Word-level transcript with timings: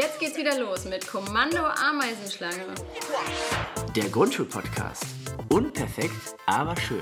Jetzt 0.00 0.18
geht's 0.18 0.38
wieder 0.38 0.58
los 0.58 0.86
mit 0.86 1.06
Kommando 1.06 1.58
Ameisenschlange. 1.58 2.64
Der 3.94 4.08
Grundschulpodcast. 4.08 5.04
Unperfekt, 5.50 6.36
aber 6.46 6.74
schön. 6.80 7.00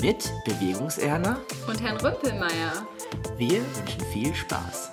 Mit 0.00 0.32
Bewegungserna 0.46 1.38
Und 1.66 1.82
Herrn 1.82 1.98
Rümpelmeier. 1.98 2.88
Wir 3.36 3.60
wünschen 3.76 4.00
viel 4.14 4.34
Spaß. 4.34 4.92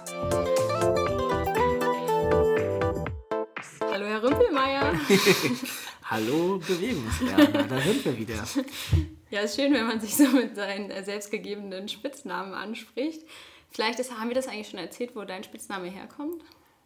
Hallo 3.90 4.06
Herr 4.06 4.22
Rümpelmeier. 4.22 4.94
Hallo 6.04 6.60
Bewegungserna, 6.60 7.64
da 7.64 7.80
sind 7.80 8.04
wir 8.04 8.18
wieder. 8.18 8.44
Ja, 9.32 9.42
ist 9.42 9.56
schön, 9.56 9.74
wenn 9.74 9.88
man 9.88 10.02
sich 10.02 10.16
so 10.16 10.28
mit 10.28 10.56
seinen 10.56 10.92
äh, 10.92 11.04
selbstgegebenen 11.04 11.88
Spitznamen 11.88 12.54
anspricht. 12.54 13.24
Vielleicht 13.70 14.00
ist, 14.00 14.12
haben 14.18 14.28
wir 14.30 14.36
das 14.36 14.48
eigentlich 14.48 14.70
schon 14.70 14.80
erzählt, 14.80 15.16
wo 15.16 15.24
dein 15.24 15.44
Spitzname 15.44 15.88
herkommt? 15.88 16.44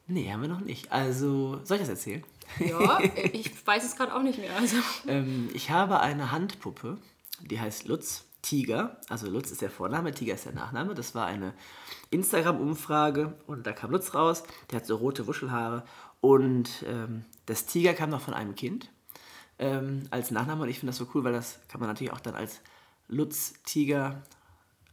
Nee, 0.10 0.32
haben 0.32 0.42
wir 0.42 0.50
noch 0.50 0.62
nicht. 0.62 0.92
Also, 0.92 1.60
soll 1.64 1.78
ich 1.78 1.84
das 1.84 1.90
erzählen? 1.90 2.24
Ja, 2.60 3.00
ich 3.34 3.66
weiß 3.66 3.86
es 3.86 3.96
gerade 3.96 4.14
auch 4.14 4.24
nicht 4.24 4.40
mehr. 4.40 4.56
Also. 4.58 4.78
Ähm, 5.08 5.50
ich 5.54 5.70
habe 5.70 6.00
eine 6.00 6.32
Handpuppe, 6.32 6.98
die 7.42 7.60
heißt 7.60 7.88
Lutz 7.88 8.26
Tiger. 8.42 8.98
Also 9.10 9.30
Lutz 9.30 9.52
ist 9.52 9.62
der 9.62 9.70
Vorname, 9.70 10.12
Tiger 10.12 10.34
ist 10.34 10.46
der 10.46 10.54
Nachname. 10.54 10.96
Das 10.96 11.14
war 11.14 11.28
eine 11.28 11.54
Instagram-Umfrage 12.10 13.36
und 13.48 13.68
da 13.68 13.72
kam 13.72 13.92
Lutz 13.92 14.14
raus. 14.14 14.44
Der 14.72 14.80
hat 14.80 14.86
so 14.86 14.96
rote 14.96 15.28
Wuschelhaare 15.28 15.84
und 16.22 16.84
ähm, 16.88 17.26
das 17.46 17.66
Tiger 17.66 17.94
kam 17.94 18.10
noch 18.10 18.22
von 18.22 18.34
einem 18.34 18.56
Kind 18.56 18.90
ähm, 19.60 20.08
als 20.10 20.32
Nachname 20.32 20.64
und 20.64 20.70
ich 20.70 20.80
finde 20.80 20.92
das 20.92 20.98
so 20.98 21.08
cool, 21.14 21.24
weil 21.24 21.34
das 21.34 21.60
kann 21.68 21.80
man 21.80 21.90
natürlich 21.90 22.14
auch 22.14 22.20
dann 22.20 22.36
als 22.36 22.62
Lutz 23.08 23.54
Tiger 23.66 24.24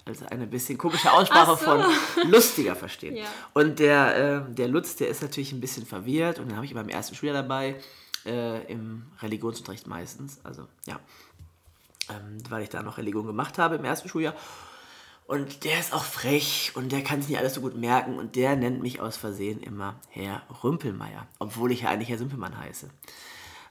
als 0.07 0.23
eine 0.23 0.47
bisschen 0.47 0.79
komische 0.79 1.13
Aussprache 1.13 1.53
Ach 1.53 1.59
so. 1.59 1.65
von 1.65 2.31
lustiger 2.31 2.77
verstehen. 2.77 3.17
Ja. 3.17 3.27
Und 3.53 3.81
der, 3.81 4.47
äh, 4.47 4.55
der 4.55 4.69
Lutz, 4.69 4.97
der 4.97 5.09
ist 5.09 5.21
natürlich 5.21 5.53
ein 5.53 5.61
bisschen 5.61 5.85
verwirrt 5.85 6.39
und 6.39 6.49
den 6.49 6.57
habe 6.57 6.65
ich 6.65 6.73
immer 6.73 6.81
im 6.81 6.89
ersten 6.89 7.15
Schuljahr 7.15 7.43
dabei, 7.43 7.77
äh, 8.25 8.73
im 8.73 9.07
Religionsunterricht 9.21 9.87
meistens. 9.87 10.39
Also 10.45 10.67
ja, 10.87 11.01
ähm, 12.09 12.39
weil 12.49 12.63
ich 12.63 12.69
da 12.69 12.83
noch 12.83 12.99
Religion 12.99 13.27
gemacht 13.27 13.59
habe 13.59 13.75
im 13.75 13.85
ersten 13.85 14.09
Schuljahr. 14.09 14.35
Und 15.27 15.65
der 15.65 15.81
ist 15.81 15.93
auch 15.93 16.05
frech 16.05 16.71
und 16.77 16.93
der 16.93 17.03
kann 17.03 17.21
sich 17.21 17.31
nicht 17.31 17.39
alles 17.41 17.55
so 17.55 17.61
gut 17.61 17.77
merken 17.77 18.17
und 18.17 18.37
der 18.37 18.55
nennt 18.55 18.81
mich 18.81 19.01
aus 19.01 19.17
Versehen 19.17 19.61
immer 19.61 19.97
Herr 20.09 20.43
Rümpelmeier, 20.63 21.27
obwohl 21.41 21.73
ich 21.73 21.83
ja 21.83 21.89
eigentlich 21.89 22.11
Herr 22.11 22.19
Simpelmann 22.19 22.57
heiße. 22.57 22.89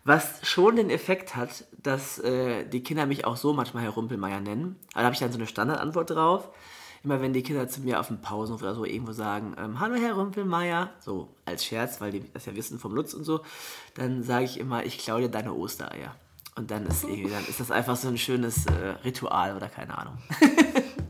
Was 0.05 0.47
schon 0.47 0.75
den 0.75 0.91
Effekt 0.91 1.35
hat, 1.35 1.65
dass 1.81 2.19
äh, 2.19 2.63
die 2.65 2.83
Kinder 2.83 3.07
mich 3.07 3.25
auch 3.25 3.37
so 3.37 3.53
manchmal 3.53 3.83
Herr 3.83 3.89
Rumpelmeier 3.89 4.39
nennen. 4.39 4.75
Da 4.93 5.01
habe 5.01 5.13
ich 5.13 5.19
dann 5.19 5.31
so 5.31 5.39
eine 5.39 5.47
Standardantwort 5.47 6.11
drauf. 6.11 6.49
Immer 7.03 7.21
wenn 7.21 7.33
die 7.33 7.41
Kinder 7.41 7.67
zu 7.67 7.81
mir 7.81 7.99
auf 7.99 8.07
dem 8.07 8.21
Pausenhof 8.21 8.61
oder 8.61 8.75
so 8.75 8.85
irgendwo 8.85 9.13
sagen, 9.13 9.55
ähm, 9.59 9.79
hallo 9.79 9.95
Herr 9.95 10.13
Rumpelmeier, 10.13 10.91
so 10.99 11.29
als 11.45 11.65
Scherz, 11.65 12.01
weil 12.01 12.11
die 12.11 12.31
das 12.31 12.45
ja 12.45 12.55
wissen 12.55 12.77
vom 12.77 12.93
Lutz 12.93 13.15
und 13.15 13.23
so, 13.23 13.41
dann 13.95 14.21
sage 14.21 14.45
ich 14.45 14.59
immer, 14.59 14.85
ich 14.85 14.99
klaue 14.99 15.21
dir 15.21 15.29
deine 15.29 15.53
Ostereier. 15.53 16.15
Und 16.55 16.69
dann 16.69 16.85
ist, 16.85 17.03
irgendwie, 17.03 17.31
dann 17.31 17.45
ist 17.45 17.59
das 17.59 17.71
einfach 17.71 17.95
so 17.95 18.07
ein 18.07 18.17
schönes 18.17 18.67
äh, 18.67 18.89
Ritual 19.03 19.55
oder 19.55 19.69
keine 19.69 19.97
Ahnung. 19.97 20.17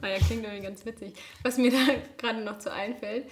Naja, 0.01 0.19
klingt 0.19 0.43
irgendwie 0.43 0.61
ganz 0.61 0.85
witzig. 0.85 1.15
Was 1.41 1.57
mir 1.57 1.71
da 1.71 1.77
gerade 2.17 2.43
noch 2.43 2.59
zu 2.59 2.71
einfällt, 2.71 3.25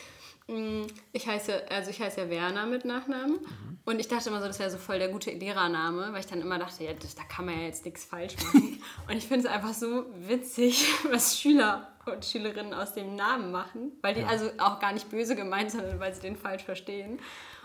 ich 1.13 1.27
heiße, 1.27 1.71
also 1.71 1.89
ich 1.89 2.01
heiße 2.01 2.21
ja 2.21 2.29
Werner 2.29 2.65
mit 2.65 2.83
Nachnamen 2.83 3.39
und 3.85 3.99
ich 3.99 4.07
dachte 4.07 4.29
immer 4.29 4.39
so, 4.39 4.47
das 4.47 4.59
wäre 4.59 4.69
so 4.69 4.77
voll 4.77 4.99
der 4.99 5.09
gute 5.09 5.31
Lehrername, 5.31 6.09
weil 6.11 6.19
ich 6.19 6.27
dann 6.27 6.41
immer 6.41 6.59
dachte, 6.59 6.83
ja, 6.83 6.93
das, 6.93 7.15
da 7.15 7.23
kann 7.23 7.45
man 7.45 7.59
ja 7.59 7.65
jetzt 7.65 7.85
nichts 7.85 8.05
falsch 8.05 8.35
machen. 8.37 8.81
und 9.09 9.17
ich 9.17 9.25
finde 9.25 9.47
es 9.47 9.53
einfach 9.53 9.73
so 9.73 10.05
witzig, 10.15 10.85
was 11.11 11.39
Schüler 11.39 11.89
und 12.05 12.25
Schülerinnen 12.25 12.73
aus 12.73 12.93
dem 12.93 13.15
Namen 13.15 13.51
machen, 13.51 13.93
weil 14.01 14.13
die 14.13 14.23
also 14.23 14.49
auch 14.57 14.79
gar 14.79 14.91
nicht 14.91 15.09
böse 15.09 15.35
gemeint, 15.35 15.71
sondern 15.71 15.99
weil 15.99 16.13
sie 16.13 16.21
den 16.21 16.35
falsch 16.35 16.63
verstehen. 16.63 17.19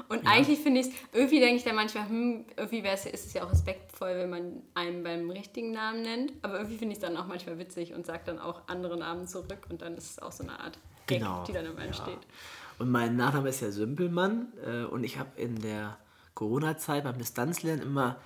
Und 0.08 0.26
eigentlich 0.28 0.60
finde 0.60 0.80
ich 0.80 0.86
es, 0.86 0.92
irgendwie 1.12 1.40
denke 1.40 1.56
ich 1.56 1.64
dann 1.64 1.74
manchmal, 1.74 2.08
hm, 2.08 2.46
irgendwie 2.56 2.84
wär's, 2.84 3.04
ist 3.06 3.26
es 3.26 3.32
ja 3.32 3.44
auch 3.44 3.50
respektvoll, 3.50 4.14
wenn 4.14 4.30
man 4.30 4.62
einen 4.74 5.02
beim 5.02 5.28
richtigen 5.30 5.72
Namen 5.72 6.02
nennt. 6.02 6.32
Aber 6.42 6.54
irgendwie 6.54 6.78
finde 6.78 6.92
ich 6.92 6.98
es 6.98 7.04
dann 7.04 7.16
auch 7.16 7.26
manchmal 7.26 7.58
witzig 7.58 7.94
und 7.94 8.06
sagt 8.06 8.28
dann 8.28 8.38
auch 8.38 8.62
andere 8.69 8.97
Namen 8.97 9.26
zurück 9.26 9.66
und 9.69 9.82
dann 9.82 9.97
ist 9.97 10.10
es 10.12 10.19
auch 10.20 10.32
so 10.32 10.44
eine 10.44 10.60
Art 10.60 10.78
Gag, 11.08 11.19
Genau, 11.19 11.42
die 11.44 11.53
dann 11.53 11.66
immer 11.66 11.80
ja. 11.80 11.86
entsteht. 11.86 12.20
Und 12.78 12.91
mein 12.91 13.16
Nachname 13.16 13.49
ist 13.49 13.61
ja 13.61 13.71
Sümpelmann 13.71 14.49
äh, 14.65 14.84
und 14.84 15.05
ich 15.05 15.19
habe 15.19 15.31
in 15.37 15.61
der 15.61 15.97
Corona-Zeit 16.34 17.05
beim 17.05 17.19
Distanzlernen 17.19 17.83
immer, 17.83 18.16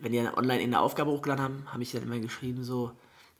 wenn 0.00 0.12
die 0.12 0.22
dann 0.22 0.34
online 0.34 0.62
eine 0.62 0.80
Aufgabe 0.80 1.10
hochgeladen 1.10 1.44
haben, 1.44 1.66
habe 1.72 1.82
ich 1.82 1.92
dann 1.92 2.04
immer 2.04 2.18
geschrieben 2.18 2.64
so, 2.64 2.92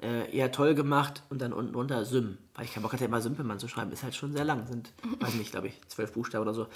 äh, 0.02 0.36
ja 0.36 0.48
toll 0.48 0.74
gemacht 0.74 1.22
und 1.30 1.40
dann 1.40 1.52
unten 1.52 1.72
drunter 1.72 2.04
Sym, 2.04 2.36
weil 2.54 2.64
ich 2.64 2.74
keinen 2.74 2.82
Bock 2.82 2.92
hatte, 2.92 3.04
immer 3.04 3.20
Sümpelmann 3.20 3.58
zu 3.58 3.68
schreiben, 3.68 3.92
ist 3.92 4.02
halt 4.02 4.14
schon 4.14 4.32
sehr 4.32 4.44
lang, 4.44 4.66
sind, 4.66 4.92
weiß 5.20 5.34
nicht, 5.34 5.52
glaube 5.52 5.68
ich, 5.68 5.80
zwölf 5.88 6.12
Buchstaben 6.12 6.42
oder 6.42 6.54
so. 6.54 6.66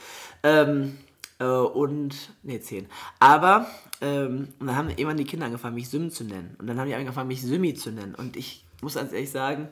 Ähm, 0.43 0.97
äh, 1.39 1.45
und, 1.45 2.31
nee, 2.43 2.61
zehn. 2.61 2.87
Aber, 3.19 3.67
ähm, 4.01 4.49
und 4.59 4.67
dann 4.69 4.77
haben 4.77 4.89
irgendwann 4.89 5.19
die 5.19 5.25
Kinder 5.25 5.47
angefangen, 5.47 5.75
mich 5.75 5.89
Sym 5.89 6.11
zu 6.11 6.25
nennen. 6.25 6.57
Und 6.59 6.67
dann 6.67 6.79
haben 6.79 6.89
die 6.89 6.95
angefangen, 6.95 7.29
mich 7.29 7.43
Symi 7.43 7.75
zu 7.75 7.91
nennen. 7.91 8.15
Und 8.15 8.37
ich 8.37 8.65
muss 8.81 8.95
ganz 8.95 9.13
ehrlich 9.13 9.31
sagen, 9.31 9.69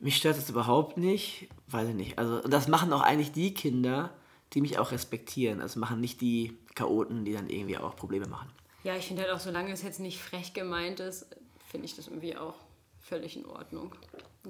mich 0.00 0.16
stört 0.16 0.36
das 0.36 0.48
überhaupt 0.48 0.96
nicht, 0.96 1.48
weiß 1.68 1.88
ich 1.88 1.94
nicht. 1.94 2.18
Also 2.18 2.42
und 2.42 2.52
das 2.52 2.68
machen 2.68 2.92
auch 2.92 3.02
eigentlich 3.02 3.32
die 3.32 3.54
Kinder, 3.54 4.10
die 4.52 4.60
mich 4.60 4.78
auch 4.78 4.92
respektieren. 4.92 5.60
Also 5.60 5.80
machen 5.80 6.00
nicht 6.00 6.20
die 6.20 6.56
Chaoten, 6.74 7.24
die 7.24 7.32
dann 7.32 7.48
irgendwie 7.48 7.78
auch 7.78 7.96
Probleme 7.96 8.26
machen. 8.26 8.48
Ja, 8.84 8.96
ich 8.96 9.06
finde 9.06 9.22
halt 9.22 9.32
auch, 9.32 9.40
solange 9.40 9.72
es 9.72 9.82
jetzt 9.82 10.00
nicht 10.00 10.18
frech 10.18 10.54
gemeint 10.54 11.00
ist, 11.00 11.26
finde 11.68 11.86
ich 11.86 11.96
das 11.96 12.06
irgendwie 12.08 12.36
auch 12.36 12.54
völlig 13.00 13.36
in 13.36 13.46
Ordnung. 13.46 13.94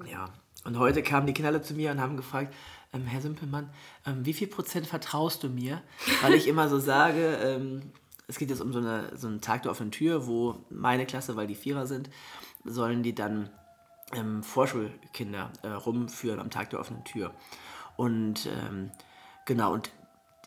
Ja. 0.09 0.29
Und 0.65 0.77
heute 0.77 1.01
kamen 1.01 1.25
die 1.25 1.33
Kinder 1.33 1.61
zu 1.61 1.73
mir 1.73 1.91
und 1.91 2.01
haben 2.01 2.17
gefragt, 2.17 2.53
ähm, 2.93 3.05
Herr 3.05 3.21
Simpelmann, 3.21 3.69
ähm, 4.05 4.25
wie 4.25 4.33
viel 4.33 4.47
Prozent 4.47 4.87
vertraust 4.87 5.43
du 5.43 5.49
mir? 5.49 5.81
Weil 6.21 6.33
ich 6.33 6.47
immer 6.47 6.67
so 6.67 6.79
sage, 6.79 7.37
ähm, 7.41 7.91
es 8.27 8.37
geht 8.37 8.49
jetzt 8.49 8.61
um 8.61 8.73
so, 8.73 8.79
eine, 8.79 9.15
so 9.17 9.27
einen 9.27 9.41
Tag 9.41 9.63
der 9.63 9.71
offenen 9.71 9.91
Tür, 9.91 10.27
wo 10.27 10.57
meine 10.69 11.05
Klasse, 11.05 11.35
weil 11.35 11.47
die 11.47 11.55
Vierer 11.55 11.87
sind, 11.87 12.09
sollen 12.65 13.03
die 13.03 13.15
dann 13.15 13.49
ähm, 14.13 14.43
Vorschulkinder 14.43 15.51
äh, 15.61 15.67
rumführen 15.69 16.39
am 16.39 16.49
Tag 16.49 16.69
der 16.69 16.79
offenen 16.79 17.03
Tür. 17.03 17.33
Und 17.95 18.47
ähm, 18.47 18.91
genau, 19.45 19.73
und 19.73 19.91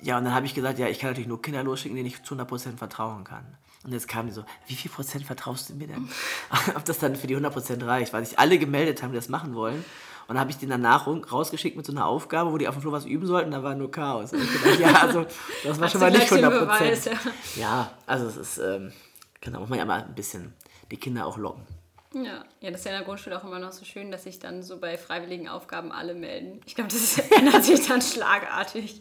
ja, 0.00 0.18
und 0.18 0.24
dann 0.24 0.34
habe 0.34 0.46
ich 0.46 0.54
gesagt, 0.54 0.78
ja, 0.78 0.88
ich 0.88 0.98
kann 0.98 1.10
natürlich 1.10 1.28
nur 1.28 1.40
Kinder 1.40 1.62
losschicken, 1.62 1.94
denen 1.96 2.08
ich 2.08 2.22
zu 2.24 2.34
100% 2.34 2.76
vertrauen 2.76 3.24
kann. 3.24 3.46
Und 3.84 3.92
jetzt 3.92 4.08
kamen 4.08 4.28
die 4.28 4.34
so, 4.34 4.44
wie 4.66 4.74
viel 4.74 4.90
Prozent 4.90 5.24
vertraust 5.24 5.70
du 5.70 5.74
mir 5.74 5.86
denn? 5.86 6.08
Ob 6.74 6.84
das 6.84 6.98
dann 6.98 7.16
für 7.16 7.26
die 7.26 7.36
100% 7.36 7.84
reicht, 7.86 8.12
weil 8.12 8.24
sich 8.24 8.38
alle 8.38 8.58
gemeldet 8.58 9.02
haben, 9.02 9.10
die 9.12 9.16
das 9.16 9.28
machen 9.28 9.54
wollen. 9.54 9.84
Und 10.28 10.36
dann 10.36 10.40
habe 10.40 10.50
ich 10.50 10.58
den 10.58 10.70
danach 10.70 11.06
rausgeschickt 11.06 11.76
mit 11.76 11.84
so 11.84 11.92
einer 11.92 12.06
Aufgabe, 12.06 12.52
wo 12.52 12.58
die 12.58 12.68
auf 12.68 12.74
dem 12.74 12.80
Flur 12.80 12.92
was 12.92 13.04
üben 13.04 13.26
sollten, 13.26 13.50
da 13.50 13.62
war 13.62 13.74
nur 13.74 13.90
Chaos. 13.90 14.32
Und 14.32 14.42
ich 14.42 14.52
gedacht, 14.52 14.80
ja, 14.80 14.94
also 15.02 15.26
das 15.64 15.80
war 15.80 15.88
schon 15.88 16.00
mal 16.00 16.10
nicht 16.10 16.28
gleich 16.28 16.40
den 16.40 16.50
100%. 16.50 16.60
Beweis, 16.60 17.04
ja. 17.04 17.12
Ja, 17.56 17.90
also 18.06 18.26
es 18.26 18.36
ist, 18.36 18.58
ähm, 18.58 18.92
genau, 19.40 19.60
muss 19.60 19.68
man 19.68 19.78
ja 19.78 19.84
mal 19.84 20.04
ein 20.04 20.14
bisschen 20.14 20.54
die 20.90 20.96
Kinder 20.96 21.26
auch 21.26 21.38
locken. 21.38 21.66
Ja. 22.14 22.44
ja, 22.60 22.70
das 22.70 22.80
ist 22.80 22.84
ja 22.84 22.92
in 22.92 22.98
der 22.98 23.06
Grundschule 23.06 23.38
auch 23.38 23.44
immer 23.44 23.58
noch 23.58 23.72
so 23.72 23.84
schön, 23.84 24.10
dass 24.10 24.24
sich 24.24 24.38
dann 24.38 24.62
so 24.62 24.78
bei 24.78 24.98
freiwilligen 24.98 25.48
Aufgaben 25.48 25.92
alle 25.92 26.14
melden. 26.14 26.60
Ich 26.66 26.74
glaube, 26.74 26.90
das 26.90 27.18
ändert 27.30 27.64
sich 27.64 27.86
dann 27.86 28.02
schlagartig. 28.02 29.00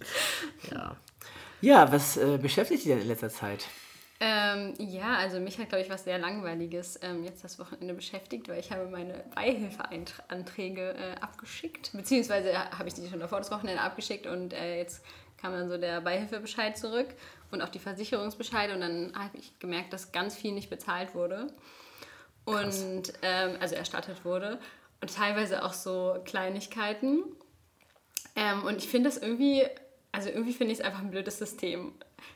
Ja. 0.72 0.95
Ja, 1.61 1.91
was 1.91 2.17
äh, 2.17 2.38
beschäftigt 2.41 2.85
dich 2.85 2.91
denn 2.91 3.01
in 3.01 3.07
letzter 3.07 3.29
Zeit? 3.29 3.66
Ähm, 4.23 4.75
ja, 4.77 5.16
also 5.16 5.39
mich 5.39 5.57
hat, 5.57 5.69
glaube 5.69 5.83
ich, 5.83 5.89
was 5.89 6.03
sehr 6.03 6.19
Langweiliges 6.19 6.99
ähm, 7.01 7.23
jetzt 7.23 7.44
das 7.44 7.57
Wochenende 7.57 7.94
beschäftigt, 7.95 8.47
weil 8.49 8.59
ich 8.59 8.72
habe 8.72 8.88
meine 8.88 9.23
Beihilfeanträge 9.33 10.93
äh, 10.93 11.19
abgeschickt, 11.19 11.91
beziehungsweise 11.93 12.53
habe 12.78 12.88
ich 12.88 12.93
die 12.93 13.07
schon 13.09 13.19
davor 13.19 13.39
das 13.39 13.51
Wochenende 13.51 13.81
abgeschickt 13.81 14.28
und 14.28 14.53
äh, 14.53 14.78
jetzt 14.78 15.03
kam 15.38 15.53
dann 15.53 15.69
so 15.69 15.78
der 15.79 16.01
Beihilfebescheid 16.01 16.78
zurück 16.78 17.07
und 17.49 17.63
auch 17.63 17.69
die 17.69 17.79
Versicherungsbescheide 17.79 18.75
und 18.75 18.81
dann 18.81 19.11
habe 19.16 19.39
ich 19.39 19.57
gemerkt, 19.57 19.91
dass 19.91 20.11
ganz 20.11 20.35
viel 20.35 20.51
nicht 20.51 20.69
bezahlt 20.69 21.16
wurde 21.16 21.47
und 22.46 23.13
ähm, 23.22 23.57
also 23.59 23.75
erstattet 23.75 24.25
wurde. 24.25 24.59
Und 25.02 25.16
teilweise 25.16 25.63
auch 25.63 25.74
so 25.74 26.18
Kleinigkeiten. 26.25 27.24
Ähm, 28.35 28.63
und 28.63 28.78
ich 28.78 28.88
finde 28.88 29.09
das 29.09 29.18
irgendwie, 29.18 29.66
also 30.12 30.29
irgendwie 30.29 30.53
finde 30.53 30.74
ich 30.74 30.79
es 30.79 30.85
einfach 30.85 31.00
ein 31.00 31.12
blödes 31.12 31.38
System, 31.40 31.93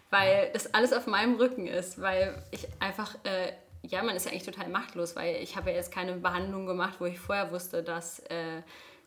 weil 0.09 0.49
das 0.53 0.73
alles 0.73 0.91
auf 0.93 1.07
meinem 1.07 1.35
Rücken 1.35 1.67
ist, 1.67 2.01
weil 2.01 2.41
ich 2.51 2.67
einfach, 2.79 3.15
äh, 3.23 3.53
ja, 3.83 4.01
man 4.01 4.15
ist 4.15 4.25
ja 4.25 4.31
eigentlich 4.31 4.43
total 4.43 4.69
machtlos, 4.69 5.15
weil 5.15 5.35
ich 5.43 5.55
habe 5.55 5.69
ja 5.69 5.75
jetzt 5.75 5.91
keine 5.91 6.13
Behandlung 6.13 6.65
gemacht, 6.65 6.95
wo 6.99 7.05
ich 7.05 7.19
vorher 7.19 7.51
wusste, 7.51 7.83
dass 7.83 8.19
äh, 8.19 8.61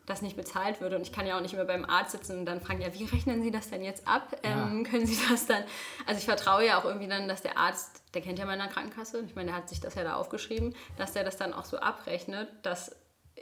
das 0.09 0.21
nicht 0.21 0.35
bezahlt 0.35 0.81
würde 0.81 0.95
und 0.95 1.03
ich 1.03 1.11
kann 1.11 1.27
ja 1.27 1.37
auch 1.37 1.41
nicht 1.41 1.53
immer 1.53 1.65
beim 1.65 1.85
Arzt 1.85 2.11
sitzen 2.11 2.39
und 2.39 2.45
dann 2.45 2.61
fragen, 2.61 2.81
ja, 2.81 2.93
wie 2.93 3.05
rechnen 3.05 3.41
Sie 3.41 3.51
das 3.51 3.69
denn 3.69 3.83
jetzt 3.83 4.07
ab? 4.07 4.35
Ähm, 4.43 4.83
können 4.89 5.05
Sie 5.05 5.17
das 5.29 5.45
dann, 5.45 5.63
also 6.05 6.17
ich 6.17 6.25
vertraue 6.25 6.65
ja 6.65 6.79
auch 6.79 6.85
irgendwie 6.85 7.07
dann, 7.07 7.27
dass 7.27 7.41
der 7.41 7.57
Arzt, 7.57 8.03
der 8.13 8.21
kennt 8.21 8.39
ja 8.39 8.45
meine 8.45 8.67
Krankenkasse, 8.67 9.23
ich 9.25 9.35
meine, 9.35 9.47
der 9.47 9.55
hat 9.55 9.69
sich 9.69 9.79
das 9.79 9.95
ja 9.95 10.03
da 10.03 10.15
aufgeschrieben, 10.15 10.75
dass 10.97 11.13
der 11.13 11.23
das 11.23 11.37
dann 11.37 11.53
auch 11.53 11.65
so 11.65 11.77
abrechnet, 11.77 12.49
dass 12.63 12.95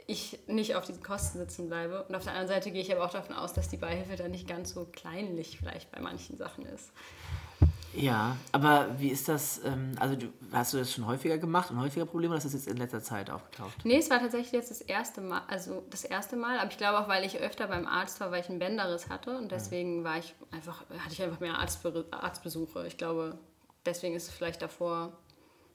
ich 0.06 0.38
nicht 0.46 0.74
auf 0.74 0.86
diesen 0.86 1.02
Kosten 1.02 1.38
sitzen 1.38 1.68
bleibe. 1.68 2.04
Und 2.04 2.14
auf 2.14 2.22
der 2.22 2.32
anderen 2.32 2.48
Seite 2.48 2.70
gehe 2.70 2.80
ich 2.80 2.94
aber 2.94 3.04
auch 3.04 3.10
davon 3.10 3.36
aus, 3.36 3.52
dass 3.52 3.68
die 3.68 3.76
Beihilfe 3.76 4.16
dann 4.16 4.30
nicht 4.30 4.48
ganz 4.48 4.70
so 4.70 4.86
kleinlich 4.86 5.58
vielleicht 5.58 5.92
bei 5.92 6.00
manchen 6.00 6.38
Sachen 6.38 6.64
ist. 6.64 6.92
Ja, 7.94 8.36
aber 8.52 8.88
wie 8.98 9.08
ist 9.08 9.28
das, 9.28 9.60
ähm, 9.64 9.92
also 9.98 10.14
du, 10.14 10.26
hast 10.52 10.72
du 10.72 10.78
das 10.78 10.92
schon 10.92 11.06
häufiger 11.06 11.38
gemacht 11.38 11.70
und 11.70 11.80
häufiger 11.80 12.06
Probleme 12.06 12.32
oder 12.32 12.38
ist 12.38 12.44
das 12.44 12.52
jetzt 12.52 12.68
in 12.68 12.76
letzter 12.76 13.02
Zeit 13.02 13.30
aufgetaucht? 13.30 13.84
Nee, 13.84 13.98
es 13.98 14.10
war 14.10 14.20
tatsächlich 14.20 14.52
jetzt 14.52 14.70
das 14.70 14.80
erste 14.80 15.20
Mal, 15.20 15.42
also 15.48 15.82
das 15.90 16.04
erste 16.04 16.36
Mal, 16.36 16.58
aber 16.58 16.70
ich 16.70 16.76
glaube 16.78 16.98
auch, 16.98 17.08
weil 17.08 17.24
ich 17.24 17.38
öfter 17.38 17.66
beim 17.66 17.86
Arzt 17.86 18.20
war, 18.20 18.30
weil 18.30 18.42
ich 18.42 18.48
einen 18.48 18.58
Bänderriss 18.58 19.08
hatte 19.08 19.36
und 19.38 19.50
deswegen 19.50 20.04
war 20.04 20.18
ich 20.18 20.34
einfach, 20.50 20.80
hatte 20.90 21.12
ich 21.12 21.22
einfach 21.22 21.40
mehr 21.40 21.58
Arztbe 21.58 22.06
Arztbesuche. 22.10 22.86
Ich 22.86 22.98
glaube, 22.98 23.38
deswegen 23.86 24.14
ist 24.14 24.28
es 24.28 24.34
vielleicht 24.34 24.62
davor, 24.62 25.12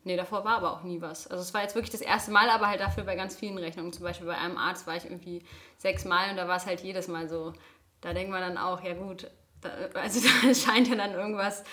nee, 0.03 0.15
davor 0.15 0.45
war 0.45 0.57
aber 0.57 0.71
auch 0.71 0.83
nie 0.83 1.01
was. 1.01 1.27
Also 1.27 1.41
es 1.41 1.53
war 1.53 1.61
jetzt 1.63 1.75
wirklich 1.75 1.91
das 1.91 2.01
erste 2.01 2.31
Mal, 2.31 2.49
aber 2.49 2.67
halt 2.67 2.79
dafür 2.79 3.03
bei 3.03 3.15
ganz 3.15 3.35
vielen 3.35 3.57
Rechnungen. 3.57 3.91
Zum 3.91 4.03
Beispiel 4.03 4.27
bei 4.27 4.37
einem 4.37 4.57
Arzt 4.57 4.85
war 4.85 4.95
ich 4.95 5.05
irgendwie 5.05 5.43
sechs 5.77 6.05
Mal 6.05 6.29
und 6.29 6.37
da 6.37 6.47
war 6.47 6.57
es 6.57 6.65
halt 6.65 6.81
jedes 6.81 7.07
Mal 7.07 7.27
so. 7.27 7.53
Da 8.01 8.13
denkt 8.13 8.31
man 8.31 8.41
dann 8.41 8.57
auch, 8.57 8.83
ja 8.83 8.93
gut, 8.93 9.29
da, 9.61 9.69
also 9.95 10.19
da 10.43 10.53
scheint 10.53 10.87
ja 10.87 10.95
dann 10.95 11.13
irgendwas 11.13 11.63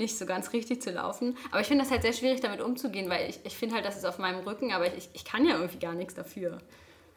nicht 0.00 0.18
so 0.18 0.26
ganz 0.26 0.52
richtig 0.52 0.82
zu 0.82 0.90
laufen. 0.90 1.36
Aber 1.52 1.60
ich 1.60 1.68
finde 1.68 1.84
das 1.84 1.92
halt 1.92 2.02
sehr 2.02 2.12
schwierig, 2.12 2.40
damit 2.40 2.60
umzugehen, 2.60 3.08
weil 3.08 3.30
ich, 3.30 3.38
ich 3.44 3.56
finde 3.56 3.76
halt, 3.76 3.84
das 3.84 3.96
ist 3.96 4.04
auf 4.04 4.18
meinem 4.18 4.40
Rücken, 4.40 4.72
aber 4.72 4.92
ich, 4.92 5.08
ich 5.12 5.24
kann 5.24 5.46
ja 5.46 5.56
irgendwie 5.56 5.78
gar 5.78 5.94
nichts 5.94 6.14
dafür. 6.14 6.58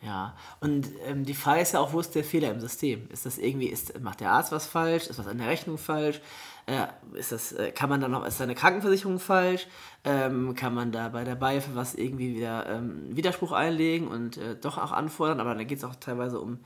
Ja, 0.05 0.35
und 0.59 0.89
ähm, 1.07 1.23
die 1.25 1.33
Frage 1.33 1.61
ist 1.61 1.73
ja 1.73 1.79
auch, 1.79 1.93
wo 1.93 1.99
ist 2.01 2.13
der 2.13 2.25
Fehler 2.25 2.51
im 2.51 2.59
System? 2.59 3.07
Ist 3.09 3.25
das 3.25 3.37
irgendwie, 3.37 3.67
ist, 3.67 3.99
macht 4.01 4.19
der 4.19 4.31
Arzt 4.31 4.51
was 4.51 4.67
falsch? 4.67 5.07
Ist 5.07 5.17
was 5.17 5.27
an 5.27 5.37
der 5.37 5.47
Rechnung 5.47 5.77
falsch? 5.77 6.19
Äh, 6.65 6.87
ist 7.17 7.31
das, 7.31 7.53
äh, 7.53 7.71
kann 7.71 7.89
man 7.89 8.01
dann 8.01 8.11
noch, 8.11 8.25
ist 8.25 8.37
seine 8.37 8.53
Krankenversicherung 8.53 9.17
falsch? 9.19 9.65
Ähm, 10.03 10.55
kann 10.55 10.73
man 10.73 10.91
da 10.91 11.07
bei 11.07 11.23
der 11.23 11.35
Beihilfe 11.35 11.75
was 11.75 11.95
irgendwie 11.95 12.35
wieder 12.35 12.65
ähm, 12.67 13.15
Widerspruch 13.15 13.53
einlegen 13.53 14.09
und 14.09 14.35
äh, 14.37 14.57
doch 14.57 14.77
auch 14.77 14.91
anfordern? 14.91 15.39
Aber 15.39 15.55
dann 15.55 15.65
geht 15.65 15.77
es 15.77 15.85
auch 15.85 15.95
teilweise 15.95 16.41
um 16.41 16.59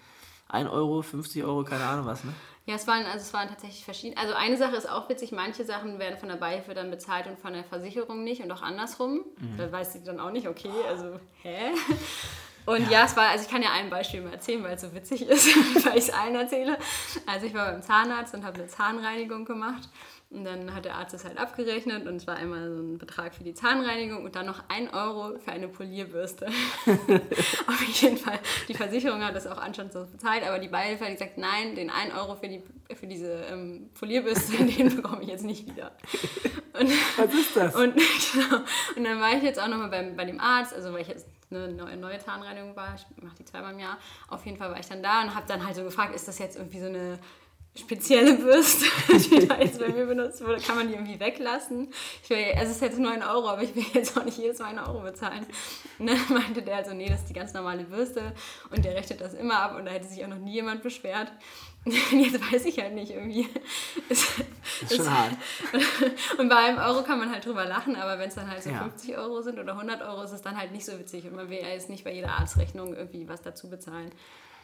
1 0.49 0.67
Euro, 0.71 1.03
50 1.03 1.43
Euro, 1.43 1.63
keine 1.63 1.83
Ahnung 1.83 2.07
was, 2.07 2.23
ne? 2.23 2.33
Ja, 2.67 2.75
es 2.75 2.85
waren, 2.85 3.05
also 3.05 3.19
es 3.19 3.33
waren 3.33 3.47
tatsächlich 3.47 3.85
verschiedene. 3.85 4.21
Also 4.21 4.33
eine 4.33 4.57
Sache 4.57 4.75
ist 4.75 4.89
auch 4.89 5.07
witzig, 5.07 5.31
manche 5.31 5.63
Sachen 5.63 5.99
werden 5.99 6.19
von 6.19 6.27
der 6.27 6.35
Beihilfe 6.35 6.73
dann 6.73 6.91
bezahlt 6.91 7.25
und 7.25 7.39
von 7.39 7.53
der 7.53 7.63
Versicherung 7.63 8.25
nicht 8.25 8.43
und 8.43 8.51
auch 8.51 8.61
andersrum. 8.61 9.21
Mhm. 9.37 9.57
Da 9.57 9.71
weiß 9.71 9.93
sie 9.93 10.03
dann 10.03 10.19
auch 10.19 10.31
nicht, 10.31 10.49
okay, 10.49 10.71
also 10.87 11.17
hä? 11.41 11.71
Und 12.65 12.83
ja. 12.91 12.99
ja. 12.99 13.05
es 13.05 13.15
war, 13.15 13.29
also 13.29 13.45
ich 13.45 13.49
kann 13.49 13.61
ja 13.61 13.71
ein 13.71 13.89
Beispiel 13.89 14.19
mal 14.19 14.33
erzählen, 14.33 14.61
weil 14.61 14.75
es 14.75 14.81
so 14.81 14.93
witzig 14.93 15.21
ist, 15.29 15.85
weil 15.85 15.97
ich 15.97 16.09
es 16.09 16.13
allen 16.13 16.35
erzähle. 16.35 16.77
Also 17.25 17.45
ich 17.45 17.53
war 17.53 17.71
beim 17.71 17.81
Zahnarzt 17.81 18.33
und 18.33 18.43
habe 18.43 18.59
eine 18.59 18.67
Zahnreinigung 18.67 19.45
gemacht 19.45 19.87
und 20.29 20.43
dann 20.43 20.75
hat 20.75 20.83
der 20.83 20.95
Arzt 20.95 21.13
es 21.13 21.23
halt 21.23 21.37
abgerechnet 21.37 22.05
und 22.05 22.17
es 22.17 22.27
war 22.27 22.35
einmal 22.35 22.69
so 22.69 22.81
ein 22.81 22.97
Betrag 22.97 23.33
für 23.33 23.45
die 23.45 23.53
Zahnreinigung 23.53 24.25
und 24.25 24.35
dann 24.35 24.45
noch 24.45 24.61
ein 24.67 24.89
Euro 24.93 25.39
für 25.39 25.51
eine 25.51 25.69
Polierbürste. 25.69 26.47
Auf 27.67 27.83
jeden 28.01 28.17
Fall, 28.17 28.39
die 28.67 28.73
Versicherung 28.73 29.23
hat 29.23 29.35
das 29.35 29.47
auch 29.47 29.57
anscheinend 29.57 29.93
so 29.93 30.05
bezahlt, 30.05 30.43
aber 30.45 30.59
die 30.59 30.67
Beihilfe 30.67 31.05
hat 31.05 31.13
gesagt, 31.13 31.37
nein, 31.37 31.75
den 31.75 31.89
1 31.89 32.13
Euro 32.13 32.35
für, 32.35 32.49
die, 32.49 32.61
für 32.93 33.07
diese 33.07 33.45
ähm, 33.49 33.89
Polierbürste, 33.97 34.63
den 34.65 34.97
bekomme 34.97 35.23
ich 35.23 35.29
jetzt 35.29 35.45
nicht 35.45 35.65
wieder. 35.65 35.93
Und, 36.77 36.89
Was 37.17 37.33
ist 37.33 37.55
das? 37.55 37.75
Und, 37.75 37.95
genau, 37.95 38.57
und 38.97 39.03
dann 39.05 39.21
war 39.21 39.31
ich 39.31 39.43
jetzt 39.43 39.61
auch 39.61 39.69
nochmal 39.69 39.89
bei 39.89 40.25
dem 40.25 40.41
Arzt, 40.41 40.73
also 40.73 40.91
weil 40.91 41.03
ich 41.03 41.07
jetzt 41.07 41.27
eine 41.49 41.69
neue, 41.69 41.95
neue 41.95 42.19
Zahnreinigung 42.19 42.75
war, 42.75 42.95
ich 42.95 43.23
mache 43.23 43.37
die 43.39 43.45
zweimal 43.45 43.73
im 43.73 43.79
Jahr, 43.79 43.97
auf 44.27 44.45
jeden 44.45 44.57
Fall 44.57 44.71
war 44.71 44.79
ich 44.79 44.87
dann 44.87 45.01
da 45.01 45.21
und 45.21 45.33
habe 45.33 45.47
dann 45.47 45.65
halt 45.65 45.77
so 45.77 45.83
gefragt, 45.83 46.13
ist 46.13 46.27
das 46.27 46.37
jetzt 46.39 46.57
irgendwie 46.57 46.81
so 46.81 46.87
eine 46.87 47.17
spezielle 47.77 48.33
Bürste, 48.33 48.85
die 49.29 49.47
da 49.47 49.57
jetzt 49.59 49.79
bei 49.79 49.89
mir 49.89 50.05
benutzt 50.05 50.43
wurde, 50.45 50.61
kann 50.61 50.75
man 50.75 50.87
die 50.87 50.93
irgendwie 50.93 51.19
weglassen. 51.19 51.89
Ich 52.23 52.29
will, 52.29 52.45
also 52.55 52.65
es 52.65 52.77
ist 52.77 52.81
jetzt 52.81 52.99
9 52.99 53.23
Euro, 53.23 53.49
aber 53.49 53.63
ich 53.63 53.75
will 53.75 53.85
jetzt 53.93 54.17
auch 54.17 54.25
nicht 54.25 54.37
jedes 54.37 54.59
Mal 54.59 54.77
1 54.77 54.87
Euro 54.87 55.01
bezahlen. 55.01 55.45
Und 55.99 56.07
dann 56.07 56.19
meinte 56.29 56.61
der 56.61 56.77
also, 56.77 56.93
nee, 56.93 57.09
das 57.09 57.21
ist 57.21 57.29
die 57.29 57.33
ganz 57.33 57.53
normale 57.53 57.83
Bürste 57.83 58.33
und 58.71 58.83
der 58.83 58.95
rechnet 58.95 59.21
das 59.21 59.33
immer 59.33 59.59
ab 59.59 59.75
und 59.77 59.85
da 59.85 59.91
hätte 59.91 60.07
sich 60.07 60.23
auch 60.23 60.29
noch 60.29 60.39
nie 60.39 60.53
jemand 60.53 60.83
beschwert. 60.83 61.31
Jetzt 62.11 62.51
weiß 62.51 62.65
ich 62.65 62.79
halt 62.79 62.95
nicht 62.95 63.11
irgendwie. 63.11 63.47
Das 64.09 64.19
ist 64.81 64.97
schon 64.97 65.09
hart. 65.09 65.31
Und 66.37 66.49
bei 66.49 66.55
einem 66.57 66.79
Euro 66.79 67.01
kann 67.03 67.17
man 67.17 67.31
halt 67.31 67.45
drüber 67.45 67.63
lachen, 67.63 67.95
aber 67.95 68.19
wenn 68.19 68.27
es 68.27 68.35
dann 68.35 68.51
halt 68.51 68.61
so 68.61 68.71
ja. 68.71 68.79
50 68.79 69.17
Euro 69.17 69.41
sind 69.41 69.57
oder 69.57 69.71
100 69.71 70.01
Euro, 70.01 70.23
ist 70.23 70.31
es 70.33 70.41
dann 70.41 70.57
halt 70.57 70.73
nicht 70.73 70.85
so 70.85 70.99
witzig 70.99 71.25
und 71.25 71.35
man 71.35 71.49
will 71.49 71.59
ja 71.61 71.69
jetzt 71.69 71.89
nicht 71.89 72.03
bei 72.03 72.11
jeder 72.11 72.31
Arztrechnung 72.31 72.93
irgendwie 72.93 73.29
was 73.29 73.41
dazu 73.41 73.69
bezahlen. 73.69 74.11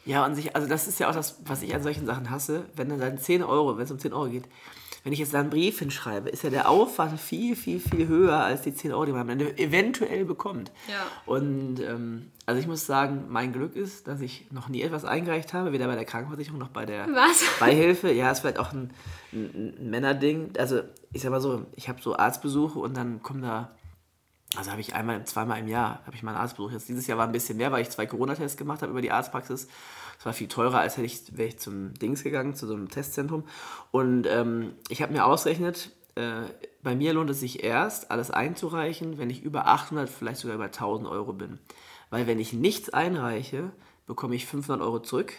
Ja, 0.05 0.25
und 0.25 0.35
sich, 0.35 0.55
also 0.55 0.67
das 0.67 0.87
ist 0.87 0.99
ja 0.99 1.09
auch 1.09 1.13
das, 1.13 1.39
was 1.45 1.61
ich 1.61 1.73
an 1.73 1.83
solchen 1.83 2.05
Sachen 2.05 2.29
hasse, 2.29 2.65
wenn 2.75 2.89
dann 2.97 3.17
10 3.17 3.43
Euro, 3.43 3.77
wenn 3.77 3.83
es 3.85 3.91
um 3.91 3.99
10 3.99 4.13
Euro 4.13 4.29
geht, 4.29 4.43
wenn 5.03 5.11
ich 5.11 5.19
jetzt 5.19 5.33
da 5.33 5.41
einen 5.41 5.49
Brief 5.49 5.79
hinschreibe, 5.79 6.29
ist 6.29 6.43
ja 6.43 6.49
der 6.49 6.69
Aufwand 6.69 7.19
viel, 7.19 7.57
viel, 7.57 7.81
viel 7.81 8.07
höher 8.07 8.37
als 8.37 8.61
die 8.61 8.73
10 8.73 8.93
Euro, 8.93 9.05
die 9.05 9.11
man 9.11 9.21
am 9.21 9.29
Ende 9.29 9.57
eventuell 9.57 10.23
bekommt. 10.23 10.71
Ja. 10.89 11.05
Und 11.25 11.81
ähm, 11.81 12.31
also 12.45 12.61
ich 12.61 12.67
muss 12.67 12.85
sagen, 12.85 13.25
mein 13.27 13.51
Glück 13.51 13.75
ist, 13.75 14.07
dass 14.07 14.21
ich 14.21 14.47
noch 14.51 14.69
nie 14.69 14.81
etwas 14.81 15.03
eingereicht 15.03 15.53
habe, 15.53 15.73
weder 15.73 15.87
bei 15.87 15.95
der 15.95 16.05
Krankenversicherung 16.05 16.57
noch 16.57 16.69
bei 16.69 16.85
der 16.85 17.07
Was? 17.07 17.43
Beihilfe. 17.59 18.11
Ja, 18.13 18.31
ist 18.31 18.39
vielleicht 18.39 18.59
auch 18.59 18.71
ein, 18.71 18.91
ein, 19.33 19.75
ein 19.79 19.89
Männerding. 19.89 20.51
Also 20.57 20.81
ich 21.11 21.21
sag 21.21 21.31
mal 21.31 21.41
so, 21.41 21.65
ich 21.75 21.89
habe 21.89 22.01
so 22.01 22.15
Arztbesuche 22.15 22.79
und 22.79 22.95
dann 22.95 23.21
kommen 23.21 23.41
da 23.41 23.71
also 24.55 24.71
habe 24.71 24.81
ich 24.81 24.93
einmal, 24.93 25.25
zweimal 25.25 25.59
im 25.59 25.67
Jahr 25.67 26.01
habe 26.05 26.15
ich 26.15 26.23
meinen 26.23 26.37
Arztbesuch. 26.37 26.71
Jetzt 26.71 26.87
dieses 26.87 27.07
Jahr 27.07 27.17
war 27.17 27.25
ein 27.25 27.31
bisschen 27.31 27.57
mehr, 27.57 27.71
weil 27.71 27.81
ich 27.81 27.89
zwei 27.89 28.05
Corona-Tests 28.05 28.57
gemacht 28.57 28.81
habe 28.81 28.91
über 28.91 29.01
die 29.01 29.11
Arztpraxis. 29.11 29.67
Das 30.17 30.25
war 30.25 30.33
viel 30.33 30.47
teurer, 30.47 30.79
als 30.79 30.97
hätte 30.97 31.05
ich, 31.05 31.37
wäre 31.37 31.49
ich 31.49 31.59
zum 31.59 31.93
Dings 31.95 32.23
gegangen, 32.23 32.55
zu 32.55 32.67
so 32.67 32.73
einem 32.73 32.89
Testzentrum. 32.89 33.43
Und 33.91 34.27
ähm, 34.27 34.73
ich 34.89 35.01
habe 35.01 35.11
mir 35.11 35.25
ausgerechnet, 35.25 35.91
äh, 36.15 36.43
bei 36.83 36.95
mir 36.95 37.13
lohnt 37.13 37.29
es 37.29 37.39
sich 37.39 37.63
erst, 37.63 38.11
alles 38.11 38.29
einzureichen, 38.29 39.17
wenn 39.17 39.29
ich 39.29 39.43
über 39.43 39.67
800, 39.67 40.09
vielleicht 40.09 40.41
sogar 40.41 40.55
über 40.55 40.65
1000 40.65 41.09
Euro 41.09 41.33
bin. 41.33 41.59
Weil 42.09 42.27
wenn 42.27 42.39
ich 42.39 42.53
nichts 42.53 42.91
einreiche, 42.91 43.71
bekomme 44.05 44.35
ich 44.35 44.45
500 44.45 44.85
Euro 44.85 44.99
zurück 44.99 45.33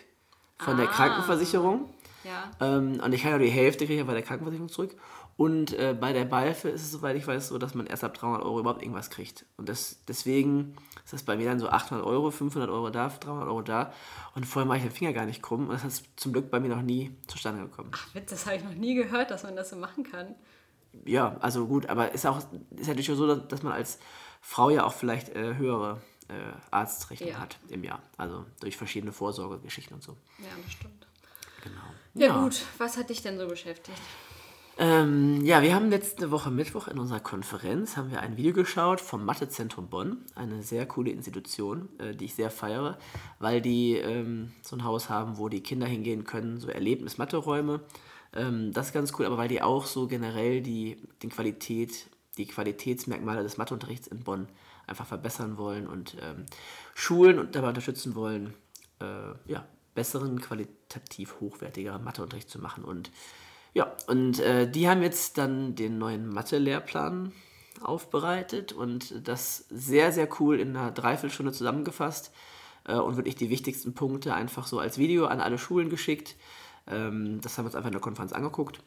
von 0.58 0.75
ah. 0.75 0.78
der 0.78 0.87
Krankenversicherung. 0.87 1.88
Ja. 2.25 2.50
Ähm, 2.60 3.00
und 3.05 3.12
ich 3.12 3.22
kann 3.22 3.32
ja 3.32 3.38
die 3.38 3.49
Hälfte 3.49 3.87
kriegen 3.87 4.06
bei 4.06 4.14
der 4.14 4.22
Krankenversicherung 4.22 4.69
zurück. 4.69 4.96
Und 5.36 5.72
äh, 5.72 5.96
bei 5.98 6.12
der 6.12 6.25
Beihilfe 6.25 6.69
ist 6.69 6.82
es, 6.82 6.92
soweit 6.92 7.16
ich 7.16 7.26
weiß, 7.26 7.48
so, 7.48 7.58
dass 7.58 7.75
man 7.75 7.86
erst 7.86 8.04
ab 8.04 8.14
300 8.14 8.42
Euro 8.42 8.60
überhaupt 8.60 8.82
irgendwas 8.82 9.10
kriegt. 9.10 9.44
Und 9.56 9.69
das, 9.69 9.98
deswegen 10.06 10.76
ist 11.04 11.12
das 11.12 11.25
bei 11.25 11.36
mir 11.36 11.46
dann 11.46 11.58
so 11.58 11.69
800 11.69 12.06
Euro, 12.06 12.31
500 12.31 12.70
Euro 12.70 12.90
da, 12.90 13.08
300 13.08 13.48
Euro 13.48 13.62
da. 13.62 13.92
Und 14.36 14.46
vorher 14.46 14.66
mache 14.66 14.78
ich 14.78 14.84
den 14.84 14.92
Finger 14.92 15.12
gar 15.12 15.26
nicht 15.26 15.42
krumm. 15.42 15.69
Und 15.69 15.75
das 15.75 15.84
ist 15.84 16.06
zum 16.16 16.32
Glück 16.32 16.50
bei 16.50 16.60
mir 16.60 16.69
noch 16.69 16.82
nie 16.82 17.16
zustande 17.26 17.62
gekommen. 17.62 17.90
Ach, 17.94 18.14
Witz, 18.14 18.31
das 18.31 18.46
habe 18.46 18.56
ich 18.56 18.64
noch 18.64 18.75
nie 18.75 18.94
gehört, 18.94 19.32
dass 19.32 19.42
man 19.42 19.56
das 19.56 19.70
so 19.70 19.76
machen 19.76 20.04
kann. 20.04 20.36
Ja, 21.04 21.36
also 21.40 21.66
gut, 21.66 21.86
aber 21.86 22.12
ist 22.12 22.25
auch 22.25 22.38
ist 22.76 22.86
natürlich 22.86 23.10
auch 23.10 23.16
so, 23.16 23.34
dass 23.34 23.62
man 23.64 23.72
als 23.72 23.98
Frau 24.40 24.70
ja 24.70 24.84
auch 24.84 24.92
vielleicht 24.92 25.31
äh, 25.31 25.56
höhere 25.56 26.00
äh, 26.28 26.34
Arztrechnungen 26.70 27.34
ja. 27.34 27.40
hat 27.40 27.58
im 27.69 27.82
Jahr. 27.82 28.00
Also 28.16 28.46
durch 28.60 28.76
verschiedene 28.76 29.12
Vorsorgegeschichten 29.12 29.96
und 29.96 30.02
so. 30.02 30.16
Ja, 30.38 30.46
das 30.62 30.72
stimmt. 30.72 31.06
Genau. 31.64 31.81
Ja, 32.14 32.26
ja, 32.26 32.42
gut, 32.42 32.62
was 32.78 32.96
hat 32.96 33.10
dich 33.10 33.22
denn 33.22 33.38
so 33.38 33.48
beschäftigt? 33.48 33.98
Ähm, 34.76 35.44
ja, 35.44 35.62
wir 35.62 35.73
haben 35.73 35.88
letzte 35.88 36.32
Woche 36.32 36.50
Mittwoch 36.50 36.88
in 36.88 36.99
unserer 36.99 37.21
Konferenz 37.21 37.97
haben 37.97 38.11
wir 38.11 38.21
ein 38.21 38.37
Video 38.37 38.53
geschaut 38.53 39.00
vom 39.00 39.25
Mathezentrum 39.25 39.87
Bonn, 39.88 40.25
eine 40.35 40.65
sehr 40.65 40.85
coole 40.87 41.12
Institution, 41.12 41.88
äh, 42.00 42.17
die 42.17 42.25
ich 42.25 42.35
sehr 42.35 42.50
feiere, 42.50 42.99
weil 43.38 43.61
die 43.61 43.97
ähm, 43.97 44.53
so 44.62 44.75
ein 44.75 44.82
Haus 44.82 45.09
haben, 45.09 45.38
wo 45.38 45.49
die 45.49 45.62
Kinder 45.62 45.87
hingehen 45.87 46.25
können, 46.25 46.59
so 46.59 46.69
Erlebnis-Mathe-Räume. 46.69 47.82
Ähm, 48.32 48.73
das 48.73 48.87
ist 48.88 48.93
ganz 48.93 49.12
cool, 49.17 49.26
aber 49.26 49.38
weil 49.38 49.49
die 49.49 49.62
auch 49.62 49.87
so 49.87 50.09
generell 50.09 50.61
die, 50.61 50.96
die 51.22 51.29
Qualität, 51.29 52.08
die 52.37 52.46
Qualitätsmerkmale 52.46 53.44
des 53.44 53.56
Matheunterrichts 53.56 54.08
in 54.08 54.25
Bonn 54.25 54.48
einfach 54.89 55.06
verbessern 55.06 55.56
wollen 55.56 55.87
und 55.87 56.17
ähm, 56.20 56.46
Schulen 56.96 57.39
und 57.39 57.55
dabei 57.55 57.69
unterstützen 57.69 58.17
wollen, 58.17 58.55
äh, 59.01 59.34
ja, 59.46 59.65
besseren, 59.94 60.41
qualitativ 60.41 61.37
hochwertigeren 61.39 62.03
Matheunterricht 62.03 62.51
zu 62.51 62.58
machen 62.58 62.82
und 62.82 63.13
ja, 63.74 63.94
und 64.06 64.40
äh, 64.40 64.70
die 64.70 64.88
haben 64.88 65.02
jetzt 65.02 65.36
dann 65.36 65.74
den 65.74 65.98
neuen 65.98 66.28
Mathe-Lehrplan 66.28 67.32
aufbereitet 67.82 68.72
und 68.72 69.26
das 69.28 69.66
sehr, 69.69 70.12
sehr 70.12 70.28
cool 70.40 70.60
in 70.60 70.76
einer 70.76 70.93
Dreiviertelstunde 70.93 71.52
zusammengefasst 71.52 72.32
äh, 72.84 72.94
und 72.94 73.16
wirklich 73.16 73.34
die 73.34 73.50
wichtigsten 73.50 73.94
Punkte 73.94 74.34
einfach 74.34 74.66
so 74.66 74.78
als 74.78 74.96
Video 74.96 75.26
an 75.26 75.40
alle 75.40 75.58
Schulen 75.58 75.90
geschickt. 75.90 76.36
Ähm, 76.86 77.40
das 77.43 77.58
haben 77.58 77.64
wir 77.64 77.69
uns 77.69 77.74
einfach 77.74 77.88
in 77.88 77.94
der 77.94 78.00
Konferenz 78.00 78.32
angeguckt 78.32 78.81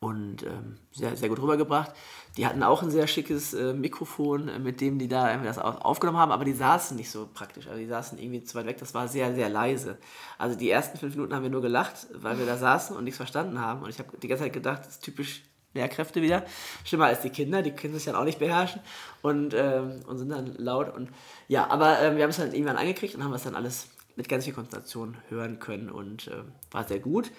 und 0.00 0.42
ähm, 0.44 0.76
sehr, 0.92 1.14
sehr 1.14 1.28
gut 1.28 1.40
rübergebracht. 1.40 1.92
Die 2.38 2.46
hatten 2.46 2.62
auch 2.62 2.82
ein 2.82 2.90
sehr 2.90 3.06
schickes 3.06 3.52
äh, 3.52 3.74
Mikrofon, 3.74 4.48
äh, 4.48 4.58
mit 4.58 4.80
dem 4.80 4.98
die 4.98 5.08
da 5.08 5.36
das 5.36 5.58
aufgenommen 5.58 6.18
haben, 6.18 6.32
aber 6.32 6.46
die 6.46 6.54
saßen 6.54 6.96
nicht 6.96 7.10
so 7.10 7.28
praktisch. 7.32 7.66
Also 7.66 7.78
die 7.78 7.86
saßen 7.86 8.18
irgendwie 8.18 8.42
zu 8.42 8.56
weit 8.56 8.66
weg, 8.66 8.78
das 8.78 8.94
war 8.94 9.08
sehr, 9.08 9.34
sehr 9.34 9.50
leise. 9.50 9.98
Also 10.38 10.56
die 10.56 10.70
ersten 10.70 10.98
fünf 10.98 11.14
Minuten 11.14 11.34
haben 11.34 11.42
wir 11.42 11.50
nur 11.50 11.60
gelacht, 11.60 12.06
weil 12.14 12.38
wir 12.38 12.46
da 12.46 12.56
saßen 12.56 12.96
und 12.96 13.04
nichts 13.04 13.18
verstanden 13.18 13.60
haben. 13.60 13.82
Und 13.82 13.90
ich 13.90 13.98
habe 13.98 14.16
die 14.16 14.28
ganze 14.28 14.44
Zeit 14.44 14.54
gedacht, 14.54 14.80
das 14.80 14.94
ist 14.94 15.04
typisch 15.04 15.42
Lehrkräfte 15.74 16.22
wieder. 16.22 16.44
Schlimmer 16.84 17.06
als 17.06 17.20
die 17.20 17.30
Kinder, 17.30 17.60
die 17.60 17.72
können 17.72 17.92
sich 17.92 18.06
dann 18.06 18.16
auch 18.16 18.24
nicht 18.24 18.38
beherrschen 18.38 18.80
und, 19.20 19.52
ähm, 19.54 20.00
und 20.06 20.16
sind 20.16 20.30
dann 20.30 20.54
laut. 20.56 20.94
Und 20.94 21.10
ja, 21.46 21.68
aber 21.68 22.00
ähm, 22.00 22.16
wir 22.16 22.22
haben 22.22 22.30
es 22.30 22.38
dann 22.38 22.54
irgendwann 22.54 22.78
angekriegt 22.78 23.14
und 23.14 23.22
haben 23.22 23.34
es 23.34 23.42
dann 23.42 23.54
alles 23.54 23.88
mit 24.16 24.28
ganz 24.28 24.44
viel 24.44 24.54
Konzentration 24.54 25.16
hören 25.28 25.60
können 25.60 25.90
und 25.90 26.28
äh, 26.28 26.42
war 26.70 26.84
sehr 26.84 26.98
gut. 26.98 27.30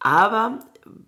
Aber 0.00 0.60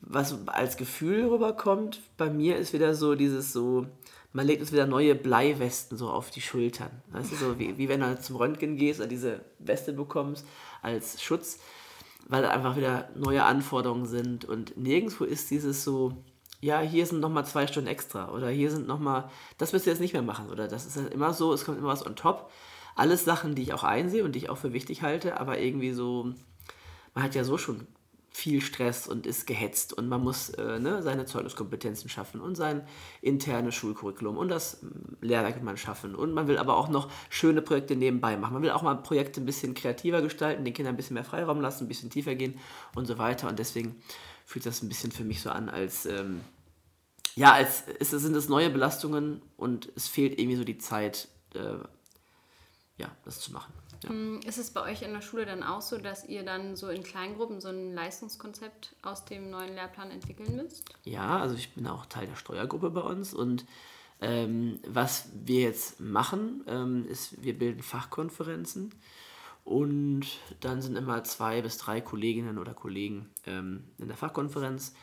was 0.02 0.46
als 0.46 0.76
Gefühl 0.76 1.26
rüberkommt, 1.26 2.00
bei 2.18 2.30
mir 2.30 2.56
ist 2.56 2.74
wieder 2.74 2.94
so 2.94 3.14
dieses 3.14 3.52
so, 3.52 3.86
man 4.34 4.46
legt 4.46 4.60
uns 4.60 4.72
wieder 4.72 4.86
neue 4.86 5.14
Bleiwesten 5.14 5.96
so 5.96 6.10
auf 6.10 6.30
die 6.30 6.42
Schultern. 6.42 6.90
Weißt 7.10 7.32
du, 7.32 7.36
so 7.36 7.58
wie, 7.58 7.76
wie 7.78 7.88
wenn 7.88 8.00
du 8.00 8.20
zum 8.20 8.36
Röntgen 8.36 8.76
gehst 8.76 9.00
und 9.00 9.10
diese 9.10 9.40
Weste 9.58 9.94
bekommst 9.94 10.46
als 10.82 11.22
Schutz, 11.22 11.58
weil 12.28 12.44
einfach 12.44 12.76
wieder 12.76 13.08
neue 13.14 13.44
Anforderungen 13.44 14.06
sind 14.06 14.44
und 14.44 14.76
nirgendwo 14.76 15.24
ist 15.24 15.50
dieses 15.50 15.84
so, 15.84 16.12
ja, 16.60 16.80
hier 16.80 17.06
sind 17.06 17.20
nochmal 17.20 17.46
zwei 17.46 17.66
Stunden 17.66 17.88
extra 17.88 18.30
oder 18.30 18.48
hier 18.48 18.70
sind 18.70 18.86
nochmal, 18.86 19.30
das 19.58 19.72
wirst 19.72 19.86
du 19.86 19.90
jetzt 19.90 20.00
nicht 20.00 20.12
mehr 20.12 20.22
machen 20.22 20.50
oder 20.50 20.68
das 20.68 20.86
ist 20.86 20.96
halt 20.96 21.12
immer 21.12 21.32
so, 21.32 21.52
es 21.52 21.64
kommt 21.64 21.78
immer 21.78 21.88
was 21.88 22.06
on 22.06 22.14
top. 22.14 22.50
Alles 22.94 23.24
Sachen, 23.24 23.54
die 23.54 23.62
ich 23.62 23.72
auch 23.72 23.84
einsehe 23.84 24.22
und 24.22 24.32
die 24.32 24.40
ich 24.40 24.50
auch 24.50 24.58
für 24.58 24.74
wichtig 24.74 25.02
halte, 25.02 25.40
aber 25.40 25.58
irgendwie 25.58 25.92
so, 25.92 26.34
man 27.14 27.24
hat 27.24 27.34
ja 27.34 27.42
so 27.42 27.56
schon 27.56 27.86
viel 28.32 28.62
Stress 28.62 29.06
und 29.06 29.26
ist 29.26 29.46
gehetzt 29.46 29.92
und 29.92 30.08
man 30.08 30.22
muss 30.22 30.48
äh, 30.50 30.78
ne, 30.78 31.02
seine 31.02 31.26
Zeugniskompetenzen 31.26 32.08
schaffen 32.08 32.40
und 32.40 32.54
sein 32.56 32.86
internes 33.20 33.74
Schulcurriculum 33.74 34.38
und 34.38 34.48
das 34.48 34.82
mm, 34.82 35.16
Lehrwerk 35.20 35.62
man 35.62 35.76
schaffen 35.76 36.14
und 36.14 36.32
man 36.32 36.48
will 36.48 36.56
aber 36.56 36.76
auch 36.76 36.88
noch 36.88 37.10
schöne 37.28 37.60
Projekte 37.60 37.94
nebenbei 37.94 38.36
machen. 38.36 38.54
Man 38.54 38.62
will 38.62 38.70
auch 38.70 38.82
mal 38.82 38.94
Projekte 38.94 39.40
ein 39.40 39.46
bisschen 39.46 39.74
kreativer 39.74 40.22
gestalten, 40.22 40.64
den 40.64 40.72
Kindern 40.72 40.94
ein 40.94 40.96
bisschen 40.96 41.14
mehr 41.14 41.24
Freiraum 41.24 41.60
lassen, 41.60 41.84
ein 41.84 41.88
bisschen 41.88 42.10
tiefer 42.10 42.34
gehen 42.34 42.58
und 42.94 43.06
so 43.06 43.18
weiter 43.18 43.48
und 43.48 43.58
deswegen 43.58 44.02
fühlt 44.46 44.64
das 44.64 44.82
ein 44.82 44.88
bisschen 44.88 45.12
für 45.12 45.24
mich 45.24 45.42
so 45.42 45.50
an, 45.50 45.68
als 45.68 46.06
ähm, 46.06 46.40
ja, 47.34 47.52
als 47.52 47.84
es 47.98 48.10
sind 48.10 48.36
es 48.36 48.48
neue 48.48 48.70
Belastungen 48.70 49.42
und 49.56 49.90
es 49.96 50.08
fehlt 50.08 50.38
irgendwie 50.38 50.56
so 50.56 50.64
die 50.64 50.78
Zeit, 50.78 51.28
äh, 51.54 51.78
ja, 52.98 53.10
das 53.24 53.40
zu 53.40 53.52
machen. 53.52 53.72
Ja. 54.02 54.10
Hm, 54.10 54.40
ist 54.46 54.58
es 54.58 54.70
bei 54.70 54.82
euch 54.82 55.02
in 55.02 55.12
der 55.12 55.20
Schule 55.20 55.46
dann 55.46 55.62
auch 55.62 55.82
so, 55.82 55.98
dass 55.98 56.28
ihr 56.28 56.44
dann 56.44 56.76
so 56.76 56.88
in 56.88 57.02
Kleingruppen 57.02 57.60
so 57.60 57.68
ein 57.68 57.94
Leistungskonzept 57.94 58.94
aus 59.02 59.24
dem 59.24 59.50
neuen 59.50 59.74
Lehrplan 59.74 60.10
entwickeln 60.10 60.56
müsst? 60.56 60.84
Ja, 61.04 61.38
also 61.38 61.54
ich 61.54 61.74
bin 61.74 61.86
auch 61.86 62.06
Teil 62.06 62.26
der 62.26 62.36
Steuergruppe 62.36 62.90
bei 62.90 63.02
uns 63.02 63.34
und 63.34 63.64
ähm, 64.20 64.78
was 64.86 65.28
wir 65.34 65.62
jetzt 65.62 66.00
machen, 66.00 66.64
ähm, 66.68 67.06
ist, 67.08 67.42
wir 67.42 67.58
bilden 67.58 67.82
Fachkonferenzen 67.82 68.94
und 69.64 70.26
dann 70.60 70.80
sind 70.80 70.96
immer 70.96 71.24
zwei 71.24 71.62
bis 71.62 71.78
drei 71.78 72.00
Kolleginnen 72.00 72.58
oder 72.58 72.74
Kollegen 72.74 73.28
ähm, 73.46 73.84
in 73.98 74.08
der 74.08 74.16
Fachkonferenz. 74.16 74.94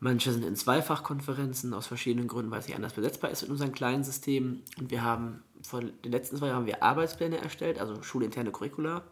Manche 0.00 0.32
sind 0.32 0.44
in 0.44 0.54
zwei 0.54 0.80
Fachkonferenzen 0.80 1.74
aus 1.74 1.88
verschiedenen 1.88 2.28
Gründen, 2.28 2.50
weil 2.50 2.60
es 2.60 2.68
nicht 2.68 2.76
anders 2.76 2.92
besetzbar 2.92 3.30
ist 3.30 3.42
in 3.42 3.50
unseren 3.50 3.72
kleinen 3.72 4.04
Systemen. 4.04 4.62
Und 4.78 4.90
wir 4.90 5.02
haben 5.02 5.42
vor 5.62 5.80
den 5.80 6.12
letzten 6.12 6.36
zwei 6.36 6.46
Jahren 6.46 6.58
haben 6.58 6.66
wir 6.66 6.82
Arbeitspläne 6.82 7.38
erstellt, 7.38 7.80
also 7.80 8.02
schulinterne 8.02 8.52
Curricula. 8.52 9.02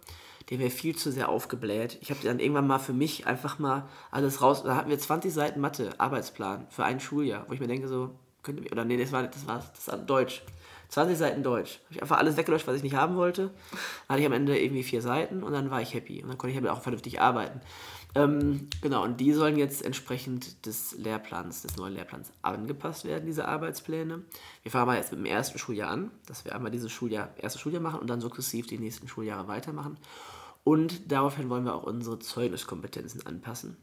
Die 0.48 0.54
haben 0.54 0.62
wir 0.62 0.70
viel 0.70 0.94
zu 0.94 1.10
sehr 1.10 1.28
aufgebläht. 1.28 1.98
Ich 2.02 2.10
habe 2.10 2.20
dann 2.22 2.38
irgendwann 2.38 2.68
mal 2.68 2.78
für 2.78 2.92
mich 2.92 3.26
einfach 3.26 3.58
mal 3.58 3.88
alles 4.12 4.42
raus. 4.42 4.62
Da 4.62 4.76
hatten 4.76 4.90
wir 4.90 4.98
20 4.98 5.34
Seiten 5.34 5.60
Mathe, 5.60 5.98
Arbeitsplan 5.98 6.66
für 6.70 6.84
ein 6.84 7.00
Schuljahr, 7.00 7.46
wo 7.48 7.52
ich 7.52 7.58
mir 7.60 7.66
denke, 7.66 7.88
so, 7.88 8.14
könnte 8.44 8.62
oder 8.70 8.84
nee, 8.84 8.96
das 8.96 9.10
war, 9.10 9.24
das 9.24 9.46
war, 9.46 9.64
das 9.74 9.88
war 9.88 9.98
Deutsch. 9.98 10.42
20 10.88 11.18
Seiten 11.18 11.42
Deutsch. 11.42 11.80
Habe 11.86 11.94
ich 11.94 12.02
einfach 12.02 12.18
alles 12.18 12.36
weggelöscht, 12.36 12.68
was 12.68 12.76
ich 12.76 12.84
nicht 12.84 12.94
haben 12.94 13.16
wollte. 13.16 13.50
Dann 13.72 13.80
hatte 14.10 14.20
ich 14.20 14.26
am 14.26 14.32
Ende 14.32 14.56
irgendwie 14.56 14.84
vier 14.84 15.02
Seiten 15.02 15.42
und 15.42 15.52
dann 15.52 15.70
war 15.70 15.82
ich 15.82 15.94
happy. 15.94 16.22
Und 16.22 16.28
dann 16.28 16.38
konnte 16.38 16.52
ich 16.52 16.62
aber 16.62 16.72
auch 16.72 16.80
vernünftig 16.80 17.20
arbeiten. 17.20 17.60
Ähm, 18.16 18.68
genau, 18.80 19.04
und 19.04 19.20
die 19.20 19.32
sollen 19.32 19.56
jetzt 19.56 19.84
entsprechend 19.84 20.66
des 20.66 20.96
Lehrplans, 20.98 21.62
des 21.62 21.76
neuen 21.76 21.94
Lehrplans 21.94 22.32
angepasst 22.42 23.04
werden, 23.04 23.26
diese 23.26 23.46
Arbeitspläne. 23.46 24.22
Wir 24.62 24.70
fangen 24.70 24.86
mal 24.86 24.96
jetzt 24.96 25.12
mit 25.12 25.20
dem 25.20 25.26
ersten 25.26 25.58
Schuljahr 25.58 25.90
an, 25.90 26.10
dass 26.26 26.44
wir 26.44 26.54
einmal 26.54 26.70
dieses 26.70 26.90
Schuljahr, 26.92 27.30
erste 27.36 27.58
Schuljahr 27.58 27.82
machen 27.82 28.00
und 28.00 28.08
dann 28.08 28.20
sukzessiv 28.20 28.66
die 28.66 28.78
nächsten 28.78 29.08
Schuljahre 29.08 29.48
weitermachen. 29.48 29.98
Und 30.64 31.12
daraufhin 31.12 31.48
wollen 31.48 31.64
wir 31.64 31.74
auch 31.74 31.84
unsere 31.84 32.18
Zeugniskompetenzen 32.18 33.24
anpassen. 33.26 33.76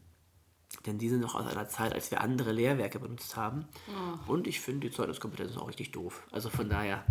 Denn 0.85 0.97
die 0.97 1.07
sind 1.07 1.21
noch 1.21 1.35
aus 1.35 1.47
einer 1.47 1.69
Zeit, 1.69 1.93
als 1.93 2.11
wir 2.11 2.21
andere 2.21 2.51
Lehrwerke 2.51 2.99
benutzt 2.99 3.37
haben. 3.37 3.65
Oh. 3.87 4.33
Und 4.33 4.47
ich 4.47 4.59
finde 4.59 4.89
die 4.89 4.93
Zeugniskompetenzen 4.93 5.59
auch 5.59 5.69
richtig 5.69 5.91
doof. 5.91 6.27
Also 6.31 6.49
von 6.49 6.69
daher 6.69 7.05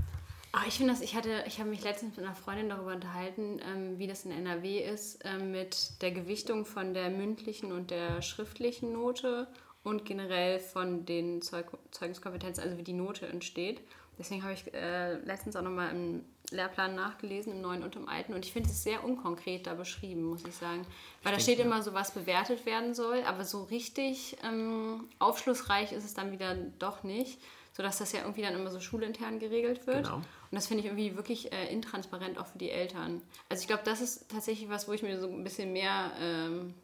Ach, 0.55 0.67
ich 0.67 0.75
finde 0.75 0.93
das, 0.93 1.01
ich 1.01 1.15
hatte, 1.15 1.45
ich 1.47 1.59
habe 1.59 1.71
mich 1.71 1.83
letztens 1.83 2.15
mit 2.15 2.27
einer 2.27 2.35
Freundin 2.35 2.69
darüber 2.69 2.93
unterhalten, 2.93 3.59
ähm, 3.67 3.99
wie 3.99 4.07
das 4.07 4.27
in 4.27 4.33
NRW 4.33 4.81
ist, 4.81 5.21
ähm, 5.25 5.51
mit 5.51 6.03
der 6.03 6.11
Gewichtung 6.11 6.67
von 6.67 6.93
der 6.93 7.09
mündlichen 7.09 7.73
und 7.73 7.91
der 7.91 8.21
schriftlichen 8.21 8.93
Note 8.93 9.49
und 9.83 10.05
generell 10.05 10.61
von 10.61 11.07
den 11.07 11.41
Zeug 11.41 11.71
Zeugniskompetenzen, 11.91 12.63
also 12.63 12.77
wie 12.77 12.83
die 12.83 12.93
Note 12.93 13.27
entsteht. 13.27 13.81
Deswegen 14.19 14.43
habe 14.43 14.53
ich 14.53 14.73
äh, 14.75 15.15
letztens 15.21 15.57
auch 15.57 15.63
nochmal 15.63 15.91
im 15.91 16.23
Lehrplan 16.51 16.95
nachgelesen, 16.95 17.55
im 17.55 17.63
neuen 17.63 17.83
und 17.83 17.97
im 17.97 18.07
alten. 18.07 18.35
Und 18.35 18.45
ich 18.45 18.53
finde 18.53 18.69
es 18.69 18.83
sehr 18.83 19.03
unkonkret 19.03 19.67
da 19.67 19.73
beschrieben, 19.73 20.23
muss 20.23 20.45
ich 20.45 20.55
sagen. 20.55 20.87
Weil 21.23 21.33
ich 21.33 21.39
da 21.39 21.43
steht 21.43 21.61
ja. 21.61 21.65
immer 21.65 21.83
so, 21.83 21.95
was 21.95 22.13
bewertet 22.13 22.67
werden 22.67 22.95
soll, 22.95 23.23
aber 23.23 23.45
so 23.45 23.63
richtig 23.65 24.37
ähm, 24.45 25.09
aufschlussreich 25.19 25.93
ist 25.93 26.05
es 26.05 26.13
dann 26.13 26.31
wieder 26.31 26.55
doch 26.79 27.05
nicht 27.05 27.41
sodass 27.75 27.99
das 27.99 28.13
ja 28.13 28.21
irgendwie 28.21 28.43
dann 28.43 28.55
immer 28.55 28.71
so 28.71 28.81
schulintern 28.81 29.39
geregelt 29.39 29.87
wird. 29.87 30.05
Genau. 30.05 30.23
Und 30.53 30.57
das 30.57 30.67
finde 30.67 30.83
ich 30.83 30.87
irgendwie 30.87 31.17
wirklich 31.17 31.51
äh, 31.51 31.73
intransparent 31.73 32.39
auch 32.39 32.47
für 32.47 32.59
die 32.59 32.71
Eltern. 32.71 33.23
Also 33.49 33.63
ich 33.63 33.69
glaube, 33.69 33.85
das 33.87 34.03
ist 34.03 34.29
tatsächlich 34.29 34.69
was, 34.69 34.87
wo 34.87 34.93
ich 34.93 35.03
mir 35.03 35.19
so 35.19 35.27
ein 35.27 35.43
bisschen 35.43 35.73
mehr 35.73 36.13
ähm, 36.21 36.75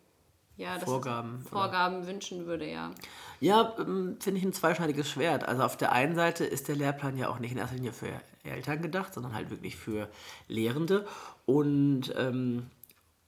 ja, 0.56 0.78
Vorgaben, 0.78 1.40
Vorgaben 1.42 2.06
wünschen 2.06 2.46
würde, 2.46 2.66
ja. 2.66 2.92
Ja, 3.40 3.74
ähm, 3.78 4.16
finde 4.20 4.40
ich 4.40 4.46
ein 4.46 4.54
zweischneidiges 4.54 5.10
Schwert. 5.10 5.46
Also 5.46 5.64
auf 5.64 5.76
der 5.76 5.92
einen 5.92 6.14
Seite 6.14 6.46
ist 6.46 6.68
der 6.68 6.76
Lehrplan 6.76 7.18
ja 7.18 7.28
auch 7.28 7.40
nicht 7.40 7.52
in 7.52 7.58
erster 7.58 7.76
Linie 7.76 7.92
für 7.92 8.08
Eltern 8.42 8.80
gedacht, 8.80 9.12
sondern 9.12 9.34
halt 9.34 9.50
wirklich 9.50 9.76
für 9.76 10.08
Lehrende. 10.48 11.06
Und 11.44 12.14
ähm, 12.16 12.70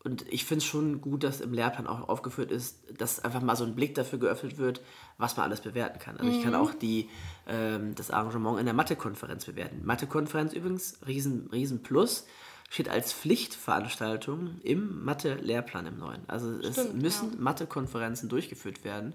und 0.03 0.25
ich 0.33 0.47
finde 0.47 0.63
es 0.63 0.65
schon 0.65 1.03
gut, 1.03 1.25
dass 1.25 1.43
im 1.43 1.53
Lehrplan 1.53 1.87
auch 1.87 2.09
aufgeführt 2.09 2.51
ist, 2.51 2.79
dass 2.97 3.23
einfach 3.23 3.43
mal 3.43 3.55
so 3.55 3.65
ein 3.65 3.75
Blick 3.75 3.95
dafür 3.95 4.19
geöffnet 4.19 4.57
wird, 4.57 4.81
was 5.19 5.37
man 5.37 5.45
alles 5.45 5.61
bewerten 5.61 5.99
kann. 5.99 6.17
Also 6.17 6.31
mhm. 6.31 6.39
ich 6.39 6.43
kann 6.43 6.55
mhm. 6.55 6.59
auch 6.59 6.73
die, 6.73 7.11
ähm, 7.47 7.95
das 7.95 8.11
Arrangement 8.11 8.59
in 8.59 8.65
der 8.65 8.75
Mathekonferenz 8.75 9.45
bewerten. 9.45 9.83
Mathekonferenz 9.85 10.55
übrigens, 10.55 10.99
riesen, 11.07 11.51
riesen 11.53 11.83
Plus, 11.83 12.27
steht 12.71 12.89
als 12.89 13.13
Pflichtveranstaltung 13.13 14.61
im 14.63 15.05
Mathe-Lehrplan 15.05 15.87
im 15.87 15.99
neuen. 15.99 16.23
Also 16.29 16.57
Stimmt, 16.61 16.77
es 16.77 16.93
müssen 16.95 17.33
ja. 17.33 17.41
Mathekonferenzen 17.41 18.31
durchgeführt 18.31 18.85
werden, 18.85 19.15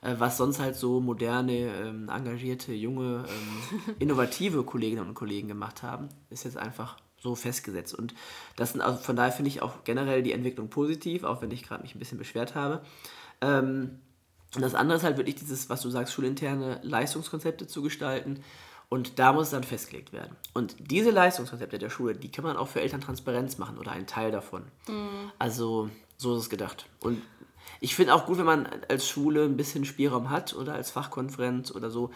äh, 0.00 0.14
was 0.18 0.38
sonst 0.38 0.60
halt 0.60 0.76
so 0.76 1.00
moderne, 1.00 1.76
ähm, 1.76 2.08
engagierte, 2.08 2.72
junge, 2.72 3.26
ähm, 3.28 3.94
innovative 3.98 4.62
Kolleginnen 4.62 5.06
und 5.06 5.14
Kollegen 5.14 5.48
gemacht 5.48 5.82
haben, 5.82 6.08
ist 6.30 6.44
jetzt 6.44 6.56
einfach 6.56 6.96
so 7.22 7.34
festgesetzt. 7.34 7.94
Und 7.94 8.14
das 8.56 8.72
sind 8.72 8.80
also 8.80 8.98
von 8.98 9.16
daher 9.16 9.32
finde 9.32 9.48
ich 9.48 9.62
auch 9.62 9.84
generell 9.84 10.22
die 10.22 10.32
Entwicklung 10.32 10.68
positiv, 10.68 11.24
auch 11.24 11.40
wenn 11.40 11.50
ich 11.50 11.62
gerade 11.62 11.82
mich 11.82 11.94
ein 11.94 11.98
bisschen 11.98 12.18
beschwert 12.18 12.54
habe. 12.54 12.82
Ähm, 13.40 14.00
und 14.54 14.60
das 14.60 14.74
andere 14.74 14.98
ist 14.98 15.04
halt 15.04 15.16
wirklich 15.16 15.36
dieses, 15.36 15.70
was 15.70 15.80
du 15.80 15.88
sagst, 15.88 16.12
schulinterne 16.12 16.80
Leistungskonzepte 16.82 17.66
zu 17.66 17.82
gestalten. 17.82 18.42
Und 18.88 19.18
da 19.18 19.32
muss 19.32 19.44
es 19.44 19.50
dann 19.52 19.64
festgelegt 19.64 20.12
werden. 20.12 20.36
Und 20.52 20.76
diese 20.78 21.10
Leistungskonzepte 21.10 21.78
der 21.78 21.88
Schule, 21.88 22.14
die 22.14 22.30
kann 22.30 22.44
man 22.44 22.58
auch 22.58 22.68
für 22.68 22.82
Eltern 22.82 23.00
Transparenz 23.00 23.56
machen 23.56 23.78
oder 23.78 23.92
einen 23.92 24.06
Teil 24.06 24.30
davon. 24.30 24.64
Mhm. 24.86 25.32
Also 25.38 25.88
so 26.18 26.34
ist 26.34 26.42
es 26.42 26.50
gedacht. 26.50 26.86
Und 27.00 27.22
ich 27.80 27.94
finde 27.94 28.14
auch 28.14 28.26
gut, 28.26 28.36
wenn 28.36 28.44
man 28.44 28.68
als 28.88 29.08
Schule 29.08 29.44
ein 29.44 29.56
bisschen 29.56 29.86
Spielraum 29.86 30.28
hat 30.28 30.54
oder 30.54 30.74
als 30.74 30.90
Fachkonferenz 30.90 31.70
oder 31.70 31.90
so, 31.90 32.10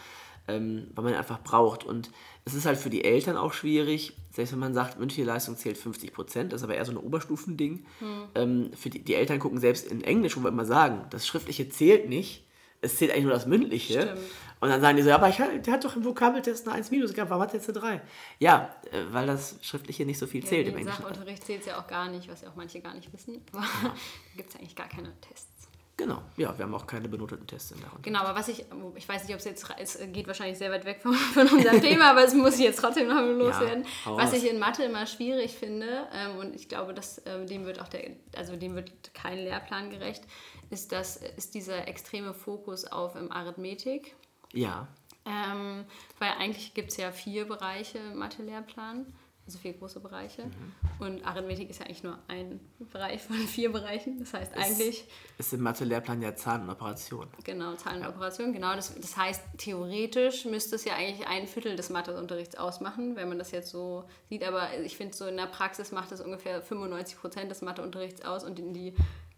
ähm, 0.48 0.88
weil 0.94 1.04
man 1.04 1.14
einfach 1.14 1.42
braucht. 1.42 1.84
Und 1.84 2.10
es 2.44 2.54
ist 2.54 2.66
halt 2.66 2.78
für 2.78 2.90
die 2.90 3.04
Eltern 3.04 3.36
auch 3.36 3.52
schwierig, 3.52 4.16
selbst 4.32 4.52
wenn 4.52 4.58
man 4.58 4.74
sagt, 4.74 4.98
mündliche 4.98 5.24
Leistung 5.24 5.56
zählt 5.56 5.78
50 5.78 6.12
Prozent, 6.12 6.52
das 6.52 6.60
ist 6.60 6.64
aber 6.64 6.74
eher 6.74 6.84
so 6.84 6.92
ein 6.92 6.98
Oberstufending. 6.98 7.86
Hm. 7.98 8.22
Ähm, 8.34 8.70
für 8.74 8.90
die, 8.90 9.02
die 9.02 9.14
Eltern 9.14 9.38
gucken 9.38 9.58
selbst 9.58 9.86
in 9.86 10.02
Englisch, 10.02 10.36
wo 10.36 10.42
wir 10.42 10.48
immer 10.48 10.64
sagen, 10.64 11.06
das 11.10 11.26
Schriftliche 11.26 11.68
zählt 11.68 12.08
nicht, 12.08 12.46
es 12.80 12.96
zählt 12.96 13.10
eigentlich 13.10 13.24
nur 13.24 13.32
das 13.32 13.46
Mündliche. 13.46 14.02
Stimmt. 14.02 14.20
Und 14.58 14.70
dann 14.70 14.80
sagen 14.80 14.96
die 14.96 15.02
so, 15.02 15.10
aber 15.10 15.28
ich, 15.28 15.36
der 15.36 15.72
hat 15.72 15.84
doch 15.84 15.96
im 15.96 16.04
Vokabeltest 16.04 16.66
eine 16.66 16.76
1 16.76 16.90
minus 16.90 17.12
gehabt, 17.12 17.30
warum 17.30 17.42
hat 17.42 17.50
er 17.50 17.56
jetzt 17.56 17.68
eine 17.68 17.78
3? 17.78 18.00
Ja, 18.38 18.74
äh, 18.90 19.02
weil 19.10 19.26
das 19.26 19.58
Schriftliche 19.60 20.06
nicht 20.06 20.18
so 20.18 20.26
viel 20.26 20.44
zählt 20.44 20.66
ja, 20.66 20.72
im 20.72 20.78
Englischen. 20.78 21.02
Sachunterricht 21.02 21.44
zählt 21.44 21.60
es 21.60 21.66
ja 21.66 21.78
auch 21.78 21.86
gar 21.86 22.08
nicht, 22.08 22.28
was 22.28 22.40
ja 22.40 22.48
auch 22.48 22.56
manche 22.56 22.80
gar 22.80 22.94
nicht 22.94 23.12
wissen. 23.12 23.42
Aber 23.52 23.62
ja. 23.62 23.68
da 23.82 24.36
gibt 24.36 24.50
es 24.50 24.56
eigentlich 24.56 24.74
gar 24.74 24.88
keine 24.88 25.12
Tests. 25.20 25.55
Genau, 25.98 26.20
ja, 26.36 26.56
wir 26.58 26.64
haben 26.66 26.74
auch 26.74 26.86
keine 26.86 27.08
benoteten 27.08 27.46
Tests 27.46 27.70
in 27.70 27.80
der 27.80 27.90
Hand. 27.90 28.02
Genau, 28.02 28.18
aber 28.18 28.38
was 28.38 28.48
ich, 28.48 28.66
ich 28.96 29.08
weiß 29.08 29.24
nicht, 29.24 29.32
ob 29.32 29.38
es 29.38 29.46
jetzt, 29.46 29.66
es 29.78 29.98
geht 30.12 30.26
wahrscheinlich 30.26 30.58
sehr 30.58 30.70
weit 30.70 30.84
weg 30.84 31.00
von, 31.00 31.14
von 31.34 31.48
unserem 31.48 31.80
Thema, 31.80 32.10
aber 32.10 32.22
es 32.22 32.34
muss 32.34 32.58
ich 32.58 32.64
jetzt 32.64 32.80
trotzdem 32.80 33.08
noch 33.08 33.22
loswerden. 33.22 33.86
Ja, 34.04 34.16
was 34.16 34.34
ich 34.34 34.48
in 34.48 34.58
Mathe 34.58 34.84
immer 34.84 35.06
schwierig 35.06 35.56
finde, 35.56 36.06
ähm, 36.12 36.36
und 36.38 36.54
ich 36.54 36.68
glaube, 36.68 36.92
dass 36.92 37.22
ähm, 37.24 37.46
dem 37.46 37.64
wird 37.64 37.80
auch 37.80 37.88
der, 37.88 38.10
also 38.36 38.56
dem 38.56 38.74
wird 38.74 39.14
kein 39.14 39.38
Lehrplan 39.38 39.88
gerecht, 39.88 40.22
ist, 40.68 40.92
das, 40.92 41.16
ist 41.16 41.54
dieser 41.54 41.88
extreme 41.88 42.34
Fokus 42.34 42.84
auf 42.84 43.16
ähm, 43.16 43.32
Arithmetik. 43.32 44.16
Ja. 44.52 44.88
Ähm, 45.24 45.86
weil 46.18 46.32
eigentlich 46.38 46.74
gibt 46.74 46.90
es 46.90 46.98
ja 46.98 47.10
vier 47.10 47.48
Bereiche 47.48 47.98
im 47.98 48.18
Mathe-Lehrplan 48.18 49.06
also 49.46 49.58
vier 49.58 49.74
große 49.74 50.00
Bereiche. 50.00 50.44
Mhm. 50.44 50.72
Und 50.98 51.26
Arithmetik 51.26 51.70
ist 51.70 51.78
ja 51.78 51.86
eigentlich 51.86 52.02
nur 52.02 52.18
ein 52.26 52.58
Bereich 52.92 53.22
von 53.22 53.36
vier 53.48 53.70
Bereichen. 53.70 54.18
Das 54.18 54.34
heißt 54.34 54.52
ist, 54.52 54.58
eigentlich. 54.58 55.04
Ist 55.38 55.52
im 55.52 55.60
Mathe-Lehrplan 55.60 56.20
ja 56.20 56.34
Zahlen 56.34 56.62
und 56.62 56.70
Operation. 56.70 57.28
Genau, 57.44 57.74
Zahlen 57.74 58.02
und 58.02 58.08
Operation, 58.08 58.52
genau. 58.52 58.74
Das, 58.74 58.94
das 58.94 59.16
heißt, 59.16 59.42
theoretisch 59.58 60.44
müsste 60.46 60.74
es 60.76 60.84
ja 60.84 60.94
eigentlich 60.94 61.26
ein 61.28 61.46
Viertel 61.46 61.76
des 61.76 61.90
Matheunterrichts 61.90 62.56
ausmachen, 62.56 63.14
wenn 63.14 63.28
man 63.28 63.38
das 63.38 63.52
jetzt 63.52 63.70
so 63.70 64.04
sieht. 64.28 64.42
Aber 64.42 64.68
ich 64.84 64.96
finde, 64.96 65.16
so 65.16 65.26
in 65.26 65.36
der 65.36 65.46
Praxis 65.46 65.92
macht 65.92 66.10
es 66.10 66.20
ungefähr 66.20 66.60
95 66.60 67.18
Prozent 67.18 67.50
des 67.50 67.62
Matheunterrichts 67.62 68.24
aus 68.24 68.42
und 68.42 68.58
in 68.58 68.74
die 68.74 68.94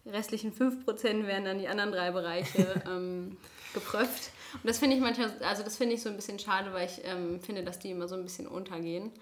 restlichen 0.06 0.52
5 0.52 0.86
Prozent 0.86 1.26
werden 1.26 1.44
dann 1.44 1.58
die 1.58 1.68
anderen 1.68 1.92
drei 1.92 2.10
Bereiche 2.12 2.82
ähm, 2.86 3.36
geprüft. 3.74 4.30
Und 4.54 4.64
das 4.64 4.78
finde 4.78 4.96
ich 4.96 5.02
manchmal, 5.02 5.30
also 5.42 5.62
das 5.62 5.76
finde 5.76 5.94
ich 5.94 6.02
so 6.02 6.08
ein 6.08 6.16
bisschen 6.16 6.38
schade, 6.38 6.72
weil 6.72 6.86
ich 6.86 7.02
ähm, 7.04 7.40
finde, 7.40 7.62
dass 7.62 7.78
die 7.78 7.90
immer 7.90 8.08
so 8.08 8.14
ein 8.14 8.22
bisschen 8.22 8.46
untergehen. 8.46 9.12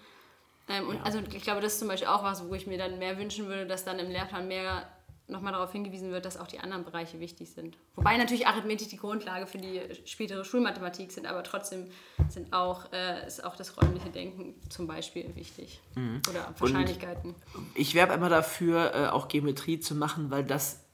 Ähm, 0.69 0.89
und 0.89 0.95
ja. 0.95 1.03
also 1.03 1.19
ich 1.19 1.43
glaube, 1.43 1.61
das 1.61 1.73
ist 1.73 1.79
zum 1.79 1.87
Beispiel 1.87 2.07
auch 2.07 2.23
was, 2.23 2.47
wo 2.47 2.53
ich 2.53 2.67
mir 2.67 2.77
dann 2.77 2.99
mehr 2.99 3.17
wünschen 3.17 3.47
würde, 3.47 3.65
dass 3.65 3.85
dann 3.85 3.99
im 3.99 4.09
Lehrplan 4.09 4.47
mehr 4.47 4.87
nochmal 5.29 5.51
darauf 5.51 5.71
hingewiesen 5.71 6.11
wird, 6.11 6.25
dass 6.25 6.37
auch 6.37 6.47
die 6.47 6.59
anderen 6.59 6.85
Bereiche 6.85 7.19
wichtig 7.19 7.49
sind. 7.49 7.77
Wobei 7.95 8.15
natürlich 8.17 8.47
Arithmetik 8.47 8.89
die 8.89 8.97
Grundlage 8.97 9.45
für 9.45 9.57
die 9.57 9.81
spätere 10.05 10.45
Schulmathematik 10.45 11.11
sind, 11.11 11.27
aber 11.27 11.43
trotzdem 11.43 11.87
sind 12.29 12.53
auch, 12.53 12.91
äh, 12.93 13.27
ist 13.27 13.43
auch 13.43 13.55
das 13.55 13.75
räumliche 13.77 14.09
Denken 14.09 14.55
zum 14.69 14.87
Beispiel 14.87 15.35
wichtig. 15.35 15.81
Mhm. 15.95 16.21
Oder 16.29 16.53
Wahrscheinlichkeiten. 16.57 17.35
Und 17.53 17.67
ich 17.75 17.93
werbe 17.93 18.13
immer 18.13 18.29
dafür, 18.29 18.93
äh, 18.95 19.07
auch 19.07 19.27
Geometrie 19.27 19.79
zu 19.79 19.95
machen, 19.95 20.31
weil 20.31 20.45
das 20.45 20.86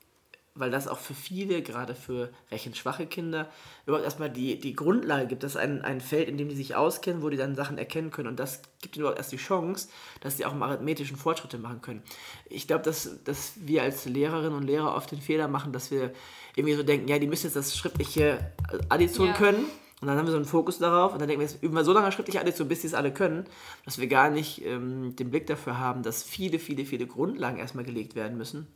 weil 0.55 0.69
das 0.69 0.87
auch 0.87 0.99
für 0.99 1.15
viele, 1.15 1.63
gerade 1.63 1.95
für 1.95 2.29
rechenschwache 2.51 3.07
Kinder, 3.07 3.49
überhaupt 3.85 4.05
erstmal 4.05 4.29
die, 4.29 4.59
die 4.59 4.75
Grundlage 4.75 5.27
gibt. 5.27 5.43
Das 5.43 5.53
ist 5.53 5.57
ein, 5.57 5.81
ein 5.81 5.99
Feld, 5.99 6.29
in 6.29 6.37
dem 6.37 6.49
die 6.49 6.55
sich 6.55 6.75
auskennen, 6.75 7.23
wo 7.23 7.29
die 7.29 7.37
dann 7.37 7.55
Sachen 7.55 7.77
erkennen 7.77 8.11
können. 8.11 8.27
Und 8.27 8.39
das 8.39 8.61
gibt 8.81 8.95
ihnen 8.95 9.01
überhaupt 9.01 9.17
erst 9.17 9.31
die 9.31 9.37
Chance, 9.37 9.89
dass 10.21 10.37
sie 10.37 10.45
auch 10.45 10.53
im 10.53 10.61
arithmetischen 10.61 11.17
Fortschritte 11.17 11.57
machen 11.57 11.81
können. 11.81 12.03
Ich 12.45 12.67
glaube, 12.67 12.83
dass, 12.83 13.23
dass 13.23 13.53
wir 13.61 13.81
als 13.81 14.05
Lehrerinnen 14.05 14.53
und 14.53 14.63
Lehrer 14.63 14.95
oft 14.95 15.11
den 15.11 15.21
Fehler 15.21 15.47
machen, 15.47 15.73
dass 15.73 15.89
wir 15.89 16.13
irgendwie 16.55 16.75
so 16.75 16.83
denken, 16.83 17.07
ja, 17.07 17.17
die 17.17 17.27
müssen 17.27 17.47
jetzt 17.47 17.55
das 17.55 17.75
schriftliche 17.75 18.51
Addition 18.89 19.27
ja. 19.27 19.33
können. 19.33 19.65
Und 20.01 20.07
dann 20.07 20.17
haben 20.17 20.25
wir 20.25 20.31
so 20.31 20.37
einen 20.37 20.45
Fokus 20.45 20.79
darauf 20.79 21.13
und 21.13 21.19
dann 21.19 21.29
denken 21.29 21.41
wir, 21.41 21.47
jetzt 21.47 21.63
üben 21.63 21.75
wir 21.75 21.85
so 21.85 21.93
lange 21.93 22.11
schriftliche 22.11 22.41
Addition, 22.41 22.67
bis 22.67 22.81
sie 22.81 22.87
es 22.87 22.93
alle 22.93 23.13
können, 23.13 23.45
dass 23.85 23.99
wir 23.99 24.07
gar 24.07 24.29
nicht 24.29 24.63
ähm, 24.65 25.15
den 25.15 25.31
Blick 25.31 25.47
dafür 25.47 25.79
haben, 25.79 26.03
dass 26.03 26.23
viele, 26.23 26.59
viele, 26.59 26.85
viele 26.85 27.07
Grundlagen 27.07 27.57
erstmal 27.57 27.85
gelegt 27.85 28.13
werden 28.13 28.37
müssen 28.37 28.67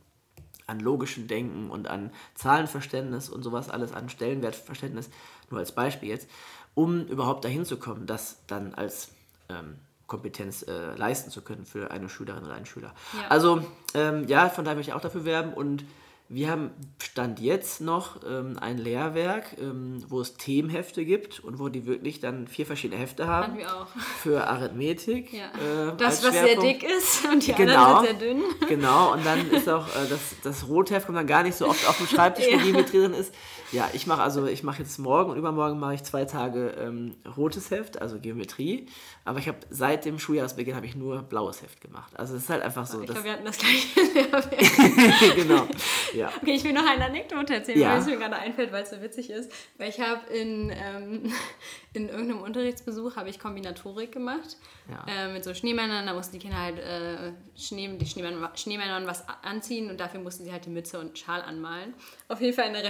an 0.68 0.80
logischem 0.80 1.26
Denken 1.26 1.70
und 1.70 1.88
an 1.88 2.10
Zahlenverständnis 2.34 3.28
und 3.28 3.42
sowas 3.42 3.68
alles, 3.68 3.92
an 3.92 4.08
Stellenwertverständnis, 4.08 5.10
nur 5.50 5.58
als 5.58 5.72
Beispiel 5.72 6.08
jetzt, 6.08 6.28
um 6.74 7.06
überhaupt 7.06 7.44
dahin 7.44 7.64
zu 7.64 7.78
kommen, 7.78 8.06
das 8.06 8.38
dann 8.46 8.74
als 8.74 9.08
ähm, 9.48 9.76
Kompetenz 10.06 10.62
äh, 10.62 10.94
leisten 10.94 11.30
zu 11.30 11.42
können 11.42 11.64
für 11.64 11.90
eine 11.90 12.08
Schülerin 12.08 12.44
oder 12.44 12.54
einen 12.54 12.66
Schüler. 12.66 12.94
Ja. 13.14 13.28
Also 13.28 13.64
ähm, 13.94 14.26
ja, 14.28 14.48
von 14.48 14.64
daher 14.64 14.76
möchte 14.76 14.90
ich 14.90 14.94
auch 14.94 15.00
dafür 15.00 15.24
werben 15.24 15.52
und 15.52 15.84
wir 16.30 16.50
haben 16.50 16.72
Stand 17.02 17.40
jetzt 17.40 17.80
noch 17.80 18.20
ähm, 18.28 18.58
ein 18.60 18.76
Lehrwerk, 18.76 19.56
ähm, 19.58 20.04
wo 20.08 20.20
es 20.20 20.34
Themenhefte 20.34 21.06
gibt 21.06 21.40
und 21.40 21.58
wo 21.58 21.70
die 21.70 21.86
wirklich 21.86 22.20
dann 22.20 22.46
vier 22.46 22.66
verschiedene 22.66 23.00
Hefte 23.00 23.26
haben. 23.26 23.56
wir 23.56 23.74
auch. 23.74 23.86
Für 24.22 24.46
Arithmetik. 24.46 25.32
Ja. 25.32 25.46
Äh, 25.46 25.96
das, 25.96 26.22
was 26.22 26.32
sehr 26.34 26.56
dick 26.56 26.82
ist 26.82 27.24
und 27.32 27.46
die 27.46 27.54
genau, 27.54 27.96
anderen 27.96 28.06
sind 28.06 28.20
sehr 28.20 28.34
dünn. 28.34 28.42
Genau, 28.68 29.12
und 29.14 29.24
dann 29.24 29.50
ist 29.50 29.68
auch 29.70 29.88
äh, 29.88 30.06
das, 30.10 30.20
das 30.42 30.68
Rotheft 30.68 31.06
kommt 31.06 31.16
dann 31.16 31.26
gar 31.26 31.42
nicht 31.42 31.56
so 31.56 31.66
oft 31.66 31.88
auf 31.88 31.96
dem 31.96 32.06
Schreibtisch, 32.06 32.46
ja. 32.50 32.58
wo 32.58 32.62
Geometrie 32.62 32.98
drin 32.98 33.14
ist. 33.14 33.32
Ja, 33.72 33.90
ich 33.92 34.06
mache 34.06 34.22
also, 34.22 34.46
ich 34.46 34.62
mache 34.62 34.82
jetzt 34.82 34.98
morgen 34.98 35.30
und 35.30 35.36
übermorgen 35.36 35.78
mache 35.78 35.94
ich 35.94 36.02
zwei 36.02 36.24
Tage 36.24 36.74
ähm, 36.78 37.16
rotes 37.36 37.70
Heft, 37.70 38.00
also 38.00 38.18
Geometrie. 38.18 38.86
Aber 39.24 39.38
ich 39.38 39.48
habe 39.48 39.58
seit 39.68 40.06
dem 40.06 40.18
Schuljahresbeginn 40.18 40.74
habe 40.74 40.86
ich 40.86 40.96
nur 40.96 41.22
blaues 41.22 41.62
Heft 41.62 41.82
gemacht. 41.82 42.18
Also 42.18 42.34
es 42.34 42.44
ist 42.44 42.48
halt 42.48 42.62
einfach 42.62 42.86
so. 42.86 43.00
Ich 43.00 43.06
glaube, 43.06 43.24
wir 43.24 43.32
hatten 43.32 43.44
das 43.44 43.58
gleiche 43.58 44.00
Lehrwerk. 44.14 45.36
genau. 45.36 45.68
Ja. 46.14 46.32
Okay, 46.40 46.54
ich 46.54 46.64
will 46.64 46.72
noch 46.72 46.86
eine 46.86 47.04
Anekdote 47.04 47.54
erzählen, 47.54 47.78
ja. 47.78 47.92
weil 47.92 48.00
es 48.00 48.06
mir 48.06 48.16
gerade 48.16 48.36
einfällt, 48.36 48.72
weil 48.72 48.84
es 48.84 48.90
so 48.90 49.02
witzig 49.02 49.28
ist. 49.28 49.52
Weil 49.76 49.90
ich 49.90 50.00
habe 50.00 50.32
in, 50.32 50.70
ähm, 50.70 51.32
in 51.92 52.08
irgendeinem 52.08 52.40
Unterrichtsbesuch 52.40 53.16
habe 53.16 53.28
ich 53.28 53.38
Kombinatorik 53.38 54.12
gemacht 54.12 54.56
ja. 54.88 55.04
äh, 55.06 55.32
mit 55.32 55.44
so 55.44 55.52
Schneemännern. 55.52 56.06
Da 56.06 56.14
mussten 56.14 56.32
die 56.32 56.38
Kinder 56.38 56.62
halt 56.62 56.78
äh, 56.78 57.32
Schnee, 57.54 57.88
die 57.98 58.06
Schneemännern, 58.06 58.48
Schneemännern 58.54 59.06
was 59.06 59.24
anziehen 59.42 59.90
und 59.90 60.00
dafür 60.00 60.20
mussten 60.20 60.44
sie 60.44 60.52
halt 60.52 60.64
die 60.64 60.70
Mütze 60.70 60.98
und 60.98 61.18
Schal 61.18 61.42
anmalen. 61.42 61.92
Auf 62.28 62.40
jeden 62.40 62.54
Fall 62.54 62.66
in 62.68 62.72
der 62.72 62.84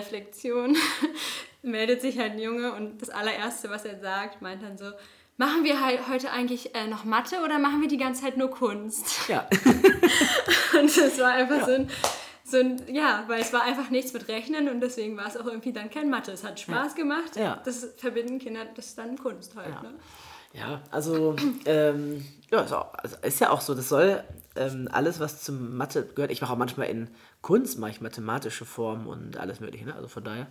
Reflexion 0.68 0.76
meldet 1.62 2.00
sich 2.00 2.18
halt 2.18 2.32
ein 2.32 2.38
Junge 2.38 2.72
und 2.72 3.00
das 3.02 3.10
allererste, 3.10 3.70
was 3.70 3.84
er 3.84 3.98
sagt, 3.98 4.42
meint 4.42 4.62
dann 4.62 4.78
so, 4.78 4.86
machen 5.36 5.64
wir 5.64 5.84
halt 5.84 6.08
heute 6.08 6.30
eigentlich 6.30 6.74
äh, 6.74 6.86
noch 6.86 7.04
Mathe 7.04 7.36
oder 7.44 7.58
machen 7.58 7.80
wir 7.80 7.88
die 7.88 7.98
ganze 7.98 8.22
Zeit 8.22 8.36
nur 8.36 8.50
Kunst? 8.50 9.28
Ja. 9.28 9.48
und 10.78 10.96
das 10.96 11.18
war 11.18 11.32
einfach 11.32 11.58
ja. 11.58 11.66
so 11.66 11.72
ein 11.72 11.90
so 12.50 12.56
ein, 12.56 12.80
ja, 12.90 13.24
weil 13.26 13.42
es 13.42 13.52
war 13.52 13.62
einfach 13.62 13.90
nichts 13.90 14.14
mit 14.14 14.26
Rechnen 14.28 14.70
und 14.70 14.80
deswegen 14.80 15.18
war 15.18 15.26
es 15.26 15.36
auch 15.36 15.44
irgendwie 15.44 15.72
dann 15.72 15.90
kein 15.90 16.08
Mathe. 16.08 16.32
Es 16.32 16.44
hat 16.44 16.58
Spaß 16.58 16.92
ja. 16.92 17.02
gemacht. 17.02 17.36
Ja. 17.36 17.60
Das 17.62 17.86
verbinden 17.98 18.38
Kinder, 18.38 18.64
das 18.74 18.86
ist 18.86 18.98
dann 18.98 19.18
Kunst 19.18 19.54
halt. 19.54 19.74
Ja, 19.74 19.82
ne? 19.82 19.94
ja 20.54 20.80
also, 20.90 21.36
ähm, 21.66 22.24
ja, 22.50 22.62
ist, 22.62 22.72
auch, 22.72 22.94
also 22.94 23.16
ist, 23.20 23.40
ja 23.40 23.50
auch 23.50 23.60
so, 23.60 23.74
das 23.74 23.90
soll 23.90 24.24
ähm, 24.58 24.88
alles, 24.90 25.20
was 25.20 25.42
zum 25.42 25.76
Mathe 25.76 26.04
gehört, 26.04 26.30
ich 26.30 26.40
mache 26.40 26.52
auch 26.52 26.58
manchmal 26.58 26.88
in 26.88 27.08
Kunst, 27.40 27.78
mache 27.78 27.92
ich 27.92 28.00
mathematische 28.00 28.64
Formen 28.64 29.06
und 29.06 29.36
alles 29.36 29.60
mögliche, 29.60 29.86
ne? 29.86 29.94
also 29.94 30.08
von 30.08 30.24
daher. 30.24 30.46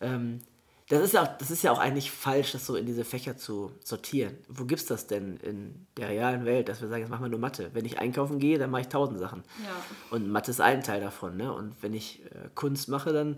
Ähm, 0.00 0.40
das 0.88 1.02
ist, 1.02 1.12
ja 1.12 1.22
auch, 1.22 1.36
das 1.36 1.50
ist 1.50 1.62
ja 1.62 1.70
auch 1.70 1.78
eigentlich 1.78 2.10
falsch, 2.10 2.52
das 2.52 2.64
so 2.64 2.74
in 2.74 2.86
diese 2.86 3.04
Fächer 3.04 3.36
zu 3.36 3.72
sortieren. 3.84 4.38
Wo 4.48 4.64
gibt 4.64 4.80
es 4.80 4.86
das 4.86 5.06
denn 5.06 5.36
in 5.38 5.86
der 5.98 6.08
realen 6.08 6.46
Welt, 6.46 6.70
dass 6.70 6.80
wir 6.80 6.88
sagen, 6.88 7.02
jetzt 7.02 7.10
machen 7.10 7.24
wir 7.24 7.28
nur 7.28 7.38
Mathe? 7.38 7.70
Wenn 7.74 7.84
ich 7.84 7.98
einkaufen 7.98 8.38
gehe, 8.38 8.58
dann 8.58 8.70
mache 8.70 8.82
ich 8.82 8.88
tausend 8.88 9.18
Sachen. 9.18 9.42
Ja. 9.62 9.70
Und 10.10 10.30
Mathe 10.30 10.50
ist 10.50 10.62
ein 10.62 10.82
Teil 10.82 11.02
davon. 11.02 11.36
Ne? 11.36 11.52
Und 11.52 11.74
wenn 11.82 11.92
ich 11.92 12.24
äh, 12.24 12.48
Kunst 12.54 12.88
mache, 12.88 13.12
dann, 13.12 13.36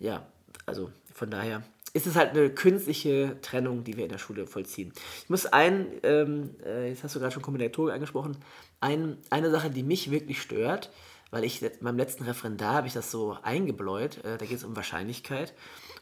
ja, 0.00 0.26
also 0.66 0.90
von 1.14 1.30
daher 1.30 1.62
ist 1.92 2.06
es 2.06 2.16
halt 2.16 2.30
eine 2.30 2.50
künstliche 2.50 3.38
Trennung, 3.42 3.84
die 3.84 3.96
wir 3.96 4.04
in 4.04 4.10
der 4.10 4.18
Schule 4.18 4.46
vollziehen. 4.46 4.92
Ich 5.22 5.30
muss 5.30 5.46
ein, 5.46 5.86
ähm, 6.02 6.50
äh, 6.64 6.88
jetzt 6.88 7.02
hast 7.02 7.14
du 7.14 7.20
gerade 7.20 7.32
schon 7.32 7.42
Kombinatorik 7.42 7.94
angesprochen, 7.94 8.36
ein, 8.80 9.18
eine 9.30 9.50
Sache, 9.50 9.70
die 9.70 9.82
mich 9.82 10.10
wirklich 10.10 10.40
stört, 10.40 10.90
weil 11.30 11.44
ich 11.44 11.64
beim 11.80 11.96
letzten 11.96 12.24
Referendar 12.24 12.74
habe 12.74 12.86
ich 12.86 12.92
das 12.92 13.10
so 13.10 13.36
eingebläut, 13.42 14.18
äh, 14.24 14.38
da 14.38 14.46
geht 14.46 14.56
es 14.56 14.64
um 14.64 14.76
Wahrscheinlichkeit 14.76 15.54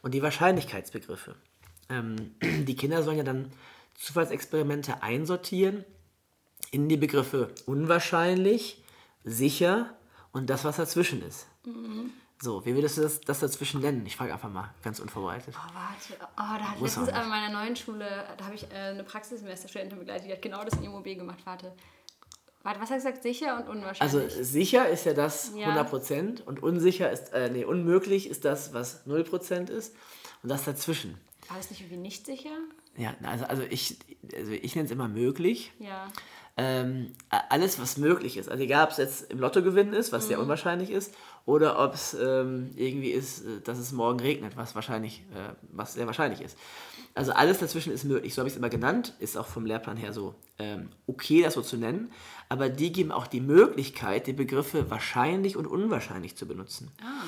und 0.03 0.13
die 0.13 0.23
Wahrscheinlichkeitsbegriffe. 0.23 1.35
Ähm, 1.89 2.35
die 2.43 2.77
Kinder 2.77 3.03
sollen 3.03 3.19
ja 3.19 3.25
dann 3.25 3.51
Zufallsexperimente 3.95 5.03
einsortieren 5.03 5.85
in 6.71 6.89
die 6.89 6.97
Begriffe 6.97 7.49
unwahrscheinlich, 7.67 8.83
sicher 9.25 9.97
und 10.33 10.51
das, 10.51 10.65
was 10.65 10.77
dazwischen 10.77 11.23
ist. 11.23 11.47
Mhm. 11.65 12.11
So, 12.41 12.65
wie 12.65 12.75
würdest 12.75 12.97
du 12.99 13.03
das, 13.03 13.21
das 13.21 13.41
dazwischen 13.41 13.81
nennen? 13.81 14.07
Ich 14.07 14.17
frage 14.17 14.33
einfach 14.33 14.51
mal, 14.51 14.73
ganz 14.83 15.01
unvorbereitet. 15.01 15.55
Oh, 15.57 15.75
warte. 15.75 16.27
Oh, 16.37 16.59
da 16.59 16.71
hat 16.71 16.79
Muss 16.79 16.97
letztens 16.97 17.09
an 17.09 17.29
meiner 17.29 17.53
neuen 17.53 17.75
Schule, 17.75 18.07
da 18.37 18.45
habe 18.45 18.55
ich 18.55 18.65
äh, 18.71 18.77
eine 18.77 19.03
Praxissemesterstudentin 19.03 19.99
begleitet, 19.99 20.29
die 20.29 20.33
hat 20.33 20.43
genau 20.43 20.65
das 20.65 20.75
in 20.75 20.85
ihrem 20.85 20.95
OB 20.95 21.05
gemacht. 21.05 21.39
Warte. 21.45 21.73
Warte, 22.63 22.81
was 22.81 22.91
hast 22.91 23.05
du 23.05 23.11
gesagt? 23.11 23.23
Sicher 23.23 23.57
und 23.57 23.69
unwahrscheinlich? 23.69 24.23
Also 24.23 24.43
sicher 24.45 24.89
ist 24.89 25.05
ja 25.05 25.15
das 25.15 25.53
ja. 25.57 25.83
100% 25.83 26.45
und 26.45 26.63
unsicher 26.63 27.11
ist, 27.11 27.33
äh, 27.33 27.51
nee, 27.51 27.65
unmöglich 27.65 28.29
ist 28.29 28.45
das, 28.45 28.73
was 28.73 29.07
0% 29.07 29.71
ist 29.71 29.97
und 30.43 30.49
das 30.49 30.65
dazwischen. 30.65 31.19
War 31.49 31.57
das 31.57 31.71
nicht 31.71 31.81
irgendwie 31.81 31.97
nicht 31.97 32.27
sicher? 32.27 32.51
Ja, 32.97 33.15
also, 33.23 33.47
also 33.47 33.63
ich, 33.63 33.97
also 34.35 34.53
ich 34.53 34.75
nenne 34.77 34.87
es 34.87 34.93
immer 34.93 35.09
möglich. 35.09 35.73
Ja. 35.79 36.09
Ähm, 36.57 37.13
alles, 37.31 37.79
was 37.81 37.97
möglich 37.97 38.37
ist. 38.37 38.49
Also 38.49 38.65
egal, 38.65 38.85
ob 38.85 38.91
es 38.91 38.97
jetzt 38.97 39.31
im 39.31 39.39
Lottogewinn 39.39 39.93
ist, 39.93 40.11
was 40.11 40.25
mhm. 40.25 40.29
sehr 40.29 40.41
unwahrscheinlich 40.41 40.91
ist, 40.91 41.15
oder 41.49 41.79
ob 41.79 41.95
es 41.95 42.13
ähm, 42.13 42.73
irgendwie 42.77 43.09
ist, 43.09 43.41
äh, 43.41 43.63
dass 43.65 43.79
es 43.79 43.93
morgen 43.93 44.21
regnet, 44.21 44.59
was 44.59 44.75
wahrscheinlich, 44.75 45.25
äh, 45.35 45.55
was 45.73 45.95
sehr 45.95 46.07
wahrscheinlich 46.07 46.43
ist. 46.43 46.59
Also 47.15 47.33
alles 47.33 47.59
dazwischen 47.59 47.91
ist 47.91 48.05
möglich. 48.05 48.35
So 48.35 48.41
habe 48.41 48.49
ich 48.49 48.53
es 48.53 48.59
immer 48.59 48.69
genannt, 48.69 49.15
ist 49.19 49.39
auch 49.39 49.47
vom 49.47 49.65
Lehrplan 49.65 49.97
her 49.97 50.13
so 50.13 50.35
ähm, 50.59 50.91
okay, 51.07 51.41
das 51.41 51.55
so 51.55 51.63
zu 51.63 51.79
nennen. 51.79 52.13
Aber 52.51 52.69
die 52.69 52.93
geben 52.93 53.13
auch 53.13 53.27
die 53.27 53.41
Möglichkeit, 53.41 54.27
die 54.27 54.35
Begriffe 54.35 54.91
wahrscheinlich 54.91 55.57
und 55.57 55.67
unwahrscheinlich 55.67 56.37
zu 56.37 56.47
benutzen. 56.47 56.91
Ah. 57.01 57.25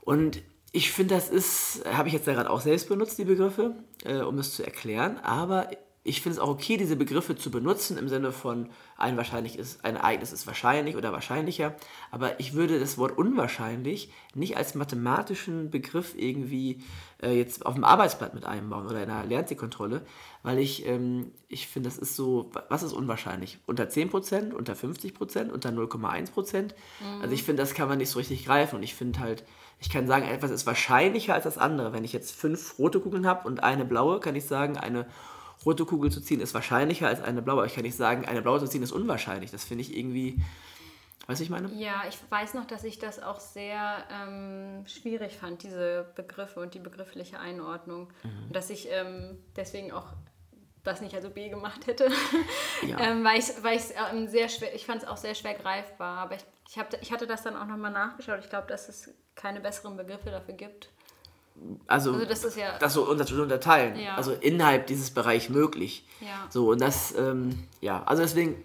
Und 0.00 0.42
ich 0.72 0.90
finde, 0.90 1.14
das 1.14 1.28
ist, 1.28 1.84
habe 1.86 2.08
ich 2.08 2.14
jetzt 2.14 2.26
ja 2.26 2.32
gerade 2.32 2.50
auch 2.50 2.60
selbst 2.60 2.88
benutzt, 2.88 3.18
die 3.18 3.24
Begriffe, 3.24 3.76
äh, 4.04 4.16
um 4.16 4.36
es 4.38 4.56
zu 4.56 4.64
erklären. 4.64 5.18
Aber 5.18 5.70
ich 6.06 6.20
finde 6.20 6.36
es 6.36 6.38
auch 6.38 6.50
okay, 6.50 6.76
diese 6.76 6.96
Begriffe 6.96 7.34
zu 7.34 7.50
benutzen 7.50 7.96
im 7.96 8.10
Sinne 8.10 8.30
von 8.30 8.68
ein 8.98 9.16
wahrscheinlich 9.16 9.58
ist, 9.58 9.82
ein 9.86 9.96
Ereignis 9.96 10.34
ist 10.34 10.46
wahrscheinlich 10.46 10.96
oder 10.96 11.12
wahrscheinlicher. 11.12 11.74
Aber 12.10 12.38
ich 12.38 12.52
würde 12.52 12.78
das 12.78 12.98
Wort 12.98 13.16
unwahrscheinlich 13.16 14.12
nicht 14.34 14.58
als 14.58 14.74
mathematischen 14.74 15.70
Begriff 15.70 16.14
irgendwie 16.14 16.82
äh, 17.22 17.32
jetzt 17.32 17.64
auf 17.64 17.74
dem 17.74 17.84
Arbeitsblatt 17.84 18.34
mit 18.34 18.44
einbauen 18.44 18.86
oder 18.86 19.02
in 19.02 19.08
einer 19.08 19.24
Lernzielkontrolle, 19.24 20.02
weil 20.42 20.58
ich, 20.58 20.86
ähm, 20.86 21.32
ich 21.48 21.68
finde, 21.68 21.88
das 21.88 21.96
ist 21.96 22.16
so, 22.16 22.50
was 22.68 22.82
ist 22.82 22.92
unwahrscheinlich? 22.92 23.58
Unter 23.64 23.84
10%, 23.84 24.52
unter 24.52 24.74
50%, 24.74 25.50
unter 25.50 25.70
0,1%? 25.70 26.62
Mhm. 26.62 26.70
Also 27.22 27.34
ich 27.34 27.44
finde, 27.44 27.62
das 27.62 27.72
kann 27.72 27.88
man 27.88 27.96
nicht 27.96 28.10
so 28.10 28.18
richtig 28.18 28.44
greifen 28.44 28.76
und 28.76 28.82
ich 28.82 28.94
finde 28.94 29.20
halt, 29.20 29.42
ich 29.80 29.88
kann 29.88 30.06
sagen, 30.06 30.26
etwas 30.26 30.50
ist 30.50 30.66
wahrscheinlicher 30.66 31.32
als 31.32 31.44
das 31.44 31.56
andere. 31.56 31.94
Wenn 31.94 32.04
ich 32.04 32.12
jetzt 32.12 32.32
fünf 32.32 32.78
rote 32.78 33.00
Kugeln 33.00 33.26
habe 33.26 33.48
und 33.48 33.62
eine 33.62 33.86
blaue, 33.86 34.20
kann 34.20 34.36
ich 34.36 34.44
sagen, 34.44 34.76
eine 34.76 35.06
rote 35.64 35.84
Kugel 35.84 36.10
zu 36.10 36.20
ziehen 36.20 36.40
ist 36.40 36.54
wahrscheinlicher 36.54 37.08
als 37.08 37.22
eine 37.22 37.42
blaue. 37.42 37.66
Ich 37.66 37.74
kann 37.74 37.84
nicht 37.84 37.96
sagen, 37.96 38.24
eine 38.26 38.42
blaue 38.42 38.60
zu 38.60 38.68
ziehen 38.68 38.82
ist 38.82 38.92
unwahrscheinlich. 38.92 39.50
Das 39.50 39.64
finde 39.64 39.82
ich 39.82 39.96
irgendwie. 39.96 40.42
Weißt 41.26 41.40
du, 41.40 41.44
ich 41.44 41.50
meine? 41.50 41.72
Ja, 41.72 42.04
ich 42.08 42.18
weiß 42.28 42.54
noch, 42.54 42.66
dass 42.66 42.84
ich 42.84 42.98
das 42.98 43.22
auch 43.22 43.40
sehr 43.40 44.04
ähm, 44.10 44.86
schwierig 44.86 45.38
fand, 45.38 45.62
diese 45.62 46.12
Begriffe 46.14 46.60
und 46.60 46.74
die 46.74 46.80
begriffliche 46.80 47.38
Einordnung. 47.38 48.12
Mhm. 48.22 48.46
Und 48.46 48.56
dass 48.56 48.68
ich 48.68 48.88
ähm, 48.90 49.38
deswegen 49.56 49.92
auch 49.92 50.06
das 50.82 51.00
nicht 51.00 51.14
als 51.14 51.24
OB 51.24 51.36
gemacht 51.50 51.86
hätte. 51.86 52.10
Ja. 52.86 53.00
ähm, 53.00 53.24
weil 53.24 53.38
ich 53.38 53.46
weil 53.62 53.80
ähm, 54.12 54.28
sehr 54.28 54.50
schwer, 54.50 54.74
ich 54.74 54.84
fand 54.84 55.02
es 55.02 55.08
auch 55.08 55.16
sehr 55.16 55.34
schwer 55.34 55.54
greifbar. 55.54 56.18
Aber 56.18 56.34
ich, 56.34 56.44
ich, 56.68 56.78
hab, 56.78 56.92
ich 57.00 57.12
hatte 57.12 57.26
das 57.26 57.42
dann 57.42 57.56
auch 57.56 57.66
nochmal 57.66 57.92
nachgeschaut. 57.92 58.40
Ich 58.40 58.50
glaube, 58.50 58.66
dass 58.66 58.90
es 58.90 59.14
keine 59.34 59.60
besseren 59.60 59.96
Begriffe 59.96 60.30
dafür 60.30 60.52
gibt 60.52 60.90
also, 61.86 62.12
also 62.12 62.24
das, 62.26 62.44
ist 62.44 62.56
ja, 62.56 62.78
das 62.78 62.94
so 62.94 63.08
unter, 63.08 63.24
unterteilen. 63.40 63.98
Ja. 63.98 64.16
Also 64.16 64.32
innerhalb 64.32 64.86
dieses 64.86 65.10
Bereichs 65.12 65.48
möglich. 65.48 66.06
Ja. 66.20 66.46
So, 66.50 66.70
und 66.70 66.80
das, 66.80 67.14
ähm, 67.16 67.64
ja, 67.80 68.02
also 68.04 68.22
deswegen, 68.22 68.56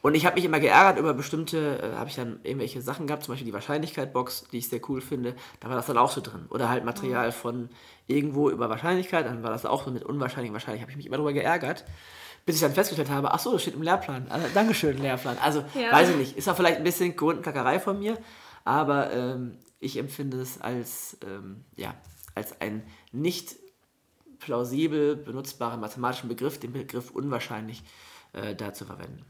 Und 0.00 0.14
ich 0.14 0.24
habe 0.26 0.36
mich 0.36 0.44
immer 0.44 0.60
geärgert 0.60 0.98
über 0.98 1.12
bestimmte, 1.12 1.80
äh, 1.82 1.96
habe 1.96 2.08
ich 2.08 2.14
dann 2.16 2.38
irgendwelche 2.44 2.80
Sachen 2.80 3.06
gehabt, 3.06 3.24
zum 3.24 3.32
Beispiel 3.32 3.46
die 3.46 3.52
Wahrscheinlichkeit-Box, 3.52 4.46
die 4.52 4.58
ich 4.58 4.68
sehr 4.68 4.80
cool 4.88 5.00
finde, 5.00 5.34
da 5.60 5.68
war 5.68 5.76
das 5.76 5.86
dann 5.86 5.98
auch 5.98 6.10
so 6.10 6.20
drin. 6.20 6.46
Oder 6.50 6.68
halt 6.68 6.84
Material 6.84 7.32
von 7.32 7.68
irgendwo 8.06 8.48
über 8.48 8.70
Wahrscheinlichkeit, 8.70 9.26
dann 9.26 9.42
war 9.42 9.50
das 9.50 9.66
auch 9.66 9.84
so 9.84 9.90
mit 9.90 10.04
unwahrscheinlich, 10.04 10.52
wahrscheinlich, 10.52 10.82
habe 10.82 10.90
ich 10.92 10.96
mich 10.96 11.06
immer 11.06 11.16
darüber 11.16 11.32
geärgert, 11.32 11.84
bis 12.46 12.54
ich 12.56 12.62
dann 12.62 12.72
festgestellt 12.74 13.10
habe, 13.10 13.32
ach 13.32 13.40
so, 13.40 13.52
das 13.52 13.62
steht 13.62 13.74
im 13.74 13.82
Lehrplan. 13.82 14.28
Also, 14.30 14.46
Dankeschön, 14.54 14.98
Lehrplan. 14.98 15.36
Also, 15.42 15.64
Ja. 15.74 15.92
weiß 15.92 16.10
ich 16.10 16.16
nicht, 16.16 16.36
ist 16.38 16.48
auch 16.48 16.56
vielleicht 16.56 16.78
ein 16.78 16.84
bisschen 16.84 17.16
Grundkackerei 17.16 17.80
von 17.80 17.98
mir, 17.98 18.16
aber 18.64 19.12
ähm, 19.12 19.58
ich 19.80 19.96
empfinde 19.98 20.40
es 20.40 20.60
als, 20.60 21.18
ähm, 21.26 21.64
ja, 21.76 21.92
als 22.38 22.60
einen 22.60 22.82
nicht 23.12 23.56
plausibel 24.38 25.16
benutzbaren 25.16 25.80
mathematischen 25.80 26.28
Begriff, 26.28 26.58
den 26.58 26.72
Begriff 26.72 27.10
unwahrscheinlich 27.10 27.82
äh, 28.32 28.54
da 28.54 28.72
zu 28.72 28.84
verwenden. 28.84 29.24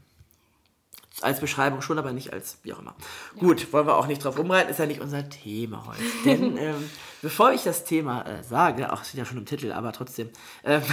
Als 1.21 1.41
Beschreibung 1.41 1.81
schon, 1.81 1.97
aber 1.99 2.13
nicht 2.13 2.31
als 2.31 2.59
wie 2.63 2.71
auch 2.71 2.79
immer. 2.79 2.95
Gut, 3.37 3.73
wollen 3.73 3.87
wir 3.87 3.97
auch 3.97 4.07
nicht 4.07 4.23
drauf 4.23 4.37
rumreiten, 4.37 4.69
ist 4.69 4.79
ja 4.79 4.85
nicht 4.85 5.01
unser 5.01 5.27
Thema 5.27 5.85
heute. 5.85 6.01
Denn 6.25 6.55
ähm, 6.57 6.89
bevor 7.21 7.51
ich 7.51 7.63
das 7.63 7.83
Thema 7.83 8.21
äh, 8.21 8.43
sage, 8.43 8.93
auch 8.93 9.03
steht 9.03 9.17
ja 9.17 9.25
schon 9.25 9.39
im 9.39 9.45
Titel, 9.45 9.71
aber 9.73 9.91
trotzdem, 9.91 10.29
ähm, 10.63 10.83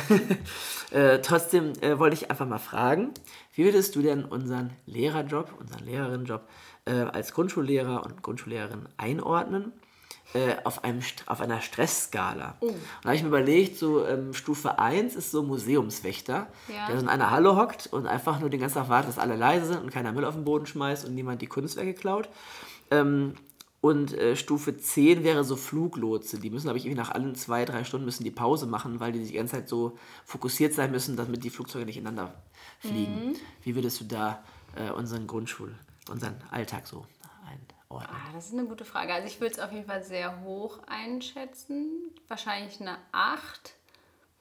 äh, 0.91 1.21
trotzdem 1.21 1.75
äh, 1.81 1.99
wollte 1.99 2.15
ich 2.15 2.31
einfach 2.31 2.47
mal 2.47 2.59
fragen, 2.59 3.13
wie 3.55 3.65
würdest 3.65 3.95
du 3.95 4.03
denn 4.03 4.25
unseren 4.25 4.73
Lehrerjob, 4.87 5.53
unseren 5.61 5.85
Lehrerinnenjob 5.85 6.49
äh, 6.87 6.93
als 6.93 7.33
Grundschullehrer 7.33 8.05
und 8.05 8.23
Grundschullehrerin 8.23 8.89
einordnen? 8.97 9.73
Äh, 10.37 10.57
auf, 10.65 10.85
einem, 10.85 11.01
auf 11.27 11.41
einer 11.41 11.61
Stressskala. 11.61 12.57
Und 12.61 12.75
da 13.03 13.09
habe 13.09 13.17
ich 13.17 13.23
mir 13.23 13.29
überlegt, 13.29 13.79
so 13.79 14.05
ähm, 14.07 14.35
Stufe 14.35 14.79
1 14.79 15.15
ist 15.17 15.31
so 15.31 15.43
Museumswächter, 15.43 16.47
Ja. 16.69 16.87
der 16.89 16.97
so 16.97 17.03
in 17.03 17.09
einer 17.09 17.31
Halle 17.31 17.57
hockt 17.57 17.87
und 17.93 18.07
einfach 18.07 18.41
nur 18.41 18.51
den 18.51 18.61
ganzen 18.61 18.75
Tag 18.77 18.89
wartet, 18.89 19.09
dass 19.11 19.19
alle 19.19 19.37
leise 19.37 19.67
sind 19.67 19.83
und 19.83 19.91
keiner 19.91 20.13
Müll 20.13 20.25
auf 20.25 20.35
den 20.35 20.45
Boden 20.45 20.67
schmeißt 20.67 21.07
und 21.07 21.15
niemand 21.15 21.43
die 21.43 21.47
Kunstwerke 21.47 21.95
klaut. 21.95 22.29
Ähm, 22.91 23.35
und 23.81 24.15
äh, 24.15 24.35
Stufe 24.37 24.77
10 24.77 25.23
wäre 25.23 25.45
so 25.45 25.55
Fluglotse. 25.55 26.39
Die 26.41 26.51
müssen, 26.51 26.65
glaube 26.65 26.79
ich, 26.79 26.87
irgendwie 26.87 27.01
nach 27.01 27.11
allen 27.13 27.35
zwei, 27.37 27.65
drei 27.65 27.85
Stunden 27.85 28.05
müssen 28.05 28.25
die 28.25 28.31
Pause 28.33 28.67
machen, 28.67 28.99
weil 29.01 29.13
die 29.13 29.23
die 29.25 29.33
ganze 29.35 29.55
Zeit 29.57 29.69
so 29.69 29.97
fokussiert 30.25 30.75
sein 30.75 30.91
müssen, 30.91 31.17
damit 31.17 31.45
die 31.45 31.51
Flugzeuge 31.51 31.85
nicht 31.87 31.97
ineinander 31.99 32.35
fliegen. 32.81 33.37
Wie 33.63 33.75
würdest 33.77 34.01
du 34.01 34.05
da 34.05 34.43
äh, 34.75 34.91
unseren 34.91 35.27
Grundschul, 35.27 35.73
unseren 36.11 36.35
Alltag 36.51 36.87
so 36.87 37.07
einordnen? 37.91 38.17
Ah, 38.17 38.33
das 38.35 38.47
ist 38.47 38.53
eine 38.53 38.67
gute 38.67 38.85
Frage. 38.85 39.15
Also 39.15 39.27
ich 39.27 39.41
würde 39.41 39.55
es 39.55 39.61
auf 39.61 39.73
jeden 39.73 39.87
Fall 39.87 40.03
sehr 40.03 40.43
hoch 40.43 40.81
einschätzen. 40.87 42.11
Wahrscheinlich 42.29 42.81
eine 42.81 42.99
8, 43.13 43.75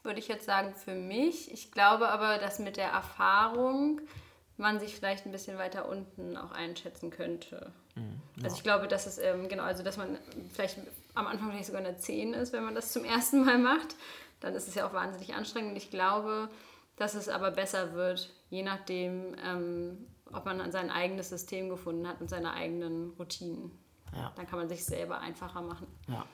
würde 0.03 0.19
ich 0.19 0.27
jetzt 0.27 0.45
sagen, 0.45 0.73
für 0.73 0.95
mich. 0.95 1.51
Ich 1.51 1.71
glaube 1.71 2.09
aber, 2.09 2.37
dass 2.37 2.59
mit 2.59 2.77
der 2.77 2.89
Erfahrung 2.89 4.01
man 4.57 4.79
sich 4.79 4.95
vielleicht 4.95 5.25
ein 5.25 5.31
bisschen 5.31 5.57
weiter 5.57 5.89
unten 5.89 6.37
auch 6.37 6.51
einschätzen 6.51 7.09
könnte. 7.09 7.73
Also 8.43 8.55
ich 8.57 8.63
glaube, 8.63 8.87
dass 8.87 9.05
es, 9.05 9.17
ähm, 9.17 9.47
genau, 9.47 9.63
also 9.63 9.83
dass 9.83 9.97
man 9.97 10.17
vielleicht 10.53 10.79
am 11.13 11.27
Anfang 11.27 11.49
vielleicht 11.49 11.67
sogar 11.67 11.81
eine 11.81 11.97
10 11.97 12.33
ist, 12.33 12.53
wenn 12.53 12.63
man 12.63 12.75
das 12.75 12.91
zum 12.91 13.05
ersten 13.05 13.45
Mal 13.45 13.57
macht. 13.57 13.95
Dann 14.39 14.53
ist 14.53 14.67
es 14.67 14.75
ja 14.75 14.87
auch 14.87 14.93
wahnsinnig 14.93 15.33
anstrengend. 15.33 15.71
Und 15.71 15.77
ich 15.77 15.89
glaube, 15.91 16.49
dass 16.97 17.15
es 17.15 17.29
aber 17.29 17.51
besser 17.51 17.93
wird, 17.93 18.33
je 18.49 18.63
nachdem, 18.63 19.35
ähm, 19.45 20.07
ob 20.35 20.45
man 20.45 20.71
sein 20.71 20.89
eigenes 20.89 21.29
System 21.29 21.69
gefunden 21.69 22.07
hat 22.07 22.21
und 22.21 22.29
seine 22.29 22.53
eigenen 22.53 23.11
Routinen. 23.19 23.71
Ja. 24.13 24.31
Dann 24.35 24.47
kann 24.47 24.59
man 24.59 24.69
sich 24.69 24.85
selber 24.85 25.19
einfacher 25.19 25.61
machen. 25.61 25.87
Ja. 26.07 26.25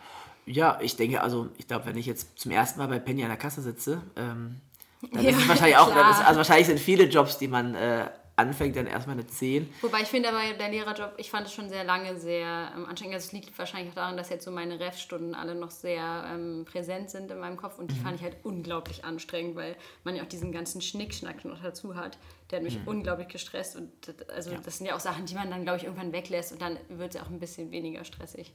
ja, 0.45 0.79
ich 0.81 0.95
denke, 0.95 1.21
also 1.21 1.49
ich 1.57 1.67
glaube, 1.67 1.85
wenn 1.85 1.97
ich 1.97 2.05
jetzt 2.05 2.37
zum 2.37 2.51
ersten 2.51 2.79
Mal 2.79 2.87
bei 2.87 2.99
Penny 2.99 3.23
an 3.23 3.29
der 3.29 3.37
Kasse 3.37 3.61
sitze, 3.61 4.01
ähm, 4.15 4.61
dann 5.11 5.23
Ja, 5.23 5.31
ist 5.31 5.37
es 5.37 5.47
wahrscheinlich 5.49 5.77
auch, 5.77 5.87
ist, 5.87 6.25
also 6.25 6.37
wahrscheinlich 6.37 6.67
sind 6.67 6.79
viele 6.79 7.05
Jobs, 7.05 7.37
die 7.37 7.47
man 7.47 7.73
äh, 7.75 8.09
anfängt, 8.35 8.75
dann 8.75 8.87
erstmal 8.87 9.15
eine 9.15 9.27
10. 9.27 9.71
Wobei 9.81 10.01
ich 10.01 10.07
finde 10.07 10.29
aber, 10.29 10.39
der 10.57 10.69
Lehrerjob, 10.69 11.13
ich 11.17 11.29
fand 11.29 11.47
es 11.47 11.53
schon 11.53 11.69
sehr 11.69 11.83
lange 11.83 12.19
sehr 12.19 12.71
ähm, 12.75 12.85
anstrengend. 12.85 13.15
Also 13.15 13.27
es 13.27 13.31
liegt 13.31 13.57
wahrscheinlich 13.57 13.91
auch 13.91 13.95
daran, 13.95 14.17
dass 14.17 14.29
jetzt 14.29 14.45
so 14.45 14.51
meine 14.51 14.79
Ref-Stunden 14.79 15.35
alle 15.35 15.55
noch 15.55 15.71
sehr 15.71 16.25
ähm, 16.33 16.65
präsent 16.65 17.09
sind 17.09 17.31
in 17.31 17.39
meinem 17.39 17.57
Kopf 17.57 17.77
und 17.77 17.91
die 17.91 17.99
fand 17.99 18.15
ich 18.15 18.23
halt 18.23 18.37
unglaublich 18.43 19.05
anstrengend, 19.05 19.55
weil 19.55 19.75
man 20.03 20.15
ja 20.15 20.23
auch 20.23 20.27
diesen 20.27 20.51
ganzen 20.51 20.81
Schnickschnack 20.81 21.45
noch 21.45 21.61
dazu 21.61 21.95
hat. 21.95 22.17
Der 22.51 22.59
hat 22.59 22.63
mich 22.65 22.79
unglaublich 22.85 23.29
gestresst 23.29 23.75
und 23.77 23.89
das, 24.05 24.29
also 24.29 24.51
das 24.63 24.77
sind 24.77 24.87
ja 24.87 24.95
auch 24.95 24.99
Sachen, 24.99 25.25
die 25.25 25.35
man 25.35 25.49
dann, 25.49 25.63
glaube 25.63 25.77
ich, 25.77 25.85
irgendwann 25.85 26.11
weglässt 26.11 26.51
und 26.51 26.61
dann 26.61 26.77
wird 26.89 27.09
es 27.09 27.15
ja 27.15 27.23
auch 27.23 27.29
ein 27.29 27.39
bisschen 27.39 27.71
weniger 27.71 28.03
stressig. 28.03 28.53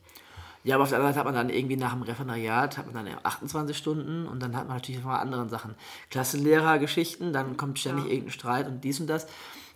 Ja, 0.64 0.74
aber 0.74 0.82
auf 0.82 0.90
der 0.90 0.98
anderen 0.98 1.14
Seite 1.14 1.20
hat 1.20 1.32
man 1.32 1.34
dann 1.34 1.54
irgendwie 1.54 1.76
nach 1.76 1.92
dem 1.92 2.02
Referendariat, 2.02 2.76
hat 2.76 2.92
man 2.92 3.06
dann 3.06 3.18
28 3.22 3.76
Stunden 3.76 4.26
und 4.26 4.42
dann 4.42 4.56
hat 4.56 4.66
man 4.66 4.76
natürlich 4.76 5.00
noch 5.00 5.08
mal 5.08 5.18
andere 5.18 5.48
Sachen. 5.48 5.76
Klassenlehrergeschichten, 6.10 7.32
dann 7.32 7.56
kommt 7.56 7.78
ständig 7.78 8.06
Ja. 8.06 8.10
irgendein 8.10 8.32
Streit 8.32 8.66
und 8.66 8.82
dies 8.82 9.00
und 9.00 9.06
das. 9.06 9.26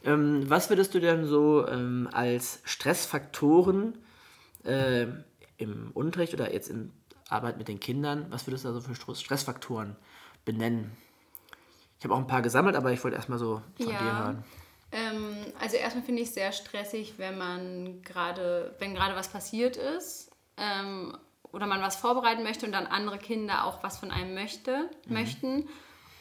Ähm, 0.04 0.48
was 0.48 0.68
würdest 0.68 0.94
du 0.94 1.00
denn 1.00 1.26
so 1.26 1.66
ähm, 1.68 2.08
als 2.12 2.60
Stressfaktoren 2.64 3.98
äh, 4.64 5.06
im 5.58 5.90
Unterricht 5.94 6.34
oder 6.34 6.52
jetzt 6.52 6.68
in 6.68 6.90
Arbeit 7.28 7.56
mit 7.58 7.68
den 7.68 7.78
Kindern, 7.80 8.26
was 8.30 8.46
würdest 8.46 8.64
du 8.64 8.68
da 8.68 8.74
so 8.74 8.80
für 8.80 9.14
Stressfaktoren 9.14 9.96
benennen? 10.44 10.90
Ich 12.00 12.04
habe 12.04 12.14
auch 12.14 12.18
ein 12.18 12.26
paar 12.26 12.40
gesammelt, 12.40 12.76
aber 12.76 12.92
ich 12.92 13.04
wollte 13.04 13.16
erstmal 13.18 13.38
so 13.38 13.60
von 13.76 13.86
dir 13.86 13.92
Ja. 13.92 14.16
hören. 14.16 14.44
Ähm, 14.90 15.36
also 15.60 15.76
erstmal 15.76 16.02
finde 16.02 16.22
ich 16.22 16.28
es 16.28 16.34
sehr 16.34 16.50
stressig, 16.50 17.14
wenn 17.18 17.36
man 17.36 18.02
gerade, 18.02 18.74
wenn 18.78 18.94
gerade 18.94 19.14
was 19.14 19.28
passiert 19.28 19.76
ist 19.76 20.30
ähm, 20.56 21.14
oder 21.52 21.66
man 21.66 21.82
was 21.82 21.96
vorbereiten 21.96 22.42
möchte 22.42 22.64
und 22.64 22.72
dann 22.72 22.86
andere 22.86 23.18
Kinder 23.18 23.66
auch 23.66 23.82
was 23.82 23.98
von 23.98 24.10
einem 24.10 24.32
möchte, 24.34 24.88
möchten 25.08 25.68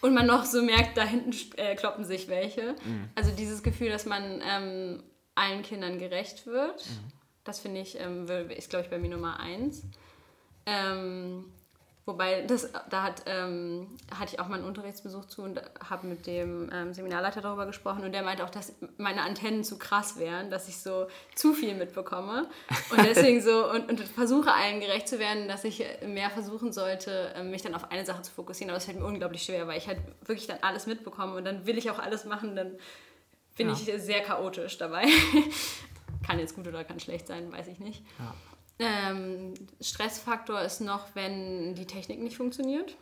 und 0.02 0.14
man 0.14 0.28
noch 0.28 0.44
so 0.44 0.62
merkt, 0.62 0.98
da 0.98 1.04
hinten 1.04 1.34
äh, 1.58 1.76
kloppen 1.76 2.04
sich 2.04 2.28
welche. 2.28 2.76
Also 3.16 3.32
dieses 3.32 3.64
Gefühl, 3.64 3.90
dass 3.90 4.06
man 4.06 4.42
ähm, 4.46 5.02
allen 5.34 5.64
Kindern 5.64 5.98
gerecht 5.98 6.46
wird, 6.46 6.86
das 7.46 7.60
finde 7.62 7.80
ich, 7.80 7.98
ähm, 8.00 8.28
ist 8.50 8.70
glaube 8.70 8.84
ich 8.84 8.92
bei 8.92 8.98
mir 9.00 9.10
Nummer 9.10 9.40
eins. 9.40 9.84
Ähm, 10.66 11.46
wobei, 12.10 12.42
das, 12.42 12.70
da 12.90 13.04
hat, 13.04 13.24
ähm, 13.28 13.88
hatte 14.14 14.34
ich 14.34 14.40
auch 14.40 14.48
mal 14.48 14.56
einen 14.56 14.66
Unterrichtsbesuch 14.66 15.26
zu 15.26 15.44
und 15.44 15.62
habe 15.88 16.08
mit 16.08 16.26
dem 16.28 16.70
ähm, 16.74 16.94
Seminarleiter 16.94 17.40
darüber 17.42 17.66
gesprochen 17.66 18.04
und 18.04 18.12
der 18.12 18.24
meinte 18.24 18.44
auch, 18.44 18.50
dass 18.50 18.74
meine 18.98 19.22
Antennen 19.22 19.64
zu 19.64 19.78
krass 19.78 20.18
wären, 20.20 20.50
dass 20.50 20.68
ich 20.68 20.78
so 20.80 21.08
zu 21.36 21.54
viel 21.54 21.76
mitbekomme 21.76 22.48
und 22.90 22.98
deswegen 23.06 23.42
so 23.42 23.70
und, 23.72 23.88
und 23.90 24.00
versuche 24.02 24.52
allen 24.52 24.80
gerecht 24.82 25.08
zu 25.08 25.20
werden, 25.20 25.48
dass 25.48 25.64
ich 25.64 25.86
mehr 26.06 26.30
versuchen 26.30 26.74
sollte, 26.74 27.32
ähm, 27.36 27.52
mich 27.52 27.62
dann 27.62 27.76
auf 27.76 27.92
eine 27.92 28.06
Sache 28.06 28.24
zu 28.24 28.32
fokussieren, 28.32 28.70
aber 28.72 28.78
es 28.78 28.86
fällt 28.86 29.00
mir 29.00 29.06
unglaublich 29.06 29.44
schwer, 29.44 29.68
weil 29.68 29.78
ich 29.78 29.88
halt 29.88 30.00
wirklich 30.26 30.48
dann 30.48 30.58
alles 30.62 30.88
mitbekomme 30.88 31.36
und 31.36 31.46
dann 31.46 31.66
will 31.66 31.78
ich 31.78 31.90
auch 31.92 32.00
alles 32.00 32.26
machen, 32.26 32.56
dann 32.56 32.72
bin 33.56 33.68
Ja. 33.68 33.74
ich 33.74 33.92
sehr 34.02 34.22
chaotisch 34.22 34.78
dabei. 34.78 35.06
kann 36.26 36.40
jetzt 36.40 36.56
gut 36.56 36.68
oder 36.68 36.84
kann 36.84 37.00
schlecht 37.00 37.28
sein, 37.28 37.52
weiß 37.52 37.68
ich 37.68 37.80
nicht. 37.80 38.04
Ja. 38.20 38.34
Ähm, 38.80 39.54
Stressfaktor 39.82 40.62
ist 40.62 40.80
noch, 40.82 41.08
wenn 41.14 41.76
die 41.76 41.86
Technik 41.86 42.20
nicht 42.22 42.38
funktioniert. 42.38 42.96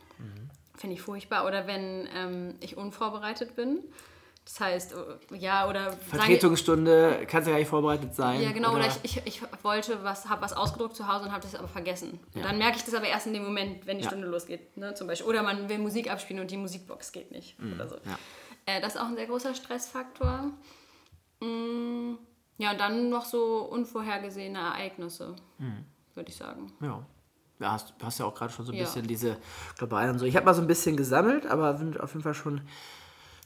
Finde 0.75 0.95
ich 0.95 1.01
furchtbar. 1.01 1.45
Oder 1.45 1.67
wenn 1.67 2.07
ähm, 2.15 2.55
ich 2.59 2.77
unvorbereitet 2.77 3.55
bin. 3.55 3.83
Das 4.45 4.59
heißt, 4.61 4.93
äh, 4.93 5.35
ja, 5.35 5.67
oder 5.67 5.91
Vertretungsstunde, 5.91 7.25
kannst 7.27 7.47
ja 7.47 7.53
gar 7.53 7.59
nicht 7.59 7.67
vorbereitet 7.67 8.15
sein. 8.15 8.41
ja, 8.41 8.53
genau, 8.53 8.75
oder, 8.75 8.87
ich, 8.87 9.17
ich, 9.17 9.21
ich 9.25 9.41
wollte 9.61 10.03
was, 10.03 10.29
habe 10.29 10.41
was 10.41 10.53
ausgedruckt 10.53 10.95
zu 10.95 11.07
Hause 11.07 11.25
und 11.25 11.31
habe 11.31 11.41
das 11.41 11.53
aber 11.53 11.67
vergessen. 11.67 12.19
Und 12.33 12.45
dann 12.45 12.57
merke 12.57 12.77
ich 12.77 12.83
das 12.83 12.93
aber 12.93 13.07
erst 13.07 13.27
in 13.27 13.33
dem 13.33 13.43
Moment, 13.43 13.85
wenn 13.85 13.97
die 13.97 14.05
Ja. 14.05 14.09
Stunde 14.09 14.27
losgeht, 14.27 14.77
ne, 14.77 14.93
zum 14.93 15.07
Beispiel. 15.07 15.27
Oder 15.27 15.43
man 15.43 15.67
will 15.67 15.79
Musik 15.79 16.09
abspielen 16.09 16.41
und 16.41 16.49
die 16.49 16.57
Musikbox 16.57 17.11
geht 17.11 17.31
nicht 17.31 17.57
oder 17.75 17.89
so. 17.89 17.95
Mhm, 17.95 18.01
ja. 18.05 18.17
Äh, 18.73 18.79
das 18.81 18.95
ist 18.95 19.01
auch 19.01 19.07
ein 19.07 19.15
sehr 19.15 19.27
großer 19.27 19.53
Stressfaktor. 19.53 20.51
Mm, 21.41 22.13
ja, 22.57 22.71
und 22.71 22.79
dann 22.79 23.09
noch 23.09 23.25
so 23.25 23.59
unvorhergesehene 23.69 24.57
Ereignisse, 24.59 25.35
Mhm. 25.59 25.85
würde 26.15 26.29
ich 26.29 26.35
sagen. 26.35 26.71
Ja. 26.81 27.03
Ja, 27.59 27.71
hast, 27.71 27.93
du 27.97 28.05
hast 28.05 28.19
ja 28.19 28.25
auch 28.25 28.35
gerade 28.35 28.53
schon 28.53 28.65
so 28.67 28.71
ein 28.71 28.77
Ja. 28.77 28.83
bisschen 28.83 29.07
diese 29.07 29.37
globalen 29.79 30.11
und 30.11 30.19
so. 30.19 30.25
Ich 30.25 30.35
habe 30.35 30.45
mal 30.45 30.53
so 30.53 30.61
ein 30.61 30.67
bisschen 30.67 30.95
gesammelt, 30.95 31.47
aber 31.47 31.75
sind 31.77 31.99
auf 31.99 32.11
jeden 32.13 32.21
Fall 32.21 32.35
schon, 32.35 32.61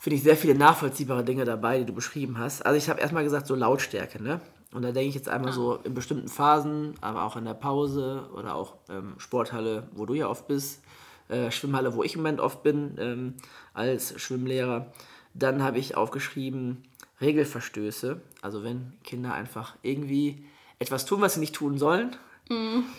finde 0.02 0.18
ich, 0.18 0.24
sehr 0.24 0.36
viele 0.36 0.54
nachvollziehbare 0.56 1.24
Dinge 1.24 1.46
dabei, 1.46 1.80
die 1.80 1.86
du 1.86 1.94
beschrieben 1.94 2.38
hast. 2.38 2.66
Also 2.66 2.78
ich 2.78 2.90
habe 2.90 3.00
erstmal 3.00 3.24
gesagt, 3.24 3.48
so 3.48 3.56
Lautstärke, 3.56 4.22
ne? 4.22 4.42
Und 4.74 4.82
da 4.84 4.92
denke 4.92 5.08
ich 5.10 5.16
jetzt 5.16 5.30
einmal 5.30 5.52
so 5.54 5.76
in 5.84 5.94
bestimmten 5.94 6.28
Phasen, 6.30 6.96
aber 7.02 7.24
auch 7.24 7.36
in 7.38 7.46
der 7.46 7.54
Pause 7.54 8.30
oder 8.34 8.56
auch 8.56 8.76
ähm, 8.90 9.16
Sporthalle, 9.18 9.88
wo 9.94 10.06
du 10.06 10.14
ja 10.14 10.28
oft 10.28 10.48
bist, 10.48 10.82
äh, 11.30 11.50
Schwimmhalle, 11.52 11.94
wo 11.94 12.04
ich 12.04 12.16
im 12.16 12.22
Moment 12.22 12.40
oft 12.42 12.64
bin, 12.64 12.96
ähm, 12.98 13.36
als 13.74 14.20
Schwimmlehrer. 14.22 14.92
Dann 15.34 15.64
habe 15.64 15.78
ich 15.78 15.96
aufgeschrieben, 15.96 16.84
Regelverstöße. 17.22 18.20
Also 18.42 18.64
wenn 18.64 18.94
Kinder 19.04 19.34
einfach 19.34 19.76
irgendwie 19.82 20.46
etwas 20.80 21.06
tun, 21.06 21.22
was 21.22 21.36
sie 21.36 21.40
nicht 21.40 21.56
tun 21.56 21.78
sollen, 21.78 22.18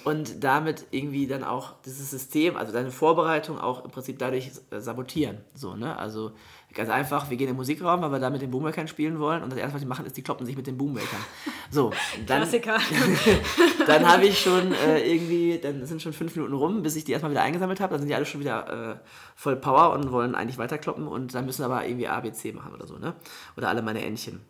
und 0.05 0.43
damit 0.43 0.87
irgendwie 0.93 1.27
dann 1.27 1.45
auch 1.45 1.75
dieses 1.85 2.11
System, 2.11 2.57
also 2.57 2.73
deine 2.73 2.91
Vorbereitung 2.91 3.59
auch 3.59 3.85
im 3.85 3.91
Prinzip 3.91 4.19
dadurch 4.19 4.51
äh, 4.71 4.81
sabotieren. 4.81 5.39
So, 5.55 5.77
ne? 5.77 5.99
Also 5.99 6.33
ganz 6.73 6.91
einfach, 6.91 7.31
wir 7.31 7.37
gehen 7.37 7.49
in 7.49 7.55
den 7.55 7.57
Musikraum, 7.57 8.03
weil 8.03 8.11
wir 8.11 8.19
da 8.19 8.31
mit 8.31 8.43
den 8.43 8.51
Boommakern 8.51 8.89
spielen 8.89 9.19
wollen 9.19 9.43
und 9.43 9.51
das 9.51 9.59
erste, 9.59 9.75
was 9.75 9.83
die 9.83 9.89
machen, 9.89 10.07
ist, 10.07 10.17
die 10.17 10.23
kloppen 10.23 10.47
sich 10.47 10.57
mit 10.57 10.67
den 10.67 10.77
Boommakern. 10.79 11.21
So, 11.71 11.91
dann, 12.27 12.43
Klassiker. 12.43 12.79
dann 13.87 14.07
habe 14.07 14.27
ich 14.27 14.39
schon 14.39 14.73
äh, 14.73 15.01
irgendwie, 15.01 15.59
dann 15.59 15.85
sind 15.87 16.03
schon 16.03 16.13
fünf 16.13 16.35
Minuten 16.35 16.55
rum, 16.55 16.83
bis 16.83 16.97
ich 16.97 17.05
die 17.05 17.13
erstmal 17.13 17.31
wieder 17.31 17.43
eingesammelt 17.43 17.81
habe, 17.81 17.93
dann 17.93 18.01
sind 18.01 18.09
die 18.09 18.15
alle 18.15 18.27
schon 18.27 18.41
wieder 18.41 18.93
äh, 18.93 19.09
voll 19.35 19.57
Power 19.57 19.93
und 19.93 20.13
wollen 20.13 20.35
eigentlich 20.35 20.59
weiterkloppen 20.59 21.07
und 21.07 21.35
dann 21.35 21.47
müssen 21.47 21.65
aber 21.65 21.87
irgendwie 21.87 22.09
A, 22.09 22.21
B, 22.21 22.33
C 22.33 22.53
machen 22.53 22.75
oder 22.75 22.87
so, 22.87 22.99
ne? 22.99 23.15
Oder 23.57 23.69
alle 23.69 23.83
meine 23.83 24.05
Entchen. 24.05 24.41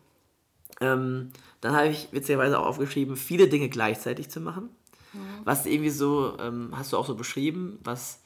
Ähm, 0.81 1.31
dann 1.61 1.75
habe 1.75 1.87
ich 1.87 2.09
witzigerweise 2.11 2.59
auch 2.59 2.65
aufgeschrieben, 2.65 3.15
viele 3.15 3.47
Dinge 3.47 3.69
gleichzeitig 3.69 4.29
zu 4.29 4.39
machen. 4.39 4.69
Mhm. 5.13 5.19
Was 5.43 5.65
irgendwie 5.65 5.89
so, 5.89 6.37
ähm, 6.39 6.71
hast 6.73 6.93
du 6.93 6.97
auch 6.97 7.05
so 7.05 7.15
beschrieben, 7.15 7.79
was 7.83 8.22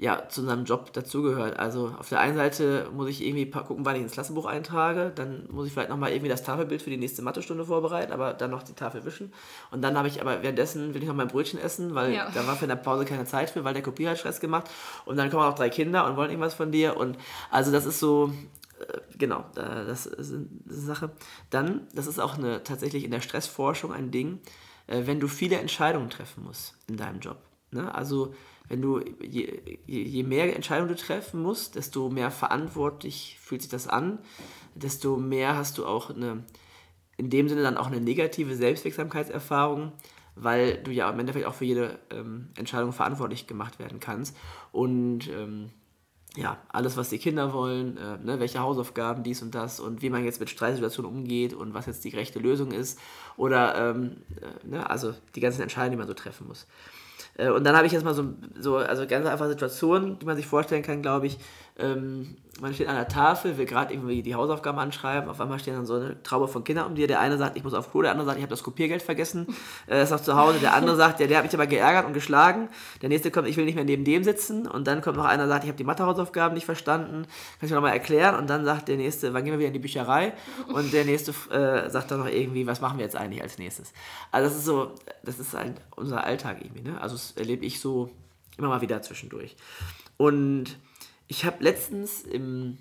ja, 0.00 0.28
zu 0.28 0.44
seinem 0.44 0.64
Job 0.64 0.92
dazugehört. 0.92 1.58
Also 1.58 1.92
auf 1.98 2.08
der 2.08 2.20
einen 2.20 2.36
Seite 2.36 2.88
muss 2.94 3.08
ich 3.08 3.20
irgendwie 3.20 3.50
gucken, 3.50 3.84
wann 3.84 3.96
ich 3.96 4.02
ins 4.02 4.12
Klassenbuch 4.12 4.46
eintrage, 4.46 5.10
dann 5.12 5.48
muss 5.50 5.66
ich 5.66 5.72
vielleicht 5.72 5.90
nochmal 5.90 6.12
irgendwie 6.12 6.28
das 6.28 6.44
Tafelbild 6.44 6.82
für 6.82 6.90
die 6.90 6.96
nächste 6.96 7.20
Mathestunde 7.20 7.64
vorbereiten, 7.64 8.12
aber 8.12 8.32
dann 8.32 8.52
noch 8.52 8.62
die 8.62 8.74
Tafel 8.74 9.04
wischen. 9.04 9.32
Und 9.72 9.82
dann 9.82 9.98
habe 9.98 10.06
ich 10.06 10.20
aber 10.20 10.40
währenddessen 10.44 10.94
will 10.94 11.02
ich 11.02 11.08
noch 11.08 11.16
mein 11.16 11.26
Brötchen 11.26 11.58
essen, 11.58 11.96
weil 11.96 12.14
ja. 12.14 12.30
da 12.32 12.46
war 12.46 12.54
für 12.54 12.66
in 12.66 12.68
der 12.68 12.76
Pause 12.76 13.06
keine 13.06 13.24
Zeit 13.24 13.50
für, 13.50 13.64
weil 13.64 13.74
der 13.74 13.82
Kopierer 13.82 14.12
hat 14.12 14.18
Stress 14.18 14.38
gemacht. 14.38 14.70
Und 15.04 15.16
dann 15.16 15.30
kommen 15.30 15.42
auch 15.42 15.56
drei 15.56 15.68
Kinder 15.68 16.06
und 16.06 16.16
wollen 16.16 16.30
irgendwas 16.30 16.54
von 16.54 16.70
dir. 16.70 16.96
Und 16.96 17.18
also 17.50 17.72
das 17.72 17.84
ist 17.84 17.98
so, 17.98 18.32
äh, 18.78 18.98
genau, 19.18 19.46
das 19.56 20.06
ist 20.06 20.32
eine 20.32 20.46
Sache. 20.68 21.10
Dann, 21.50 21.88
das 21.92 22.06
ist 22.06 22.20
auch 22.20 22.38
eine, 22.38 22.62
tatsächlich 22.62 23.02
in 23.02 23.10
der 23.10 23.20
Stressforschung 23.20 23.92
ein 23.92 24.12
Ding, 24.12 24.38
äh, 24.86 25.02
wenn 25.06 25.18
du 25.18 25.26
viele 25.26 25.56
Entscheidungen 25.58 26.08
treffen 26.08 26.44
musst 26.44 26.76
in 26.86 26.96
deinem 26.96 27.18
Job. 27.18 27.38
Ne? 27.72 27.92
Also 27.92 28.32
wenn 28.68 28.82
du, 28.82 29.00
je, 29.20 29.78
je 29.86 30.22
mehr 30.22 30.54
Entscheidungen 30.54 30.88
du 30.88 30.96
treffen 30.96 31.42
musst, 31.42 31.74
desto 31.74 32.10
mehr 32.10 32.30
verantwortlich 32.30 33.38
fühlt 33.40 33.62
sich 33.62 33.70
das 33.70 33.88
an, 33.88 34.18
desto 34.74 35.16
mehr 35.16 35.56
hast 35.56 35.78
du 35.78 35.86
auch 35.86 36.10
eine, 36.10 36.44
in 37.16 37.30
dem 37.30 37.48
Sinne 37.48 37.62
dann 37.62 37.76
auch 37.76 37.86
eine 37.86 38.00
negative 38.00 38.54
Selbstwirksamkeitserfahrung, 38.54 39.92
weil 40.36 40.78
du 40.82 40.90
ja 40.92 41.10
im 41.10 41.18
Endeffekt 41.18 41.46
auch 41.46 41.54
für 41.54 41.64
jede 41.64 41.98
ähm, 42.10 42.48
Entscheidung 42.56 42.92
verantwortlich 42.92 43.46
gemacht 43.46 43.78
werden 43.78 44.00
kannst. 44.00 44.36
Und 44.70 45.28
ähm, 45.28 45.70
ja, 46.36 46.58
alles, 46.68 46.96
was 46.96 47.08
die 47.08 47.18
Kinder 47.18 47.52
wollen, 47.52 47.96
äh, 47.96 48.18
ne, 48.18 48.38
welche 48.38 48.60
Hausaufgaben, 48.60 49.24
dies 49.24 49.42
und 49.42 49.54
das 49.54 49.80
und 49.80 50.02
wie 50.02 50.10
man 50.10 50.24
jetzt 50.24 50.40
mit 50.40 50.50
Streitsituationen 50.50 51.10
umgeht 51.10 51.54
und 51.54 51.74
was 51.74 51.86
jetzt 51.86 52.04
die 52.04 52.10
gerechte 52.10 52.38
Lösung 52.38 52.70
ist. 52.70 53.00
Oder, 53.36 53.90
ähm, 53.90 54.18
äh, 54.40 54.66
ne, 54.66 54.88
also 54.88 55.14
die 55.34 55.40
ganzen 55.40 55.62
Entscheidungen, 55.62 55.92
die 55.92 55.98
man 55.98 56.06
so 56.06 56.14
treffen 56.14 56.46
muss. 56.46 56.66
Äh, 57.38 57.48
und 57.50 57.64
dann 57.64 57.74
habe 57.76 57.86
ich 57.86 57.92
jetzt 57.92 58.04
mal 58.04 58.14
so, 58.14 58.34
so, 58.58 58.76
also 58.76 59.06
ganz 59.06 59.26
einfache 59.26 59.48
Situationen, 59.48 60.18
die 60.18 60.26
man 60.26 60.36
sich 60.36 60.46
vorstellen 60.46 60.82
kann, 60.82 61.00
glaube 61.00 61.26
ich. 61.26 61.38
Ähm, 61.78 62.36
man 62.60 62.74
steht 62.74 62.88
an 62.88 62.96
der 62.96 63.08
Tafel, 63.08 63.56
will 63.56 63.66
gerade 63.66 63.94
irgendwie 63.94 64.22
die 64.22 64.34
Hausaufgaben 64.34 64.78
anschreiben, 64.78 65.30
auf 65.30 65.40
einmal 65.40 65.60
stehen 65.60 65.74
dann 65.74 65.86
so 65.86 65.94
eine 65.94 66.20
Traube 66.22 66.48
von 66.48 66.64
Kindern 66.64 66.86
um 66.86 66.94
dir. 66.94 67.06
Der 67.06 67.20
eine 67.20 67.38
sagt, 67.38 67.56
ich 67.56 67.62
muss 67.62 67.74
auf 67.74 67.90
Klo, 67.90 68.02
der 68.02 68.10
andere 68.10 68.26
sagt, 68.26 68.38
ich 68.38 68.42
habe 68.42 68.50
das 68.50 68.62
Kopiergeld 68.64 69.00
vergessen, 69.00 69.46
äh, 69.86 70.02
ist 70.02 70.10
noch 70.10 70.20
zu 70.20 70.36
Hause. 70.36 70.58
Der 70.58 70.74
andere 70.74 70.96
sagt, 70.96 71.20
der, 71.20 71.28
der 71.28 71.38
hat 71.38 71.44
mich 71.44 71.54
aber 71.54 71.66
geärgert 71.66 72.06
und 72.06 72.14
geschlagen. 72.14 72.68
Der 73.00 73.08
nächste 73.08 73.30
kommt, 73.30 73.48
ich 73.48 73.56
will 73.56 73.64
nicht 73.64 73.76
mehr 73.76 73.84
neben 73.84 74.04
dem 74.04 74.24
sitzen. 74.24 74.66
Und 74.66 74.86
dann 74.86 75.02
kommt 75.02 75.16
noch 75.16 75.24
einer, 75.24 75.46
sagt, 75.46 75.64
ich 75.64 75.68
habe 75.68 75.78
die 75.78 75.84
Mathehausaufgaben 75.84 76.54
nicht 76.54 76.64
verstanden, 76.64 77.26
kannst 77.60 77.70
du 77.70 77.74
mir 77.74 77.80
nochmal 77.80 77.92
erklären? 77.92 78.34
Und 78.34 78.50
dann 78.50 78.64
sagt 78.64 78.88
der 78.88 78.96
nächste, 78.96 79.32
wann 79.34 79.44
gehen 79.44 79.52
wir 79.52 79.58
wieder 79.58 79.68
in 79.68 79.74
die 79.74 79.78
Bücherei? 79.78 80.32
Und 80.72 80.92
der 80.92 81.04
nächste 81.04 81.30
äh, 81.52 81.88
sagt 81.88 82.10
dann 82.10 82.18
noch 82.18 82.28
irgendwie, 82.28 82.66
was 82.66 82.80
machen 82.80 82.98
wir 82.98 83.04
jetzt 83.04 83.16
eigentlich 83.16 83.42
als 83.42 83.58
nächstes? 83.58 83.92
Also 84.32 84.48
das 84.48 84.58
ist 84.58 84.64
so, 84.64 84.94
das 85.22 85.38
ist 85.38 85.54
ein, 85.54 85.76
unser 85.94 86.24
Alltag 86.24 86.58
irgendwie. 86.60 86.82
Ne? 86.82 87.00
Also 87.00 87.14
das 87.14 87.32
erlebe 87.36 87.64
ich 87.64 87.80
so 87.80 88.10
immer 88.56 88.68
mal 88.68 88.80
wieder 88.80 89.00
zwischendurch. 89.02 89.54
Und 90.16 90.76
ich 91.28 91.44
habe 91.44 91.62
letztens 91.62 92.22
im 92.22 92.78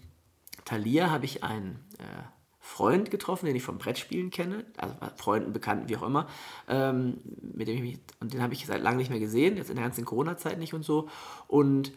Thalia 0.65 1.11
habe 1.11 1.25
ich 1.25 1.43
einen 1.43 1.85
äh, 1.99 2.23
Freund 2.59 3.11
getroffen, 3.11 3.45
den 3.45 3.55
ich 3.55 3.63
vom 3.63 3.77
Brettspielen 3.77 4.29
kenne, 4.29 4.65
also 4.75 4.95
Freunden, 5.15 5.53
Bekannten, 5.53 5.87
wie 5.87 5.95
auch 5.95 6.03
immer, 6.03 6.27
ähm, 6.67 7.19
mit 7.41 7.67
dem 7.67 7.75
ich 7.75 7.81
mich, 7.81 7.99
und 8.19 8.33
den 8.33 8.41
habe 8.41 8.53
ich 8.53 8.65
seit 8.65 8.81
langem 8.81 8.97
nicht 8.97 9.09
mehr 9.09 9.19
gesehen, 9.19 9.55
jetzt 9.55 9.69
in 9.69 9.75
der 9.75 9.85
ganzen 9.85 10.03
Corona-Zeit 10.05 10.59
nicht 10.59 10.73
und 10.73 10.83
so. 10.83 11.07
Und 11.47 11.93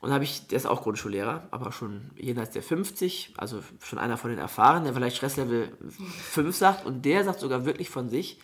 und 0.00 0.12
habe 0.12 0.22
ich, 0.22 0.48
der 0.48 0.58
ist 0.58 0.66
auch 0.66 0.82
Grundschullehrer, 0.82 1.48
aber 1.50 1.72
schon 1.72 2.10
jenseits 2.16 2.52
der 2.52 2.62
50, 2.62 3.32
also 3.38 3.62
schon 3.82 3.98
einer 3.98 4.18
von 4.18 4.28
den 4.28 4.38
Erfahrenen, 4.38 4.84
der 4.84 4.92
vielleicht 4.92 5.16
Stresslevel 5.16 5.78
5 5.88 6.54
sagt. 6.54 6.84
Und 6.84 7.06
der 7.06 7.24
sagt 7.24 7.40
sogar 7.40 7.64
wirklich 7.64 7.88
von 7.88 8.10
sich, 8.10 8.38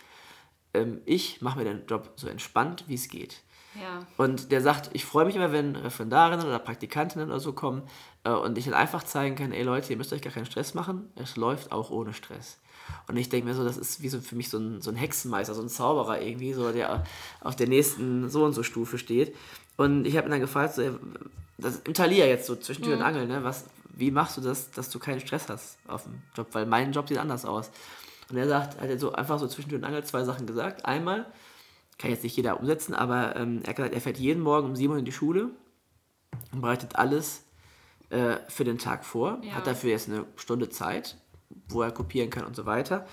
ähm, 0.73 1.01
ich 1.05 1.39
mache 1.41 1.59
mir 1.59 1.65
den 1.65 1.85
Job 1.85 2.13
so 2.15 2.27
entspannt, 2.27 2.85
wie 2.87 2.95
es 2.95 3.09
geht. 3.09 3.43
Ja. 3.75 4.05
Und 4.17 4.51
der 4.51 4.61
sagt, 4.61 4.89
ich 4.93 5.05
freue 5.05 5.25
mich 5.25 5.35
immer, 5.35 5.51
wenn 5.51 5.75
Referendarinnen 5.75 6.45
oder 6.45 6.59
Praktikantinnen 6.59 7.29
oder 7.29 7.39
so 7.39 7.53
kommen 7.53 7.83
äh, 8.23 8.31
und 8.31 8.57
ich 8.57 8.65
dann 8.65 8.73
einfach 8.73 9.03
zeigen 9.03 9.35
kann, 9.35 9.51
ey 9.53 9.63
Leute, 9.63 9.91
ihr 9.91 9.97
müsst 9.97 10.11
euch 10.11 10.21
gar 10.21 10.33
keinen 10.33 10.45
Stress 10.45 10.73
machen, 10.73 11.09
es 11.15 11.37
läuft 11.37 11.71
auch 11.71 11.89
ohne 11.89 12.13
Stress. 12.13 12.57
Und 13.07 13.17
ich 13.17 13.29
denke 13.29 13.47
mir 13.47 13.55
so, 13.55 13.63
das 13.63 13.77
ist 13.77 14.01
wie 14.01 14.09
so 14.09 14.19
für 14.19 14.35
mich 14.35 14.49
so 14.49 14.57
ein, 14.57 14.81
so 14.81 14.91
ein 14.91 14.95
Hexenmeister, 14.95 15.53
so 15.53 15.61
ein 15.61 15.69
Zauberer 15.69 16.21
irgendwie, 16.21 16.53
so 16.53 16.71
der 16.71 17.05
auf 17.41 17.55
der 17.55 17.67
nächsten 17.67 18.29
so 18.29 18.43
und 18.43 18.53
so 18.53 18.63
Stufe 18.63 18.97
steht. 18.97 19.35
Und 19.77 20.05
ich 20.05 20.17
habe 20.17 20.27
ihn 20.27 20.31
dann 20.31 20.41
gefragt, 20.41 20.75
so, 20.75 20.99
das 21.57 21.77
im 21.85 21.93
Thalia 21.93 22.25
jetzt 22.25 22.47
so 22.47 22.55
zwischen 22.55 22.83
Tür 22.83 22.95
mhm. 22.95 23.01
und 23.01 23.05
Angel, 23.07 23.27
ne, 23.27 23.43
was, 23.43 23.65
wie 23.93 24.11
machst 24.11 24.37
du 24.37 24.41
das, 24.41 24.71
dass 24.71 24.89
du 24.89 24.99
keinen 24.99 25.19
Stress 25.19 25.47
hast 25.49 25.77
auf 25.87 26.03
dem 26.03 26.21
Job? 26.35 26.47
Weil 26.51 26.65
mein 26.65 26.91
Job 26.91 27.07
sieht 27.07 27.17
anders 27.17 27.45
aus. 27.45 27.69
Und 28.29 28.37
er 28.37 28.47
sagt, 28.47 28.79
hat 28.79 28.89
er 28.89 28.97
so 28.97 29.11
einfach 29.13 29.39
so 29.39 29.47
zwischen 29.47 29.69
Tür 29.69 29.77
und 29.77 29.85
Angel 29.85 30.03
zwei 30.03 30.23
Sachen 30.23 30.47
gesagt. 30.47 30.85
Einmal, 30.85 31.25
kann 32.01 32.11
jetzt 32.11 32.23
nicht 32.23 32.35
jeder 32.35 32.59
umsetzen, 32.59 32.93
aber 32.93 33.35
ähm, 33.35 33.61
er 33.63 33.69
hat 33.69 33.75
gesagt, 33.75 33.93
er 33.93 34.01
fährt 34.01 34.17
jeden 34.17 34.41
Morgen 34.41 34.67
um 34.67 34.75
7 34.75 34.91
Uhr 34.91 34.99
in 34.99 35.05
die 35.05 35.11
Schule 35.11 35.51
und 36.51 36.61
bereitet 36.61 36.95
alles 36.95 37.45
äh, 38.09 38.37
für 38.49 38.63
den 38.63 38.77
Tag 38.77 39.05
vor, 39.05 39.39
ja. 39.43 39.53
hat 39.53 39.67
dafür 39.67 39.91
jetzt 39.91 40.09
eine 40.09 40.25
Stunde 40.35 40.69
Zeit, 40.69 41.17
wo 41.69 41.81
er 41.81 41.91
kopieren 41.91 42.29
kann 42.29 42.45
und 42.45 42.55
so 42.55 42.65
weiter. 42.65 43.05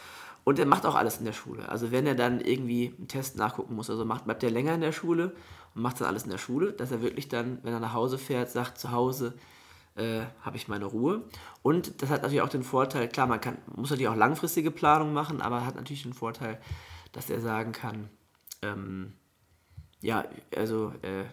Und 0.44 0.58
er 0.58 0.66
macht 0.66 0.86
auch 0.86 0.94
alles 0.94 1.18
in 1.18 1.26
der 1.26 1.34
Schule. 1.34 1.68
Also 1.68 1.92
wenn 1.92 2.06
er 2.06 2.14
dann 2.14 2.40
irgendwie 2.40 2.94
einen 2.96 3.08
Test 3.08 3.36
nachgucken 3.36 3.74
muss, 3.74 3.90
also 3.90 4.06
macht, 4.06 4.24
bleibt 4.24 4.42
er 4.42 4.50
länger 4.50 4.74
in 4.74 4.80
der 4.80 4.92
Schule 4.92 5.34
und 5.74 5.82
macht 5.82 6.00
dann 6.00 6.08
alles 6.08 6.24
in 6.24 6.30
der 6.30 6.38
Schule, 6.38 6.72
dass 6.72 6.90
er 6.90 7.02
wirklich 7.02 7.28
dann, 7.28 7.58
wenn 7.62 7.74
er 7.74 7.80
nach 7.80 7.92
Hause 7.92 8.16
fährt, 8.16 8.50
sagt, 8.50 8.78
zu 8.78 8.90
Hause 8.90 9.34
äh, 9.96 10.22
habe 10.40 10.56
ich 10.56 10.68
meine 10.68 10.86
Ruhe. 10.86 11.24
Und 11.62 12.00
das 12.00 12.08
hat 12.08 12.22
natürlich 12.22 12.40
auch 12.40 12.48
den 12.48 12.62
Vorteil, 12.62 13.08
klar, 13.08 13.26
man 13.26 13.40
kann, 13.40 13.58
muss 13.76 13.90
natürlich 13.90 14.08
auch 14.08 14.16
langfristige 14.16 14.70
Planung 14.70 15.12
machen, 15.12 15.42
aber 15.42 15.66
hat 15.66 15.74
natürlich 15.74 16.04
den 16.04 16.14
Vorteil, 16.14 16.58
dass 17.12 17.28
er 17.28 17.40
sagen 17.40 17.72
kann, 17.72 18.08
ähm, 18.62 19.14
ja, 20.00 20.24
also 20.56 20.92
äh, 21.02 21.24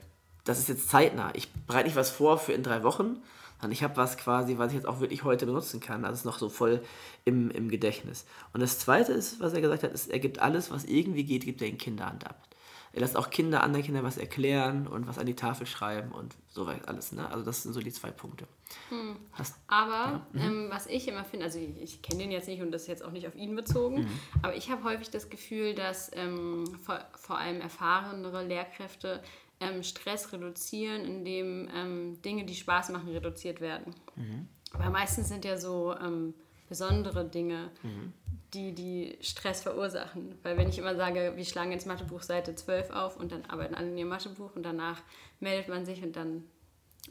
das 0.44 0.60
ist 0.60 0.70
jetzt 0.70 0.90
zeitnah. 0.90 1.32
Ich 1.34 1.52
bereite 1.52 1.88
nicht 1.88 1.96
was 1.96 2.10
vor 2.10 2.38
für 2.38 2.54
in 2.54 2.64
drei 2.64 2.84
Wochen, 2.84 3.22
sondern 3.60 3.72
ich 3.72 3.84
habe 3.84 3.98
was 3.98 4.18
quasi, 4.18 4.58
was 4.58 4.70
ich 4.70 4.76
jetzt 4.76 4.88
auch 4.88 5.00
wirklich 5.00 5.24
heute 5.24 5.46
benutzen 5.46 5.80
kann. 5.80 6.04
Das 6.04 6.20
ist 6.20 6.26
noch 6.26 6.40
so 6.40 6.50
voll 6.50 6.82
im, 7.24 7.50
im 7.52 7.70
Gedächtnis. 7.70 8.26
Und 8.54 8.62
das 8.62 8.80
Zweite 8.80 9.14
ist, 9.14 9.40
was 9.40 9.54
er 9.54 9.62
gesagt 9.62 9.84
hat, 9.84 9.92
ist, 9.92 10.08
er 10.08 10.20
gibt 10.20 10.40
alles, 10.40 10.72
was 10.72 10.86
irgendwie 10.86 11.24
geht, 11.24 11.46
gibt 11.46 11.62
er 11.62 11.68
in 11.68 11.78
Kinderhand 11.78 12.26
ab 12.28 12.48
er 12.96 13.02
lässt 13.02 13.18
auch 13.18 13.30
Kinder, 13.30 13.62
anderen 13.62 13.84
Kindern 13.84 14.06
was 14.06 14.18
erklären 14.18 14.88
und 14.88 15.06
was 15.06 15.20
an 15.20 15.26
die 15.26 15.36
Tafel 15.36 15.68
schreiben 15.68 16.14
und 16.14 16.34
so 16.48 16.66
weiter 16.66 16.88
alles. 16.88 17.12
Ne? 17.12 17.30
Also 17.30 17.44
das 17.44 17.62
sind 17.62 17.74
so 17.74 17.82
die 17.82 17.92
zwei 17.92 18.10
Punkte. 18.10 18.48
Hm. 18.90 19.18
Hast, 19.34 19.56
aber 19.68 20.26
ja. 20.34 20.44
mhm. 20.48 20.66
ähm, 20.66 20.68
was 20.70 20.88
ich 20.88 21.08
immer 21.08 21.24
finde, 21.24 21.46
also 21.46 21.60
ich, 21.60 21.82
ich 21.82 22.02
kenne 22.02 22.24
den 22.24 22.32
jetzt 22.32 22.48
nicht 22.48 22.62
und 22.62 22.72
das 22.72 22.84
ist 22.84 22.88
jetzt 22.88 23.04
auch 23.04 23.12
nicht 23.12 23.28
auf 23.28 23.36
ihn 23.36 23.56
bezogen, 23.56 24.02
mhm. 24.02 24.20
aber 24.42 24.56
ich 24.56 24.70
habe 24.70 24.84
häufig 24.84 25.10
das 25.10 25.30
Gefühl, 25.30 25.76
dass 25.76 26.12
ähm, 26.16 26.66
vor, 26.84 27.00
vor 27.14 27.38
allem 27.38 27.62
erfahrenere 27.62 28.44
Lehrkräfte 28.46 29.22
ähm, 29.60 29.84
Stress 29.84 30.34
reduzieren, 30.34 31.06
indem 31.06 31.70
ähm, 31.74 32.22
Dinge, 32.24 32.46
die 32.46 32.56
Spaß 32.56 32.90
machen, 32.90 33.10
reduziert 33.10 33.62
werden. 33.62 33.94
Mhm. 34.16 34.48
Weil 34.74 34.90
meistens 34.90 35.30
sind 35.30 35.46
ja 35.46 35.58
so 35.58 35.96
ähm, 35.96 36.34
besondere 36.68 37.24
Dinge, 37.24 37.72
mhm 37.84 38.14
die, 38.56 38.74
die 38.74 39.18
Stress 39.22 39.62
verursachen. 39.62 40.36
Weil 40.42 40.58
wenn 40.58 40.70
ich 40.70 40.78
immer 40.80 40.96
sage, 40.96 41.34
wir 41.36 41.46
schlagen 41.46 41.72
ins 41.72 41.86
Mathebuch 41.86 42.22
Seite 42.22 42.56
12 42.56 42.90
auf 42.92 43.18
und 43.18 43.32
dann 43.32 43.46
arbeiten 43.46 43.76
alle 43.76 43.90
in 43.90 43.98
ihrem 43.98 44.10
Mathebuch 44.10 44.56
und 44.56 44.64
danach 44.64 45.02
meldet 45.40 45.68
man 45.68 45.86
sich 45.86 46.02
und 46.02 46.16
dann 46.16 46.44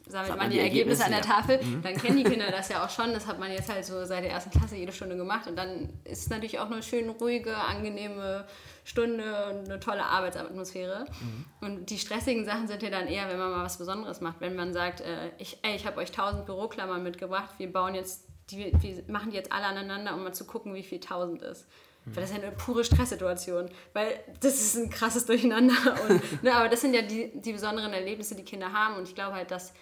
sammelt 0.06 0.30
man, 0.30 0.38
man 0.38 0.50
die, 0.50 0.58
Ergebnisse, 0.58 1.04
Ergebnisse 1.04 1.04
an 1.04 1.10
der 1.12 1.22
Tafel, 1.22 1.62
mhm. 1.62 1.82
dann 1.82 1.96
kennen 1.96 2.16
die 2.18 2.24
Kinder 2.24 2.50
das 2.50 2.68
ja 2.68 2.84
auch 2.84 2.90
schon. 2.90 3.12
Das 3.12 3.26
hat 3.26 3.38
man 3.38 3.50
jetzt 3.50 3.68
halt 3.68 3.84
so 3.84 4.04
seit 4.04 4.24
der 4.24 4.30
ersten 4.30 4.50
Klasse 4.50 4.76
jede 4.76 4.92
Stunde 4.92 5.16
gemacht 5.16 5.46
und 5.46 5.56
dann 5.56 5.88
ist 6.04 6.22
es 6.22 6.30
natürlich 6.30 6.58
auch 6.58 6.70
eine 6.70 6.82
schön 6.82 7.08
ruhige, 7.08 7.56
angenehme 7.56 8.46
Stunde 8.84 9.24
und 9.50 9.70
eine 9.70 9.80
tolle 9.80 10.04
Arbeitsatmosphäre. 10.04 11.06
Mhm. 11.20 11.44
Und 11.60 11.90
die 11.90 11.98
stressigen 11.98 12.44
Sachen 12.44 12.68
sind 12.68 12.82
ja 12.82 12.90
dann 12.90 13.06
eher, 13.06 13.28
wenn 13.28 13.38
man 13.38 13.50
mal 13.50 13.64
was 13.64 13.78
Besonderes 13.78 14.20
macht. 14.20 14.40
Wenn 14.40 14.56
man 14.56 14.72
sagt, 14.72 15.00
äh, 15.00 15.30
ich, 15.38 15.58
ich 15.62 15.86
habe 15.86 15.98
euch 15.98 16.12
tausend 16.12 16.46
Büroklammern 16.46 17.02
mitgebracht, 17.02 17.50
wir 17.58 17.72
bauen 17.72 17.94
jetzt 17.94 18.26
die, 18.50 18.72
wir 18.78 19.04
machen 19.08 19.30
die 19.30 19.36
jetzt 19.36 19.52
alle 19.52 19.66
aneinander, 19.66 20.14
um 20.14 20.22
mal 20.22 20.34
zu 20.34 20.44
gucken, 20.44 20.74
wie 20.74 20.82
viel 20.82 20.98
1000 20.98 21.42
ist. 21.42 21.66
Weil 22.06 22.22
das 22.22 22.30
ist 22.30 22.36
ja 22.36 22.42
eine 22.42 22.52
pure 22.52 22.84
Stresssituation. 22.84 23.70
Weil 23.92 24.20
das 24.40 24.54
ist 24.54 24.76
ein 24.76 24.90
krasses 24.90 25.24
Durcheinander. 25.26 25.74
Und, 26.08 26.42
ne, 26.42 26.54
aber 26.54 26.68
das 26.68 26.80
sind 26.80 26.94
ja 26.94 27.02
die, 27.02 27.32
die 27.40 27.52
besonderen 27.52 27.92
Erlebnisse, 27.92 28.34
die 28.34 28.44
Kinder 28.44 28.72
haben. 28.72 28.96
Und 28.96 29.08
ich 29.08 29.14
glaube 29.14 29.34
halt, 29.34 29.50
dass 29.50 29.72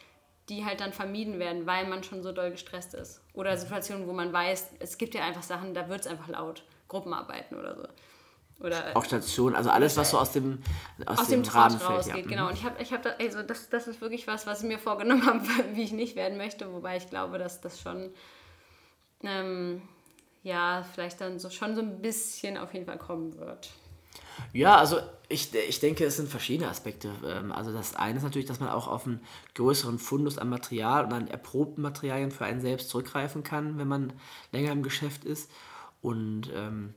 die 0.48 0.64
halt 0.64 0.80
dann 0.80 0.92
vermieden 0.92 1.38
werden, 1.38 1.66
weil 1.66 1.86
man 1.86 2.02
schon 2.02 2.22
so 2.22 2.32
doll 2.32 2.50
gestresst 2.50 2.94
ist. 2.94 3.22
Oder 3.32 3.56
Situationen, 3.56 4.06
wo 4.06 4.12
man 4.12 4.32
weiß, 4.32 4.70
es 4.80 4.98
gibt 4.98 5.14
ja 5.14 5.24
einfach 5.24 5.42
Sachen, 5.42 5.74
da 5.74 5.88
wird 5.88 6.00
es 6.00 6.06
einfach 6.06 6.28
laut. 6.28 6.64
Gruppenarbeiten 6.88 7.58
oder 7.58 7.74
so. 7.74 7.88
Oder, 8.60 8.96
auch 8.96 9.04
Station, 9.04 9.56
also 9.56 9.70
alles, 9.70 9.96
was 9.96 10.10
so 10.10 10.18
aus 10.18 10.30
dem, 10.32 10.62
aus, 11.06 11.20
aus 11.20 11.28
dem, 11.28 11.42
dem 11.42 11.52
Rahmen 11.52 11.78
fällt. 11.78 11.90
rausgeht, 11.90 12.16
ja. 12.16 12.30
genau. 12.30 12.42
Mhm. 12.44 12.48
Und 12.50 12.58
ich 12.58 12.64
habe, 12.64 12.82
ich 12.82 12.92
hab 12.92 13.02
da, 13.02 13.10
also 13.18 13.42
das, 13.42 13.68
das 13.70 13.88
ist 13.88 14.00
wirklich 14.00 14.28
was, 14.28 14.46
was 14.46 14.62
ich 14.62 14.68
mir 14.68 14.78
vorgenommen 14.78 15.26
habe, 15.26 15.42
wie 15.72 15.82
ich 15.82 15.92
nicht 15.92 16.14
werden 16.14 16.38
möchte, 16.38 16.72
wobei 16.72 16.96
ich 16.96 17.08
glaube, 17.10 17.38
dass 17.38 17.60
das 17.60 17.80
schon 17.80 18.12
ähm, 19.24 19.82
ja, 20.42 20.84
vielleicht 20.92 21.20
dann 21.20 21.38
so 21.38 21.50
schon 21.50 21.74
so 21.74 21.82
ein 21.82 22.00
bisschen 22.02 22.56
auf 22.56 22.72
jeden 22.74 22.86
Fall 22.86 22.98
kommen 22.98 23.38
wird. 23.38 23.70
Ja, 24.52 24.76
also 24.76 24.98
ich, 25.28 25.54
ich 25.54 25.80
denke, 25.80 26.04
es 26.04 26.16
sind 26.16 26.28
verschiedene 26.28 26.68
Aspekte. 26.68 27.10
Ähm, 27.24 27.52
also 27.52 27.72
das 27.72 27.94
eine 27.96 28.18
ist 28.18 28.22
natürlich, 28.22 28.46
dass 28.46 28.60
man 28.60 28.68
auch 28.68 28.88
auf 28.88 29.06
einen 29.06 29.20
größeren 29.54 29.98
Fundus 29.98 30.38
an 30.38 30.48
Material 30.48 31.04
und 31.04 31.12
an 31.12 31.28
erprobten 31.28 31.82
Materialien 31.82 32.30
für 32.30 32.44
einen 32.44 32.60
selbst 32.60 32.90
zurückgreifen 32.90 33.42
kann, 33.42 33.78
wenn 33.78 33.88
man 33.88 34.12
länger 34.52 34.72
im 34.72 34.82
Geschäft 34.82 35.24
ist. 35.24 35.50
Und 36.00 36.50
ähm, 36.54 36.94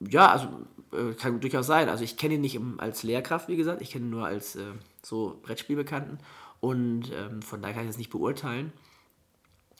ja, 0.00 0.30
also 0.30 0.48
äh, 0.92 1.14
kann 1.14 1.40
durchaus 1.40 1.66
sein. 1.66 1.88
Also 1.88 2.04
ich 2.04 2.16
kenne 2.16 2.34
ihn 2.34 2.40
nicht 2.40 2.54
im, 2.54 2.80
als 2.80 3.02
Lehrkraft, 3.02 3.48
wie 3.48 3.56
gesagt, 3.56 3.82
ich 3.82 3.90
kenne 3.90 4.06
ihn 4.06 4.10
nur 4.10 4.26
als 4.26 4.56
äh, 4.56 4.72
so 5.02 5.40
Brettspielbekannten. 5.42 6.18
Und 6.60 7.12
ähm, 7.12 7.42
von 7.42 7.60
daher 7.60 7.74
kann 7.74 7.84
ich 7.84 7.90
das 7.90 7.98
nicht 7.98 8.10
beurteilen. 8.10 8.72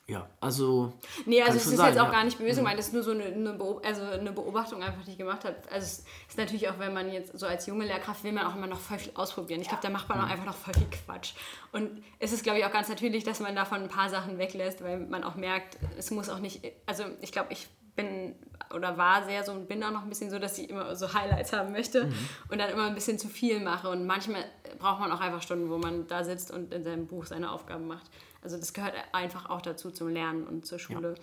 Ja, 0.06 0.28
also. 0.38 0.92
Nee, 1.24 1.40
also 1.40 1.56
es 1.56 1.66
ist 1.66 1.76
sein, 1.76 1.94
jetzt 1.94 1.98
auch 1.98 2.06
ja. 2.06 2.12
gar 2.12 2.24
nicht 2.24 2.36
böse 2.36 2.56
gemeint, 2.56 2.78
es 2.78 2.88
ist 2.88 2.92
nur 2.92 3.02
so 3.02 3.12
eine, 3.12 3.24
eine, 3.24 3.58
also 3.82 4.02
eine 4.02 4.32
Beobachtung 4.32 4.82
einfach, 4.82 5.02
die 5.02 5.12
ich 5.12 5.18
gemacht 5.18 5.44
habe. 5.44 5.56
Also 5.70 5.86
es 5.86 6.04
ist 6.28 6.36
natürlich 6.36 6.68
auch, 6.68 6.78
wenn 6.78 6.92
man 6.92 7.10
jetzt 7.10 7.38
so 7.38 7.46
als 7.46 7.66
junge 7.66 7.86
Lehrkraft 7.86 8.22
will 8.22 8.32
man 8.32 8.46
auch 8.46 8.54
immer 8.54 8.66
noch 8.66 8.80
voll 8.80 8.98
viel 8.98 9.12
ausprobieren. 9.14 9.62
Ich 9.62 9.68
glaube, 9.68 9.82
da 9.82 9.88
macht 9.88 10.10
man 10.10 10.20
auch 10.20 10.26
mhm. 10.26 10.32
einfach 10.32 10.44
noch 10.44 10.56
voll 10.56 10.74
viel 10.74 10.88
Quatsch. 10.90 11.32
Und 11.72 12.04
es 12.18 12.32
ist, 12.32 12.42
glaube 12.42 12.58
ich, 12.58 12.66
auch 12.66 12.72
ganz 12.72 12.90
natürlich, 12.90 13.24
dass 13.24 13.40
man 13.40 13.56
davon 13.56 13.82
ein 13.82 13.88
paar 13.88 14.10
Sachen 14.10 14.36
weglässt, 14.36 14.84
weil 14.84 15.00
man 15.00 15.24
auch 15.24 15.36
merkt, 15.36 15.78
es 15.96 16.10
muss 16.10 16.28
auch 16.28 16.38
nicht, 16.38 16.60
also 16.84 17.04
ich 17.22 17.32
glaube, 17.32 17.52
ich 17.54 17.66
bin 17.96 18.34
oder 18.74 18.98
war 18.98 19.24
sehr 19.24 19.44
so 19.44 19.52
und 19.52 19.68
bin 19.68 19.82
auch 19.84 19.92
noch 19.92 20.02
ein 20.02 20.08
bisschen 20.08 20.30
so, 20.30 20.38
dass 20.38 20.58
ich 20.58 20.68
immer 20.68 20.96
so 20.96 21.14
Highlights 21.14 21.52
haben 21.52 21.72
möchte 21.72 22.06
mhm. 22.06 22.14
und 22.48 22.58
dann 22.58 22.70
immer 22.70 22.86
ein 22.86 22.94
bisschen 22.94 23.18
zu 23.18 23.28
viel 23.28 23.60
mache. 23.60 23.88
Und 23.88 24.04
manchmal 24.04 24.44
braucht 24.78 25.00
man 25.00 25.12
auch 25.12 25.20
einfach 25.20 25.42
Stunden, 25.42 25.70
wo 25.70 25.78
man 25.78 26.06
da 26.08 26.24
sitzt 26.24 26.50
und 26.50 26.74
in 26.74 26.84
seinem 26.84 27.06
Buch 27.06 27.24
seine 27.24 27.52
Aufgaben 27.52 27.86
macht. 27.86 28.10
Also 28.44 28.59
das 28.59 28.72
gehört 28.72 28.92
einfach 29.12 29.48
auch 29.48 29.62
dazu 29.62 29.90
zum 29.90 30.09
Lernen 30.09 30.44
und 30.44 30.66
zur 30.66 30.78
Schule. 30.78 31.14
Ja. 31.16 31.22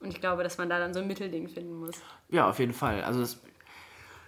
Und 0.00 0.08
ich 0.08 0.20
glaube, 0.20 0.42
dass 0.42 0.58
man 0.58 0.68
da 0.68 0.78
dann 0.78 0.94
so 0.94 1.00
ein 1.00 1.06
Mittelding 1.06 1.48
finden 1.48 1.78
muss. 1.78 1.94
Ja, 2.30 2.48
auf 2.48 2.58
jeden 2.58 2.72
Fall. 2.72 3.04
Also 3.04 3.20
das, 3.20 3.38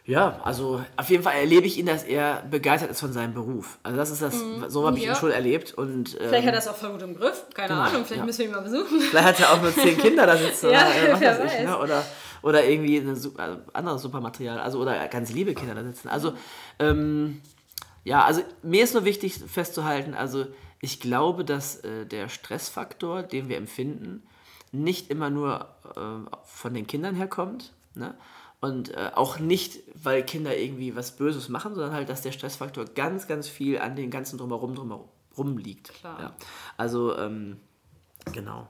ja, 0.04 0.38
also 0.44 0.84
auf 0.98 1.08
jeden 1.08 1.22
Fall 1.22 1.36
erlebe 1.36 1.66
ich 1.66 1.78
ihn, 1.78 1.86
dass 1.86 2.04
er 2.04 2.42
begeistert 2.50 2.90
ist 2.90 3.00
von 3.00 3.14
seinem 3.14 3.32
Beruf. 3.32 3.78
Also 3.82 3.96
das 3.96 4.10
ist 4.10 4.20
das, 4.20 4.34
mm, 4.34 4.64
so 4.68 4.86
habe 4.86 4.98
ich 4.98 5.04
ja. 5.04 5.12
ihn 5.12 5.16
schon 5.16 5.30
erlebt. 5.30 5.72
Und, 5.72 6.14
ähm, 6.20 6.28
vielleicht 6.28 6.46
hat 6.46 6.52
er 6.52 6.52
das 6.52 6.68
auch 6.68 6.76
voll 6.76 6.90
gut 6.90 7.02
im 7.02 7.16
Griff, 7.16 7.46
keine 7.54 7.68
genau, 7.68 7.80
Ahnung, 7.80 8.04
vielleicht 8.04 8.18
ja. 8.20 8.24
müssen 8.24 8.38
wir 8.40 8.46
ihn 8.46 8.52
mal 8.52 8.60
besuchen. 8.60 9.00
Vielleicht 9.00 9.26
hat 9.26 9.40
er 9.40 9.52
auch 9.54 9.62
nur 9.62 9.72
zehn 9.72 9.96
Kinder 9.96 10.26
da 10.26 10.36
sitzen 10.36 10.70
ja, 10.70 10.86
oder, 10.86 11.40
äh, 11.40 11.46
ich, 11.46 11.66
ne? 11.66 11.78
oder, 11.78 12.04
oder 12.42 12.64
irgendwie 12.64 12.98
ein 12.98 13.08
also 13.08 13.32
anderes 13.72 14.02
Supermaterial, 14.02 14.60
also 14.60 14.78
oder 14.78 15.08
ganz 15.08 15.32
liebe 15.32 15.54
Kinder 15.54 15.74
da 15.74 15.82
sitzen. 15.82 16.08
Also 16.08 16.34
ähm, 16.78 17.40
ja, 18.04 18.22
also 18.22 18.42
mir 18.62 18.84
ist 18.84 18.92
nur 18.92 19.06
wichtig 19.06 19.40
festzuhalten, 19.48 20.12
also 20.12 20.44
ich 20.84 21.00
glaube, 21.00 21.46
dass 21.46 21.76
äh, 21.76 22.04
der 22.04 22.28
Stressfaktor, 22.28 23.22
den 23.22 23.48
wir 23.48 23.56
empfinden, 23.56 24.22
nicht 24.70 25.08
immer 25.08 25.30
nur 25.30 25.70
äh, 25.96 26.30
von 26.44 26.74
den 26.74 26.86
Kindern 26.86 27.14
herkommt. 27.14 27.72
Ne? 27.94 28.14
Und 28.60 28.90
äh, 28.90 29.10
auch 29.14 29.38
nicht, 29.38 29.80
weil 29.94 30.22
Kinder 30.26 30.54
irgendwie 30.54 30.94
was 30.94 31.16
Böses 31.16 31.48
machen, 31.48 31.74
sondern 31.74 31.94
halt, 31.94 32.10
dass 32.10 32.20
der 32.20 32.32
Stressfaktor 32.32 32.84
ganz, 32.84 33.26
ganz 33.26 33.48
viel 33.48 33.78
an 33.78 33.96
den 33.96 34.10
ganzen 34.10 34.36
Drumherum, 34.36 34.74
drumherum 34.74 35.56
liegt. 35.56 35.88
Klar. 35.94 36.20
Ja. 36.20 36.36
Also, 36.76 37.16
ähm, 37.16 37.56
genau. 38.32 38.68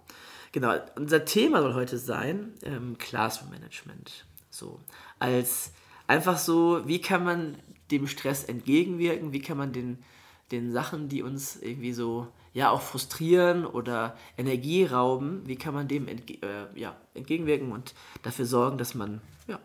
Genau, 0.52 0.72
unser 0.94 1.24
Thema 1.24 1.62
soll 1.62 1.74
heute 1.74 1.98
sein 1.98 2.52
ähm, 2.62 2.96
Classroom 2.96 3.50
Management. 3.50 4.24
So, 4.50 4.78
als 5.18 5.72
einfach 6.06 6.38
so, 6.38 6.86
wie 6.86 7.00
kann 7.00 7.24
man 7.24 7.56
dem 7.90 8.06
Stress 8.06 8.44
entgegenwirken, 8.44 9.32
wie 9.32 9.42
kann 9.42 9.58
man 9.58 9.72
den 9.72 9.98
den 10.54 10.72
Sachen, 10.72 11.08
die 11.08 11.22
uns 11.22 11.56
irgendwie 11.56 11.92
so 11.92 12.28
ja 12.52 12.70
auch 12.70 12.80
frustrieren 12.80 13.66
oder 13.66 14.16
Energie 14.38 14.84
rauben, 14.84 15.42
wie 15.46 15.56
kann 15.56 15.74
man 15.74 15.88
dem 15.88 16.08
entge 16.08 16.34
äh, 16.34 16.66
ja, 16.78 16.96
entgegenwirken 17.14 17.72
und 17.72 17.94
dafür 18.22 18.46
sorgen, 18.46 18.78
dass 18.78 18.94
man 18.94 19.20
ja, 19.48 19.58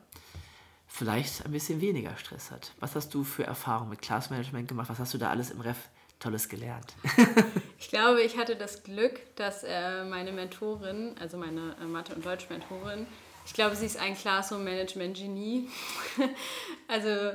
vielleicht 0.87 1.45
ein 1.45 1.51
bisschen 1.51 1.81
weniger 1.81 2.17
Stress 2.17 2.51
hat. 2.51 2.73
Was 2.79 2.95
hast 2.95 3.13
du 3.13 3.23
für 3.23 3.43
Erfahrungen 3.43 3.91
mit 3.91 4.01
Classmanagement 4.01 4.67
gemacht? 4.67 4.89
Was 4.89 4.99
hast 4.99 5.13
du 5.13 5.17
da 5.17 5.29
alles 5.29 5.51
im 5.51 5.61
Ref 5.61 5.77
Tolles 6.19 6.49
gelernt? 6.49 6.95
ich 7.79 7.87
glaube, 7.89 8.21
ich 8.21 8.37
hatte 8.37 8.55
das 8.55 8.83
Glück, 8.83 9.21
dass 9.35 9.63
äh, 9.63 10.03
meine 10.03 10.31
Mentorin, 10.31 11.15
also 11.19 11.37
meine 11.37 11.77
äh, 11.79 11.85
Mathe- 11.85 12.13
und 12.13 12.25
Deutsch-Mentorin, 12.25 13.07
ich 13.45 13.53
glaube, 13.53 13.75
sie 13.75 13.85
ist 13.85 13.97
ein 13.97 14.15
Classroom-Management-Genie. 14.15 15.69
also 16.87 17.31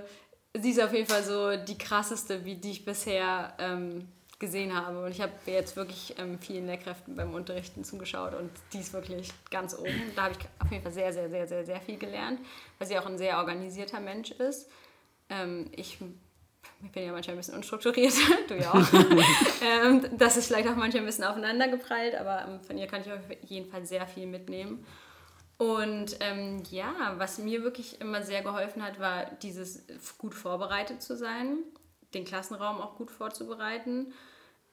sie 0.60 0.70
ist 0.70 0.80
auf 0.80 0.92
jeden 0.92 1.06
Fall 1.06 1.22
so 1.22 1.56
die 1.56 1.76
krasseste, 1.76 2.44
wie 2.44 2.54
die 2.54 2.70
ich 2.70 2.84
bisher 2.84 3.54
ähm, 3.58 4.08
gesehen 4.38 4.74
habe. 4.74 5.04
Und 5.04 5.10
ich 5.10 5.20
habe 5.20 5.32
jetzt 5.46 5.76
wirklich 5.76 6.14
ähm, 6.18 6.38
vielen 6.38 6.66
Lehrkräften 6.66 7.16
beim 7.16 7.34
Unterrichten 7.34 7.84
zugeschaut 7.84 8.34
und 8.34 8.50
die 8.72 8.78
ist 8.78 8.92
wirklich 8.92 9.30
ganz 9.50 9.76
oben. 9.76 10.12
Da 10.16 10.24
habe 10.24 10.34
ich 10.38 10.46
auf 10.58 10.70
jeden 10.70 10.82
Fall 10.82 10.92
sehr, 10.92 11.12
sehr, 11.12 11.28
sehr, 11.28 11.46
sehr, 11.46 11.64
sehr 11.64 11.80
viel 11.80 11.98
gelernt, 11.98 12.40
weil 12.78 12.88
sie 12.88 12.98
auch 12.98 13.06
ein 13.06 13.18
sehr 13.18 13.38
organisierter 13.38 14.00
Mensch 14.00 14.30
ist. 14.32 14.68
Ähm, 15.28 15.70
ich, 15.72 15.98
ich 16.82 16.90
bin 16.92 17.04
ja 17.04 17.12
manchmal 17.12 17.36
ein 17.36 17.38
bisschen 17.38 17.54
unstrukturiert, 17.54 18.14
du 18.48 18.56
ja 18.56 18.72
auch. 18.72 18.92
ähm, 19.62 20.04
das 20.18 20.36
ist 20.36 20.48
vielleicht 20.48 20.68
auch 20.68 20.76
manchmal 20.76 21.02
ein 21.02 21.06
bisschen 21.06 21.24
aufeinander 21.24 21.68
geprallt, 21.68 22.14
aber 22.14 22.44
ähm, 22.46 22.60
von 22.60 22.76
ihr 22.76 22.86
kann 22.86 23.00
ich 23.00 23.10
auf 23.10 23.20
jeden 23.42 23.70
Fall 23.70 23.86
sehr 23.86 24.06
viel 24.06 24.26
mitnehmen. 24.26 24.84
Und 25.56 26.16
ähm, 26.20 26.62
ja, 26.70 27.14
was 27.16 27.38
mir 27.38 27.62
wirklich 27.62 28.00
immer 28.00 28.22
sehr 28.22 28.42
geholfen 28.42 28.82
hat, 28.82 28.98
war 28.98 29.26
dieses 29.42 29.84
gut 30.18 30.34
vorbereitet 30.34 31.00
zu 31.00 31.16
sein, 31.16 31.58
den 32.12 32.24
Klassenraum 32.24 32.80
auch 32.80 32.96
gut 32.96 33.10
vorzubereiten 33.10 34.12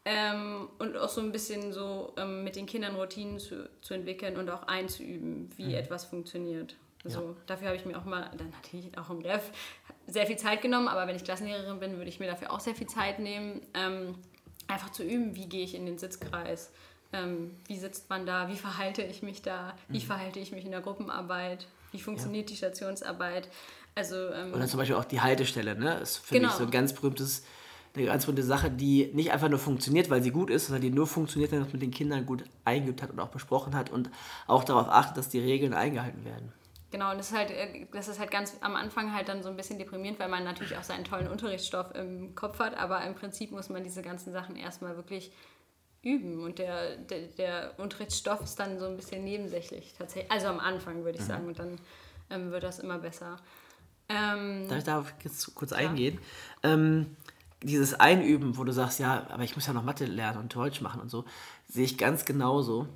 ähm, 0.05 0.69
und 0.79 0.97
auch 0.97 1.09
so 1.09 1.21
ein 1.21 1.31
bisschen 1.31 1.71
so 1.71 2.13
ähm, 2.17 2.43
mit 2.43 2.55
den 2.55 2.65
Kindern 2.65 2.95
Routinen 2.95 3.39
zu, 3.39 3.69
zu 3.81 3.93
entwickeln 3.93 4.37
und 4.37 4.49
auch 4.49 4.63
einzuüben, 4.63 5.49
wie 5.55 5.67
mhm. 5.67 5.75
etwas 5.75 6.05
funktioniert. 6.05 6.75
Also 7.03 7.21
ja. 7.21 7.35
dafür 7.47 7.67
habe 7.67 7.77
ich 7.77 7.85
mir 7.85 7.97
auch 7.97 8.05
mal, 8.05 8.29
dann 8.37 8.55
hatte 8.55 8.77
ich 8.77 8.97
auch 8.97 9.09
im 9.09 9.21
Ref 9.21 9.51
sehr 10.07 10.25
viel 10.27 10.37
Zeit 10.37 10.61
genommen, 10.61 10.87
aber 10.87 11.07
wenn 11.07 11.15
ich 11.15 11.23
Klassenlehrerin 11.23 11.79
bin, 11.79 11.97
würde 11.97 12.09
ich 12.09 12.19
mir 12.19 12.27
dafür 12.27 12.51
auch 12.51 12.59
sehr 12.59 12.75
viel 12.75 12.87
Zeit 12.87 13.19
nehmen, 13.19 13.61
ähm, 13.73 14.15
einfach 14.67 14.91
zu 14.91 15.03
üben, 15.03 15.35
wie 15.35 15.47
gehe 15.47 15.63
ich 15.63 15.75
in 15.75 15.85
den 15.85 15.97
Sitzkreis 15.97 16.71
ähm, 17.13 17.51
wie 17.67 17.77
sitzt 17.77 18.09
man 18.09 18.25
da? 18.25 18.47
Wie 18.47 18.55
verhalte 18.55 19.01
ich 19.01 19.21
mich 19.21 19.41
da? 19.41 19.73
Wie 19.87 19.99
mhm. 19.99 20.03
verhalte 20.03 20.39
ich 20.39 20.51
mich 20.51 20.65
in 20.65 20.71
der 20.71 20.81
Gruppenarbeit? 20.81 21.67
Wie 21.91 21.99
funktioniert 21.99 22.49
ja. 22.49 22.53
die 22.53 22.57
Stationsarbeit? 22.57 23.49
Also, 23.95 24.15
ähm, 24.29 24.53
Oder 24.53 24.67
zum 24.67 24.79
Beispiel 24.79 24.95
auch 24.95 25.05
die 25.05 25.19
Haltestelle, 25.19 25.75
ne? 25.75 25.97
Das 25.99 26.17
finde 26.17 26.41
genau. 26.41 26.53
ich 26.53 26.57
so 26.57 26.63
ein 26.63 26.71
ganz 26.71 26.93
berühmtes, 26.93 27.43
eine 27.93 28.05
ganz 28.05 28.23
berühmte 28.23 28.43
Sache, 28.43 28.71
die 28.71 29.11
nicht 29.13 29.31
einfach 29.31 29.49
nur 29.49 29.59
funktioniert, 29.59 30.09
weil 30.09 30.23
sie 30.23 30.31
gut 30.31 30.49
ist, 30.49 30.67
sondern 30.67 30.81
die 30.81 30.89
nur 30.89 31.07
funktioniert, 31.07 31.51
wenn 31.51 31.59
man 31.59 31.67
es 31.67 31.73
mit 31.73 31.81
den 31.81 31.91
Kindern 31.91 32.25
gut 32.25 32.45
eingeübt 32.63 33.01
hat 33.01 33.09
und 33.11 33.19
auch 33.19 33.29
besprochen 33.29 33.75
hat 33.75 33.89
und 33.89 34.09
auch 34.47 34.63
darauf 34.63 34.87
achtet, 34.87 35.17
dass 35.17 35.27
die 35.27 35.39
Regeln 35.39 35.73
eingehalten 35.73 36.23
werden. 36.23 36.53
Genau, 36.91 37.11
und 37.11 37.17
das 37.17 37.31
ist 37.31 37.37
halt, 37.37 37.51
äh, 37.51 37.87
das 37.91 38.07
ist 38.09 38.19
halt 38.19 38.31
ganz 38.31 38.57
am 38.61 38.75
Anfang 38.75 39.13
halt 39.13 39.29
dann 39.29 39.43
so 39.43 39.49
ein 39.49 39.55
bisschen 39.55 39.79
deprimierend, 39.79 40.19
weil 40.19 40.29
man 40.29 40.43
natürlich 40.43 40.77
auch 40.77 40.83
seinen 40.83 41.05
tollen 41.05 41.27
Unterrichtsstoff 41.27 41.95
im 41.95 42.35
Kopf 42.35 42.59
hat, 42.59 42.77
aber 42.77 43.03
im 43.05 43.15
Prinzip 43.15 43.51
muss 43.51 43.69
man 43.69 43.83
diese 43.83 44.01
ganzen 44.01 44.31
Sachen 44.31 44.55
erstmal 44.55 44.95
wirklich 44.97 45.31
üben 46.03 46.43
und 46.43 46.59
der, 46.59 46.97
der, 46.97 47.27
der 47.37 47.73
Unterrichtsstoff 47.77 48.41
ist 48.41 48.59
dann 48.59 48.79
so 48.79 48.85
ein 48.85 48.95
bisschen 48.95 49.23
nebensächlich 49.23 49.93
tatsächlich. 49.97 50.31
Also 50.31 50.47
am 50.47 50.59
Anfang 50.59 51.03
würde 51.03 51.17
ich 51.17 51.23
mhm. 51.25 51.29
sagen 51.29 51.47
und 51.47 51.59
dann 51.59 51.79
ähm, 52.29 52.51
wird 52.51 52.63
das 52.63 52.79
immer 52.79 52.97
besser. 52.97 53.37
Ähm, 54.09 54.67
Darf 54.67 54.77
ich 54.79 54.83
darauf 54.83 55.13
jetzt 55.23 55.53
kurz 55.55 55.71
ja. 55.71 55.77
eingehen? 55.77 56.19
Ähm, 56.63 57.15
dieses 57.63 57.93
Einüben, 57.93 58.57
wo 58.57 58.63
du 58.63 58.73
sagst, 58.73 58.99
ja, 58.99 59.27
aber 59.29 59.43
ich 59.43 59.55
muss 59.55 59.67
ja 59.67 59.73
noch 59.73 59.83
Mathe 59.83 60.05
lernen 60.05 60.39
und 60.39 60.55
Deutsch 60.55 60.81
machen 60.81 61.01
und 61.01 61.09
so, 61.09 61.25
sehe 61.67 61.85
ich 61.85 61.97
ganz 61.97 62.25
genauso. 62.25 62.87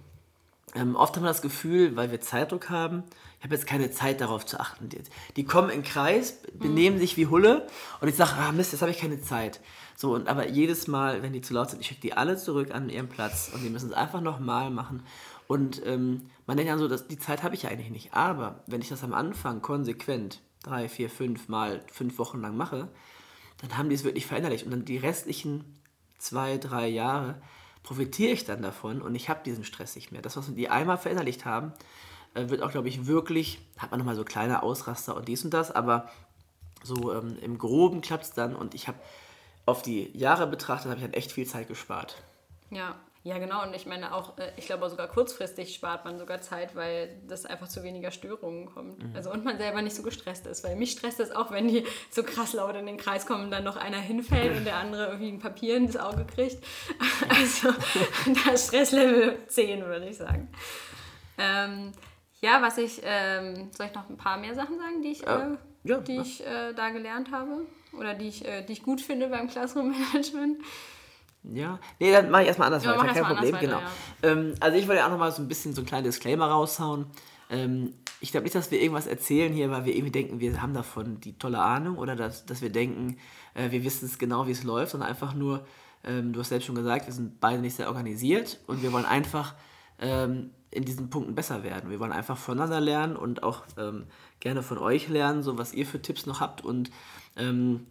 Ähm, 0.74 0.96
oft 0.96 1.16
haben 1.16 1.24
wir 1.24 1.30
das 1.30 1.44
Gefühl, 1.44 1.96
weil 1.96 2.12
wir 2.12 2.20
Zeitdruck 2.20 2.70
haben, 2.70 3.04
ich 3.38 3.44
habe 3.44 3.54
jetzt 3.54 3.68
keine 3.68 3.92
Zeit 3.92 4.20
darauf 4.20 4.46
zu 4.46 4.60
achten. 4.60 4.90
Die, 4.90 5.02
die 5.36 5.46
kommen 5.46 5.70
in 5.70 5.84
Kreis, 5.84 6.40
benehmen 6.54 6.98
mhm. 6.98 7.02
sich 7.02 7.16
wie 7.16 7.28
Hulle 7.28 7.68
und 8.02 8.08
ich 8.08 8.16
sage, 8.16 8.34
ah 8.34 8.52
Mist, 8.52 8.72
jetzt 8.72 8.82
habe 8.82 8.92
ich 8.92 8.98
keine 8.98 9.22
Zeit. 9.22 9.62
So, 9.98 10.14
und 10.14 10.28
aber 10.28 10.50
jedes 10.50 10.88
Mal, 10.88 11.24
wenn 11.24 11.34
die 11.34 11.42
zu 11.42 11.54
laut 11.54 11.70
sind, 11.70 11.80
ich 11.80 11.88
schicke 11.88 12.02
die 12.02 12.14
alle 12.14 12.38
zurück 12.38 12.74
an 12.74 12.90
ihren 12.90 13.08
Platz 13.08 13.52
und 13.54 13.64
die 13.64 13.70
müssen 13.70 13.90
es 13.90 13.96
einfach 13.96 14.22
nochmal 14.22 14.70
machen. 14.70 15.04
Und 15.48 15.86
ähm, 15.86 16.30
man 16.48 16.58
denkt 16.58 16.70
ja 16.70 16.78
so, 16.78 16.88
dass 16.88 17.08
die 17.08 17.20
Zeit 17.20 17.44
habe 17.44 17.56
ich 17.56 17.64
ja 17.64 17.70
eigentlich 17.70 17.92
nicht. 17.92 18.14
Aber 18.14 18.64
wenn 18.68 18.82
ich 18.82 18.90
das 18.90 19.04
am 19.04 19.14
Anfang 19.14 19.62
konsequent 19.62 20.42
drei, 20.64 20.90
vier, 20.90 21.10
fünf 21.10 21.48
Mal 21.48 21.82
fünf 21.92 22.18
Wochen 22.18 22.42
lang 22.42 22.58
mache, 22.58 22.90
dann 23.60 23.78
haben 23.78 23.90
die 23.90 23.96
es 23.96 24.04
wirklich 24.04 24.26
verinnerlicht. 24.26 24.66
Und 24.66 24.72
dann 24.72 24.86
die 24.86 24.98
restlichen 24.98 25.64
zwei, 26.18 26.58
drei 26.58 26.88
Jahre 26.88 27.36
profitiere 27.84 28.32
ich 28.32 28.46
dann 28.46 28.64
davon 28.64 29.02
und 29.02 29.14
ich 29.14 29.30
habe 29.30 29.44
diesen 29.46 29.64
Stress 29.64 29.96
nicht 29.96 30.12
mehr. 30.12 30.22
Das, 30.22 30.36
was 30.36 30.54
die 30.54 30.70
einmal 30.70 30.98
verinnerlicht 30.98 31.46
haben, 31.46 31.72
äh, 32.34 32.50
wird 32.50 32.62
auch, 32.62 32.72
glaube 32.72 32.90
ich, 32.90 33.06
wirklich, 33.06 33.62
hat 33.78 33.92
man 33.92 34.00
nochmal 34.00 34.16
so 34.16 34.24
kleine 34.24 34.64
Ausraster 34.64 35.16
und 35.16 35.28
dies 35.28 35.46
und 35.46 35.54
das, 35.54 35.72
aber 35.72 36.10
so 36.84 37.14
ähm, 37.14 37.38
im 37.42 37.58
Groben 37.60 38.02
klappt 38.02 38.24
es 38.24 38.34
dann 38.34 38.56
und 38.56 38.74
ich 38.74 38.88
habe 38.88 38.98
auf 39.66 39.82
die 39.82 40.16
Jahre 40.18 40.48
betrachtet, 40.48 40.92
habe 40.92 41.00
ich 41.00 41.06
dann 41.06 41.14
echt 41.14 41.32
viel 41.32 41.46
Zeit 41.46 41.68
gespart. 41.68 42.16
Ja, 42.70 42.96
ja, 43.26 43.40
genau. 43.40 43.64
Und 43.64 43.76
ich 43.76 43.88
meine 43.88 44.14
auch, 44.14 44.38
äh, 44.38 44.52
ich 44.56 44.68
glaube 44.68 44.88
sogar 44.88 45.08
kurzfristig 45.08 45.74
spart 45.74 46.06
man 46.06 46.20
sogar 46.20 46.42
Zeit, 46.42 46.76
weil 46.76 47.10
das 47.28 47.48
einfach 47.48 47.68
zu 47.68 47.82
weniger 47.82 48.12
Störungen 48.12 48.68
kommt. 48.68 49.02
Mhm. 49.02 49.16
Also 49.16 49.32
und 49.32 49.44
man 49.44 49.58
selber 49.58 49.82
nicht 49.82 49.96
so 49.96 50.04
gestresst 50.04 50.46
ist. 50.46 50.64
Weil 50.64 50.76
mich 50.76 50.92
stresst 50.92 51.20
es 51.20 51.32
auch, 51.32 51.50
wenn 51.50 51.68
die 51.68 51.86
so 52.12 52.22
krass 52.22 52.54
laut 52.54 52.76
in 52.76 52.86
den 52.86 52.98
Kreis 52.98 53.26
kommen 53.26 53.46
und 53.46 53.52
dann 53.52 53.64
noch 53.64 53.78
einer 53.78 53.98
hinfällt 53.98 54.56
und 54.56 54.66
der 54.66 54.76
andere 54.76 55.08
irgendwie 55.08 55.30
ein 55.30 55.40
Papier 55.40 55.76
ins 55.76 55.98
Auge 55.98 56.26
kriegt. 56.26 56.64
Also 57.30 57.70
das 58.46 58.68
Stresslevel 58.68 59.40
10, 59.48 59.84
würde 59.86 60.08
ich 60.08 60.18
sagen. 60.18 60.50
Ähm, 61.40 61.94
ja, 62.42 62.62
was 62.62 62.78
ich, 62.78 63.02
ähm, 63.04 63.72
soll 63.76 63.88
ich 63.88 63.96
noch 63.96 64.08
ein 64.08 64.18
paar 64.18 64.38
mehr 64.38 64.54
Sachen 64.54 64.78
sagen, 64.78 65.02
die 65.02 65.12
ich, 65.14 65.26
äh, 65.26 65.58
ja, 65.84 65.98
die 65.98 66.18
ich 66.18 66.46
äh, 66.46 66.74
da 66.74 66.90
gelernt 66.92 67.32
habe? 67.32 67.66
Oder 67.98 68.14
die 68.14 68.28
ich, 68.28 68.46
äh, 68.46 68.64
die 68.64 68.74
ich 68.74 68.84
gut 68.84 69.02
finde 69.02 69.28
beim 69.30 69.48
Classroom 69.48 69.92
Management. 70.14 70.62
Ja, 71.54 71.80
nee, 72.00 72.12
dann 72.12 72.32
mache 72.32 72.44
ich 72.44 72.48
erstmal 72.48 72.68
anders 72.68 72.84
ja, 72.84 72.98
weiter, 72.98 73.14
kein 73.14 73.24
Problem, 73.24 73.54
weiter, 73.54 73.66
genau. 73.66 73.80
Ja. 73.80 74.32
Ähm, 74.32 74.56
also 74.60 74.78
ich 74.78 74.88
wollte 74.88 75.00
ja 75.00 75.08
auch 75.08 75.12
nochmal 75.12 75.32
so 75.32 75.42
ein 75.42 75.48
bisschen 75.48 75.74
so 75.74 75.82
ein 75.82 75.86
kleines 75.86 76.16
Disclaimer 76.16 76.48
raushauen. 76.48 77.06
Ähm, 77.50 77.94
ich 78.20 78.32
glaube 78.32 78.46
nicht, 78.46 78.56
dass 78.56 78.72
wir 78.72 78.82
irgendwas 78.82 79.08
erzählen 79.08 79.54
hier, 79.54 79.70
weil 79.70 79.86
wir 79.86 79.94
irgendwie 79.94 80.12
denken, 80.12 80.40
wir 80.40 80.62
haben 80.62 80.74
davon 80.74 81.20
die 81.20 81.38
tolle 81.38 81.60
Ahnung 81.60 81.98
oder 81.98 82.16
dass, 82.16 82.46
dass 82.46 82.62
wir 82.62 82.72
denken, 82.72 83.18
äh, 83.54 83.70
wir 83.72 83.84
wissen 83.84 84.06
es 84.06 84.18
genau, 84.18 84.48
wie 84.48 84.52
es 84.52 84.64
läuft, 84.64 84.94
sondern 84.94 85.10
einfach 85.10 85.34
nur, 85.34 85.66
ähm, 86.04 86.34
du 86.34 86.40
hast 86.40 86.50
selbst 86.50 86.66
schon 86.66 86.76
gesagt, 86.76 87.06
wir 87.06 87.14
sind 87.14 87.40
beide 87.40 87.62
nicht 87.62 87.76
sehr 87.76 87.88
organisiert 87.88 88.60
und 88.68 88.82
wir 88.82 88.92
wollen 88.92 89.06
einfach 89.06 89.54
ähm, 90.00 90.52
in 90.72 90.86
diesen 90.86 91.10
Punkten 91.10 91.36
besser 91.36 91.64
werden. 91.64 91.90
Wir 91.90 92.00
wollen 92.00 92.12
einfach 92.12 92.38
voneinander 92.38 92.82
lernen 92.82 93.16
und 93.16 93.44
auch 93.44 93.64
ähm, 93.78 94.06
gerne 94.40 94.64
von 94.64 94.78
euch 94.78 95.08
lernen, 95.08 95.44
so 95.44 95.58
was 95.58 95.74
ihr 95.74 95.86
für 95.86 96.02
Tipps 96.02 96.26
noch 96.26 96.42
habt 96.42 96.64
und 96.64 96.90
ähm, 97.36 97.88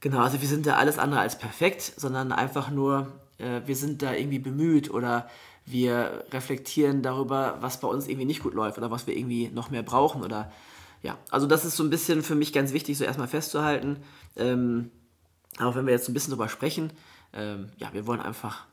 genau, 0.00 0.20
also 0.20 0.40
wir 0.40 0.48
sind 0.48 0.66
da 0.66 0.76
alles 0.76 0.98
andere 0.98 1.20
als 1.20 1.38
perfekt, 1.38 1.94
sondern 1.96 2.32
einfach 2.32 2.70
nur, 2.70 3.12
äh, 3.38 3.60
wir 3.66 3.76
sind 3.76 4.02
da 4.02 4.14
irgendwie 4.14 4.38
bemüht 4.38 4.90
oder 4.90 5.28
wir 5.66 6.24
reflektieren 6.30 7.02
darüber, 7.02 7.58
was 7.60 7.80
bei 7.80 7.88
uns 7.88 8.06
irgendwie 8.06 8.26
nicht 8.26 8.42
gut 8.42 8.54
läuft 8.54 8.78
oder 8.78 8.90
was 8.90 9.06
wir 9.06 9.16
irgendwie 9.16 9.48
noch 9.48 9.70
mehr 9.70 9.82
brauchen 9.82 10.22
oder 10.22 10.52
ja, 11.02 11.18
also 11.30 11.46
das 11.46 11.66
ist 11.66 11.76
so 11.76 11.84
ein 11.84 11.90
bisschen 11.90 12.22
für 12.22 12.34
mich 12.34 12.52
ganz 12.52 12.72
wichtig, 12.72 12.96
so 12.96 13.04
erstmal 13.04 13.28
festzuhalten. 13.28 13.98
Ähm, 14.36 14.90
auch 15.58 15.74
wenn 15.74 15.86
wir 15.86 15.92
jetzt 15.92 16.08
ein 16.08 16.14
bisschen 16.14 16.30
darüber 16.30 16.48
sprechen, 16.48 16.92
ähm, 17.34 17.68
ja, 17.76 17.92
wir 17.92 18.06
wollen 18.06 18.20
einfach 18.20 18.64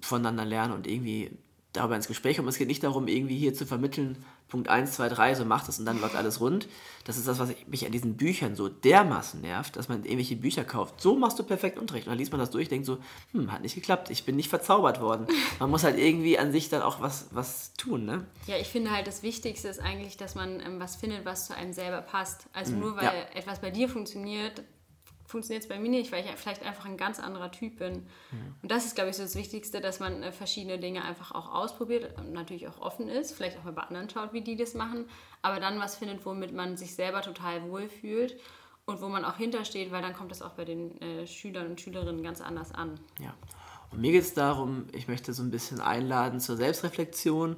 voneinander 0.00 0.44
lernen 0.44 0.72
und 0.72 0.86
irgendwie 0.86 1.32
darüber 1.74 1.96
ins 1.96 2.08
Gespräch 2.08 2.36
kommen. 2.36 2.48
Es 2.48 2.56
geht 2.56 2.68
nicht 2.68 2.82
darum, 2.82 3.08
irgendwie 3.08 3.36
hier 3.36 3.52
zu 3.52 3.66
vermitteln, 3.66 4.16
Punkt 4.48 4.68
1, 4.68 4.92
2, 4.92 5.08
3, 5.08 5.34
so 5.34 5.44
macht 5.44 5.68
es 5.68 5.78
und 5.78 5.84
dann 5.84 6.00
läuft 6.00 6.14
alles 6.14 6.40
rund. 6.40 6.68
Das 7.04 7.16
ist 7.18 7.26
das, 7.26 7.38
was 7.38 7.50
mich 7.66 7.84
an 7.84 7.92
diesen 7.92 8.16
Büchern 8.16 8.54
so 8.54 8.68
dermaßen 8.68 9.40
nervt, 9.40 9.76
dass 9.76 9.88
man 9.88 10.04
irgendwelche 10.04 10.36
Bücher 10.36 10.64
kauft. 10.64 11.00
So 11.00 11.16
machst 11.16 11.38
du 11.38 11.42
perfekt 11.42 11.78
Unterricht. 11.78 12.06
Und 12.06 12.12
dann 12.12 12.18
liest 12.18 12.30
man 12.30 12.40
das 12.40 12.50
durch, 12.50 12.68
denkt 12.68 12.86
so, 12.86 12.98
hm, 13.32 13.50
hat 13.50 13.62
nicht 13.62 13.74
geklappt, 13.74 14.10
ich 14.10 14.24
bin 14.24 14.36
nicht 14.36 14.48
verzaubert 14.48 15.00
worden. 15.00 15.26
Man 15.58 15.70
muss 15.70 15.82
halt 15.82 15.98
irgendwie 15.98 16.38
an 16.38 16.52
sich 16.52 16.68
dann 16.68 16.82
auch 16.82 17.00
was, 17.00 17.26
was 17.32 17.72
tun, 17.74 18.04
ne? 18.04 18.24
Ja, 18.46 18.56
ich 18.56 18.68
finde 18.68 18.92
halt, 18.92 19.06
das 19.06 19.22
Wichtigste 19.22 19.68
ist 19.68 19.80
eigentlich, 19.80 20.16
dass 20.16 20.34
man 20.36 20.60
ähm, 20.60 20.78
was 20.78 20.96
findet, 20.96 21.24
was 21.24 21.48
zu 21.48 21.56
einem 21.56 21.72
selber 21.72 22.00
passt. 22.00 22.46
Also 22.52 22.72
mhm, 22.72 22.80
nur 22.80 22.96
weil 22.96 23.04
ja. 23.04 23.12
etwas 23.34 23.60
bei 23.60 23.70
dir 23.70 23.88
funktioniert, 23.88 24.62
funktioniert 25.34 25.64
es 25.64 25.68
bei 25.68 25.80
mir 25.80 25.88
nicht, 25.88 26.12
weil 26.12 26.24
ich 26.24 26.30
vielleicht 26.36 26.62
einfach 26.62 26.84
ein 26.84 26.96
ganz 26.96 27.18
anderer 27.18 27.50
Typ 27.50 27.78
bin. 27.78 28.06
Mhm. 28.30 28.54
Und 28.62 28.70
das 28.70 28.86
ist, 28.86 28.94
glaube 28.94 29.10
ich, 29.10 29.16
so 29.16 29.24
das 29.24 29.34
Wichtigste, 29.34 29.80
dass 29.80 29.98
man 29.98 30.22
äh, 30.22 30.30
verschiedene 30.30 30.78
Dinge 30.78 31.04
einfach 31.04 31.32
auch 31.32 31.52
ausprobiert 31.52 32.16
und 32.16 32.32
natürlich 32.32 32.68
auch 32.68 32.80
offen 32.80 33.08
ist, 33.08 33.32
vielleicht 33.32 33.58
auch 33.58 33.64
mal 33.64 33.72
bei 33.72 33.82
anderen 33.82 34.08
schaut, 34.08 34.32
wie 34.32 34.42
die 34.42 34.54
das 34.54 34.74
machen, 34.74 35.06
aber 35.42 35.58
dann 35.58 35.80
was 35.80 35.96
findet, 35.96 36.24
womit 36.24 36.52
man 36.52 36.76
sich 36.76 36.94
selber 36.94 37.20
total 37.20 37.68
wohlfühlt 37.68 38.36
und 38.84 39.00
wo 39.02 39.08
man 39.08 39.24
auch 39.24 39.36
hintersteht, 39.36 39.90
weil 39.90 40.02
dann 40.02 40.14
kommt 40.14 40.30
das 40.30 40.40
auch 40.40 40.52
bei 40.52 40.64
den 40.64 41.00
äh, 41.02 41.26
Schülern 41.26 41.66
und 41.66 41.80
Schülerinnen 41.80 42.22
ganz 42.22 42.40
anders 42.40 42.70
an. 42.70 43.00
Ja. 43.18 43.34
Und 43.90 44.00
mir 44.00 44.12
geht 44.12 44.22
es 44.22 44.34
darum, 44.34 44.86
ich 44.92 45.08
möchte 45.08 45.32
so 45.32 45.42
ein 45.42 45.50
bisschen 45.50 45.80
einladen 45.80 46.38
zur 46.38 46.56
Selbstreflexion 46.56 47.56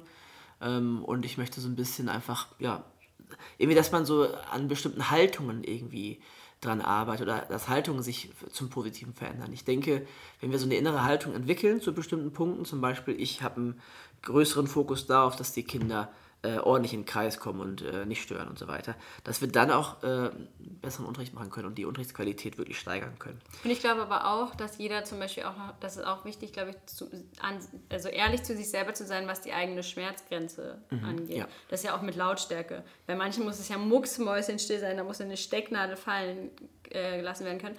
ähm, 0.61 1.05
und 1.05 1.25
ich 1.25 1.37
möchte 1.37 1.61
so 1.61 1.69
ein 1.69 1.75
bisschen 1.75 2.09
einfach, 2.09 2.47
ja, 2.57 2.83
irgendwie, 3.59 3.75
dass 3.75 3.91
man 3.91 4.03
so 4.03 4.27
an 4.51 4.67
bestimmten 4.67 5.11
Haltungen 5.11 5.63
irgendwie 5.63 6.19
dran 6.61 6.81
arbeitet 6.81 7.27
oder 7.27 7.45
dass 7.49 7.69
Haltungen 7.69 8.01
sich 8.01 8.31
zum 8.51 8.69
Positiven 8.69 9.13
verändern. 9.13 9.53
Ich 9.53 9.63
denke, 9.63 10.07
wenn 10.41 10.51
wir 10.51 10.59
so 10.59 10.65
eine 10.65 10.75
innere 10.75 11.03
Haltung 11.03 11.33
entwickeln 11.33 11.81
zu 11.81 11.93
bestimmten 11.93 12.31
Punkten, 12.31 12.65
zum 12.65 12.81
Beispiel 12.81 13.19
ich 13.19 13.43
habe 13.43 13.57
einen 13.57 13.81
größeren 14.23 14.67
Fokus 14.67 15.05
darauf, 15.05 15.35
dass 15.35 15.53
die 15.53 15.63
Kinder 15.63 16.11
äh, 16.43 16.57
ordentlich 16.59 16.93
in 16.93 17.01
den 17.01 17.05
Kreis 17.05 17.39
kommen 17.39 17.59
und 17.59 17.81
äh, 17.81 18.05
nicht 18.05 18.21
stören 18.21 18.47
und 18.47 18.59
so 18.59 18.67
weiter, 18.67 18.95
dass 19.23 19.41
wir 19.41 19.47
dann 19.47 19.71
auch 19.71 20.03
äh, 20.03 20.29
besseren 20.59 21.05
Unterricht 21.05 21.33
machen 21.33 21.49
können 21.49 21.67
und 21.67 21.77
die 21.77 21.85
Unterrichtsqualität 21.85 22.57
wirklich 22.57 22.79
steigern 22.79 23.17
können. 23.17 23.41
Und 23.63 23.71
ich 23.71 23.79
glaube 23.79 24.01
aber 24.01 24.27
auch, 24.27 24.55
dass 24.55 24.77
jeder 24.77 25.03
zum 25.03 25.19
Beispiel 25.19 25.43
auch 25.43 25.57
noch, 25.57 25.73
das 25.79 25.97
ist 25.97 26.05
auch 26.05 26.25
wichtig, 26.25 26.53
glaube 26.53 26.71
ich, 26.71 26.85
zu, 26.85 27.09
an, 27.41 27.59
also 27.89 28.09
ehrlich 28.09 28.43
zu 28.43 28.55
sich 28.55 28.69
selber 28.69 28.93
zu 28.93 29.05
sein, 29.05 29.27
was 29.27 29.41
die 29.41 29.51
eigene 29.51 29.81
Schmerzgrenze 29.81 30.79
mhm, 30.91 31.03
angeht. 31.03 31.37
Ja. 31.37 31.47
Das 31.69 31.81
ist 31.81 31.85
ja 31.85 31.97
auch 31.97 32.01
mit 32.01 32.15
Lautstärke. 32.15 32.83
Bei 33.07 33.15
manchen 33.15 33.43
muss 33.43 33.59
es 33.59 33.69
ja 33.69 33.77
mucksmäuschenstill 33.77 34.79
sein, 34.79 34.97
da 34.97 35.03
muss 35.03 35.19
eine 35.19 35.37
Stecknadel 35.37 35.95
fallen 35.95 36.51
äh, 36.89 37.17
gelassen 37.17 37.45
werden 37.45 37.59
können. 37.59 37.77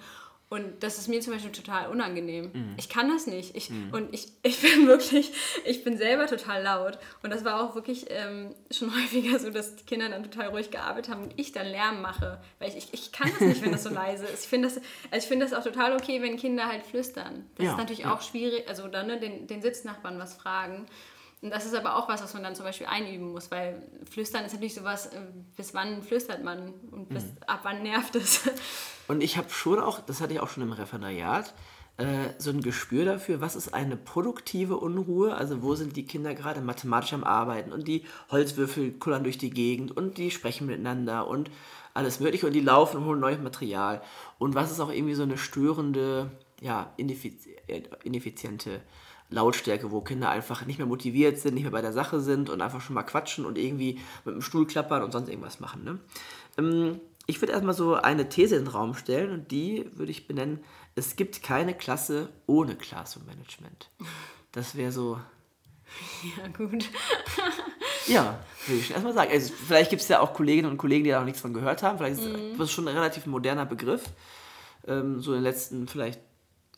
Und 0.49 0.81
das 0.81 0.97
ist 0.97 1.07
mir 1.07 1.21
zum 1.21 1.33
Beispiel 1.33 1.51
total 1.51 1.89
unangenehm. 1.89 2.51
Mhm. 2.51 2.73
Ich 2.77 2.89
kann 2.89 3.07
das 3.07 3.27
nicht. 3.27 3.55
Ich, 3.55 3.69
mhm. 3.69 3.93
Und 3.93 4.13
ich, 4.13 4.29
ich 4.43 4.59
bin 4.59 4.87
wirklich, 4.87 5.31
ich 5.63 5.83
bin 5.83 5.95
selber 5.95 6.25
total 6.25 6.63
laut. 6.63 6.97
Und 7.21 7.29
das 7.29 7.45
war 7.45 7.61
auch 7.63 7.75
wirklich 7.75 8.07
ähm, 8.09 8.55
schon 8.71 8.91
häufiger 8.95 9.37
so, 9.37 9.51
dass 9.51 9.75
die 9.75 9.85
Kinder 9.85 10.09
dann 10.09 10.23
total 10.23 10.47
ruhig 10.47 10.71
gearbeitet 10.71 11.13
haben 11.13 11.23
und 11.23 11.33
ich 11.39 11.51
dann 11.51 11.67
Lärm 11.67 12.01
mache. 12.01 12.41
Weil 12.57 12.69
ich, 12.69 12.77
ich, 12.77 12.93
ich 12.93 13.11
kann 13.11 13.29
das 13.29 13.41
nicht, 13.41 13.61
wenn 13.61 13.71
das 13.71 13.83
so 13.83 13.89
leise 13.93 14.25
ist. 14.25 14.45
Ich 14.45 14.49
finde 14.49 14.69
das, 14.69 14.81
also 15.11 15.27
find 15.27 15.41
das 15.43 15.53
auch 15.53 15.63
total 15.63 15.93
okay, 15.93 16.19
wenn 16.23 16.35
Kinder 16.35 16.67
halt 16.67 16.83
flüstern. 16.83 17.45
Das 17.55 17.65
ja, 17.65 17.71
ist 17.73 17.77
natürlich 17.77 17.99
ja. 17.99 18.13
auch 18.13 18.23
schwierig, 18.23 18.67
also 18.67 18.87
dann 18.87 19.05
ne, 19.05 19.19
den, 19.19 19.45
den 19.45 19.61
Sitznachbarn 19.61 20.17
was 20.17 20.33
fragen. 20.33 20.87
Und 21.41 21.51
das 21.51 21.65
ist 21.65 21.75
aber 21.75 21.95
auch 21.95 22.09
was, 22.09 22.23
was 22.23 22.33
man 22.33 22.43
dann 22.43 22.55
zum 22.55 22.65
Beispiel 22.65 22.87
einüben 22.87 23.31
muss, 23.31 23.49
weil 23.51 23.83
Flüstern 24.09 24.45
ist 24.45 24.53
natürlich 24.53 24.73
sowas, 24.73 25.07
äh, 25.07 25.21
bis 25.55 25.73
wann 25.75 26.01
flüstert 26.01 26.43
man 26.43 26.73
und 26.91 27.07
bis, 27.09 27.23
mhm. 27.23 27.37
ab 27.45 27.59
wann 27.63 27.83
nervt 27.83 28.15
es. 28.15 28.49
Und 29.09 29.23
ich 29.23 29.37
habe 29.37 29.49
schon 29.49 29.79
auch, 29.79 30.01
das 30.01 30.21
hatte 30.21 30.33
ich 30.33 30.39
auch 30.39 30.49
schon 30.49 30.61
im 30.61 30.71
Referendariat, 30.71 31.55
äh, 31.97 32.29
so 32.37 32.51
ein 32.51 32.61
Gespür 32.61 33.05
dafür, 33.05 33.41
was 33.41 33.55
ist 33.55 33.73
eine 33.73 33.97
produktive 33.97 34.77
Unruhe, 34.77 35.33
also 35.33 35.63
wo 35.63 35.73
sind 35.73 35.95
die 35.95 36.05
Kinder 36.05 36.35
gerade 36.35 36.61
mathematisch 36.61 37.13
am 37.13 37.23
Arbeiten 37.23 37.73
und 37.73 37.87
die 37.87 38.05
Holzwürfel 38.29 38.91
kullern 38.91 39.23
durch 39.23 39.39
die 39.39 39.49
Gegend 39.49 39.97
und 39.97 40.19
die 40.19 40.29
sprechen 40.29 40.67
miteinander 40.67 41.27
und 41.27 41.49
alles 41.95 42.19
mögliche 42.19 42.45
und 42.45 42.53
die 42.53 42.59
laufen 42.59 42.97
und 42.97 43.05
holen 43.05 43.19
neues 43.19 43.41
Material. 43.41 44.03
Und 44.37 44.53
was 44.53 44.69
ist 44.69 44.79
auch 44.79 44.91
irgendwie 44.91 45.15
so 45.15 45.23
eine 45.23 45.39
störende, 45.39 46.29
ja, 46.61 46.93
ineffiziente 46.97 48.81
Lautstärke, 49.31 49.89
wo 49.89 50.01
Kinder 50.01 50.29
einfach 50.29 50.67
nicht 50.67 50.77
mehr 50.77 50.85
motiviert 50.85 51.39
sind, 51.39 51.55
nicht 51.55 51.63
mehr 51.63 51.71
bei 51.71 51.81
der 51.81 51.93
Sache 51.93 52.19
sind 52.19 52.51
und 52.51 52.61
einfach 52.61 52.81
schon 52.81 52.93
mal 52.93 53.03
quatschen 53.03 53.47
und 53.47 53.57
irgendwie 53.57 53.99
mit 54.23 54.35
dem 54.35 54.43
Stuhl 54.43 54.67
klappern 54.67 55.01
und 55.01 55.11
sonst 55.11 55.29
irgendwas 55.29 55.59
machen. 55.59 55.83
Ne? 55.83 56.99
Ich 57.29 57.39
würde 57.43 57.53
erstmal 57.53 57.75
so 57.75 57.93
eine 57.93 58.27
These 58.27 58.55
in 58.55 58.65
den 58.65 58.73
Raum 58.73 58.95
stellen 58.95 59.31
und 59.31 59.51
die 59.51 59.85
würde 59.93 60.11
ich 60.11 60.27
benennen, 60.27 60.63
es 60.95 61.15
gibt 61.15 61.43
keine 61.43 61.75
Klasse 61.75 62.29
ohne 62.47 62.75
Classroom 62.75 63.27
Management. 63.27 63.87
Das 64.51 64.73
wäre 64.73 64.91
so. 64.91 65.19
Ja, 66.23 66.47
gut. 66.47 66.89
ja, 68.07 68.39
würde 68.65 68.79
ich 68.79 68.87
schon 68.87 68.95
erstmal 68.95 69.13
sagen. 69.13 69.31
Also, 69.31 69.53
vielleicht 69.53 69.91
gibt 69.91 70.01
es 70.01 70.07
ja 70.07 70.21
auch 70.21 70.33
Kolleginnen 70.33 70.71
und 70.71 70.79
Kollegen, 70.79 71.03
die 71.03 71.11
da 71.11 71.19
noch 71.19 71.25
nichts 71.25 71.41
von 71.41 71.53
gehört 71.53 71.83
haben. 71.83 71.99
Vielleicht 71.99 72.19
ist 72.19 72.27
mhm. 72.27 72.57
das 72.57 72.71
schon 72.71 72.87
ein 72.87 72.95
relativ 72.95 73.27
moderner 73.27 73.67
Begriff. 73.67 74.05
Ähm, 74.87 75.21
so 75.21 75.33
in 75.33 75.37
den 75.37 75.43
letzten 75.43 75.87
vielleicht 75.87 76.19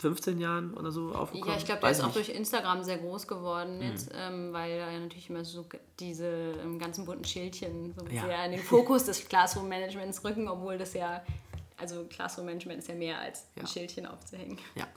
15 0.01 0.39
Jahren 0.39 0.73
oder 0.73 0.91
so 0.91 1.13
aufgekommen? 1.13 1.53
Ja, 1.53 1.57
ich 1.57 1.65
glaube, 1.65 1.81
der 1.81 1.91
ist 1.91 2.03
auch 2.03 2.11
durch 2.11 2.29
Instagram 2.29 2.83
sehr 2.83 2.97
groß 2.97 3.27
geworden 3.27 3.77
mhm. 3.77 3.83
jetzt, 3.83 4.11
ähm, 4.15 4.51
weil 4.51 4.79
da 4.79 4.91
ja 4.91 4.99
natürlich 4.99 5.29
immer 5.29 5.45
so 5.45 5.65
diese 5.99 6.27
ähm, 6.63 6.79
ganzen 6.79 7.05
bunten 7.05 7.23
Schildchen 7.23 7.93
so 7.95 8.05
ja. 8.07 8.23
sehr 8.23 8.45
in 8.45 8.51
den 8.53 8.61
Fokus 8.61 9.05
des 9.05 9.27
Classroom-Managements 9.27 10.23
rücken, 10.23 10.47
obwohl 10.47 10.79
das 10.79 10.95
ja, 10.95 11.23
also 11.77 12.03
Classroom-Management 12.05 12.79
ist 12.79 12.89
ja 12.89 12.95
mehr 12.95 13.19
als 13.19 13.45
ja. 13.55 13.61
ein 13.61 13.67
Schildchen 13.67 14.07
aufzuhängen. 14.07 14.57
Ja, 14.73 14.87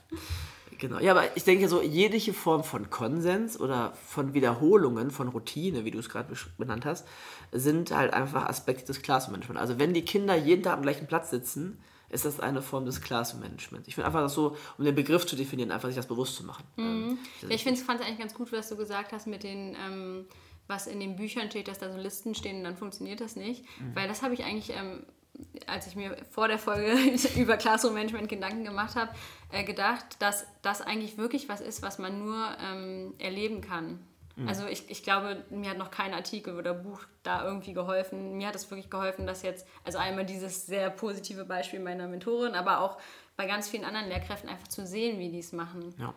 genau. 0.78 0.98
Ja, 1.00 1.10
aber 1.10 1.36
ich 1.36 1.44
denke 1.44 1.68
so, 1.68 1.82
jegliche 1.82 2.32
Form 2.32 2.64
von 2.64 2.88
Konsens 2.88 3.60
oder 3.60 3.92
von 4.06 4.32
Wiederholungen, 4.32 5.10
von 5.10 5.28
Routine, 5.28 5.84
wie 5.84 5.90
du 5.90 5.98
es 5.98 6.08
gerade 6.08 6.34
benannt 6.56 6.86
hast, 6.86 7.06
sind 7.52 7.90
halt 7.90 8.14
einfach 8.14 8.48
Aspekte 8.48 8.86
des 8.86 9.02
Classroom-Managements. 9.02 9.60
Also 9.60 9.78
wenn 9.78 9.92
die 9.92 10.04
Kinder 10.06 10.34
jeden 10.34 10.62
Tag 10.62 10.72
am 10.72 10.82
gleichen 10.82 11.06
Platz 11.06 11.28
sitzen, 11.28 11.78
ist 12.14 12.24
das 12.24 12.40
eine 12.40 12.62
Form 12.62 12.86
des 12.86 13.00
Classroom-Managements. 13.00 13.88
Ich 13.88 13.94
finde 13.94 14.06
einfach 14.06 14.20
das 14.20 14.34
so, 14.34 14.56
um 14.78 14.84
den 14.84 14.94
Begriff 14.94 15.26
zu 15.26 15.36
definieren, 15.36 15.72
einfach 15.72 15.88
sich 15.88 15.96
das 15.96 16.06
bewusst 16.06 16.36
zu 16.36 16.44
machen. 16.44 16.64
Mhm. 16.76 17.18
Ähm, 17.42 17.50
ich 17.50 17.64
fand 17.64 17.76
es 17.76 17.88
eigentlich 17.88 18.18
ganz 18.18 18.34
gut, 18.34 18.52
was 18.52 18.68
du 18.68 18.76
gesagt 18.76 19.12
hast 19.12 19.26
mit 19.26 19.42
den, 19.42 19.76
ähm, 19.84 20.26
was 20.68 20.86
in 20.86 21.00
den 21.00 21.16
Büchern 21.16 21.50
steht, 21.50 21.68
dass 21.68 21.78
da 21.78 21.90
so 21.92 21.98
Listen 21.98 22.34
stehen 22.34 22.58
und 22.58 22.64
dann 22.64 22.76
funktioniert 22.76 23.20
das 23.20 23.36
nicht. 23.36 23.64
Mhm. 23.80 23.96
Weil 23.96 24.08
das 24.08 24.22
habe 24.22 24.32
ich 24.34 24.44
eigentlich, 24.44 24.70
ähm, 24.76 25.04
als 25.66 25.88
ich 25.88 25.96
mir 25.96 26.16
vor 26.30 26.46
der 26.46 26.58
Folge 26.58 26.96
über 27.36 27.56
Classroom-Management 27.56 28.28
Gedanken 28.28 28.64
gemacht 28.64 28.94
habe, 28.94 29.10
äh, 29.50 29.64
gedacht, 29.64 30.04
dass 30.20 30.46
das 30.62 30.80
eigentlich 30.80 31.18
wirklich 31.18 31.48
was 31.48 31.60
ist, 31.60 31.82
was 31.82 31.98
man 31.98 32.20
nur 32.20 32.56
ähm, 32.62 33.14
erleben 33.18 33.60
kann. 33.60 33.98
Mhm. 34.36 34.48
Also 34.48 34.66
ich, 34.66 34.90
ich 34.90 35.02
glaube, 35.02 35.44
mir 35.50 35.70
hat 35.70 35.78
noch 35.78 35.90
kein 35.90 36.12
Artikel 36.12 36.56
oder 36.56 36.74
Buch 36.74 37.00
da 37.22 37.44
irgendwie 37.44 37.72
geholfen. 37.72 38.36
Mir 38.36 38.48
hat 38.48 38.54
es 38.54 38.70
wirklich 38.70 38.90
geholfen, 38.90 39.26
dass 39.26 39.42
jetzt, 39.42 39.66
also 39.84 39.98
einmal 39.98 40.26
dieses 40.26 40.66
sehr 40.66 40.90
positive 40.90 41.44
Beispiel 41.44 41.80
meiner 41.80 42.08
Mentorin, 42.08 42.54
aber 42.54 42.80
auch 42.80 42.98
bei 43.36 43.46
ganz 43.46 43.68
vielen 43.68 43.84
anderen 43.84 44.08
Lehrkräften 44.08 44.48
einfach 44.48 44.68
zu 44.68 44.86
sehen, 44.86 45.18
wie 45.18 45.30
die 45.30 45.38
es 45.38 45.52
machen. 45.52 45.94
Ja. 45.98 46.14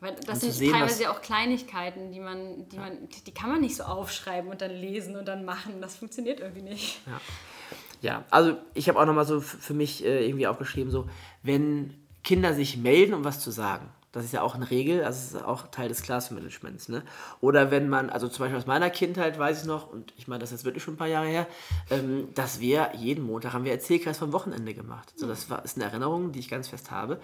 Weil 0.00 0.14
das 0.26 0.40
sind 0.40 0.52
sehen, 0.52 0.72
teilweise 0.72 1.04
ja 1.04 1.12
auch 1.12 1.20
Kleinigkeiten, 1.20 2.12
die 2.12 2.20
man, 2.20 2.68
die 2.68 2.76
ja. 2.76 2.82
man, 2.82 3.08
die 3.26 3.34
kann 3.34 3.50
man 3.50 3.60
nicht 3.60 3.76
so 3.76 3.82
aufschreiben 3.82 4.50
und 4.50 4.60
dann 4.60 4.70
lesen 4.70 5.16
und 5.16 5.26
dann 5.26 5.44
machen. 5.44 5.80
Das 5.80 5.96
funktioniert 5.96 6.40
irgendwie 6.40 6.62
nicht. 6.62 7.00
Ja, 7.06 7.20
ja 8.00 8.24
also 8.30 8.56
ich 8.74 8.88
habe 8.88 8.98
auch 9.00 9.06
nochmal 9.06 9.24
so 9.24 9.40
für 9.40 9.74
mich 9.74 10.04
äh, 10.04 10.24
irgendwie 10.24 10.46
aufgeschrieben, 10.46 10.92
so, 10.92 11.08
wenn 11.42 11.94
Kinder 12.22 12.54
sich 12.54 12.76
melden, 12.76 13.14
um 13.14 13.24
was 13.24 13.40
zu 13.40 13.50
sagen, 13.50 13.88
das 14.12 14.24
ist 14.24 14.32
ja 14.32 14.42
auch 14.42 14.54
eine 14.54 14.70
Regel, 14.70 15.04
also 15.04 15.18
es 15.18 15.34
ist 15.34 15.44
auch 15.44 15.68
Teil 15.68 15.88
des 15.88 16.02
Classmanagements. 16.02 16.88
Ne? 16.88 17.02
Oder 17.40 17.70
wenn 17.70 17.88
man, 17.88 18.08
also 18.08 18.28
zum 18.28 18.44
Beispiel 18.44 18.58
aus 18.58 18.66
meiner 18.66 18.90
Kindheit 18.90 19.38
weiß 19.38 19.62
ich 19.62 19.66
noch, 19.66 19.92
und 19.92 20.14
ich 20.16 20.28
meine, 20.28 20.40
das 20.40 20.50
ist 20.50 20.60
jetzt 20.60 20.64
wirklich 20.64 20.82
schon 20.82 20.94
ein 20.94 20.98
paar 20.98 21.08
Jahre 21.08 21.26
her, 21.26 21.46
ähm, 21.90 22.28
dass 22.34 22.60
wir 22.60 22.90
jeden 22.96 23.24
Montag 23.24 23.52
haben 23.52 23.64
wir 23.64 23.72
Erzählkreis 23.72 24.18
vom 24.18 24.32
Wochenende 24.32 24.72
gemacht. 24.72 25.12
So, 25.16 25.26
das 25.26 25.50
war, 25.50 25.64
ist 25.64 25.76
eine 25.76 25.84
Erinnerung, 25.84 26.32
die 26.32 26.38
ich 26.38 26.48
ganz 26.48 26.68
fest 26.68 26.90
habe. 26.90 27.20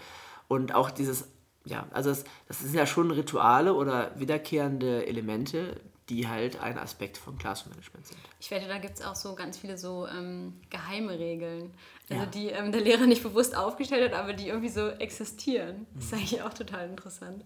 Und 0.47 0.75
auch 0.75 0.91
dieses, 0.91 1.29
ja, 1.65 1.87
also 1.91 2.11
das, 2.11 2.25
das 2.49 2.61
sind 2.61 2.75
ja 2.75 2.87
schon 2.87 3.11
Rituale 3.11 3.75
oder 3.75 4.11
wiederkehrende 4.17 5.07
Elemente, 5.07 5.81
die 6.09 6.29
halt 6.29 6.61
ein 6.61 6.79
Aspekt 6.79 7.17
von 7.17 7.39
Classroom-Management 7.39 8.07
sind. 8.07 8.19
Ich 8.39 8.51
wette, 8.51 8.69
da 8.69 8.79
gibt 8.79 8.99
es 8.99 9.05
auch 9.05 9.15
so 9.15 9.35
ganz 9.35 9.57
viele 9.57 9.79
so 9.79 10.07
ähm, 10.07 10.61
geheime 10.69 11.19
Regeln. 11.19 11.73
Also 12.11 12.25
ja. 12.25 12.27
die 12.27 12.49
ähm, 12.49 12.73
der 12.73 12.83
Lehrer 12.83 13.07
nicht 13.07 13.23
bewusst 13.23 13.57
aufgestellt 13.57 14.13
hat, 14.13 14.21
aber 14.21 14.35
die 14.35 14.49
irgendwie 14.49 14.69
so 14.69 14.89
existieren. 14.89 15.87
Das 15.95 16.05
ist 16.05 16.13
mhm. 16.13 16.19
eigentlich 16.19 16.43
auch 16.43 16.53
total 16.53 16.91
interessant. 16.91 17.45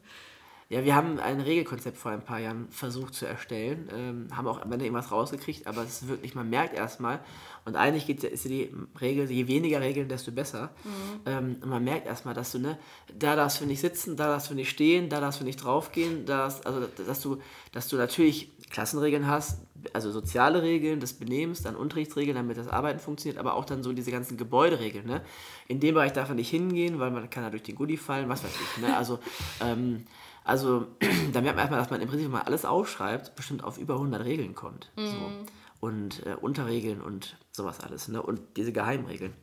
Ja, 0.70 0.84
wir 0.84 0.94
haben 0.94 1.18
ein 1.18 1.40
Regelkonzept 1.40 1.96
vor 1.96 2.10
ein 2.10 2.22
paar 2.22 2.40
Jahren 2.40 2.68
versucht 2.68 3.14
zu 3.14 3.24
erstellen, 3.24 3.88
ähm, 3.90 4.36
haben 4.36 4.46
auch 4.46 4.60
am 4.60 4.70
Ende 4.70 4.84
irgendwas 4.84 5.10
rausgekriegt, 5.10 5.66
aber 5.66 5.82
es 5.82 6.02
ist 6.02 6.08
wirklich, 6.08 6.34
man 6.34 6.50
merkt 6.50 6.74
erstmal, 6.74 7.20
und 7.68 7.76
eigentlich 7.76 8.06
geht, 8.06 8.24
ist 8.24 8.44
ja 8.44 8.50
die 8.50 8.70
Regel, 8.98 9.30
je 9.30 9.46
weniger 9.46 9.82
Regeln, 9.82 10.08
desto 10.08 10.32
besser. 10.32 10.70
Mhm. 10.84 10.90
Ähm, 11.26 11.56
und 11.60 11.68
man 11.68 11.84
merkt 11.84 12.06
erstmal, 12.06 12.32
dass 12.32 12.52
du, 12.52 12.58
ne, 12.58 12.78
da 13.16 13.36
darfst 13.36 13.60
du 13.60 13.66
nicht 13.66 13.80
sitzen, 13.80 14.16
da 14.16 14.28
darfst 14.28 14.50
du 14.50 14.54
nicht 14.54 14.70
stehen, 14.70 15.10
da 15.10 15.20
darfst 15.20 15.40
du 15.40 15.44
nicht 15.44 15.62
draufgehen, 15.62 16.24
da 16.24 16.38
darfst, 16.38 16.66
also 16.66 16.86
dass 17.06 17.20
du, 17.20 17.38
dass 17.72 17.88
du 17.88 17.96
natürlich 17.96 18.50
Klassenregeln 18.70 19.26
hast, 19.26 19.60
also 19.92 20.10
soziale 20.10 20.62
Regeln 20.62 20.98
des 20.98 21.12
Benehmens, 21.12 21.62
dann 21.62 21.76
Unterrichtsregeln, 21.76 22.36
damit 22.36 22.56
das 22.56 22.68
Arbeiten 22.68 23.00
funktioniert, 23.00 23.38
aber 23.38 23.54
auch 23.54 23.66
dann 23.66 23.82
so 23.82 23.92
diese 23.92 24.10
ganzen 24.10 24.38
Gebäuderegeln. 24.38 25.06
Ne? 25.06 25.20
In 25.68 25.78
dem 25.78 25.94
Bereich 25.94 26.14
darf 26.14 26.28
man 26.28 26.36
nicht 26.38 26.50
hingehen, 26.50 26.98
weil 26.98 27.10
man 27.10 27.28
kann 27.28 27.44
da 27.44 27.50
durch 27.50 27.62
den 27.62 27.74
Goodie 27.74 27.98
fallen, 27.98 28.30
was 28.30 28.42
weiß 28.42 28.50
ich. 28.50 28.82
Ne? 28.82 28.96
Also 28.96 29.18
ähm, 29.60 30.06
also 30.42 30.86
da 31.32 31.42
merkt 31.42 31.56
man 31.56 31.58
erstmal, 31.58 31.80
dass 31.80 31.90
man 31.90 32.00
im 32.00 32.08
Prinzip 32.08 32.30
mal 32.30 32.40
alles 32.40 32.64
aufschreibt, 32.64 33.36
bestimmt 33.36 33.62
auf 33.62 33.76
über 33.76 33.94
100 33.94 34.24
Regeln 34.24 34.54
kommt. 34.54 34.90
Mhm. 34.96 35.06
So. 35.06 35.16
Und 35.80 36.26
äh, 36.26 36.34
Unterregeln 36.34 37.00
und 37.00 37.36
sowas 37.52 37.80
alles. 37.80 38.08
Ne? 38.08 38.20
Und 38.22 38.56
diese 38.56 38.72
Geheimregeln. 38.72 39.34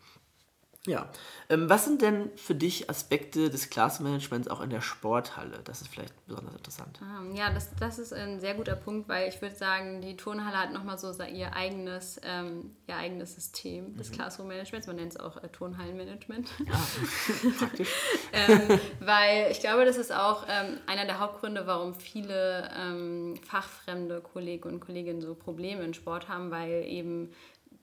Ja. 0.86 1.10
Ähm, 1.50 1.70
was 1.70 1.86
sind 1.86 2.02
denn 2.02 2.30
für 2.36 2.56
dich 2.56 2.90
Aspekte 2.90 3.50
des 3.50 3.70
Klassenmanagements 3.70 4.48
auch 4.48 4.62
in 4.62 4.70
der 4.70 4.82
Sporthalle? 4.82 5.60
Das 5.64 5.82
ist 5.82 5.88
vielleicht 5.88 6.14
besonders 6.28 6.56
interessant. 6.56 7.00
Ähm, 7.02 7.36
ja, 7.36 7.52
das, 7.52 7.70
das 7.80 8.00
ist 8.00 8.14
ein 8.14 8.40
sehr 8.40 8.54
guter 8.54 8.76
Punkt, 8.76 9.10
weil 9.10 9.30
ich 9.30 9.42
würde 9.42 9.56
sagen, 9.56 10.02
die 10.02 10.16
Turnhalle 10.16 10.58
hat 10.58 10.74
nochmal 10.74 10.98
so 10.98 11.12
ihr 11.24 11.54
eigenes, 11.56 12.20
ähm, 12.24 12.76
ihr 12.88 12.96
eigenes 12.96 13.36
System 13.36 13.96
des 13.98 14.10
mhm. 14.10 14.16
Classroom-Managements. 14.16 14.88
Man 14.88 14.96
nennt 14.98 15.14
es 15.14 15.20
auch 15.20 15.42
äh, 15.44 15.48
Turnhallenmanagement. 15.50 16.50
Ja, 16.66 16.88
praktisch. 17.60 17.90
ähm, 18.34 18.80
weil 19.00 19.52
ich 19.52 19.60
glaube, 19.60 19.86
das 19.86 19.98
ist 19.98 20.14
auch 20.14 20.46
ähm, 20.50 20.80
einer 20.88 21.06
der 21.06 21.20
Hauptgründe, 21.20 21.68
warum 21.68 21.96
viele 21.96 22.70
ähm, 22.78 23.36
fachfremde 23.48 24.22
Kollegen 24.22 24.70
und 24.70 24.80
Kolleginnen 24.80 25.22
so 25.22 25.36
Probleme 25.36 25.84
in 25.84 25.94
Sport 25.94 26.28
haben, 26.28 26.52
weil 26.52 26.86
eben 26.86 27.32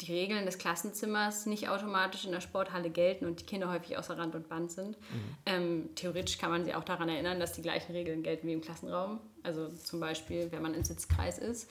die 0.00 0.12
Regeln 0.12 0.46
des 0.46 0.58
Klassenzimmers 0.58 1.46
nicht 1.46 1.68
automatisch 1.68 2.24
in 2.24 2.32
der 2.32 2.40
Sporthalle 2.40 2.90
gelten 2.90 3.26
und 3.26 3.40
die 3.40 3.44
Kinder 3.44 3.70
häufig 3.70 3.98
außer 3.98 4.16
Rand 4.16 4.34
und 4.34 4.48
Band 4.48 4.70
sind. 4.70 4.98
Mhm. 4.98 5.36
Ähm, 5.46 5.90
theoretisch 5.94 6.38
kann 6.38 6.50
man 6.50 6.64
sie 6.64 6.74
auch 6.74 6.84
daran 6.84 7.08
erinnern, 7.08 7.38
dass 7.38 7.52
die 7.52 7.62
gleichen 7.62 7.92
Regeln 7.92 8.22
gelten 8.22 8.46
wie 8.46 8.52
im 8.52 8.60
Klassenraum. 8.60 9.20
Also 9.42 9.68
zum 9.68 10.00
Beispiel, 10.00 10.50
wenn 10.50 10.62
man 10.62 10.74
im 10.74 10.84
Sitzkreis 10.84 11.38
ist, 11.38 11.68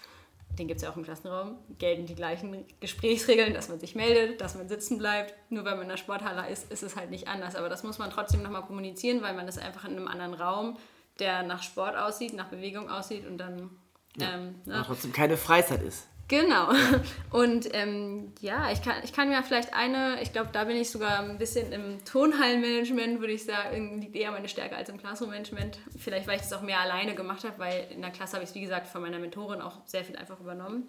den 0.58 0.68
gibt 0.68 0.78
es 0.80 0.84
ja 0.84 0.92
auch 0.92 0.98
im 0.98 1.04
Klassenraum, 1.04 1.58
gelten 1.80 2.06
die 2.06 2.16
gleichen 2.16 2.66
Gesprächsregeln, 2.80 3.54
dass 3.54 3.70
man 3.70 3.80
sich 3.80 3.96
meldet, 3.96 4.42
dass 4.42 4.56
man 4.56 4.68
sitzen 4.68 4.98
bleibt. 4.98 5.34
Nur 5.50 5.64
weil 5.64 5.74
man 5.74 5.84
in 5.84 5.90
der 5.90 5.98
Sporthalle 5.98 6.50
ist, 6.50 6.72
ist 6.72 6.84
es 6.84 6.96
halt 6.96 7.10
nicht 7.10 7.28
anders. 7.28 7.56
Aber 7.56 7.70
das 7.70 7.84
muss 7.84 8.00
man 8.00 8.10
trotzdem 8.10 8.42
nochmal 8.42 8.64
kommunizieren, 8.64 9.22
weil 9.22 9.34
man 9.34 9.48
ist 9.48 9.60
einfach 9.60 9.86
in 9.86 9.92
einem 9.92 10.08
anderen 10.08 10.34
Raum, 10.34 10.78
der 11.20 11.44
nach 11.44 11.64
Sport 11.64 11.96
aussieht, 11.96 12.34
nach 12.34 12.50
Bewegung 12.50 12.90
aussieht 12.90 13.26
und 13.26 13.38
dann... 13.38 13.70
Ja, 14.18 14.34
ähm, 14.34 14.56
ne? 14.66 14.84
trotzdem 14.86 15.14
keine 15.14 15.38
Freizeit 15.38 15.82
ist. 15.84 16.08
Genau. 16.32 16.70
Und 17.30 17.68
ähm, 17.74 18.32
ja, 18.40 18.72
ich 18.72 18.82
kann, 18.82 19.04
ich 19.04 19.12
kann 19.12 19.28
mir 19.28 19.44
vielleicht 19.44 19.74
eine, 19.74 20.22
ich 20.22 20.32
glaube, 20.32 20.50
da 20.54 20.64
bin 20.64 20.78
ich 20.78 20.90
sogar 20.90 21.20
ein 21.20 21.38
bisschen 21.38 21.74
im 21.74 22.06
Tonhallenmanagement, 22.06 23.20
würde 23.20 23.34
ich 23.34 23.44
sagen, 23.44 24.00
liegt 24.00 24.16
eher 24.16 24.32
meine 24.32 24.48
Stärke 24.48 24.78
als 24.78 24.88
im 24.88 24.98
Classroom-Management. 24.98 25.80
Vielleicht, 25.98 26.28
weil 26.28 26.38
ich 26.38 26.44
das 26.44 26.54
auch 26.54 26.62
mehr 26.62 26.80
alleine 26.80 27.16
gemacht 27.16 27.44
habe, 27.44 27.60
weil 27.60 27.86
in 27.92 28.02
der 28.02 28.12
Klasse 28.12 28.36
habe 28.36 28.46
ich 28.46 28.52
es, 28.52 28.56
wie 28.56 28.62
gesagt, 28.62 28.88
von 28.88 29.02
meiner 29.02 29.20
Mentorin 29.20 29.60
auch 29.60 29.86
sehr 29.86 30.06
viel 30.06 30.16
einfach 30.16 30.40
übernommen. 30.40 30.88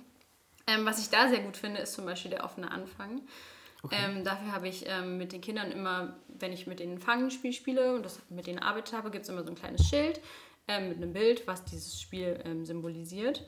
Ähm, 0.68 0.86
was 0.86 1.00
ich 1.00 1.10
da 1.10 1.28
sehr 1.28 1.40
gut 1.40 1.56
finde, 1.56 1.80
ist 1.80 1.94
zum 1.94 2.06
Beispiel 2.06 2.30
der 2.30 2.44
offene 2.44 2.70
Anfang. 2.70 3.22
Okay. 3.82 3.96
Ähm, 3.98 4.22
dafür 4.22 4.52
habe 4.52 4.68
ich 4.68 4.84
ähm, 4.86 5.18
mit 5.18 5.32
den 5.32 5.40
Kindern 5.40 5.72
immer, 5.72 6.14
wenn 6.28 6.52
ich 6.52 6.68
mit 6.68 6.78
denen 6.78 7.00
Fangenspiel 7.00 7.52
spiele 7.52 7.96
und 7.96 8.04
das 8.04 8.20
mit 8.30 8.46
denen 8.46 8.60
arbeitet 8.60 8.94
habe, 8.94 9.10
gibt 9.10 9.24
es 9.24 9.28
immer 9.28 9.42
so 9.42 9.50
ein 9.50 9.56
kleines 9.56 9.88
Schild 9.88 10.20
ähm, 10.68 10.90
mit 10.90 10.98
einem 10.98 11.12
Bild, 11.12 11.48
was 11.48 11.64
dieses 11.64 12.00
Spiel 12.00 12.38
ähm, 12.44 12.64
symbolisiert. 12.64 13.44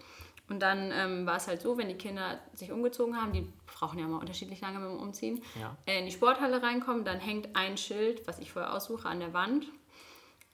Und 0.49 0.61
dann 0.61 0.93
ähm, 0.93 1.27
war 1.27 1.37
es 1.37 1.49
halt 1.49 1.63
so, 1.63 1.79
wenn 1.79 1.89
die 1.89 1.95
Kinder 1.95 2.39
sich 2.53 2.71
umgezogen 2.71 3.17
haben, 3.17 3.33
die 3.33 3.49
brauchen 3.67 3.99
ja 3.99 4.07
mal 4.07 4.19
unterschiedlich 4.19 4.61
lange 4.61 4.79
mit 4.79 4.91
dem 4.91 4.99
Umziehen, 4.99 5.43
ja. 5.59 5.77
äh, 5.87 5.99
in 5.99 6.05
die 6.05 6.13
Sporthalle 6.13 6.63
reinkommen, 6.63 7.05
dann 7.05 7.19
hängt 7.19 7.57
ein 7.57 7.79
Schild, 7.79 8.27
was 8.27 8.39
ich 8.39 8.53
vorher 8.53 8.75
aussuche, 8.75 9.09
an 9.09 9.21
der 9.21 9.33
Wand. 9.33 9.67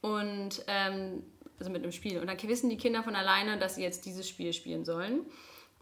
Und 0.00 0.64
ähm, 0.68 1.24
also 1.58 1.70
mit 1.70 1.82
einem 1.82 1.92
Spiel. 1.92 2.18
Und 2.20 2.28
dann 2.28 2.40
wissen 2.42 2.70
die 2.70 2.76
Kinder 2.76 3.02
von 3.02 3.14
alleine, 3.14 3.58
dass 3.58 3.74
sie 3.74 3.82
jetzt 3.82 4.06
dieses 4.06 4.28
Spiel 4.28 4.52
spielen 4.52 4.84
sollen. 4.84 5.26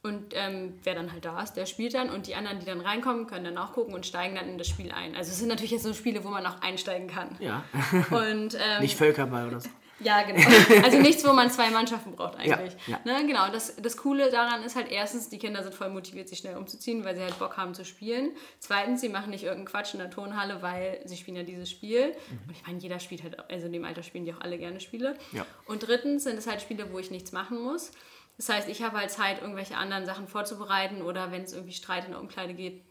Und 0.03 0.33
ähm, 0.33 0.79
wer 0.85 0.95
dann 0.95 1.13
halt 1.13 1.25
da 1.25 1.43
ist, 1.43 1.55
der 1.55 1.67
spielt 1.67 1.95
dann. 1.95 2.09
Und 2.11 2.27
die 2.27 2.35
anderen, 2.35 2.61
die 2.61 2.67
dann 2.67 2.81
reinkommen, 2.81 3.27
können 3.27 3.45
dann 3.45 3.59
auch 3.59 3.73
gucken 3.73 3.95
und 3.95 4.07
steigen 4.07 4.37
dann 4.37 4.49
in 4.49 4.57
das 4.57 4.69
Spiel 4.69 4.93
ein. 4.93 5.17
Also 5.17 5.33
es 5.33 5.39
sind 5.39 5.49
natürlich 5.49 5.73
jetzt 5.73 5.83
so 5.83 5.93
Spiele, 5.93 6.25
wo 6.25 6.29
man 6.29 6.47
auch 6.47 6.61
einsteigen 6.63 7.09
kann. 7.09 7.37
Ja. 7.41 7.65
Und, 8.11 8.55
ähm, 8.61 8.81
Nicht 8.81 8.97
Völkerball 8.97 9.49
oder 9.49 9.61
so. 9.61 9.69
Ja, 10.01 10.23
genau. 10.23 10.41
Also 10.85 10.99
nichts, 10.99 11.27
wo 11.27 11.33
man 11.33 11.51
zwei 11.51 11.71
Mannschaften 11.71 12.13
braucht 12.13 12.37
eigentlich. 12.37 12.77
Ja, 12.87 13.01
ja. 13.05 13.21
Ne, 13.21 13.27
genau, 13.27 13.51
das, 13.51 13.77
das 13.77 13.97
Coole 13.97 14.31
daran 14.31 14.63
ist 14.63 14.77
halt 14.77 14.91
erstens, 14.91 15.29
die 15.29 15.39
Kinder 15.39 15.63
sind 15.63 15.75
voll 15.75 15.91
motiviert, 15.91 16.29
sich 16.29 16.39
schnell 16.39 16.57
umzuziehen, 16.57 17.05
weil 17.05 17.17
sie 17.17 17.23
halt 17.23 17.39
Bock 17.39 17.57
haben 17.57 17.75
zu 17.75 17.85
spielen. 17.85 18.31
Zweitens, 18.61 19.01
sie 19.01 19.09
machen 19.09 19.31
nicht 19.31 19.45
irgendeinen 19.45 19.67
Quatsch 19.67 19.95
in 19.95 20.01
der 20.01 20.11
Turnhalle, 20.11 20.63
weil 20.63 21.01
sie 21.05 21.17
spielen 21.17 21.37
ja 21.37 21.43
dieses 21.43 21.71
Spiel. 21.71 22.09
Mhm. 22.09 22.39
Und 22.47 22.53
ich 22.53 22.67
meine, 22.67 22.79
jeder 22.79 23.01
spielt 23.01 23.23
halt, 23.23 23.51
also 23.51 23.67
in 23.67 23.73
dem 23.73 23.85
Alter 23.85 24.03
spielen 24.03 24.25
die 24.25 24.33
auch 24.33 24.41
alle 24.41 24.59
gerne 24.59 24.81
Spiele. 24.81 25.17
Ja. 25.33 25.45
Und 25.67 25.87
drittens 25.87 26.25
sind 26.25 26.37
es 26.39 26.47
halt 26.47 26.63
Spiele, 26.63 26.93
wo 26.93 26.99
ich 26.99 27.11
nichts 27.11 27.33
machen 27.33 27.61
muss. 27.61 27.91
Das 28.37 28.49
heißt, 28.49 28.69
ich 28.69 28.83
habe 28.83 28.99
halt 28.99 29.11
Zeit, 29.11 29.41
irgendwelche 29.43 29.77
anderen 29.77 30.07
Sachen 30.07 30.29
vorzubereiten 30.29 31.03
oder 31.03 31.33
wenn 31.33 31.43
es 31.43 31.53
irgendwie 31.53 31.73
Streit 31.73 32.05
in 32.05 32.13
der 32.13 32.21
Umkleide 32.21 32.55
geht, 32.55 32.85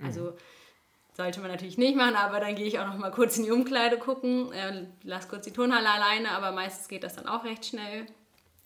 also... 0.00 0.22
Mhm 0.22 0.34
sollte 1.16 1.40
man 1.40 1.50
natürlich 1.50 1.78
nicht 1.78 1.96
machen, 1.96 2.16
aber 2.16 2.40
dann 2.40 2.54
gehe 2.54 2.66
ich 2.66 2.78
auch 2.78 2.86
noch 2.86 2.98
mal 2.98 3.10
kurz 3.10 3.38
in 3.38 3.44
die 3.44 3.50
Umkleide 3.50 3.98
gucken, 3.98 4.52
äh, 4.52 4.86
lass 5.02 5.28
kurz 5.28 5.44
die 5.44 5.52
Turnhalle 5.52 5.88
alleine, 5.88 6.30
aber 6.30 6.52
meistens 6.52 6.88
geht 6.88 7.04
das 7.04 7.14
dann 7.14 7.26
auch 7.26 7.44
recht 7.44 7.64
schnell. 7.64 8.06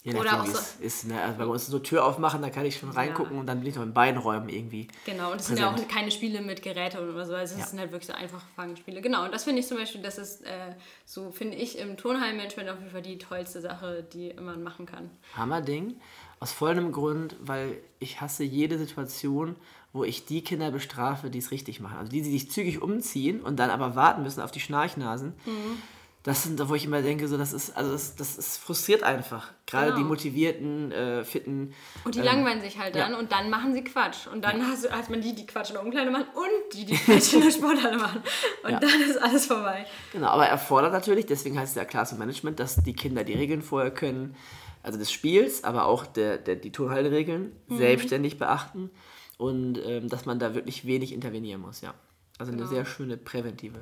Je 0.04 0.14
Oder 0.14 0.40
auch 0.40 0.46
so. 0.46 0.58
Ist, 0.82 1.06
ne? 1.06 1.20
also 1.20 1.38
bei 1.38 1.44
uns 1.44 1.66
so 1.66 1.78
Tür 1.80 2.04
aufmachen, 2.04 2.40
da 2.40 2.50
kann 2.50 2.64
ich 2.64 2.78
schon 2.78 2.90
reingucken 2.90 3.34
ja. 3.34 3.40
und 3.40 3.46
dann 3.46 3.58
bin 3.58 3.68
ich 3.68 3.74
noch 3.74 3.82
in 3.82 3.92
beiden 3.92 4.20
Räumen 4.20 4.48
irgendwie. 4.48 4.86
Genau, 5.04 5.32
und 5.32 5.40
es 5.40 5.48
sind 5.48 5.58
ja 5.58 5.70
auch 5.70 5.88
keine 5.88 6.12
Spiele 6.12 6.40
mit 6.40 6.62
Geräte 6.62 7.02
oder 7.02 7.26
so, 7.26 7.34
also 7.34 7.54
es 7.54 7.60
ja. 7.60 7.66
sind 7.66 7.80
halt 7.80 7.90
wirklich 7.90 8.06
so 8.06 8.14
einfache 8.14 8.46
Fangspiele. 8.54 9.00
Genau, 9.00 9.24
und 9.24 9.34
das 9.34 9.44
finde 9.44 9.60
ich 9.60 9.66
zum 9.66 9.76
Beispiel, 9.76 10.00
das 10.00 10.16
ist 10.16 10.44
äh, 10.44 10.74
so, 11.04 11.32
finde 11.32 11.56
ich 11.56 11.78
im 11.78 11.96
Turnhallenmanagement 11.96 12.70
auf 12.70 12.78
jeden 12.78 12.90
Fall 12.90 13.02
die 13.02 13.18
tollste 13.18 13.60
Sache, 13.60 14.04
die 14.12 14.32
man 14.34 14.62
machen 14.62 14.86
kann. 14.86 15.10
Hammerding. 15.36 16.00
Aus 16.40 16.52
folgendem 16.52 16.92
Grund, 16.92 17.34
weil 17.40 17.78
ich 17.98 18.20
hasse 18.20 18.44
jede 18.44 18.78
Situation, 18.78 19.56
wo 19.92 20.04
ich 20.04 20.26
die 20.26 20.42
Kinder 20.42 20.70
bestrafe, 20.70 21.30
die 21.30 21.38
es 21.38 21.50
richtig 21.50 21.80
machen. 21.80 21.98
Also 21.98 22.10
die, 22.10 22.22
die 22.22 22.30
sich 22.30 22.50
zügig 22.50 22.82
umziehen 22.82 23.40
und 23.40 23.56
dann 23.56 23.70
aber 23.70 23.96
warten 23.96 24.22
müssen 24.22 24.40
auf 24.40 24.50
die 24.50 24.60
Schnarchnasen. 24.60 25.34
Mhm. 25.46 25.82
Das 26.24 26.42
sind, 26.42 26.68
wo 26.68 26.74
ich 26.74 26.84
immer 26.84 27.00
denke, 27.00 27.26
so, 27.26 27.38
das 27.38 27.52
ist, 27.54 27.74
also 27.74 27.92
das, 27.92 28.16
das 28.16 28.36
ist 28.36 28.58
frustriert 28.58 29.02
einfach. 29.02 29.52
Gerade 29.66 29.92
genau. 29.92 29.98
die 29.98 30.04
motivierten, 30.04 30.92
äh, 30.92 31.24
fitten. 31.24 31.72
Und 32.04 32.16
die 32.16 32.18
ähm, 32.18 32.24
langweilen 32.26 32.60
sich 32.60 32.78
halt 32.78 32.96
dann 32.96 33.12
ja. 33.12 33.18
und 33.18 33.32
dann 33.32 33.48
machen 33.48 33.72
sie 33.72 33.82
Quatsch. 33.82 34.26
Und 34.26 34.44
dann 34.44 34.58
ja. 34.60 34.66
hast, 34.66 34.90
hat 34.90 35.08
man 35.08 35.22
die, 35.22 35.34
die 35.34 35.46
Quatsch 35.46 35.70
in 35.70 35.74
der 35.76 35.84
Umkleide 35.84 36.10
machen 36.10 36.26
und 36.34 36.74
die, 36.74 36.84
die 36.84 36.96
Quatsch 36.96 37.32
in 37.32 37.40
der 37.40 37.50
Sporthalle 37.52 37.96
machen. 37.96 38.22
Und 38.62 38.72
ja. 38.72 38.78
dann 38.78 39.00
ist 39.00 39.16
alles 39.16 39.46
vorbei. 39.46 39.86
Genau, 40.12 40.26
aber 40.28 40.46
erfordert 40.46 40.92
natürlich, 40.92 41.24
deswegen 41.24 41.58
heißt 41.58 41.70
es 41.70 41.76
ja 41.76 41.84
Class 41.86 42.12
Management, 42.18 42.60
dass 42.60 42.76
die 42.76 42.94
Kinder 42.94 43.24
die 43.24 43.34
Regeln 43.34 43.62
vorher 43.62 43.92
können, 43.92 44.34
also 44.82 44.98
des 44.98 45.10
Spiels, 45.10 45.64
aber 45.64 45.86
auch 45.86 46.04
der, 46.04 46.36
der, 46.36 46.56
die 46.56 46.72
Turnhalteregeln 46.72 47.52
mhm. 47.68 47.78
selbstständig 47.78 48.38
beachten 48.38 48.90
und 49.38 49.78
ähm, 49.78 50.08
dass 50.08 50.26
man 50.26 50.38
da 50.38 50.54
wirklich 50.54 50.84
wenig 50.84 51.12
intervenieren 51.12 51.62
muss, 51.62 51.80
ja. 51.80 51.94
Also 52.38 52.52
eine 52.52 52.62
genau. 52.62 52.70
sehr 52.70 52.84
schöne 52.84 53.16
präventive 53.16 53.80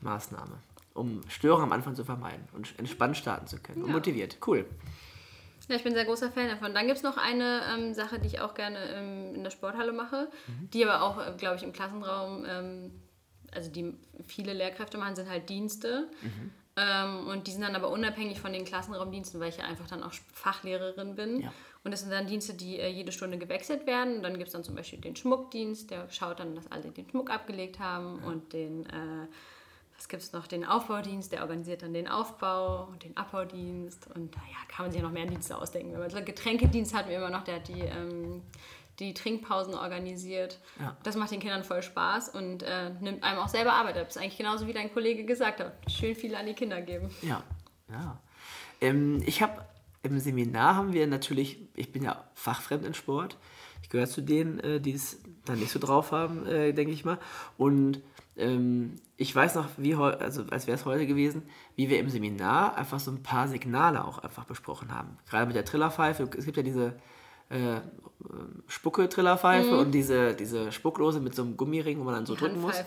Maßnahme, 0.00 0.58
um 0.94 1.20
Störungen 1.28 1.64
am 1.64 1.72
Anfang 1.72 1.94
zu 1.94 2.04
vermeiden 2.04 2.48
und 2.54 2.76
entspannt 2.78 3.16
starten 3.16 3.46
zu 3.46 3.58
können 3.58 3.80
ja. 3.80 3.84
und 3.84 3.92
motiviert. 3.92 4.38
Cool. 4.46 4.64
Ja, 5.68 5.76
ich 5.76 5.84
bin 5.84 5.94
sehr 5.94 6.04
großer 6.04 6.30
Fan 6.30 6.48
davon. 6.48 6.74
Dann 6.74 6.86
gibt 6.86 6.98
es 6.98 7.02
noch 7.02 7.16
eine 7.16 7.62
ähm, 7.74 7.94
Sache, 7.94 8.18
die 8.18 8.26
ich 8.26 8.40
auch 8.40 8.54
gerne 8.54 8.78
ähm, 8.94 9.34
in 9.34 9.44
der 9.44 9.50
Sporthalle 9.50 9.92
mache, 9.92 10.28
mhm. 10.46 10.70
die 10.70 10.84
aber 10.84 11.02
auch, 11.02 11.18
äh, 11.18 11.32
glaube 11.36 11.56
ich, 11.56 11.62
im 11.62 11.72
Klassenraum, 11.72 12.44
ähm, 12.46 12.90
also 13.52 13.70
die 13.70 13.94
viele 14.26 14.52
Lehrkräfte 14.52 14.98
machen, 14.98 15.16
sind 15.16 15.28
halt 15.28 15.48
Dienste. 15.48 16.08
Mhm. 16.20 16.50
Ähm, 16.76 17.28
und 17.28 17.46
die 17.46 17.52
sind 17.52 17.62
dann 17.62 17.76
aber 17.76 17.90
unabhängig 17.90 18.40
von 18.40 18.52
den 18.52 18.64
Klassenraumdiensten, 18.64 19.40
weil 19.40 19.48
ich 19.48 19.58
ja 19.58 19.64
einfach 19.64 19.86
dann 19.86 20.02
auch 20.02 20.12
Fachlehrerin 20.32 21.14
bin. 21.14 21.40
Ja. 21.40 21.52
Und 21.84 21.90
das 21.90 22.00
sind 22.00 22.10
dann 22.10 22.26
Dienste, 22.26 22.54
die 22.54 22.78
äh, 22.78 22.88
jede 22.88 23.12
Stunde 23.12 23.36
gewechselt 23.36 23.86
werden. 23.86 24.16
Und 24.16 24.22
dann 24.22 24.34
gibt 24.34 24.46
es 24.46 24.52
dann 24.54 24.64
zum 24.64 24.74
Beispiel 24.74 25.00
den 25.00 25.14
Schmuckdienst, 25.14 25.90
der 25.90 26.10
schaut 26.10 26.40
dann, 26.40 26.54
dass 26.54 26.70
alle 26.72 26.90
den 26.90 27.08
Schmuck 27.08 27.30
abgelegt 27.30 27.78
haben. 27.78 28.20
Ja. 28.22 28.28
Und 28.28 28.52
den, 28.54 28.86
äh, 28.86 29.26
was 29.94 30.08
gibt 30.08 30.22
es 30.22 30.32
noch, 30.32 30.46
den 30.46 30.64
Aufbaudienst, 30.64 31.30
der 31.30 31.42
organisiert 31.42 31.82
dann 31.82 31.92
den 31.92 32.08
Aufbau 32.08 32.86
und 32.86 33.04
den 33.04 33.14
Abbaudienst. 33.18 34.08
Und 34.14 34.34
ja, 34.34 34.40
kann 34.68 34.86
man 34.86 34.92
sich 34.92 35.02
ja 35.02 35.06
noch 35.06 35.12
mehr 35.12 35.26
Dienste 35.26 35.58
ausdenken. 35.58 35.92
Wenn 35.92 36.00
man 36.00 36.10
so 36.10 36.22
Getränkedienst 36.22 36.94
hatten 36.94 37.10
wir 37.10 37.18
immer 37.18 37.30
noch, 37.30 37.44
der 37.44 37.56
hat 37.56 37.68
die, 37.68 37.80
ähm, 37.80 38.40
die 38.98 39.12
Trinkpausen 39.12 39.74
organisiert. 39.74 40.58
Ja. 40.80 40.96
Das 41.02 41.16
macht 41.16 41.32
den 41.32 41.40
Kindern 41.40 41.64
voll 41.64 41.82
Spaß 41.82 42.30
und 42.30 42.62
äh, 42.62 42.90
nimmt 43.00 43.22
einem 43.22 43.40
auch 43.40 43.48
selber 43.48 43.74
Arbeit 43.74 43.98
ab. 43.98 44.04
Das 44.06 44.16
ist 44.16 44.22
eigentlich 44.22 44.38
genauso 44.38 44.66
wie 44.66 44.72
dein 44.72 44.90
Kollege 44.90 45.24
gesagt 45.24 45.60
hat. 45.60 45.74
Schön 45.90 46.14
viel 46.14 46.34
an 46.34 46.46
die 46.46 46.54
Kinder 46.54 46.80
geben. 46.80 47.10
Ja, 47.20 47.42
ja. 47.90 48.18
Ähm, 48.80 49.22
ich 49.26 49.42
habe 49.42 49.64
im 50.04 50.18
Seminar 50.18 50.76
haben 50.76 50.92
wir 50.92 51.06
natürlich, 51.06 51.58
ich 51.74 51.92
bin 51.92 52.02
ja 52.02 52.24
fachfremd 52.34 52.84
in 52.84 52.94
Sport. 52.94 53.36
Ich 53.82 53.88
gehöre 53.88 54.06
zu 54.06 54.22
denen, 54.22 54.60
äh, 54.60 54.80
die 54.80 54.92
es 54.92 55.18
dann 55.44 55.58
nicht 55.58 55.70
so 55.70 55.78
drauf 55.78 56.12
haben, 56.12 56.46
äh, 56.46 56.72
denke 56.72 56.92
ich 56.92 57.04
mal. 57.04 57.18
Und 57.58 58.00
ähm, 58.36 58.96
ich 59.16 59.34
weiß 59.34 59.54
noch, 59.54 59.68
wie 59.76 59.94
also 59.94 60.44
als 60.50 60.66
wäre 60.66 60.76
es 60.76 60.84
heute 60.84 61.06
gewesen, 61.06 61.42
wie 61.76 61.88
wir 61.88 61.98
im 61.98 62.08
Seminar 62.08 62.76
einfach 62.76 62.98
so 62.98 63.10
ein 63.10 63.22
paar 63.22 63.48
Signale 63.48 64.04
auch 64.04 64.18
einfach 64.18 64.44
besprochen 64.44 64.92
haben. 64.92 65.18
Gerade 65.28 65.46
mit 65.46 65.56
der 65.56 65.64
Trillerpfeife. 65.64 66.28
Es 66.36 66.44
gibt 66.44 66.56
ja 66.56 66.62
diese 66.62 66.94
äh, 67.50 67.80
Spucke-Trillerpfeife 68.68 69.72
mhm. 69.72 69.78
und 69.78 69.92
diese, 69.92 70.34
diese 70.34 70.72
Spucklose 70.72 71.20
mit 71.20 71.34
so 71.34 71.42
einem 71.42 71.56
Gummiring, 71.56 72.00
wo 72.00 72.04
man 72.04 72.14
dann 72.14 72.26
so 72.26 72.34
drücken 72.34 72.60
muss. 72.60 72.82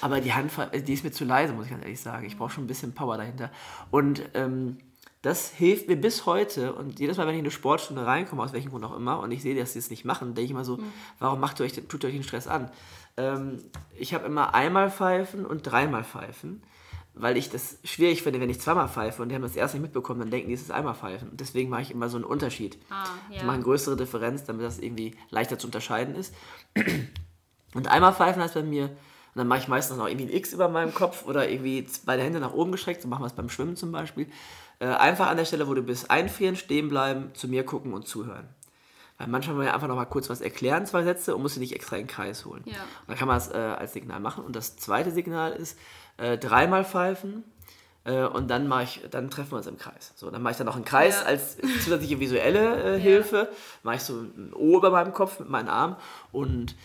Aber 0.00 0.20
die 0.20 0.32
Handpfeife, 0.32 0.80
die 0.80 0.94
ist 0.94 1.04
mir 1.04 1.10
zu 1.10 1.24
leise, 1.24 1.52
muss 1.52 1.66
ich 1.66 1.72
ganz 1.72 1.82
ehrlich 1.82 2.00
sagen. 2.00 2.24
Ich 2.26 2.38
brauche 2.38 2.50
schon 2.50 2.64
ein 2.64 2.68
bisschen 2.68 2.94
Power 2.94 3.16
dahinter. 3.16 3.50
Und 3.90 4.22
ähm, 4.34 4.78
das 5.26 5.50
hilft 5.50 5.88
mir 5.88 5.96
bis 5.96 6.24
heute 6.24 6.72
und 6.72 7.00
jedes 7.00 7.16
Mal, 7.16 7.26
wenn 7.26 7.34
ich 7.34 7.40
in 7.40 7.44
eine 7.44 7.50
Sportstunde 7.50 8.06
reinkomme, 8.06 8.44
aus 8.44 8.52
welchem 8.52 8.70
Grund 8.70 8.84
auch 8.84 8.94
immer, 8.94 9.18
und 9.18 9.32
ich 9.32 9.42
sehe, 9.42 9.56
dass 9.56 9.72
sie 9.72 9.80
es 9.80 9.90
nicht 9.90 10.04
machen, 10.04 10.36
denke 10.36 10.44
ich 10.44 10.50
immer 10.52 10.64
so, 10.64 10.76
mhm. 10.76 10.92
warum 11.18 11.40
macht 11.40 11.58
ihr 11.58 11.64
euch, 11.64 11.72
tut 11.72 12.04
ihr 12.04 12.10
euch 12.10 12.14
den 12.14 12.22
Stress 12.22 12.46
an? 12.46 12.70
Ähm, 13.16 13.58
ich 13.98 14.14
habe 14.14 14.24
immer 14.24 14.54
einmal 14.54 14.88
Pfeifen 14.88 15.44
und 15.44 15.62
dreimal 15.62 16.04
Pfeifen, 16.04 16.62
weil 17.14 17.36
ich 17.36 17.50
das 17.50 17.78
schwierig 17.82 18.22
finde, 18.22 18.40
wenn 18.40 18.50
ich 18.50 18.60
zweimal 18.60 18.88
pfeife 18.88 19.20
und 19.20 19.30
die 19.30 19.34
haben 19.34 19.42
das 19.42 19.56
erst 19.56 19.74
nicht 19.74 19.82
mitbekommen, 19.82 20.20
dann 20.20 20.30
denken 20.30 20.46
die, 20.46 20.54
es 20.54 20.62
ist 20.62 20.70
einmal 20.70 20.94
Pfeifen. 20.94 21.30
Und 21.30 21.40
deswegen 21.40 21.70
mache 21.70 21.82
ich 21.82 21.90
immer 21.90 22.08
so 22.08 22.18
einen 22.18 22.24
Unterschied. 22.24 22.78
Ah, 22.88 23.06
ja. 23.28 23.38
Ich 23.38 23.42
mache 23.42 23.56
eine 23.56 23.64
größere 23.64 23.96
Differenz, 23.96 24.44
damit 24.44 24.64
das 24.64 24.78
irgendwie 24.78 25.16
leichter 25.30 25.58
zu 25.58 25.66
unterscheiden 25.66 26.14
ist. 26.14 26.32
Und 27.74 27.88
einmal 27.88 28.14
Pfeifen 28.14 28.40
heißt 28.40 28.54
bei 28.54 28.62
mir, 28.62 28.84
und 29.36 29.40
dann 29.40 29.48
mache 29.48 29.58
ich 29.58 29.68
meistens 29.68 29.98
noch 29.98 30.06
irgendwie 30.06 30.28
ein 30.28 30.34
X 30.34 30.54
über 30.54 30.68
meinem 30.70 30.94
Kopf 30.94 31.26
oder 31.26 31.50
irgendwie 31.50 31.86
beide 32.06 32.22
Hände 32.22 32.40
nach 32.40 32.54
oben 32.54 32.72
gestreckt, 32.72 33.02
so 33.02 33.08
machen 33.08 33.20
wir 33.20 33.26
es 33.26 33.34
beim 33.34 33.50
Schwimmen 33.50 33.76
zum 33.76 33.92
Beispiel. 33.92 34.28
Äh, 34.78 34.86
einfach 34.86 35.28
an 35.28 35.36
der 35.36 35.44
Stelle, 35.44 35.68
wo 35.68 35.74
du 35.74 35.82
bist, 35.82 36.10
einfrieren, 36.10 36.56
stehen 36.56 36.88
bleiben, 36.88 37.30
zu 37.34 37.48
mir 37.48 37.64
gucken 37.64 37.94
und 37.94 38.06
zuhören. 38.06 38.48
Weil 39.18 39.28
manchmal 39.28 39.54
will 39.56 39.58
man 39.60 39.68
ja 39.68 39.74
einfach 39.74 39.88
noch 39.88 39.96
mal 39.96 40.04
kurz 40.04 40.28
was 40.28 40.42
erklären, 40.42 40.84
zwei 40.84 41.02
Sätze, 41.02 41.34
und 41.34 41.42
muss 41.42 41.54
sie 41.54 41.60
nicht 41.60 41.74
extra 41.74 41.96
in 41.96 42.02
den 42.02 42.08
Kreis 42.08 42.44
holen. 42.44 42.62
Ja. 42.66 42.74
Und 42.74 43.08
dann 43.08 43.16
kann 43.16 43.28
man 43.28 43.38
das 43.38 43.50
äh, 43.50 43.56
als 43.56 43.94
Signal 43.94 44.20
machen. 44.20 44.44
Und 44.44 44.54
das 44.54 44.76
zweite 44.76 45.10
Signal 45.10 45.52
ist 45.52 45.78
äh, 46.18 46.36
dreimal 46.36 46.84
pfeifen. 46.84 47.44
Äh, 48.04 48.24
und 48.24 48.48
dann 48.48 48.68
mache 48.68 48.82
ich, 48.82 49.02
dann 49.10 49.30
treffen 49.30 49.52
wir 49.52 49.56
uns 49.56 49.66
im 49.66 49.78
Kreis. 49.78 50.12
So, 50.16 50.30
dann 50.30 50.42
mache 50.42 50.52
ich 50.52 50.56
dann 50.58 50.66
noch 50.66 50.76
einen 50.76 50.84
Kreis 50.84 51.20
ja. 51.20 51.26
als 51.26 51.56
zusätzliche 51.56 52.20
visuelle 52.20 52.96
äh, 52.96 53.00
Hilfe. 53.00 53.48
Ja. 53.50 53.56
Mache 53.82 53.96
ich 53.96 54.02
so 54.02 54.20
ein 54.20 54.52
O 54.54 54.76
über 54.76 54.90
meinem 54.90 55.14
Kopf 55.14 55.40
mit 55.40 55.48
meinem 55.48 55.68
Arm 55.68 55.96
und 56.32 56.76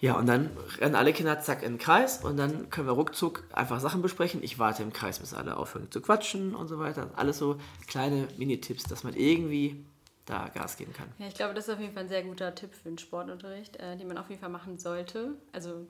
ja, 0.00 0.14
und 0.14 0.26
dann 0.26 0.50
rennen 0.78 0.94
alle 0.94 1.12
Kinder 1.12 1.40
zack 1.40 1.62
in 1.62 1.74
den 1.74 1.78
Kreis 1.78 2.24
und 2.24 2.38
dann 2.38 2.70
können 2.70 2.86
wir 2.86 2.92
ruckzuck 2.92 3.44
einfach 3.52 3.80
Sachen 3.80 4.00
besprechen. 4.00 4.42
Ich 4.42 4.58
warte 4.58 4.82
im 4.82 4.94
Kreis, 4.94 5.18
bis 5.18 5.34
alle 5.34 5.58
aufhören 5.58 5.90
zu 5.90 6.00
quatschen 6.00 6.54
und 6.54 6.68
so 6.68 6.78
weiter. 6.78 7.10
Alles 7.16 7.38
so 7.38 7.56
kleine 7.86 8.26
Mini-Tipps, 8.38 8.84
dass 8.84 9.04
man 9.04 9.14
irgendwie 9.14 9.84
da 10.24 10.48
Gas 10.54 10.78
geben 10.78 10.94
kann. 10.94 11.08
Ja, 11.18 11.26
ich 11.26 11.34
glaube, 11.34 11.52
das 11.52 11.68
ist 11.68 11.74
auf 11.74 11.80
jeden 11.80 11.92
Fall 11.92 12.04
ein 12.04 12.08
sehr 12.08 12.22
guter 12.22 12.54
Tipp 12.54 12.74
für 12.74 12.88
den 12.88 12.96
Sportunterricht, 12.96 13.76
äh, 13.76 13.96
den 13.96 14.08
man 14.08 14.16
auf 14.16 14.30
jeden 14.30 14.40
Fall 14.40 14.50
machen 14.50 14.78
sollte. 14.78 15.34
Also 15.52 15.86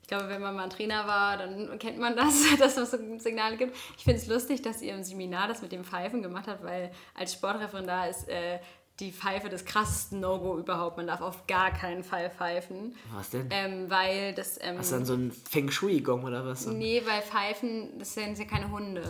ich 0.00 0.08
glaube, 0.08 0.28
wenn 0.28 0.42
man 0.42 0.56
mal 0.56 0.64
ein 0.64 0.70
Trainer 0.70 1.06
war, 1.06 1.36
dann 1.36 1.78
kennt 1.78 1.98
man 1.98 2.16
das, 2.16 2.44
dass 2.58 2.76
es 2.76 2.90
so 2.90 2.98
Signale 3.18 3.56
gibt. 3.56 3.76
Ich 3.96 4.02
finde 4.02 4.18
es 4.18 4.26
lustig, 4.26 4.62
dass 4.62 4.82
ihr 4.82 4.94
im 4.94 5.04
Seminar 5.04 5.46
das 5.46 5.62
mit 5.62 5.70
dem 5.70 5.84
Pfeifen 5.84 6.20
gemacht 6.22 6.48
habt, 6.48 6.64
weil 6.64 6.90
als 7.14 7.34
Sportreferendar 7.34 8.08
ist 8.08 8.28
äh, 8.28 8.58
die 9.02 9.12
Pfeife 9.12 9.48
des 9.48 9.64
krassesten 9.64 10.20
No-Go 10.20 10.58
überhaupt. 10.58 10.96
Man 10.96 11.08
darf 11.08 11.20
auf 11.20 11.46
gar 11.46 11.72
keinen 11.72 12.04
Fall 12.04 12.30
pfeifen. 12.30 12.94
Was 13.12 13.30
denn? 13.30 13.48
Ähm, 13.50 13.90
weil 13.90 14.32
das. 14.34 14.58
Ähm, 14.62 14.78
was 14.78 14.90
dann 14.90 15.04
so 15.04 15.14
ein 15.14 15.32
Feng 15.32 15.70
Shui-Gong 15.70 16.24
oder 16.24 16.46
was? 16.46 16.66
Nee, 16.66 17.02
weil 17.04 17.20
Pfeifen, 17.20 17.98
das 17.98 18.14
sind 18.14 18.38
ja 18.38 18.44
keine 18.44 18.70
Hunde. 18.70 19.02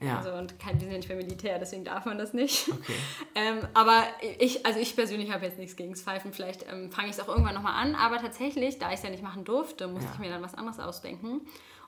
Ja. 0.00 0.18
Also, 0.18 0.32
und 0.32 0.58
kein, 0.58 0.74
die 0.74 0.80
sind 0.80 0.90
ja 0.90 0.98
nicht 0.98 1.08
mehr 1.08 1.16
Militär, 1.16 1.58
deswegen 1.58 1.84
darf 1.84 2.04
man 2.04 2.18
das 2.18 2.34
nicht. 2.34 2.68
Okay. 2.68 2.92
ähm, 3.34 3.60
aber 3.72 4.02
ich, 4.38 4.66
also 4.66 4.78
ich 4.78 4.94
persönlich 4.94 5.32
habe 5.32 5.46
jetzt 5.46 5.58
nichts 5.58 5.74
gegen 5.74 5.92
das 5.92 6.02
Pfeifen. 6.02 6.34
Vielleicht 6.34 6.70
ähm, 6.70 6.90
fange 6.90 7.08
ich 7.08 7.14
es 7.14 7.20
auch 7.20 7.28
irgendwann 7.28 7.54
nochmal 7.54 7.82
an. 7.82 7.94
Aber 7.94 8.18
tatsächlich, 8.18 8.78
da 8.78 8.88
ich 8.88 8.96
es 8.96 9.02
ja 9.04 9.10
nicht 9.10 9.22
machen 9.22 9.44
durfte, 9.44 9.86
musste 9.86 10.08
ja. 10.08 10.12
ich 10.14 10.18
mir 10.18 10.28
dann 10.28 10.42
was 10.42 10.54
anderes 10.54 10.80
ausdenken. 10.80 11.40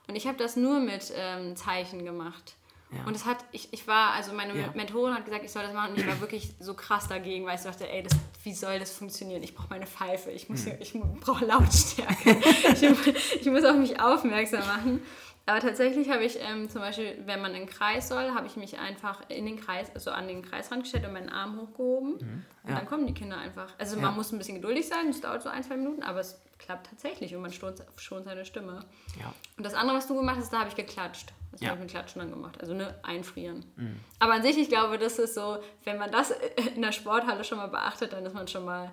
Und 0.07 0.15
ich 0.15 0.25
habe 0.25 0.37
das 0.37 0.55
nur 0.55 0.79
mit 0.79 1.13
ähm, 1.15 1.55
Zeichen 1.55 2.03
gemacht. 2.03 2.55
Ja. 2.91 3.03
Und 3.05 3.15
es 3.15 3.25
hat, 3.25 3.37
ich, 3.51 3.71
ich 3.71 3.87
war, 3.87 4.13
also 4.13 4.33
meine 4.33 4.59
ja. 4.59 4.71
Mentorin 4.73 5.13
hat 5.13 5.23
gesagt, 5.23 5.45
ich 5.45 5.51
soll 5.51 5.61
das 5.61 5.73
machen 5.73 5.91
und 5.91 5.99
ich 5.99 6.07
war 6.07 6.19
wirklich 6.21 6.49
so 6.59 6.73
krass 6.73 7.07
dagegen, 7.07 7.45
weil 7.45 7.55
ich 7.55 7.61
dachte, 7.61 7.87
ey, 7.87 8.01
das, 8.01 8.13
wie 8.43 8.53
soll 8.53 8.79
das 8.79 8.91
funktionieren? 8.91 9.43
Ich 9.43 9.53
brauche 9.53 9.69
meine 9.69 9.85
Pfeife, 9.85 10.31
ich, 10.31 10.49
muss, 10.49 10.65
hm. 10.65 10.73
ich 10.79 10.93
brauche 11.21 11.45
Lautstärke, 11.45 12.31
ich, 12.73 13.41
ich, 13.41 13.45
muss 13.45 13.63
auf 13.63 13.75
mich 13.75 14.01
aufmerksam 14.01 14.61
machen. 14.61 15.01
Aber 15.49 15.61
tatsächlich 15.61 16.11
habe 16.11 16.23
ich 16.23 16.37
ähm, 16.39 16.69
zum 16.69 16.81
Beispiel, 16.81 17.23
wenn 17.25 17.41
man 17.41 17.55
in 17.55 17.61
den 17.61 17.69
Kreis 17.69 18.07
soll, 18.07 18.35
habe 18.35 18.45
ich 18.45 18.55
mich 18.55 18.77
einfach 18.77 19.27
in 19.29 19.47
den 19.47 19.59
Kreis, 19.59 19.89
also 19.95 20.11
an 20.11 20.27
den 20.27 20.43
Kreisrand 20.43 20.83
gestellt 20.83 21.07
und 21.07 21.13
meinen 21.13 21.29
Arm 21.29 21.59
hochgehoben. 21.59 22.17
Mhm. 22.17 22.45
Ja. 22.65 22.69
Und 22.69 22.75
dann 22.77 22.85
kommen 22.85 23.07
die 23.07 23.15
Kinder 23.15 23.35
einfach. 23.35 23.73
Also 23.79 23.97
man 23.97 24.15
muss 24.15 24.31
ein 24.31 24.37
bisschen 24.37 24.61
geduldig 24.61 24.87
sein, 24.87 25.09
es 25.09 25.21
dauert 25.21 25.41
so 25.41 25.49
ein, 25.49 25.63
zwei 25.63 25.75
Minuten, 25.75 26.03
aber 26.03 26.19
es 26.19 26.39
klappt 26.59 26.91
tatsächlich 26.91 27.35
und 27.35 27.41
man 27.41 27.51
schont, 27.51 27.81
schont 27.95 28.25
seine 28.25 28.45
Stimme. 28.45 28.85
Ja. 29.19 29.33
Und 29.57 29.65
das 29.65 29.73
andere, 29.73 29.97
was 29.97 30.05
du 30.05 30.15
gemacht 30.15 30.37
hast, 30.37 30.53
da 30.53 30.59
habe 30.59 30.69
ich 30.69 30.75
geklatscht. 30.75 31.33
Das 31.51 31.61
ja. 31.61 31.69
habe 31.69 31.79
ich 31.79 31.85
mit 31.85 31.89
Klatschen 31.89 32.21
dann 32.21 32.29
gemacht. 32.29 32.61
Also 32.61 32.75
ne, 32.75 32.99
einfrieren. 33.01 33.65
Mhm. 33.75 33.99
Aber 34.19 34.33
an 34.33 34.43
sich, 34.43 34.55
ich 34.55 34.69
glaube, 34.69 34.99
das 34.99 35.17
ist 35.17 35.33
so, 35.33 35.57
wenn 35.83 35.97
man 35.97 36.11
das 36.11 36.31
in 36.75 36.83
der 36.83 36.91
Sporthalle 36.91 37.43
schon 37.43 37.57
mal 37.57 37.69
beachtet, 37.69 38.13
dann 38.13 38.23
ist 38.23 38.35
man 38.35 38.47
schon 38.47 38.65
mal, 38.65 38.91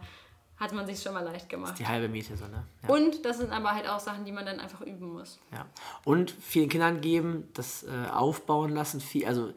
hat 0.56 0.72
man 0.72 0.86
sich 0.86 1.02
schon 1.02 1.12
mal 1.12 1.24
leicht 1.24 1.48
gemacht. 1.48 1.72
Das 1.72 1.80
ist 1.80 1.86
die 1.86 1.92
halbe 1.92 2.08
Miete 2.08 2.36
so, 2.36 2.46
ne? 2.46 2.64
Ja. 2.82 2.88
Und 2.88 3.24
das 3.24 3.38
sind 3.38 3.52
aber 3.52 3.72
halt 3.72 3.88
auch 3.88 4.00
Sachen, 4.00 4.24
die 4.24 4.32
man 4.32 4.46
dann 4.46 4.58
einfach 4.58 4.80
üben 4.80 5.12
muss. 5.12 5.38
Ja. 5.52 5.66
Und 6.04 6.30
vielen 6.30 6.68
Kindern 6.68 7.00
geben, 7.00 7.48
das 7.54 7.84
äh, 7.84 8.10
aufbauen 8.10 8.70
lassen, 8.70 9.00
viel, 9.00 9.26
also 9.26 9.52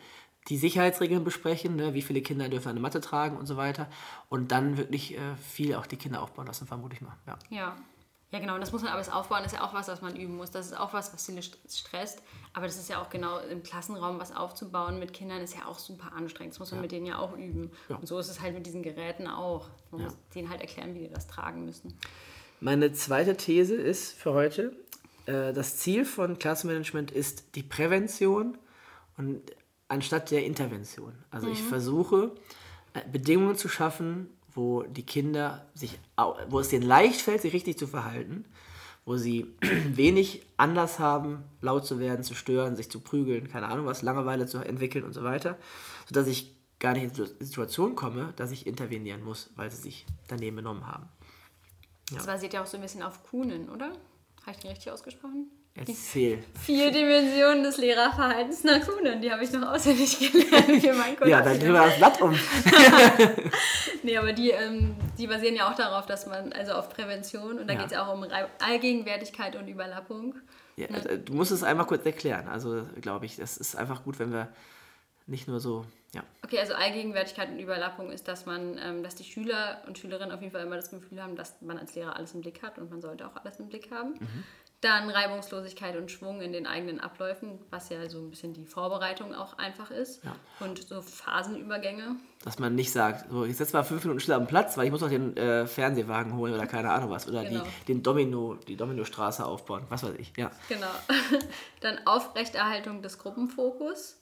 die 0.50 0.58
Sicherheitsregeln 0.58 1.24
besprechen, 1.24 1.76
ne? 1.76 1.94
wie 1.94 2.02
viele 2.02 2.22
Kinder 2.22 2.50
dürfen 2.50 2.70
eine 2.70 2.80
Matte 2.80 3.02
tragen 3.02 3.38
und 3.38 3.46
so 3.46 3.56
weiter. 3.56 3.88
Und 4.30 4.52
dann 4.52 4.78
wirklich 4.78 5.16
äh, 5.16 5.36
viel 5.36 5.76
auch 5.76 5.86
die 5.86 5.98
Kinder 5.98 6.22
aufbauen 6.22 6.48
lassen, 6.48 6.68
vermute 6.68 6.96
ich 6.96 7.02
mal. 7.02 7.16
Ja. 7.28 7.38
ja. 7.50 7.76
Ja, 8.32 8.38
genau, 8.38 8.54
und 8.54 8.62
das 8.62 8.72
muss 8.72 8.84
man 8.84 8.94
aber 8.94 9.02
aufbauen, 9.16 9.42
das 9.42 9.54
ist 9.54 9.58
ja 9.58 9.66
auch 9.66 9.74
was, 9.74 9.88
was 9.88 10.02
man 10.02 10.16
üben 10.16 10.38
muss. 10.38 10.52
Das 10.52 10.68
ist 10.68 10.78
auch 10.78 10.94
was, 10.94 11.12
was 11.14 11.26
viele 11.26 11.42
stresst. 11.42 12.22
Aber 12.54 12.66
das 12.66 12.78
ist 12.78 12.90
ja 12.90 13.02
auch 13.02 13.10
genau 13.10 13.40
im 13.40 13.62
Klassenraum 13.62 14.20
was 14.20 14.36
aufzubauen 14.36 15.00
mit 15.00 15.14
Kindern, 15.14 15.42
ist 15.42 15.56
ja 15.56 15.66
auch 15.66 15.78
super 15.78 16.14
anstrengend. 16.14 16.54
Das 16.54 16.60
muss 16.60 16.72
man 16.72 16.80
ja. 16.80 16.82
mit 16.82 16.92
denen 16.92 17.06
ja 17.06 17.20
auch 17.20 17.38
üben. 17.38 17.72
Ja. 17.90 17.98
Und 17.98 18.08
so 18.08 18.18
ist 18.18 18.30
es 18.30 18.42
halt 18.42 18.56
mit 18.56 18.66
diesen 18.66 18.82
Geräten 18.82 19.28
auch. 19.28 19.70
Man 19.92 20.02
ja. 20.02 20.08
muss 20.08 20.18
denen 20.34 20.50
halt 20.50 20.62
erklären, 20.62 20.96
wie 20.96 21.00
die 21.00 21.10
das 21.10 21.28
tragen 21.28 21.66
müssen. 21.66 21.94
Meine 22.60 22.92
zweite 22.92 23.38
These 23.38 23.76
ist 23.76 24.14
für 24.14 24.34
heute, 24.34 24.76
äh, 25.28 25.54
das 25.54 25.78
Ziel 25.78 26.06
von 26.06 26.40
Klassenmanagement 26.40 27.12
ist 27.12 27.56
die 27.56 27.64
Prävention 27.64 28.58
und 29.18 29.42
anstatt 29.88 30.32
der 30.32 30.46
Intervention. 30.46 31.14
Also 31.32 31.48
mhm. 31.48 31.54
ich 31.54 31.62
versuche, 31.62 32.32
äh, 32.94 33.02
Bedingungen 33.12 33.56
zu 33.56 33.70
schaffen, 33.70 34.28
wo 34.54 34.84
die 34.84 35.06
Kinder 35.06 35.66
sich, 35.76 36.00
wo 36.50 36.60
es 36.60 36.70
denen 36.70 36.86
leicht 36.86 37.22
fällt, 37.22 37.42
sich 37.42 37.54
richtig 37.54 37.78
zu 37.78 37.88
verhalten, 37.88 38.46
wo 39.10 39.18
sie 39.18 39.56
wenig 39.62 40.46
Anlass 40.56 41.00
haben, 41.00 41.44
laut 41.62 41.84
zu 41.84 42.00
werden, 42.00 42.24
zu 42.24 42.36
stören, 42.36 42.76
sich 42.76 42.92
zu 42.92 43.00
prügeln, 43.00 43.50
keine 43.50 43.68
Ahnung 43.68 43.88
was, 43.88 44.04
Langeweile 44.04 44.46
zu 44.46 44.60
entwickeln 44.60 45.04
und 45.04 45.14
so 45.14 45.24
weiter, 45.24 45.58
sodass 46.08 46.28
ich 46.28 46.56
gar 46.78 46.94
nicht 46.94 47.18
in 47.18 47.26
die 47.40 47.44
Situation 47.44 47.96
komme, 47.96 48.34
dass 48.36 48.52
ich 48.52 48.68
intervenieren 48.68 49.24
muss, 49.24 49.50
weil 49.56 49.72
sie 49.72 49.82
sich 49.82 50.06
daneben 50.28 50.58
benommen 50.58 50.86
haben. 50.86 51.10
Ja. 52.12 52.18
Das 52.18 52.28
basiert 52.28 52.54
ja 52.54 52.62
auch 52.62 52.68
so 52.68 52.78
ein 52.78 52.84
bisschen 52.84 53.02
auf 53.02 53.24
Kuhnen, 53.24 53.70
oder? 53.70 53.94
Habe 54.42 54.52
ich 54.52 54.58
den 54.58 54.70
richtig 54.70 54.92
ausgesprochen? 54.92 55.50
Erzähl. 55.76 56.44
Vier 56.62 56.92
Dimensionen 56.92 57.64
des 57.64 57.78
Lehrerverhaltens 57.78 58.64
nach 58.64 58.86
Kuhnen, 58.86 59.22
die 59.22 59.32
habe 59.32 59.44
ich 59.44 59.52
noch 59.52 59.72
auswendig 59.72 60.20
gelernt 60.20 60.82
für 60.82 60.94
meinen 60.94 61.16
Ja, 61.26 61.42
dann 61.42 61.58
drehen 61.58 61.74
wir 61.74 61.86
das 61.86 61.98
Blatt 61.98 62.22
um. 62.22 62.38
nee, 64.04 64.18
aber 64.18 64.34
die, 64.34 64.50
ähm, 64.50 64.96
die 65.18 65.28
basieren 65.28 65.56
ja 65.56 65.72
auch 65.72 65.76
darauf, 65.76 66.06
dass 66.06 66.26
man, 66.26 66.52
also 66.52 66.74
auf 66.74 66.90
Prävention 66.90 67.60
und 67.60 67.68
da 67.68 67.74
ja. 67.74 67.80
geht 67.80 67.88
es 67.88 67.94
ja 67.94 68.06
auch 68.06 68.14
um 68.14 68.26
Allgegenwärtigkeit 68.60 69.56
und 69.56 69.68
Überlappung. 69.68 70.36
Ja, 70.76 70.88
also, 70.94 71.18
du 71.18 71.34
musst 71.34 71.52
es 71.52 71.64
einmal 71.64 71.86
kurz 71.86 72.06
erklären. 72.06 72.48
Also, 72.48 72.86
glaube 73.02 73.26
ich, 73.26 73.38
das 73.38 73.58
ist 73.58 73.76
einfach 73.76 74.04
gut, 74.04 74.20
wenn 74.20 74.32
wir 74.32 74.50
nicht 75.28 75.48
nur 75.48 75.60
so, 75.60 75.86
ja. 76.14 76.24
Okay, 76.44 76.60
also 76.60 76.74
Allgegenwärtigkeit 76.74 77.50
und 77.50 77.60
Überlappung 77.60 78.12
ist, 78.12 78.28
dass 78.28 78.46
man, 78.46 78.80
ähm, 78.84 79.04
dass 79.04 79.16
die 79.16 79.24
Schüler 79.24 79.84
und 79.86 79.98
Schülerinnen 79.98 80.32
auf 80.32 80.42
jeden 80.42 80.52
Fall 80.52 80.66
immer 80.66 80.76
das 80.76 80.90
Gefühl 80.90 81.22
haben, 81.22 81.36
dass 81.36 81.62
man 81.62 81.78
als 81.78 81.94
Lehrer 81.94 82.16
alles 82.16 82.34
im 82.34 82.42
Blick 82.42 82.64
hat 82.64 82.80
und 82.80 82.90
man 82.90 83.02
sollte 83.02 83.28
auch 83.28 83.36
alles 83.36 83.60
im 83.60 83.68
Blick 83.68 83.92
haben. 83.92 84.14
Mhm. 84.14 84.44
Dann 84.82 85.10
Reibungslosigkeit 85.10 85.98
und 85.98 86.10
Schwung 86.10 86.42
in 86.42 86.54
den 86.54 86.66
eigenen 86.66 87.02
Abläufen, 87.02 87.60
was 87.70 87.90
ja 87.90 88.08
so 88.08 88.20
ein 88.20 88.30
bisschen 88.30 88.54
die 88.54 88.66
Vorbereitung 88.66 89.36
auch 89.36 89.58
einfach 89.58 89.92
ist. 89.92 90.24
Ja. 90.24 90.34
Und 90.62 90.88
so 90.88 91.02
Phasenübergänge. 91.02 92.16
Dass 92.46 92.60
man 92.60 92.76
nicht 92.76 92.94
sagt, 92.94 93.30
so, 93.30 93.44
ich 93.44 93.58
setze 93.58 93.76
mal 93.76 93.84
fünf 93.84 94.06
Minuten 94.06 94.22
schnell 94.22 94.38
am 94.38 94.48
Platz, 94.48 94.78
weil 94.78 94.86
ich 94.86 94.92
muss 94.92 95.02
noch 95.02 95.10
den 95.10 95.36
äh, 95.36 95.68
Fernsehwagen 95.68 96.34
holen 96.38 96.54
oder 96.54 96.66
keine 96.66 96.92
Ahnung 96.92 97.10
was. 97.10 97.28
Oder 97.28 97.44
genau. 97.44 97.64
die, 97.64 97.86
den 97.94 98.04
Domino, 98.04 98.56
die 98.56 98.78
Dominostraße 98.78 99.46
aufbauen, 99.46 99.86
was 99.90 100.04
weiß 100.04 100.16
ich. 100.18 100.32
Ja. 100.38 100.50
Genau. 100.70 100.88
Dann 101.82 102.00
Aufrechterhaltung 102.06 103.02
des 103.02 103.18
Gruppenfokus. 103.18 104.18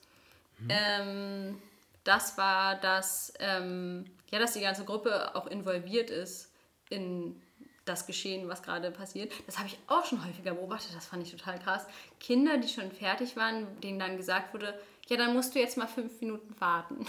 Mhm. 0.58 0.68
Ähm, 0.70 1.58
das 2.02 2.36
war 2.36 2.74
das, 2.76 3.32
ähm, 3.38 4.06
ja, 4.30 4.40
dass 4.40 4.54
die 4.54 4.60
ganze 4.60 4.84
Gruppe 4.84 5.36
auch 5.36 5.46
involviert 5.46 6.10
ist 6.10 6.50
in 6.90 7.40
das 7.88 8.06
Geschehen, 8.06 8.48
was 8.48 8.62
gerade 8.62 8.90
passiert. 8.90 9.32
Das 9.46 9.58
habe 9.58 9.68
ich 9.68 9.78
auch 9.86 10.04
schon 10.04 10.24
häufiger 10.24 10.54
beobachtet, 10.54 10.94
das 10.94 11.06
fand 11.06 11.22
ich 11.22 11.30
total 11.30 11.58
krass. 11.58 11.86
Kinder, 12.20 12.58
die 12.58 12.68
schon 12.68 12.90
fertig 12.90 13.36
waren, 13.36 13.66
denen 13.80 13.98
dann 13.98 14.16
gesagt 14.16 14.54
wurde, 14.54 14.78
ja, 15.08 15.16
dann 15.16 15.32
musst 15.32 15.54
du 15.54 15.58
jetzt 15.58 15.76
mal 15.76 15.86
fünf 15.86 16.20
Minuten 16.20 16.54
warten. 16.60 17.02
Ja. 17.02 17.08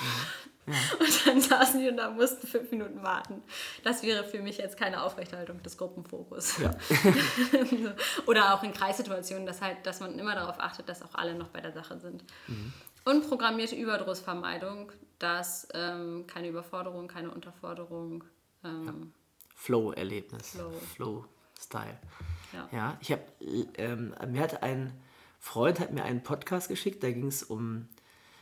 Und 1.00 1.28
dann 1.28 1.42
saßen 1.42 1.80
die 1.80 1.90
und 1.90 1.98
da 1.98 2.12
mussten 2.12 2.46
fünf 2.46 2.70
Minuten 2.70 3.02
warten. 3.02 3.42
Das 3.84 4.04
wäre 4.04 4.24
für 4.24 4.40
mich 4.40 4.60
jetzt 4.60 4.78
keine 4.78 5.02
Aufrechterhaltung 5.02 5.64
des 5.64 5.78
Gruppenfokus. 5.78 6.60
Ja. 6.60 6.76
Oder 8.28 8.54
auch 8.54 8.62
in 8.62 8.72
Kreissituationen, 8.72 9.48
dass, 9.48 9.62
halt, 9.62 9.78
dass 9.84 10.00
man 10.00 10.20
immer 10.20 10.36
darauf 10.36 10.60
achtet, 10.60 10.88
dass 10.88 11.02
auch 11.02 11.16
alle 11.16 11.34
noch 11.34 11.48
bei 11.48 11.62
der 11.62 11.72
Sache 11.72 11.98
sind. 11.98 12.24
Mhm. 12.48 12.72
Und 13.04 13.28
programmierte 13.28 13.76
Überdrussvermeidung, 13.76 14.92
dass 15.18 15.68
ähm, 15.74 16.26
keine 16.28 16.50
Überforderung, 16.50 17.08
keine 17.08 17.32
Unterforderung. 17.32 18.24
Ähm, 18.64 18.86
ja. 18.86 18.94
Flow-Erlebnis. 19.60 20.58
Flow-Style. 20.96 22.00
ja. 22.54 22.70
ja, 22.72 22.98
ich 23.02 23.12
habe, 23.12 23.22
ähm, 23.78 24.16
mir 24.30 24.42
hat 24.42 24.64
ein 24.64 24.94
Freund 25.40 25.80
hat 25.80 25.94
mir 25.94 26.04
einen 26.04 26.22
Podcast 26.22 26.68
geschickt, 26.68 27.02
da 27.04 27.12
ging 27.12 27.28
es 27.28 27.44
um 27.44 27.88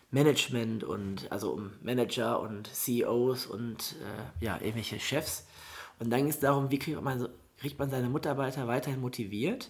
Management 0.09 0.83
und 0.83 1.31
also 1.31 1.51
um 1.51 1.71
Manager 1.81 2.39
und 2.39 2.67
CEOs 2.73 3.45
und 3.45 3.95
äh, 4.01 4.45
ja, 4.45 4.55
irgendwelche 4.55 4.99
Chefs. 4.99 5.45
Und 5.99 6.09
dann 6.09 6.21
ging 6.21 6.29
es 6.29 6.39
darum, 6.39 6.71
wie 6.71 6.79
kriegt 6.79 7.01
man, 7.01 7.29
kriegt 7.57 7.77
man 7.79 7.89
seine 7.89 8.09
Mitarbeiter 8.09 8.67
weiterhin 8.67 9.01
motiviert. 9.01 9.69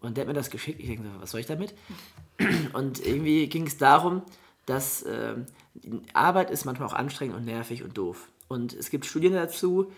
Und 0.00 0.16
der 0.16 0.22
hat 0.22 0.28
mir 0.28 0.34
das 0.34 0.50
geschickt. 0.50 0.80
Ich 0.80 0.86
denke, 0.86 1.04
was 1.18 1.30
soll 1.30 1.40
ich 1.40 1.46
damit? 1.46 1.74
Und 2.72 3.04
irgendwie 3.04 3.48
ging 3.48 3.66
es 3.66 3.76
darum, 3.76 4.22
dass 4.64 5.02
äh, 5.02 5.36
Arbeit 6.14 6.50
ist 6.50 6.64
manchmal 6.64 6.88
auch 6.88 6.94
anstrengend 6.94 7.36
und 7.36 7.44
nervig 7.44 7.82
und 7.82 7.96
doof. 7.98 8.28
Und 8.48 8.72
es 8.72 8.90
gibt 8.90 9.04
Studien 9.04 9.32
dazu, 9.32 9.92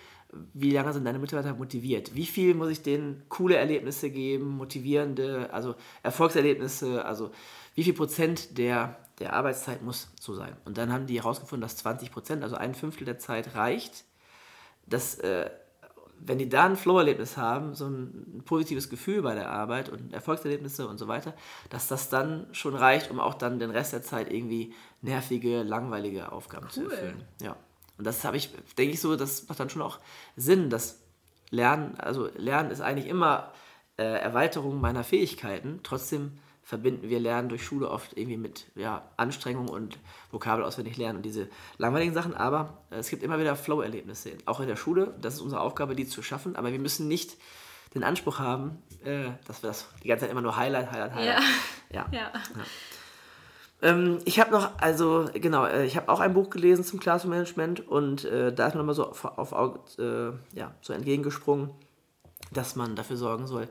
wie 0.55 0.71
lange 0.71 0.93
sind 0.93 1.05
deine 1.05 1.19
Mitarbeiter 1.19 1.55
motiviert? 1.55 2.15
Wie 2.15 2.27
viel 2.27 2.55
muss 2.55 2.71
ich 2.71 2.83
denen 2.83 3.23
coole 3.29 3.57
Erlebnisse 3.57 4.11
geben, 4.11 4.57
motivierende, 4.57 5.53
also 5.53 5.75
Erfolgserlebnisse, 6.03 7.05
also 7.05 7.31
wie 7.75 7.85
viel 7.85 7.93
Prozent 7.93 8.57
der, 8.57 8.97
der 9.19 9.35
Arbeitszeit 9.35 9.83
muss 9.83 10.11
so 10.19 10.35
sein? 10.35 10.57
Und 10.65 10.79
dann 10.79 10.93
haben 10.93 11.07
die 11.07 11.21
herausgefunden, 11.21 11.61
dass 11.61 11.77
20 11.77 12.11
Prozent, 12.11 12.43
also 12.43 12.57
ein 12.57 12.75
Fünftel 12.75 13.05
der 13.05 13.19
Zeit 13.19 13.55
reicht, 13.55 14.05
dass, 14.87 15.19
äh, 15.19 15.51
wenn 16.19 16.39
die 16.39 16.49
da 16.49 16.65
ein 16.65 16.77
Flow-Erlebnis 16.77 17.37
haben, 17.37 17.75
so 17.75 17.87
ein, 17.87 18.43
positives 18.47 18.89
Gefühl 18.89 19.23
bei 19.23 19.35
der 19.35 19.51
Arbeit 19.51 19.91
und 19.91 20.15
Erfolgserlebnisse 20.15 20.89
und 20.89 20.99
so 20.99 21.09
weiter, 21.09 21.35
dass 21.69 21.89
das 21.89 22.09
dann 22.09 22.47
schon 22.53 22.75
reicht, 22.75 23.11
um 23.11 23.21
auch 23.21 23.35
dann 23.35 23.59
den 23.59 23.71
Rest 23.71 23.93
der 23.93 24.03
Zeit 24.03 24.33
irgendwie 24.33 24.73
nervige, 25.03 25.63
langweilige 25.63 26.33
Aufgaben 26.33 26.67
cool. 26.67 26.73
zu 26.73 26.91
erfüllen. 26.91 27.25
Ja. 27.43 27.57
Und 27.99 28.07
das 28.07 28.25
habe 28.25 28.37
ich, 28.37 28.51
denke 28.77 28.95
ich 28.95 29.01
so, 29.01 29.17
das 29.17 29.49
macht 29.49 29.61
dann 29.61 29.71
schon 29.71 29.83
auch 29.83 29.99
Sinn, 30.37 30.71
dass 30.71 31.01
Lernen, 31.51 31.97
also 31.99 32.29
Lernen 32.37 32.71
ist 32.71 32.81
eigentlich 32.81 33.07
immer 33.07 33.53
äh, 33.99 34.03
Erweiterung 34.03 34.81
meiner 34.81 35.05
Fähigkeiten. 35.05 35.81
Trotzdem 35.83 36.39
verbinden 36.63 37.09
wir 37.11 37.21
Lernen 37.21 37.49
durch 37.49 37.65
Schule 37.65 37.91
oft 37.91 38.17
irgendwie 38.17 38.39
mit 38.39 38.67
ja, 38.75 39.11
Anstrengung 39.17 39.69
und 39.69 39.99
Vokabel 40.31 40.65
auswendig 40.65 40.97
lernen 40.97 41.19
und 41.19 41.23
diese 41.23 41.49
langweiligen 41.77 42.15
Sachen. 42.15 42.35
Aber 42.35 42.83
äh, 42.91 42.97
es 42.97 43.11
gibt 43.11 43.23
immer 43.23 43.39
wieder 43.39 43.57
Flow-Erlebnisse, 43.57 44.33
auch 44.47 44.61
in 44.61 44.69
der 44.69 44.77
Schule. 44.77 45.15
Das 45.21 45.35
ist 45.35 45.41
unsere 45.41 45.61
Aufgabe, 45.61 45.95
die 45.95 46.07
zu 46.07 46.23
schaffen. 46.23 46.57
Aber 46.57 46.73
wir 46.73 46.79
müssen 46.79 47.09
nicht 47.09 47.37
den 47.95 48.05
Anspruch 48.05 48.39
haben, 48.39 48.83
äh, 49.05 49.31
dass 49.47 49.63
wir 49.63 49.69
das 49.69 49.89
die 50.03 50.09
ganze 50.09 50.25
Zeit 50.25 50.31
immer 50.31 50.41
nur 50.41 50.57
Highlight, 50.57 50.91
Highlight, 50.91 51.15
Highlight. 51.15 51.43
Ja. 51.91 52.07
ja. 52.11 52.19
ja. 52.19 52.33
ja. 52.33 52.65
Ähm, 53.83 54.19
ich 54.25 54.39
habe 54.39 54.53
noch, 54.53 54.79
also 54.79 55.29
genau, 55.35 55.67
äh, 55.67 55.85
ich 55.85 55.97
habe 55.97 56.09
auch 56.09 56.21
ein 56.21 56.35
Buch 56.35 56.51
gelesen 56.51 56.85
zum 56.85 57.01
Classroom-Management 57.01 57.87
und 57.89 58.25
äh, 58.25 58.53
da 58.53 58.69
ist 58.69 58.75
mir 58.75 58.79
nochmal 58.79 58.95
so 58.95 59.09
auf, 59.09 59.25
auf 59.25 59.99
äh, 59.99 60.31
ja, 60.55 60.75
so 60.81 60.93
entgegengesprungen, 60.93 61.71
dass 62.53 62.77
man 62.77 62.95
dafür 62.95 63.17
sorgen 63.17 63.47
soll, 63.47 63.69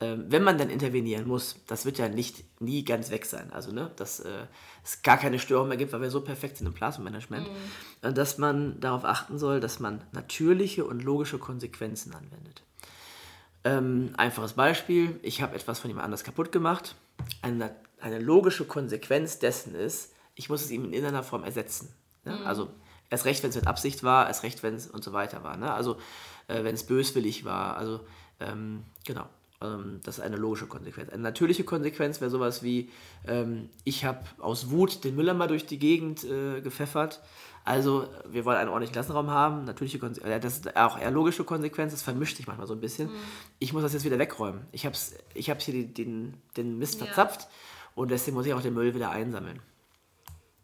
äh, 0.00 0.16
wenn 0.18 0.42
man 0.42 0.58
dann 0.58 0.68
intervenieren 0.68 1.26
muss, 1.26 1.56
das 1.68 1.86
wird 1.86 1.98
ja 1.98 2.08
nicht 2.08 2.44
nie 2.60 2.84
ganz 2.84 3.10
weg 3.10 3.24
sein. 3.24 3.50
Also, 3.52 3.72
ne, 3.72 3.90
dass 3.96 4.20
äh, 4.20 4.46
es 4.84 5.02
gar 5.02 5.16
keine 5.16 5.38
Störung 5.38 5.68
mehr 5.68 5.78
gibt, 5.78 5.92
weil 5.92 6.02
wir 6.02 6.10
so 6.10 6.20
perfekt 6.20 6.58
sind 6.58 6.66
im 6.66 6.74
Classroom-Management. 6.74 7.48
Mhm. 7.48 8.14
Dass 8.14 8.36
man 8.36 8.78
darauf 8.80 9.04
achten 9.04 9.38
soll, 9.38 9.60
dass 9.60 9.80
man 9.80 10.02
natürliche 10.12 10.84
und 10.84 11.02
logische 11.02 11.38
Konsequenzen 11.38 12.14
anwendet. 12.14 12.62
Ähm, 13.64 14.12
einfaches 14.16 14.52
Beispiel, 14.52 15.18
ich 15.22 15.40
habe 15.40 15.54
etwas 15.54 15.78
von 15.78 15.88
jemand 15.88 16.04
anders 16.04 16.24
kaputt 16.24 16.52
gemacht. 16.52 16.94
Eine 17.42 17.74
eine 18.00 18.18
logische 18.18 18.64
Konsequenz 18.64 19.38
dessen 19.38 19.74
ist, 19.74 20.12
ich 20.34 20.48
muss 20.48 20.62
es 20.62 20.70
ihm 20.70 20.84
in 20.84 20.92
irgendeiner 20.92 21.22
Form 21.22 21.44
ersetzen. 21.44 21.88
Ne? 22.24 22.36
Mhm. 22.36 22.46
Also 22.46 22.68
erst 23.10 23.24
recht, 23.24 23.42
wenn 23.42 23.50
es 23.50 23.56
mit 23.56 23.66
Absicht 23.66 24.02
war, 24.02 24.26
erst 24.28 24.42
recht, 24.42 24.62
wenn 24.62 24.74
es 24.74 24.86
und 24.86 25.02
so 25.02 25.12
weiter 25.12 25.42
war. 25.42 25.56
Ne? 25.56 25.72
Also 25.72 25.96
äh, 26.48 26.62
wenn 26.64 26.74
es 26.74 26.84
böswillig 26.84 27.44
war. 27.44 27.76
Also 27.76 28.00
ähm, 28.40 28.84
genau, 29.04 29.26
ähm, 29.62 30.00
das 30.04 30.18
ist 30.18 30.24
eine 30.24 30.36
logische 30.36 30.66
Konsequenz. 30.66 31.10
Eine 31.10 31.22
natürliche 31.22 31.64
Konsequenz 31.64 32.20
wäre 32.20 32.30
sowas 32.30 32.62
wie, 32.62 32.90
ähm, 33.26 33.70
ich 33.84 34.04
habe 34.04 34.20
aus 34.38 34.70
Wut 34.70 35.04
den 35.04 35.16
Müller 35.16 35.34
mal 35.34 35.48
durch 35.48 35.66
die 35.66 35.78
Gegend 35.78 36.24
äh, 36.24 36.60
gepfeffert. 36.60 37.20
Also 37.64 38.06
wir 38.30 38.44
wollen 38.44 38.58
einen 38.58 38.68
ordentlichen 38.68 38.92
Klassenraum 38.92 39.30
haben. 39.30 39.64
Natürliche 39.64 39.98
Konsequenz, 39.98 40.36
äh, 40.36 40.40
das 40.40 40.58
ist 40.58 40.76
auch 40.76 41.00
eher 41.00 41.10
logische 41.10 41.44
Konsequenz, 41.44 41.92
das 41.92 42.02
vermischt 42.02 42.36
sich 42.36 42.46
manchmal 42.46 42.66
so 42.66 42.74
ein 42.74 42.80
bisschen. 42.80 43.08
Mhm. 43.08 43.16
Ich 43.58 43.72
muss 43.72 43.82
das 43.82 43.92
jetzt 43.92 44.04
wieder 44.04 44.18
wegräumen. 44.18 44.60
Ich 44.72 44.84
habe 44.84 44.96
ich 45.34 45.50
hab 45.50 45.60
hier 45.62 45.74
die, 45.74 45.92
den, 45.92 46.34
den 46.56 46.78
Mist 46.78 47.00
ja. 47.00 47.06
verzapft 47.06 47.48
und 47.96 48.10
deswegen 48.10 48.36
muss 48.36 48.46
ich 48.46 48.54
auch 48.54 48.62
den 48.62 48.74
Müll 48.74 48.94
wieder 48.94 49.10
einsammeln. 49.10 49.60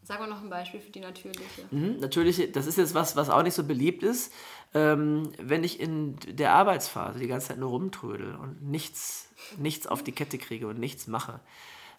Sag 0.03 0.19
mal 0.19 0.27
noch 0.27 0.41
ein 0.41 0.49
Beispiel 0.49 0.79
für 0.79 0.91
die 0.91 0.99
natürliche. 0.99 1.63
Mhm, 1.71 1.97
natürliche, 1.99 2.47
das 2.49 2.67
ist 2.67 2.77
jetzt 2.77 2.93
was, 2.93 3.15
was 3.15 3.29
auch 3.29 3.41
nicht 3.41 3.55
so 3.55 3.63
beliebt 3.63 4.03
ist. 4.03 4.31
Ähm, 4.73 5.31
wenn 5.41 5.63
ich 5.63 5.79
in 5.79 6.17
der 6.27 6.53
Arbeitsphase 6.53 7.19
die 7.19 7.27
ganze 7.27 7.49
Zeit 7.49 7.57
nur 7.57 7.69
rumtrödel 7.69 8.35
und 8.35 8.61
nichts, 8.61 9.29
nichts 9.57 9.87
auf 9.87 10.03
die 10.03 10.11
Kette 10.11 10.37
kriege 10.37 10.67
und 10.67 10.77
nichts 10.77 11.07
mache. 11.07 11.39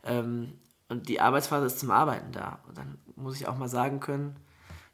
Ähm, 0.05 0.53
und 0.89 1.09
die 1.09 1.21
Arbeitsphase 1.21 1.67
ist 1.67 1.81
zum 1.81 1.91
Arbeiten 1.91 2.31
da. 2.31 2.61
Und 2.69 2.79
dann 2.79 2.99
muss 3.17 3.37
ich 3.41 3.49
auch 3.49 3.57
mal 3.57 3.69
sagen 3.69 4.01
können, 4.01 4.37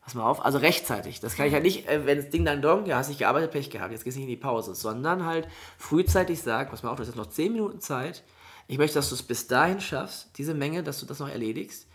pass 0.01 0.15
mal 0.15 0.25
auf, 0.25 0.43
also 0.45 0.59
rechtzeitig. 0.59 1.21
Das 1.21 1.35
kann 1.35 1.47
ich 1.47 1.53
halt 1.53 1.65
nicht, 1.65 1.87
äh, 1.87 2.07
wenn 2.07 2.17
das 2.17 2.31
Ding 2.31 2.45
dann 2.45 2.63
dong, 2.63 2.87
ja, 2.87 2.97
hast 2.97 3.09
nicht 3.09 3.19
gearbeitet, 3.19 3.51
Pech 3.51 3.71
gehabt, 3.71 3.93
jetzt 3.93 4.05
gehst 4.05 4.17
du 4.17 4.21
nicht 4.21 4.29
in 4.29 4.37
die 4.37 4.41
Pause. 4.41 4.75
Sondern 4.75 5.27
halt 5.27 5.49
frühzeitig 5.77 6.41
sagen, 6.41 6.71
pass 6.71 6.83
mal 6.83 6.91
auf, 6.91 6.97
du 6.97 7.03
hast 7.03 7.09
jetzt 7.09 7.19
noch 7.19 7.27
10 7.27 7.53
Minuten 7.53 7.81
Zeit 7.81 8.23
ich 8.71 8.79
möchte, 8.79 8.95
dass 8.95 9.09
du 9.09 9.17
es 9.17 9.23
bis 9.25 9.49
dahin 9.49 9.81
schaffst, 9.81 10.31
diese 10.39 10.55
Menge, 10.55 10.85
dass 10.85 11.01
du 11.01 11.07
das 11.07 11.19
noch 11.19 11.29
erledigst. 11.29 11.89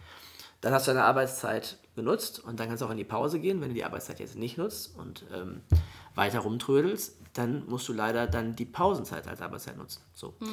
Dann 0.59 0.73
hast 0.73 0.87
du 0.87 0.91
deine 0.91 1.05
Arbeitszeit 1.05 1.77
benutzt 1.95 2.39
und 2.43 2.59
dann 2.59 2.67
kannst 2.67 2.81
du 2.81 2.85
auch 2.85 2.91
in 2.91 2.97
die 2.97 3.05
Pause 3.05 3.39
gehen. 3.39 3.61
Wenn 3.61 3.69
du 3.69 3.75
die 3.75 3.85
Arbeitszeit 3.85 4.19
jetzt 4.19 4.35
nicht 4.35 4.57
nutzt 4.57 4.93
und 4.97 5.25
ähm, 5.33 5.61
weiter 6.15 6.39
rumtrödelst, 6.39 7.15
dann 7.31 7.65
musst 7.69 7.87
du 7.87 7.93
leider 7.93 8.27
dann 8.27 8.57
die 8.57 8.65
Pausenzeit 8.65 9.25
als 9.25 9.41
Arbeitszeit 9.41 9.77
nutzen. 9.77 10.01
So. 10.13 10.35
Mhm. 10.41 10.49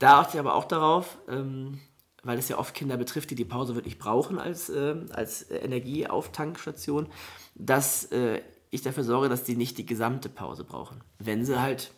Da 0.00 0.18
achte 0.18 0.38
ich 0.38 0.40
aber 0.40 0.56
auch 0.56 0.64
darauf, 0.64 1.18
ähm, 1.28 1.78
weil 2.24 2.38
es 2.38 2.48
ja 2.48 2.58
oft 2.58 2.74
Kinder 2.74 2.96
betrifft, 2.96 3.30
die 3.30 3.36
die 3.36 3.44
Pause 3.44 3.76
wirklich 3.76 3.96
brauchen 3.96 4.40
als, 4.40 4.70
äh, 4.70 4.96
als 5.12 5.48
Energieauftankstation, 5.52 7.06
dass 7.54 8.06
äh, 8.06 8.42
ich 8.70 8.82
dafür 8.82 9.04
sorge, 9.04 9.28
dass 9.28 9.44
die 9.44 9.54
nicht 9.54 9.78
die 9.78 9.86
gesamte 9.86 10.28
Pause 10.28 10.64
brauchen. 10.64 11.00
Wenn 11.20 11.44
sie 11.44 11.60
halt 11.60 11.92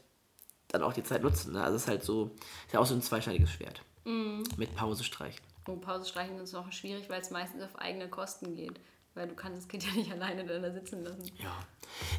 dann 0.73 0.83
auch 0.83 0.93
die 0.93 1.03
Zeit 1.03 1.23
nutzen. 1.23 1.53
Ne? 1.53 1.63
Also 1.63 1.77
es 1.77 1.83
ist 1.83 1.89
halt 1.89 2.03
so, 2.03 2.31
ist 2.67 2.73
ja 2.73 2.81
auch 2.81 2.87
so 2.87 2.95
ein 2.95 3.03
zweischneidiges 3.03 3.51
Schwert. 3.51 3.83
Mm. 4.05 4.43
Mit 4.57 4.75
Pause 4.75 5.05
streichen. 5.05 5.41
Oh, 5.69 5.77
Pause 5.77 6.09
streichen 6.09 6.39
ist 6.39 6.55
auch 6.55 6.71
schwierig, 6.73 7.09
weil 7.09 7.21
es 7.21 7.31
meistens 7.31 7.63
auf 7.63 7.79
eigene 7.79 8.09
Kosten 8.09 8.57
geht. 8.57 8.81
Weil 9.15 9.29
du 9.29 9.35
kannst 9.35 9.59
das 9.59 9.69
Kind 9.69 9.85
ja 9.87 9.93
nicht 9.93 10.11
alleine 10.11 10.45
da 10.45 10.73
sitzen 10.73 11.05
lassen. 11.05 11.31
Ja. 11.39 11.55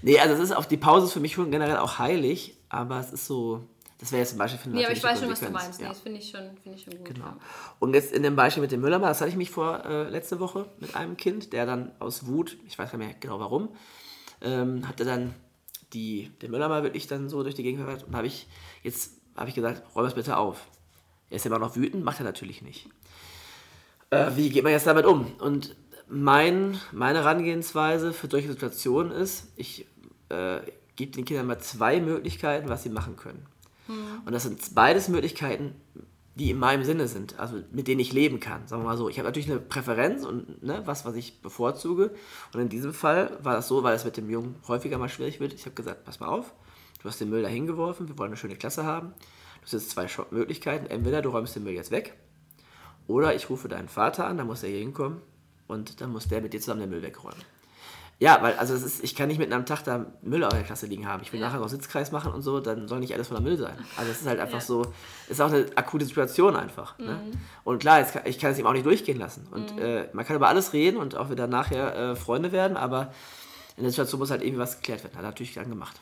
Nee, 0.01 0.19
also 0.19 0.35
es 0.35 0.39
ist 0.39 0.51
auf 0.51 0.67
die 0.67 0.77
Pause 0.77 1.07
ist 1.07 1.13
für 1.13 1.19
mich 1.19 1.33
schon 1.33 1.51
generell 1.51 1.77
auch 1.77 1.97
heilig, 1.97 2.57
aber 2.69 2.99
es 2.99 3.11
ist 3.11 3.25
so, 3.25 3.67
das 3.97 4.11
wäre 4.11 4.19
jetzt 4.19 4.29
zum 4.29 4.39
Beispiel 4.39 4.59
für 4.59 4.65
eine 4.65 4.75
Nee, 4.75 4.85
aber 4.85 4.93
ich 4.93 5.03
weiß 5.03 5.19
schon, 5.19 5.29
was 5.29 5.39
du 5.39 5.49
meinst. 5.49 5.79
Ja. 5.79 5.87
Nee, 5.87 5.93
das 5.93 6.01
finde 6.01 6.19
ich, 6.19 6.29
schon, 6.29 6.57
find 6.61 6.75
ich 6.75 6.83
schon 6.83 6.97
gut. 6.97 7.05
Genau. 7.05 7.25
Ja. 7.25 7.37
Und 7.79 7.93
jetzt 7.95 8.13
in 8.13 8.21
dem 8.21 8.35
Beispiel 8.35 8.61
mit 8.61 8.71
dem 8.71 8.81
Müllermann, 8.81 9.09
das 9.09 9.21
hatte 9.21 9.31
ich 9.31 9.35
mich 9.35 9.49
vor 9.49 9.83
äh, 9.85 10.09
letzte 10.09 10.39
Woche 10.39 10.69
mit 10.79 10.95
einem 10.95 11.17
Kind, 11.17 11.53
der 11.53 11.65
dann 11.65 11.91
aus 11.99 12.27
Wut, 12.27 12.57
ich 12.67 12.77
weiß 12.77 12.91
gar 12.91 12.97
nicht 12.97 13.07
mehr 13.07 13.17
genau 13.19 13.39
warum, 13.39 13.69
ähm, 14.41 14.87
hatte 14.87 15.05
dann 15.05 15.33
die, 15.93 16.31
den 16.41 16.51
Müller 16.51 16.69
mal 16.69 16.83
wirklich 16.83 17.07
dann 17.07 17.29
so 17.29 17.43
durch 17.43 17.55
die 17.55 17.63
Gegend 17.63 17.81
verfolgt 17.81 18.07
und 18.07 18.15
habe 18.15 18.27
ich 18.27 18.47
jetzt 18.81 19.11
habe 19.35 19.49
ich 19.49 19.55
gesagt, 19.55 19.83
räum 19.95 20.05
es 20.05 20.13
bitte 20.13 20.37
auf. 20.37 20.67
Er 21.29 21.37
ist 21.37 21.45
immer 21.45 21.59
noch 21.59 21.75
wütend, 21.75 22.03
macht 22.03 22.19
er 22.19 22.25
natürlich 22.25 22.61
nicht. 22.61 22.87
Äh, 24.09 24.31
wie 24.35 24.49
geht 24.49 24.63
man 24.63 24.71
jetzt 24.71 24.85
damit 24.85 25.05
um? 25.05 25.33
Und 25.39 25.75
mein, 26.07 26.79
meine 26.91 27.19
Herangehensweise 27.19 28.13
für 28.13 28.27
solche 28.29 28.49
Situationen 28.49 29.11
ist, 29.11 29.51
ich 29.55 29.87
äh, 30.29 30.59
gebe 30.95 31.11
den 31.11 31.25
Kindern 31.25 31.47
mal 31.47 31.59
zwei 31.59 31.99
Möglichkeiten, 31.99 32.69
was 32.69 32.83
sie 32.83 32.89
machen 32.89 33.15
können. 33.15 33.45
Mhm. 33.87 34.21
Und 34.25 34.33
das 34.33 34.43
sind 34.43 34.75
beides 34.75 35.07
Möglichkeiten, 35.07 35.75
die 36.35 36.49
in 36.49 36.57
meinem 36.57 36.83
Sinne 36.83 37.07
sind, 37.07 37.39
also 37.39 37.61
mit 37.71 37.87
denen 37.87 37.99
ich 37.99 38.11
leben 38.11 38.39
kann. 38.39 38.67
Sagen 38.67 38.81
wir 38.81 38.87
mal 38.87 38.97
so. 38.97 39.07
Ich 39.07 39.19
habe 39.19 39.27
natürlich 39.27 39.49
eine 39.49 39.59
Präferenz 39.59 40.25
und 40.25 40.63
ne, 40.63 40.81
was, 40.85 41.05
was 41.05 41.15
ich 41.15 41.41
bevorzuge. 41.41 42.13
Und 42.53 42.59
in 42.59 42.69
diesem 42.69 42.93
Fall 42.93 43.37
war 43.43 43.53
das 43.53 43.67
so, 43.67 43.83
weil 43.83 43.95
es 43.95 44.03
mit 44.03 44.17
dem 44.17 44.29
Jungen 44.29 44.55
häufiger 44.67 44.97
mal 44.97 45.09
schwierig 45.09 45.39
wird. 45.39 45.53
Ich 45.53 45.65
habe 45.65 45.75
gesagt, 45.75 46.05
pass 46.05 46.19
mal 46.19 46.27
auf, 46.27 46.53
du 47.01 47.07
hast 47.07 47.21
den 47.21 47.29
Müll 47.29 47.43
da 47.43 47.49
hingeworfen, 47.49 48.07
wir 48.07 48.17
wollen 48.17 48.31
eine 48.31 48.37
schöne 48.37 48.55
Klasse 48.55 48.83
haben. 48.83 49.13
Du 49.59 49.65
hast 49.65 49.73
jetzt 49.73 49.91
zwei 49.91 50.07
Möglichkeiten. 50.31 50.87
Entweder 50.87 51.21
du 51.21 51.29
räumst 51.29 51.55
den 51.55 51.63
Müll 51.63 51.73
jetzt 51.73 51.91
weg 51.91 52.15
oder 53.07 53.35
ich 53.35 53.49
rufe 53.49 53.67
deinen 53.67 53.87
Vater 53.87 54.25
an, 54.25 54.37
dann 54.37 54.47
muss 54.47 54.63
er 54.63 54.69
hier 54.69 54.79
hinkommen 54.79 55.21
und 55.67 56.01
dann 56.01 56.11
muss 56.11 56.27
der 56.27 56.41
mit 56.41 56.53
dir 56.53 56.59
zusammen 56.59 56.81
den 56.81 56.89
Müll 56.89 57.03
wegräumen. 57.03 57.41
Ja, 58.23 58.41
weil 58.41 58.53
also 58.53 58.73
es 58.73 58.83
ist, 58.83 59.03
ich 59.03 59.15
kann 59.15 59.27
nicht 59.27 59.37
mitten 59.37 59.51
am 59.51 59.65
Tag 59.65 59.83
da 59.83 60.05
Müll 60.21 60.45
auf 60.45 60.53
der 60.53 60.63
Klasse 60.63 60.85
liegen 60.85 61.05
haben. 61.09 61.21
Ich 61.23 61.33
will 61.33 61.41
nachher 61.41 61.59
noch 61.59 61.67
Sitzkreis 61.67 62.13
machen 62.13 62.31
und 62.31 62.41
so, 62.41 62.61
dann 62.61 62.87
soll 62.87 63.01
nicht 63.01 63.13
alles 63.13 63.27
voller 63.27 63.41
Müll 63.41 63.57
sein. 63.57 63.75
Also 63.97 64.11
es 64.11 64.21
ist 64.21 64.27
halt 64.27 64.39
einfach 64.39 64.59
Ja. 64.59 64.65
so, 64.65 64.93
ist 65.27 65.41
auch 65.41 65.51
eine 65.51 65.65
akute 65.75 66.05
Situation 66.05 66.55
einfach. 66.55 66.97
Ne? 66.99 67.15
Mhm. 67.15 67.31
Und 67.65 67.79
klar, 67.79 67.99
jetzt 67.99 68.17
ich 68.23 68.39
kann 68.39 68.51
es 68.53 68.59
ihm 68.59 68.65
auch 68.65 68.71
nicht 68.71 68.85
durchgehen 68.85 69.19
lassen. 69.19 69.45
Und 69.51 69.77
äh, 69.77 70.07
man 70.13 70.25
kann 70.25 70.37
über 70.37 70.47
alles 70.47 70.71
reden 70.71 70.95
und 70.99 71.17
auch 71.17 71.31
wieder 71.31 71.47
nachher 71.47 71.97
äh, 71.97 72.15
Freunde 72.15 72.53
werden, 72.53 72.77
aber 72.77 73.13
in 73.75 73.83
der 73.83 73.91
Situation 73.91 74.19
muss 74.19 74.31
halt 74.31 74.41
irgendwie 74.41 74.59
was 74.61 74.77
geklärt 74.77 75.03
werden. 75.03 75.15
Hat 75.17 75.23
er 75.23 75.27
natürlich 75.27 75.53
dann 75.53 75.67
gemacht. 75.67 75.99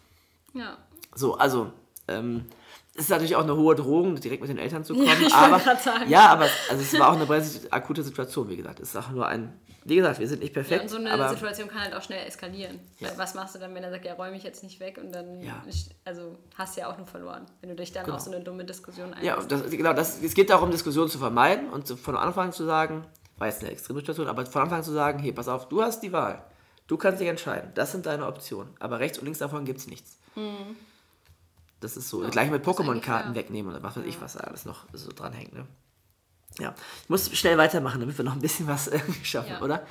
Ja. 0.54 0.78
So, 1.16 1.40
also, 1.40 1.72
ähm, 2.08 2.46
es 2.94 3.06
ist 3.06 3.10
natürlich 3.10 3.36
auch 3.36 3.42
eine 3.44 3.56
hohe 3.56 3.74
Drohung, 3.74 4.14
direkt 4.18 4.42
mit 4.42 4.50
den 4.52 4.60
Eltern 4.60 4.84
zu 4.84 4.94
kommen. 4.94 5.08
Ja, 5.28 5.38
aber. 5.38 5.60
Ja, 6.08 6.28
aber 6.28 6.48
also 6.70 6.84
es 6.84 7.00
war 7.00 7.10
auch 7.10 7.20
eine 7.20 7.44
akute 7.72 8.04
Situation, 8.04 8.48
wie 8.48 8.58
gesagt. 8.58 8.80
Es 8.80 8.90
ist 8.90 8.96
auch 8.96 9.10
nur 9.10 9.28
ein, 9.28 9.54
wie 9.84 9.96
gesagt, 9.96 10.20
wir 10.20 10.28
sind 10.28 10.40
nicht 10.42 10.56
Ja, 10.56 10.62
perfekt, 10.62 10.84
und 10.84 10.90
so 10.90 10.98
eine 10.98 11.12
aber 11.12 11.30
Situation 11.30 11.68
kann 11.68 11.82
halt 11.82 11.94
auch 11.96 12.02
schnell 12.04 12.26
eskalieren. 12.28 12.80
Ja. 13.00 13.10
Was 13.18 13.34
machst 13.34 13.56
du 13.56 13.60
dann, 13.60 13.74
wenn 13.74 13.84
er 13.84 13.90
sagt, 13.92 14.06
ja, 14.06 14.14
räume 14.14 14.38
ich 14.38 14.44
jetzt 14.44 14.64
nicht 14.64 14.80
weg 14.80 15.00
und 15.02 15.12
dann 15.12 15.42
Ja. 15.42 15.64
also 16.06 16.38
hast 16.56 16.76
du 16.78 16.82
ja 16.82 16.90
auch 16.92 16.98
nur 16.98 17.08
verloren, 17.08 17.46
wenn 17.62 17.70
du 17.70 17.76
dich 17.76 17.92
dann 17.92 18.06
Genau. 18.06 18.18
auf 18.18 18.22
so 18.22 18.32
eine 18.32 18.44
dumme 18.44 18.64
Diskussion 18.66 19.16
Ja, 19.22 19.36
einlässt. 19.38 19.52
das, 19.52 19.70
genau, 19.72 19.94
das, 19.94 20.22
es 20.22 20.34
geht 20.34 20.50
darum, 20.50 20.70
Diskussionen 20.72 21.10
zu 21.10 21.18
vermeiden 21.18 21.70
und 21.70 21.88
zu- 21.88 21.98
von 21.98 22.16
Anfang 22.16 22.48
an 22.48 22.54
zu 22.54 22.64
sagen, 22.66 23.06
war 23.38 23.48
jetzt 23.48 23.62
eine 23.62 23.72
extreme 23.72 24.00
Situation, 24.00 24.28
aber 24.28 24.46
von 24.46 24.62
Anfang 24.62 24.78
an 24.80 24.84
zu 24.84 24.92
sagen, 24.92 25.18
hey, 25.20 25.32
pass 25.32 25.48
auf, 25.48 25.68
du 25.68 25.82
hast 25.82 26.02
die 26.02 26.12
Wahl. 26.14 26.44
Du 26.88 26.98
kannst 26.98 27.20
dich 27.22 27.28
entscheiden. 27.28 27.72
Das 27.74 27.92
sind 27.94 28.06
deine 28.06 28.28
Optionen. 28.28 28.74
Aber 28.80 29.00
rechts 29.00 29.18
und 29.18 29.24
links 29.24 29.40
davon 29.40 29.64
gibt 29.66 29.80
es 29.80 29.88
nichts. 29.88 30.20
Das 31.80 31.98
ist 31.98 32.10
so. 32.10 32.20
Gleich 32.30 32.52
mit 32.52 32.64
Pokémon-Karten 32.66 33.34
wegnehmen 33.34 33.72
oder 33.74 33.82
was 33.82 33.96
weiß 33.98 34.04
ich, 34.06 34.22
was 34.22 34.34
da 34.34 34.42
alles 34.42 34.66
noch 34.66 34.86
so 34.94 35.10
dranhängt. 35.12 35.54
Ne? 35.54 35.66
Ja. 36.60 36.74
Ich 37.04 37.10
muss 37.10 37.36
schnell 37.36 37.58
weitermachen, 37.58 38.00
damit 38.00 38.18
wir 38.18 38.26
noch 38.26 38.34
ein 38.34 38.42
bisschen 38.42 38.68
was 38.68 38.88
äh, 38.88 39.00
schaffen, 39.24 39.52
Ja. 39.52 39.62
oder? 39.62 39.86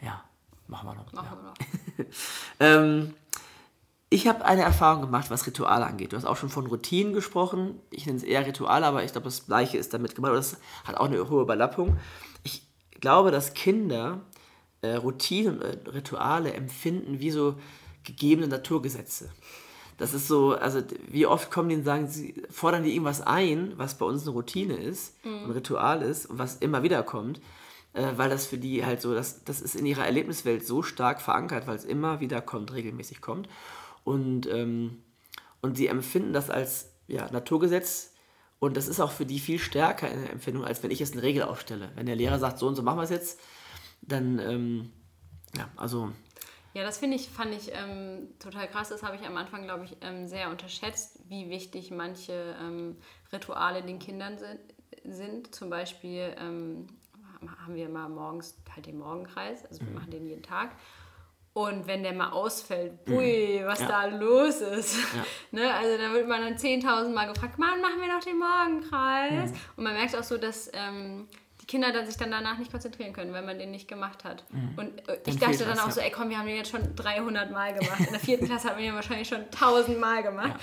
Ja, 0.00 0.24
machen 0.68 0.88
wir 0.88 0.94
noch. 0.94 1.12
Machen 1.12 1.28
ja. 1.30 1.36
wir 1.36 1.42
noch. 1.42 1.54
Ähm, 2.60 3.14
ich 4.10 4.28
habe 4.28 4.44
eine 4.44 4.62
Erfahrung 4.62 5.02
gemacht, 5.02 5.28
was 5.28 5.46
Rituale 5.46 5.86
angeht. 5.86 6.12
Du 6.12 6.16
hast 6.16 6.24
auch 6.24 6.36
schon 6.36 6.48
von 6.48 6.66
Routinen 6.66 7.12
gesprochen. 7.12 7.80
Ich 7.90 8.06
nenne 8.06 8.18
es 8.18 8.22
eher 8.22 8.46
Rituale, 8.46 8.86
aber 8.86 9.02
ich 9.02 9.10
glaube, 9.10 9.24
das 9.24 9.46
Gleiche 9.46 9.76
ist 9.76 9.92
damit 9.92 10.14
gemeint. 10.14 10.36
Das 10.36 10.56
hat 10.84 10.96
auch 10.96 11.06
eine 11.06 11.28
hohe 11.28 11.42
Überlappung. 11.42 11.98
Ich 12.44 12.62
glaube, 13.00 13.32
dass 13.32 13.54
Kinder 13.54 14.20
äh, 14.82 14.94
Routinen, 14.94 15.60
äh, 15.62 15.76
Rituale 15.90 16.52
empfinden 16.52 17.18
wie 17.18 17.30
so 17.30 17.56
gegebene 18.04 18.46
Naturgesetze. 18.46 19.30
Das 19.96 20.14
ist 20.14 20.26
so, 20.26 20.54
also 20.54 20.82
wie 21.08 21.26
oft 21.26 21.50
kommen 21.50 21.68
die 21.68 21.76
und 21.76 21.84
sagen, 21.84 22.08
sie 22.08 22.42
fordern 22.50 22.82
die 22.82 22.92
irgendwas 22.92 23.20
ein, 23.20 23.74
was 23.76 23.96
bei 23.96 24.06
uns 24.06 24.22
eine 24.22 24.32
Routine 24.32 24.76
ist, 24.76 25.14
ein 25.24 25.50
Ritual 25.50 26.02
ist 26.02 26.26
und 26.26 26.38
was 26.38 26.56
immer 26.56 26.82
wieder 26.82 27.02
kommt, 27.02 27.40
äh, 27.92 28.12
weil 28.16 28.28
das 28.28 28.46
für 28.46 28.58
die 28.58 28.84
halt 28.84 29.00
so, 29.00 29.14
das, 29.14 29.44
das 29.44 29.60
ist 29.60 29.76
in 29.76 29.86
ihrer 29.86 30.04
Erlebniswelt 30.04 30.66
so 30.66 30.82
stark 30.82 31.20
verankert, 31.20 31.66
weil 31.66 31.76
es 31.76 31.84
immer 31.84 32.20
wieder 32.20 32.40
kommt, 32.40 32.72
regelmäßig 32.72 33.20
kommt. 33.20 33.48
Und, 34.02 34.46
ähm, 34.46 34.98
und 35.62 35.76
sie 35.76 35.86
empfinden 35.86 36.32
das 36.32 36.50
als 36.50 36.90
ja, 37.06 37.30
Naturgesetz 37.30 38.14
und 38.64 38.78
das 38.78 38.88
ist 38.88 38.98
auch 38.98 39.10
für 39.10 39.26
die 39.26 39.40
viel 39.40 39.58
stärker 39.58 40.10
in 40.10 40.22
der 40.22 40.32
Empfindung, 40.32 40.64
als 40.64 40.82
wenn 40.82 40.90
ich 40.90 40.98
jetzt 40.98 41.12
eine 41.12 41.22
Regel 41.22 41.42
aufstelle. 41.42 41.92
Wenn 41.96 42.06
der 42.06 42.16
Lehrer 42.16 42.38
sagt, 42.38 42.58
so 42.58 42.66
und 42.66 42.76
so 42.76 42.82
machen 42.82 42.98
wir 42.98 43.02
es 43.02 43.10
jetzt, 43.10 43.38
dann, 44.00 44.38
ähm, 44.38 44.90
ja, 45.54 45.68
also, 45.76 46.12
Ja, 46.74 46.82
das 46.82 46.98
finde 46.98 47.16
ich, 47.16 47.28
fand 47.28 47.54
ich 47.54 47.70
ähm, 47.72 48.28
total 48.38 48.66
krass. 48.68 48.88
Das 48.90 49.02
habe 49.02 49.16
ich 49.16 49.22
am 49.24 49.36
Anfang, 49.36 49.62
glaube 49.62 49.84
ich, 49.84 49.96
ähm, 50.02 50.26
sehr 50.28 50.50
unterschätzt, 50.50 51.20
wie 51.28 51.48
wichtig 51.48 51.90
manche 51.92 52.56
ähm, 52.60 52.96
Rituale 53.32 53.82
den 53.82 53.98
Kindern 53.98 54.36
sind. 54.38 54.58
sind. 55.04 55.54
Zum 55.54 55.70
Beispiel 55.70 56.34
ähm, 56.38 56.86
haben 57.64 57.74
wir 57.74 57.88
mal 57.88 58.08
morgens 58.08 58.56
halt 58.74 58.86
den 58.86 58.98
Morgenkreis, 58.98 59.64
also 59.66 59.84
wir 59.86 59.92
machen 59.92 60.10
den 60.10 60.26
jeden 60.26 60.42
Tag. 60.42 60.70
Und 61.52 61.86
wenn 61.86 62.02
der 62.02 62.12
mal 62.14 62.30
ausfällt, 62.30 63.04
bui, 63.04 63.60
was 63.64 63.78
Ja. 63.80 63.86
da 63.86 64.04
los 64.06 64.60
ist. 64.60 64.96
Ja. 65.14 65.24
Ne? 65.52 65.72
Also 65.72 65.96
da 65.96 66.12
wird 66.12 66.26
man 66.26 66.40
dann 66.40 66.54
10.000 66.56 67.10
Mal 67.10 67.32
gefragt, 67.32 67.58
Mann, 67.60 67.80
machen 67.80 68.00
wir 68.00 68.08
noch 68.12 68.24
den 68.24 68.38
Morgenkreis. 68.40 69.52
Und 69.76 69.84
man 69.84 69.92
merkt 69.94 70.16
auch 70.16 70.24
so, 70.24 70.36
dass 70.36 70.68
ähm, 70.72 71.28
die 71.64 71.66
Kinder 71.66 71.92
dann 71.92 72.04
sich 72.04 72.18
dann 72.18 72.30
danach 72.30 72.58
nicht 72.58 72.70
konzentrieren 72.70 73.14
können, 73.14 73.32
wenn 73.32 73.46
man 73.46 73.58
den 73.58 73.70
nicht 73.70 73.88
gemacht 73.88 74.22
hat. 74.24 74.44
Und 74.76 75.08
äh, 75.08 75.18
ich 75.24 75.38
dachte 75.38 75.64
dann 75.64 75.78
auch 75.78 75.86
ja. 75.86 75.92
so, 75.92 76.00
ey 76.00 76.10
komm, 76.10 76.28
wir 76.28 76.38
haben 76.38 76.46
den 76.46 76.56
jetzt 76.56 76.70
schon 76.70 76.94
300 76.94 77.50
Mal 77.50 77.72
gemacht. 77.72 78.00
In 78.00 78.12
der 78.12 78.20
vierten 78.20 78.44
Klasse 78.48 78.68
haben 78.68 78.76
wir 78.76 78.84
den 78.84 78.94
wahrscheinlich 78.94 79.28
schon 79.28 79.44
1000 79.44 79.98
Mal 79.98 80.22
gemacht. 80.22 80.60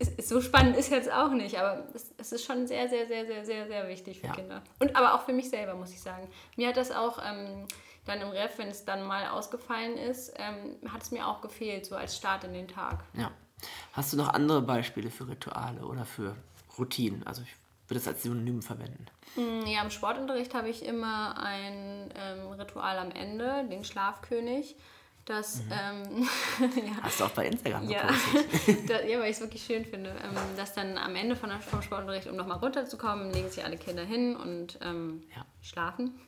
Ist, 0.00 0.18
ist 0.18 0.28
so 0.28 0.40
spannend 0.40 0.76
ist 0.76 0.90
jetzt 0.90 1.12
auch 1.12 1.30
nicht, 1.30 1.56
aber 1.56 1.86
es, 1.94 2.12
es 2.18 2.32
ist 2.32 2.44
schon 2.44 2.66
sehr, 2.66 2.88
sehr, 2.88 3.06
sehr, 3.06 3.26
sehr, 3.26 3.44
sehr, 3.44 3.68
sehr 3.68 3.86
wichtig 3.86 4.20
für 4.20 4.26
Ja. 4.26 4.32
Kinder. 4.32 4.62
Und 4.80 4.96
aber 4.96 5.14
auch 5.14 5.22
für 5.22 5.32
mich 5.32 5.50
selber, 5.50 5.74
muss 5.74 5.92
ich 5.92 6.00
sagen. 6.00 6.26
Mir 6.56 6.68
hat 6.68 6.76
das 6.76 6.90
auch 6.90 7.20
ähm, 7.24 7.68
dann 8.06 8.20
im 8.20 8.30
Ref, 8.30 8.58
wenn 8.58 8.68
es 8.68 8.84
dann 8.84 9.06
mal 9.06 9.28
ausgefallen 9.28 9.96
ist, 9.96 10.32
ähm, 10.36 10.90
hat 10.90 11.02
es 11.02 11.12
mir 11.12 11.28
auch 11.28 11.40
gefehlt, 11.42 11.86
so 11.86 11.94
als 11.94 12.16
Start 12.16 12.42
in 12.42 12.54
den 12.54 12.66
Tag. 12.66 13.04
Ja. 13.12 13.30
Hast 13.92 14.12
du 14.12 14.16
noch 14.16 14.30
andere 14.30 14.62
Beispiele 14.62 15.10
für 15.10 15.28
Rituale 15.28 15.84
oder 15.84 16.04
für 16.04 16.34
Routinen? 16.78 17.24
Also 17.26 17.42
ich 17.42 17.54
würde 17.90 17.98
es 18.00 18.08
als 18.08 18.22
Synonym 18.22 18.62
verwenden. 18.62 19.06
Mm, 19.36 19.66
Ja, 19.66 19.82
im 19.82 19.90
Sportunterricht 19.90 20.54
habe 20.54 20.68
ich 20.68 20.84
immer 20.84 21.36
ein 21.42 22.10
ähm, 22.16 22.46
Ritual 22.58 22.98
am 22.98 23.10
Ende, 23.10 23.64
den 23.70 23.84
Schlafkönig. 23.84 24.76
Das, 25.26 25.60
ähm, 25.70 26.26
ja, 26.76 27.02
Hast 27.02 27.20
du 27.20 27.24
auch 27.24 27.30
bei 27.30 27.46
Instagram 27.46 27.88
ja, 27.88 28.02
gepostet? 28.06 28.88
ja, 29.08 29.20
weil 29.20 29.30
ich 29.30 29.36
es 29.36 29.40
wirklich 29.40 29.62
schön 29.62 29.84
finde, 29.84 30.10
ähm, 30.10 30.34
dass 30.56 30.72
dann 30.74 30.96
am 30.98 31.14
Ende 31.14 31.36
von 31.36 31.50
der, 31.50 31.60
vom 31.60 31.82
Sportunterricht, 31.82 32.26
um 32.26 32.36
nochmal 32.36 32.58
runterzukommen, 32.58 33.30
legen 33.32 33.48
sich 33.50 33.62
alle 33.64 33.76
Kinder 33.76 34.02
hin 34.04 34.34
und 34.34 34.78
ähm, 34.82 35.22
Ja. 35.36 35.44
schlafen. 35.62 36.18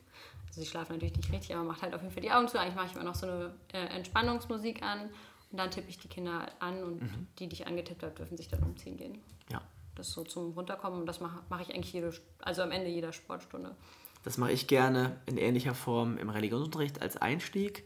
Also 0.47 0.61
sie 0.61 0.67
schlafen 0.67 0.93
natürlich 0.93 1.17
nicht 1.17 1.31
richtig, 1.31 1.55
aber 1.55 1.63
macht 1.63 1.81
halt 1.81 1.93
auf 1.95 2.01
jeden 2.01 2.13
Fall 2.13 2.21
die 2.21 2.31
Augen 2.31 2.47
zu. 2.47 2.59
Eigentlich 2.59 2.75
mache 2.75 2.85
ich 2.87 2.93
immer 2.93 3.03
noch 3.03 3.15
so 3.15 3.25
eine 3.25 3.53
äh, 3.73 3.87
Entspannungsmusik 3.95 4.83
an 4.83 5.09
und 5.51 5.57
dann 5.57 5.71
tippe 5.71 5.89
ich 5.89 5.97
die 5.97 6.07
Kinder 6.07 6.47
an 6.59 6.83
und 6.83 7.09
die, 7.39 7.47
die 7.47 7.53
ich 7.55 7.67
angetippt 7.67 8.03
habe, 8.03 8.13
dürfen 8.13 8.37
sich 8.37 8.47
dann 8.47 8.61
umziehen 8.61 8.95
gehen. 8.95 9.19
Ja. 9.51 9.61
Das 9.95 10.07
ist 10.07 10.13
so 10.13 10.23
zum 10.23 10.51
Runterkommen 10.51 11.01
und 11.01 11.05
das 11.05 11.19
mache 11.19 11.39
mache 11.49 11.63
ich 11.63 11.73
eigentlich 11.73 11.93
jede, 11.93 12.11
also 12.39 12.61
am 12.61 12.71
Ende 12.71 12.89
jeder 12.89 13.13
Sportstunde. 13.13 13.75
Das 14.23 14.37
mache 14.37 14.51
ich 14.51 14.67
gerne 14.67 15.19
in 15.25 15.37
ähnlicher 15.37 15.75
Form 15.75 16.17
im 16.17 16.29
Religionsunterricht 16.29 17.01
als 17.01 17.17
Einstieg. 17.17 17.83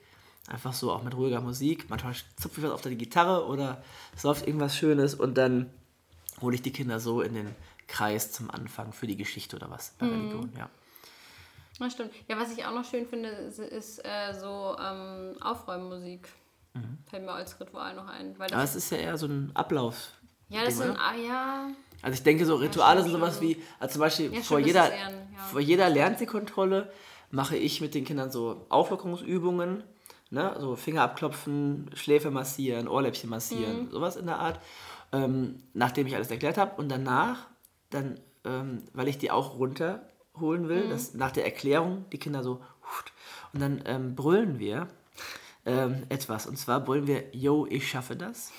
Einfach 0.48 0.72
so 0.74 0.92
auch 0.92 1.04
mit 1.04 1.16
ruhiger 1.16 1.42
Musik. 1.42 1.90
Manchmal 1.90 2.14
zupfe 2.38 2.62
ich 2.62 2.64
was 2.66 2.72
auf 2.72 2.82
der 2.82 2.96
Gitarre 2.96 3.48
oder 3.48 3.84
es 4.16 4.24
läuft 4.24 4.48
irgendwas 4.48 4.78
Schönes 4.78 5.16
und 5.16 5.38
dann 5.38 5.70
hole 6.40 6.56
ich 6.56 6.62
die 6.62 6.72
Kinder 6.72 7.00
so 7.00 7.22
in 7.22 7.34
den 7.34 7.56
Kreis 7.88 8.32
zum 8.32 8.50
Anfang 8.52 8.94
für 8.94 9.08
die 9.08 9.18
Geschichte 9.18 9.56
oder 9.56 9.70
was 9.70 9.96
bei 9.98 10.06
Religion. 10.06 10.52
Ja. 10.58 10.70
Das 11.80 11.94
stimmt. 11.94 12.12
Ja, 12.28 12.40
was 12.40 12.56
ich 12.56 12.66
auch 12.66 12.74
noch 12.74 12.86
schön 12.86 13.06
finde, 13.08 13.30
ist, 13.30 13.60
ist 13.60 14.00
äh, 14.06 14.34
so 14.34 14.76
ähm, 14.80 15.36
Aufräummusik. 15.42 16.30
Fällt 17.10 17.24
mir 17.24 17.32
als 17.32 17.60
Ritual 17.60 17.96
noch 17.96 18.08
ein. 18.08 18.38
Weil 18.38 18.52
Aber 18.52 18.62
das, 18.62 18.76
es 18.76 18.86
ist 18.86 18.92
ja 18.92 18.98
eher 18.98 19.18
so 19.18 19.28
ein 19.28 19.52
Ablauf. 19.56 20.12
ja, 20.50 20.64
das 20.64 20.78
sind, 20.78 20.92
oder? 20.92 21.02
ah, 21.02 21.16
ja, 21.16 21.68
Also 22.02 22.16
ich 22.16 22.24
denke 22.24 22.46
so, 22.46 22.56
Rituale 22.56 23.02
sind 23.02 23.12
sowas 23.12 23.42
wie, 23.42 23.62
also 23.80 23.94
zum 23.94 24.02
Beispiel 24.02 24.34
Ja, 24.34 24.42
vor, 24.42 24.60
jeder, 24.60 24.84
ein- 24.84 24.92
ja. 24.92 25.44
vor 25.52 25.60
jeder 25.60 25.90
Lernzielkontrolle 25.90 26.92
mache 27.32 27.58
ich 27.58 27.82
mit 27.82 27.94
den 27.96 28.06
Kindern 28.06 28.32
so 28.32 28.66
Auflockerungsübungen, 28.70 29.84
ne? 30.30 30.56
so 30.60 30.76
Finger 30.76 31.02
abklopfen, 31.04 31.90
Schläfe 31.96 32.32
massieren, 32.32 32.88
Ohrläppchen 32.88 33.30
massieren, 33.30 33.86
Mhm. 33.86 33.92
sowas 33.92 34.16
in 34.16 34.26
der 34.28 34.40
Art, 34.40 34.60
ähm, 35.12 35.64
nachdem 35.74 36.08
ich 36.08 36.16
alles 36.16 36.30
erklärt 36.32 36.58
habe. 36.58 36.80
Und 36.80 36.90
danach, 36.90 37.48
dann, 37.90 38.20
ähm, 38.46 38.84
weil 38.94 39.08
ich 39.08 39.18
die 39.18 39.32
auch 39.32 39.58
runterholen 39.58 40.70
will, 40.70 40.86
Mhm. 40.86 40.90
dass 40.90 41.14
nach 41.14 41.32
der 41.32 41.46
Erklärung 41.46 42.06
die 42.12 42.20
Kinder 42.20 42.44
so, 42.44 42.62
und 43.54 43.60
dann 43.62 43.82
ähm, 43.86 44.16
brüllen 44.16 44.60
wir 44.60 44.88
ähm, 45.66 46.04
etwas. 46.10 46.48
Und 46.48 46.58
zwar 46.58 46.80
brüllen 46.80 47.08
wir, 47.08 47.24
yo, 47.34 47.66
ich 47.70 47.90
schaffe 47.90 48.16
das. 48.16 48.52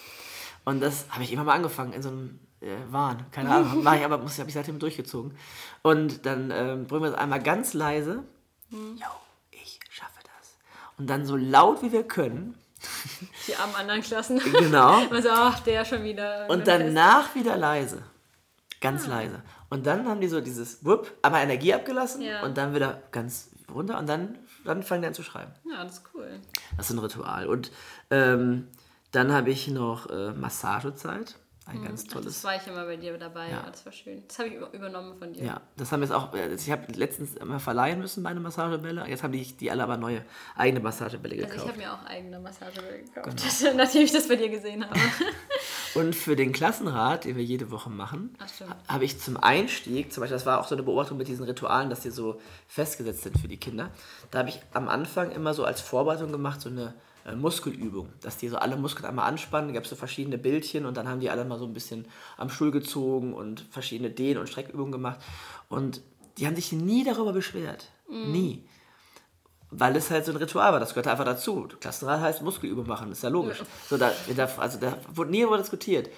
Und 0.66 0.80
das 0.80 1.06
habe 1.10 1.22
ich 1.24 1.32
immer 1.32 1.44
mal 1.44 1.54
angefangen 1.54 1.94
in 1.94 2.02
so 2.02 2.10
einem 2.10 2.38
äh, 2.60 2.76
Wahn. 2.90 3.26
Keine 3.30 3.50
Ahnung, 3.50 3.82
mache 3.82 3.98
ich 3.98 4.04
aber, 4.04 4.18
muss 4.18 4.38
habe 4.38 4.48
ich 4.48 4.54
seitdem 4.54 4.78
durchgezogen. 4.78 5.36
Und 5.82 6.26
dann 6.26 6.50
ähm, 6.50 6.86
brüllen 6.86 7.04
wir 7.04 7.10
das 7.10 7.18
einmal 7.18 7.42
ganz 7.42 7.74
leise, 7.74 8.24
yo, 8.70 9.06
ich 9.50 9.78
schaffe 9.90 10.20
das. 10.24 10.56
Und 10.98 11.08
dann 11.08 11.24
so 11.24 11.36
laut 11.36 11.82
wie 11.82 11.92
wir 11.92 12.02
können, 12.04 12.56
die 13.46 13.56
armen 13.56 13.74
anderen 13.74 14.02
Klassen. 14.02 14.38
genau. 14.38 15.02
Also, 15.10 15.28
ach, 15.32 15.60
der 15.60 15.84
schon 15.84 16.04
wieder. 16.04 16.48
Und 16.48 16.66
danach 16.66 17.34
wieder 17.34 17.56
leise. 17.56 18.02
Ganz 18.80 19.06
leise. 19.08 19.42
Und 19.70 19.86
dann 19.86 20.06
haben 20.08 20.20
die 20.20 20.28
so 20.28 20.40
dieses 20.40 20.84
Wupp, 20.84 21.12
aber 21.22 21.40
Energie 21.40 21.74
abgelassen 21.74 22.22
Ja. 22.22 22.42
und 22.44 22.56
dann 22.56 22.74
wieder 22.74 23.02
ganz 23.10 23.50
runter 23.72 23.98
und 23.98 24.06
dann, 24.08 24.38
dann 24.64 24.82
fangen 24.82 25.02
die 25.02 25.08
an 25.08 25.14
zu 25.14 25.22
schreiben. 25.24 25.52
Ja, 25.70 25.82
das 25.84 25.94
ist 25.94 26.04
cool. 26.14 26.40
Das 26.76 26.88
ist 26.88 26.96
ein 26.96 27.00
Ritual. 27.00 27.46
Und 27.48 27.70
ähm, 28.10 28.68
dann 29.10 29.32
habe 29.32 29.50
ich 29.50 29.68
noch 29.68 30.08
äh, 30.10 30.32
Massagezeit. 30.32 31.34
Ein 31.68 31.84
ganz 31.84 32.04
Ach, 32.08 32.12
tolles. 32.14 32.26
das 32.34 32.44
war 32.44 32.56
ich 32.56 32.66
immer 32.66 32.84
bei 32.86 32.96
dir 32.96 33.16
dabei. 33.18 33.46
Ja. 33.50 33.62
Ja, 33.64 33.70
das 33.70 33.84
war 33.84 33.92
schön. 33.92 34.22
Das 34.26 34.38
habe 34.38 34.48
ich 34.48 34.54
über- 34.54 34.72
übernommen 34.72 35.18
von 35.18 35.32
dir. 35.32 35.44
Ja, 35.44 35.60
das 35.76 35.92
haben 35.92 36.00
jetzt 36.02 36.12
auch, 36.12 36.32
äh, 36.34 36.54
ich 36.54 36.70
habe 36.70 36.90
letztens 36.92 37.34
immer 37.36 37.60
verleihen 37.60 38.00
müssen, 38.00 38.22
meine 38.22 38.40
Massagebälle. 38.40 39.04
Jetzt 39.06 39.22
haben 39.22 39.32
die, 39.32 39.42
die 39.44 39.70
alle 39.70 39.82
aber 39.82 39.96
neue 39.98 40.24
eigene 40.56 40.80
Massagebälle 40.80 41.34
Also 41.34 41.46
ich 41.46 41.50
gekauft. 41.52 41.68
habe 41.68 41.78
mir 41.78 41.92
auch 41.92 42.04
eigene 42.06 42.40
Massagebälle 42.40 43.02
gekauft, 43.02 43.36
nachdem 43.76 44.02
ich 44.02 44.12
das 44.12 44.28
bei 44.28 44.36
dir 44.36 44.48
gesehen 44.48 44.84
habe. 44.88 44.98
Und 45.94 46.14
für 46.14 46.36
den 46.36 46.52
Klassenrat, 46.52 47.24
den 47.24 47.36
wir 47.36 47.44
jede 47.44 47.70
Woche 47.70 47.90
machen, 47.90 48.36
habe 48.88 49.04
ich 49.04 49.18
zum 49.20 49.36
Einstieg, 49.36 50.12
zum 50.12 50.20
Beispiel, 50.22 50.36
das 50.36 50.46
war 50.46 50.60
auch 50.60 50.66
so 50.68 50.74
eine 50.74 50.82
Beobachtung 50.84 51.16
mit 51.18 51.28
diesen 51.28 51.44
Ritualen, 51.44 51.90
dass 51.90 52.00
die 52.00 52.10
so 52.10 52.40
festgesetzt 52.66 53.22
sind 53.22 53.38
für 53.38 53.48
die 53.48 53.56
Kinder. 53.56 53.90
Da 54.30 54.40
habe 54.40 54.48
ich 54.50 54.60
am 54.72 54.88
Anfang 54.88 55.30
immer 55.32 55.54
so 55.54 55.64
als 55.64 55.80
Vorbereitung 55.80 56.30
gemacht, 56.30 56.60
so 56.60 56.68
eine 56.68 56.94
äh, 57.28 57.36
Muskelübung, 57.36 58.08
dass 58.20 58.36
die 58.36 58.48
so 58.48 58.56
alle 58.56 58.76
Muskeln 58.76 59.06
einmal 59.06 59.28
anspannen. 59.28 59.68
Da 59.68 59.74
gab 59.74 59.84
es 59.84 59.90
so 59.90 59.96
verschiedene 59.96 60.38
Bildchen 60.38 60.86
und 60.86 60.96
dann 60.96 61.08
haben 61.08 61.20
die 61.20 61.30
alle 61.30 61.44
mal 61.44 61.58
so 61.58 61.66
ein 61.66 61.74
bisschen 61.74 62.06
am 62.36 62.50
Stuhl 62.50 62.70
gezogen 62.70 63.34
und 63.34 63.64
verschiedene 63.70 64.10
Dehn- 64.10 64.38
und 64.38 64.48
Streckübungen 64.48 64.92
gemacht. 64.92 65.20
Und 65.68 66.00
die 66.38 66.46
haben 66.46 66.56
sich 66.56 66.72
nie 66.72 67.04
darüber 67.04 67.32
beschwert. 67.32 67.88
Mhm. 68.08 68.32
Nie 68.32 68.64
weil 69.70 69.94
es 69.96 70.10
halt 70.10 70.24
so 70.24 70.32
ein 70.32 70.38
Ritual 70.38 70.72
war. 70.72 70.80
Das 70.80 70.90
gehört 70.90 71.08
einfach 71.08 71.24
dazu. 71.24 71.68
Klassenrat 71.80 72.20
heißt 72.20 72.42
Muskelübung 72.42 72.86
machen, 72.86 73.12
ist 73.12 73.22
ja 73.22 73.28
logisch. 73.28 73.58
Ja. 73.58 73.66
So, 73.88 73.98
da, 73.98 74.12
da, 74.34 74.48
also 74.56 74.78
da 74.78 74.96
wurde 75.12 75.30
nie 75.30 75.42
darüber 75.42 75.58
diskutiert. 75.58 76.08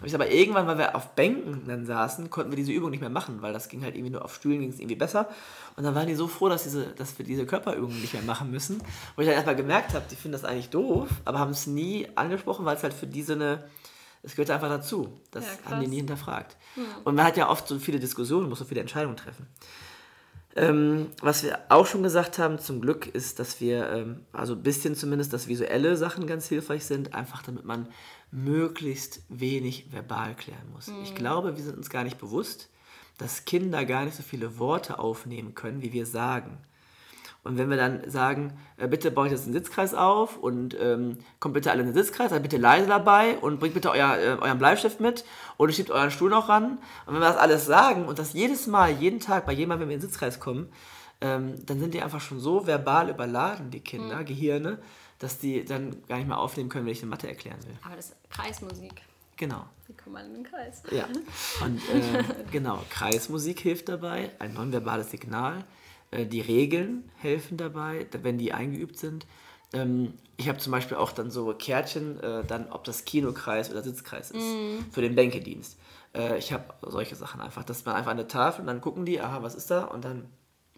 Aber 0.00 0.30
irgendwann, 0.30 0.66
weil 0.68 0.78
wir 0.78 0.94
auf 0.94 1.14
Bänken 1.16 1.66
dann 1.66 1.84
saßen, 1.84 2.30
konnten 2.30 2.52
wir 2.52 2.56
diese 2.56 2.70
Übung 2.70 2.90
nicht 2.90 3.00
mehr 3.00 3.10
machen, 3.10 3.42
weil 3.42 3.52
das 3.52 3.68
ging 3.68 3.82
halt 3.82 3.96
irgendwie 3.96 4.12
nur 4.12 4.24
auf 4.24 4.34
Stühlen 4.34 4.60
ging 4.60 4.70
es 4.70 4.78
irgendwie 4.78 4.94
besser. 4.94 5.28
Und 5.76 5.82
dann 5.82 5.94
waren 5.94 6.06
die 6.06 6.14
so 6.14 6.28
froh, 6.28 6.48
dass, 6.48 6.62
diese, 6.62 6.86
dass 6.86 7.18
wir 7.18 7.26
diese 7.26 7.46
Körperübungen 7.46 8.00
nicht 8.00 8.12
mehr 8.12 8.22
machen 8.22 8.50
müssen. 8.50 8.80
Wo 9.16 9.22
ich 9.22 9.26
dann 9.26 9.34
erstmal 9.34 9.56
gemerkt 9.56 9.94
habe, 9.94 10.04
die 10.08 10.14
finden 10.14 10.32
das 10.32 10.44
eigentlich 10.44 10.70
doof, 10.70 11.08
aber 11.24 11.40
haben 11.40 11.50
es 11.50 11.66
nie 11.66 12.06
angesprochen, 12.14 12.64
weil 12.64 12.76
es 12.76 12.82
halt 12.84 12.94
für 12.94 13.08
die 13.08 13.22
so 13.22 13.32
eine, 13.32 13.64
es 14.22 14.36
gehört 14.36 14.50
einfach 14.50 14.68
dazu. 14.68 15.20
Das 15.32 15.44
ja, 15.44 15.70
haben 15.70 15.80
die 15.80 15.88
nie 15.88 15.96
hinterfragt. 15.96 16.56
Ja. 16.76 16.82
Und 17.02 17.16
man 17.16 17.24
hat 17.24 17.36
ja 17.36 17.50
oft 17.50 17.66
so 17.66 17.78
viele 17.80 17.98
Diskussionen, 17.98 18.48
muss 18.48 18.60
so 18.60 18.64
viele 18.64 18.80
Entscheidungen 18.80 19.16
treffen. 19.16 19.48
Ähm, 20.58 21.06
was 21.20 21.44
wir 21.44 21.60
auch 21.68 21.86
schon 21.86 22.02
gesagt 22.02 22.38
haben, 22.38 22.58
zum 22.58 22.80
Glück, 22.80 23.06
ist, 23.06 23.38
dass 23.38 23.60
wir, 23.60 23.88
ähm, 23.90 24.22
also 24.32 24.54
ein 24.54 24.62
bisschen 24.62 24.96
zumindest, 24.96 25.32
dass 25.32 25.46
visuelle 25.46 25.96
Sachen 25.96 26.26
ganz 26.26 26.48
hilfreich 26.48 26.84
sind, 26.84 27.14
einfach 27.14 27.42
damit 27.42 27.64
man 27.64 27.88
möglichst 28.32 29.22
wenig 29.28 29.92
verbal 29.92 30.34
klären 30.34 30.70
muss. 30.72 30.88
Mhm. 30.88 31.02
Ich 31.04 31.14
glaube, 31.14 31.56
wir 31.56 31.62
sind 31.62 31.76
uns 31.76 31.90
gar 31.90 32.02
nicht 32.02 32.18
bewusst, 32.18 32.70
dass 33.18 33.44
Kinder 33.44 33.84
gar 33.84 34.04
nicht 34.04 34.16
so 34.16 34.24
viele 34.24 34.58
Worte 34.58 34.98
aufnehmen 34.98 35.54
können, 35.54 35.80
wie 35.80 35.92
wir 35.92 36.06
sagen. 36.06 36.58
Und 37.48 37.56
wenn 37.56 37.70
wir 37.70 37.78
dann 37.78 38.08
sagen, 38.10 38.52
äh, 38.76 38.86
bitte 38.86 39.10
baut 39.10 39.30
jetzt 39.30 39.44
einen 39.44 39.54
Sitzkreis 39.54 39.94
auf 39.94 40.36
und 40.36 40.76
ähm, 40.78 41.16
kommt 41.40 41.54
bitte 41.54 41.70
alle 41.70 41.80
in 41.80 41.86
den 41.86 41.94
Sitzkreis, 41.94 42.28
seid 42.28 42.42
bitte 42.42 42.58
leise 42.58 42.86
dabei 42.86 43.38
und 43.38 43.58
bringt 43.58 43.72
bitte 43.72 43.90
euer, 43.90 44.18
äh, 44.18 44.36
euren 44.38 44.58
Bleistift 44.58 45.00
mit 45.00 45.24
und 45.56 45.74
schiebt 45.74 45.90
euren 45.90 46.10
Stuhl 46.10 46.28
noch 46.28 46.50
ran. 46.50 46.72
Und 47.06 47.14
wenn 47.14 47.22
wir 47.22 47.26
das 47.26 47.38
alles 47.38 47.64
sagen 47.64 48.04
und 48.04 48.18
das 48.18 48.34
jedes 48.34 48.66
Mal, 48.66 48.90
jeden 48.90 49.18
Tag, 49.18 49.46
bei 49.46 49.52
jedem 49.52 49.70
Mal, 49.70 49.80
wenn 49.80 49.88
wir 49.88 49.94
in 49.94 50.00
den 50.02 50.06
Sitzkreis 50.06 50.40
kommen, 50.40 50.70
ähm, 51.22 51.54
dann 51.64 51.80
sind 51.80 51.94
die 51.94 52.02
einfach 52.02 52.20
schon 52.20 52.38
so 52.38 52.66
verbal 52.66 53.08
überladen, 53.08 53.70
die 53.70 53.80
Kinder, 53.80 54.18
mhm. 54.18 54.26
Gehirne, 54.26 54.78
dass 55.18 55.38
die 55.38 55.64
dann 55.64 56.02
gar 56.06 56.18
nicht 56.18 56.28
mehr 56.28 56.38
aufnehmen 56.38 56.68
können, 56.68 56.84
wenn 56.84 56.92
ich 56.92 57.00
eine 57.00 57.08
Mathe 57.08 57.28
erklären 57.28 57.64
will. 57.64 57.78
Aber 57.82 57.96
das 57.96 58.10
ist 58.10 58.16
Kreismusik. 58.28 59.00
Genau. 59.38 59.64
Die 59.88 59.94
kommen 59.94 60.16
alle 60.16 60.26
in 60.26 60.34
den 60.34 60.44
Kreis. 60.44 60.82
Ja. 60.90 61.06
Und 61.64 61.78
äh, 61.78 62.24
genau, 62.52 62.84
Kreismusik 62.90 63.60
hilft 63.60 63.88
dabei, 63.88 64.32
ein 64.38 64.52
nonverbales 64.52 65.10
Signal. 65.10 65.64
Äh, 66.10 66.26
die 66.26 66.40
Regeln 66.40 67.10
helfen 67.16 67.56
dabei, 67.56 68.06
wenn 68.22 68.38
die 68.38 68.52
eingeübt 68.52 68.98
sind. 68.98 69.26
Ähm, 69.72 70.14
ich 70.36 70.48
habe 70.48 70.58
zum 70.58 70.72
Beispiel 70.72 70.96
auch 70.96 71.12
dann 71.12 71.30
so 71.30 71.52
Kärtchen, 71.52 72.20
äh, 72.20 72.44
dann 72.44 72.70
ob 72.70 72.84
das 72.84 73.04
Kinokreis 73.04 73.70
oder 73.70 73.82
Sitzkreis 73.82 74.30
ist, 74.30 74.42
mm. 74.42 74.90
für 74.90 75.02
den 75.02 75.14
Bänkedienst. 75.14 75.78
Äh, 76.14 76.38
ich 76.38 76.52
habe 76.52 76.64
solche 76.82 77.16
Sachen 77.16 77.40
einfach, 77.40 77.64
dass 77.64 77.84
man 77.84 77.96
einfach 77.96 78.10
an 78.10 78.16
der 78.16 78.28
Tafel 78.28 78.62
und 78.62 78.66
dann 78.66 78.80
gucken 78.80 79.04
die, 79.04 79.20
aha, 79.20 79.42
was 79.42 79.54
ist 79.54 79.70
da? 79.70 79.84
Und 79.84 80.04
dann 80.04 80.28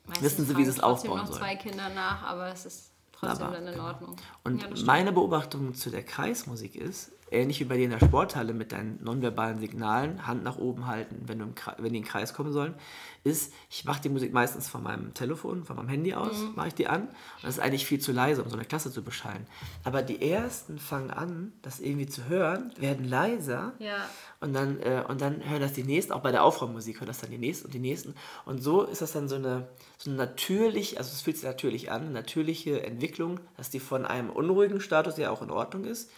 Meistens 0.07 0.25
wissen 0.25 0.47
sie, 0.47 0.57
wie 0.57 0.65
sie 0.65 0.71
es 0.71 0.81
aufbauen 0.81 1.19
sollen. 1.19 1.31
noch 1.31 1.39
zwei 1.39 1.55
Kinder 1.57 1.89
nach, 1.91 2.23
aber 2.25 2.49
es 2.49 2.67
ist 2.67 2.91
trotzdem 3.13 3.47
aber, 3.47 3.57
dann 3.57 3.67
in 3.69 3.73
genau. 3.75 3.87
Ordnung. 3.87 4.17
Und 4.43 4.63
ja, 4.63 4.85
meine 4.85 5.13
Beobachtung 5.13 5.75
zu 5.75 5.91
der 5.91 6.03
Kreismusik 6.03 6.75
ist, 6.75 7.13
ähnlich 7.31 7.61
wie 7.61 7.65
bei 7.65 7.77
dir 7.77 7.85
in 7.85 7.91
der 7.91 8.05
Sporthalle 8.05 8.53
mit 8.53 8.73
deinen 8.73 9.03
nonverbalen 9.03 9.59
Signalen, 9.59 10.27
Hand 10.27 10.43
nach 10.43 10.59
oben 10.59 10.87
halten, 10.87 11.23
wenn, 11.27 11.39
du 11.39 11.45
im 11.47 11.55
wenn 11.79 11.93
die 11.93 11.99
in 11.99 12.05
den 12.05 12.05
Kreis 12.05 12.35
kommen 12.35 12.53
sollen, 12.53 12.75
ist, 13.23 13.53
ich 13.69 13.85
mache 13.85 14.01
die 14.03 14.09
Musik 14.09 14.33
meistens 14.33 14.69
von 14.69 14.83
meinem 14.83 15.13
Telefon, 15.13 15.65
von 15.65 15.77
meinem 15.77 15.89
Handy 15.89 16.15
aus, 16.15 16.39
mhm. 16.39 16.55
mache 16.57 16.69
ich 16.69 16.75
die 16.75 16.87
an. 16.87 17.03
Und 17.03 17.43
das 17.43 17.57
ist 17.57 17.61
eigentlich 17.61 17.87
viel 17.87 18.01
zu 18.01 18.13
leise, 18.13 18.43
um 18.43 18.49
so 18.49 18.57
eine 18.57 18.65
Klasse 18.65 18.91
zu 18.91 19.03
beschallen. 19.03 19.47
Aber 19.85 20.03
die 20.03 20.23
ersten 20.23 20.79
fangen 20.79 21.11
an, 21.11 21.53
das 21.63 21.81
irgendwie 21.81 22.07
zu 22.07 22.29
hören, 22.29 22.73
werden 22.79 23.07
leiser. 23.07 23.75
Ja. 23.79 24.09
Und 24.41 24.55
dann, 24.55 24.81
äh, 24.81 25.05
und 25.07 25.21
dann 25.21 25.47
hören 25.49 25.61
das 25.61 25.75
die 25.75 25.85
nächsten, 25.85 26.13
auch 26.13 26.23
bei 26.23 26.33
der 26.33 26.45
Aufräummusik 26.45 27.01
hören 27.01 27.09
das 27.09 27.21
dann 27.21 27.31
die 27.31 27.39
nächsten 27.39 27.67
und 27.67 27.75
die 27.75 27.79
nächsten. 27.79 28.15
Und 28.47 28.63
so 28.63 28.85
ist 28.85 29.03
das 29.03 29.13
dann 29.13 29.29
so 29.29 29.37
eine, 29.37 29.69
so 29.99 30.11
eine 30.11 30.17
natürlich, 30.17 30.97
also 30.99 31.11
es 31.13 31.21
fühlt 31.21 31.37
sich 31.37 31.45
natürlich 31.45 31.91
an, 31.91 32.03
eine 32.03 32.11
natürliche 32.11 32.83
Entwicklung, 32.83 33.41
dass 33.59 33.69
die 33.69 33.81
von 33.81 34.07
einem 34.07 34.31
unruhigen 34.31 34.81
Status, 34.81 35.17
der 35.17 35.31
auch 35.31 35.43
in 35.43 35.51
Ordnung 35.51 35.85
ist, 35.85 36.11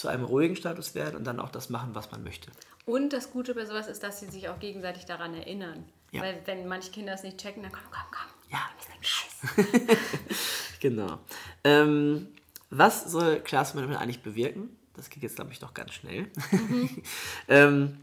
zu 0.00 0.08
einem 0.08 0.24
ruhigen 0.24 0.56
Status 0.56 0.94
werden 0.94 1.16
und 1.16 1.24
dann 1.24 1.40
auch 1.40 1.50
das 1.50 1.68
machen, 1.68 1.94
was 1.94 2.10
man 2.10 2.24
möchte. 2.24 2.50
Und 2.86 3.12
das 3.12 3.30
Gute 3.30 3.54
bei 3.54 3.66
sowas 3.66 3.86
ist, 3.86 4.02
dass 4.02 4.20
sie 4.20 4.26
sich 4.26 4.48
auch 4.48 4.58
gegenseitig 4.58 5.04
daran 5.04 5.34
erinnern. 5.34 5.84
Ja. 6.10 6.22
Weil 6.22 6.40
wenn 6.46 6.66
manche 6.66 6.90
Kinder 6.90 7.12
es 7.12 7.22
nicht 7.22 7.38
checken, 7.38 7.62
dann 7.62 7.72
komm, 7.72 7.82
komm, 7.90 8.02
komm. 8.10 8.50
Ja. 8.50 8.68
Scheiß. 9.00 9.66
genau. 10.80 11.20
Ähm, 11.64 12.28
was 12.70 13.10
soll 13.10 13.40
Klassenmanagement 13.40 14.00
eigentlich 14.00 14.22
bewirken? 14.22 14.76
Das 14.94 15.08
geht 15.08 15.22
jetzt, 15.22 15.36
glaube 15.36 15.52
ich, 15.52 15.60
noch 15.60 15.74
ganz 15.74 15.92
schnell. 15.92 16.30
Mhm. 16.50 17.02
ähm, 17.48 18.00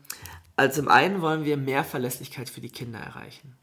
also 0.55 0.81
zum 0.81 0.89
einen 0.89 1.21
wollen 1.21 1.45
wir 1.45 1.57
mehr 1.57 1.83
Verlässlichkeit 1.83 2.49
für 2.49 2.61
die 2.61 2.69
Kinder 2.69 2.99
erreichen. 2.99 3.55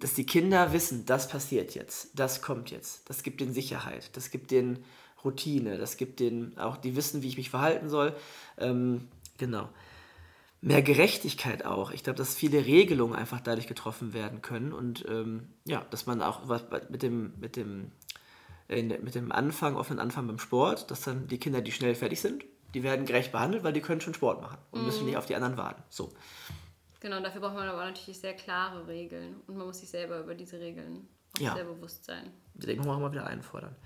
Dass 0.00 0.14
die 0.14 0.26
Kinder 0.26 0.72
wissen, 0.72 1.06
das 1.06 1.28
passiert 1.28 1.74
jetzt, 1.74 2.10
das 2.14 2.42
kommt 2.42 2.70
jetzt. 2.70 3.08
Das 3.08 3.22
gibt 3.22 3.40
ihnen 3.40 3.54
Sicherheit, 3.54 4.16
das 4.16 4.30
gibt 4.30 4.52
ihnen 4.52 4.84
Routine, 5.24 5.78
das 5.78 5.96
gibt 5.96 6.20
denen 6.20 6.56
auch, 6.58 6.76
die 6.76 6.96
wissen, 6.96 7.22
wie 7.22 7.28
ich 7.28 7.36
mich 7.36 7.50
verhalten 7.50 7.88
soll. 7.88 8.14
Ähm, 8.58 9.08
genau. 9.38 9.68
Mehr 10.60 10.82
Gerechtigkeit 10.82 11.64
auch. 11.64 11.90
Ich 11.90 12.04
glaube, 12.04 12.16
dass 12.16 12.34
viele 12.34 12.64
Regelungen 12.64 13.14
einfach 13.14 13.40
dadurch 13.40 13.66
getroffen 13.66 14.14
werden 14.14 14.40
können 14.40 14.72
und 14.72 15.04
ähm, 15.08 15.48
ja, 15.64 15.84
dass 15.90 16.06
man 16.06 16.22
auch 16.22 16.48
was 16.48 16.64
mit 16.88 17.02
dem, 17.02 17.34
mit 17.38 17.56
dem, 17.56 17.92
äh, 18.68 18.82
mit 18.82 19.14
dem 19.14 19.30
Anfang, 19.30 19.76
offenen 19.76 20.00
Anfang 20.00 20.26
beim 20.26 20.38
Sport, 20.38 20.90
dass 20.90 21.02
dann 21.02 21.28
die 21.28 21.38
Kinder, 21.38 21.60
die 21.60 21.72
schnell 21.72 21.94
fertig 21.94 22.20
sind, 22.20 22.44
die 22.72 22.82
werden 22.82 23.06
gerecht 23.06 23.30
behandelt, 23.30 23.62
weil 23.62 23.72
die 23.72 23.80
können 23.80 24.00
schon 24.00 24.14
Sport 24.14 24.40
machen 24.40 24.58
und 24.70 24.80
mhm. 24.80 24.86
müssen 24.86 25.04
nicht 25.04 25.16
auf 25.16 25.26
die 25.26 25.34
anderen 25.34 25.56
warten. 25.56 25.82
So. 25.90 26.12
Genau, 27.00 27.20
dafür 27.20 27.42
braucht 27.42 27.54
man 27.54 27.68
aber 27.68 27.84
natürlich 27.84 28.18
sehr 28.18 28.32
klare 28.32 28.86
Regeln 28.86 29.36
und 29.46 29.58
man 29.58 29.66
muss 29.66 29.80
sich 29.80 29.90
selber 29.90 30.20
über 30.20 30.34
diese 30.34 30.58
Regeln 30.58 31.06
auch 31.36 31.40
ja. 31.40 31.54
sehr 31.54 31.64
bewusst 31.64 32.04
sein. 32.04 32.30
Den 32.54 32.78
muss 32.78 32.86
man 32.86 32.96
auch 32.96 33.00
mal 33.00 33.12
wieder 33.12 33.26
einfordern. 33.26 33.76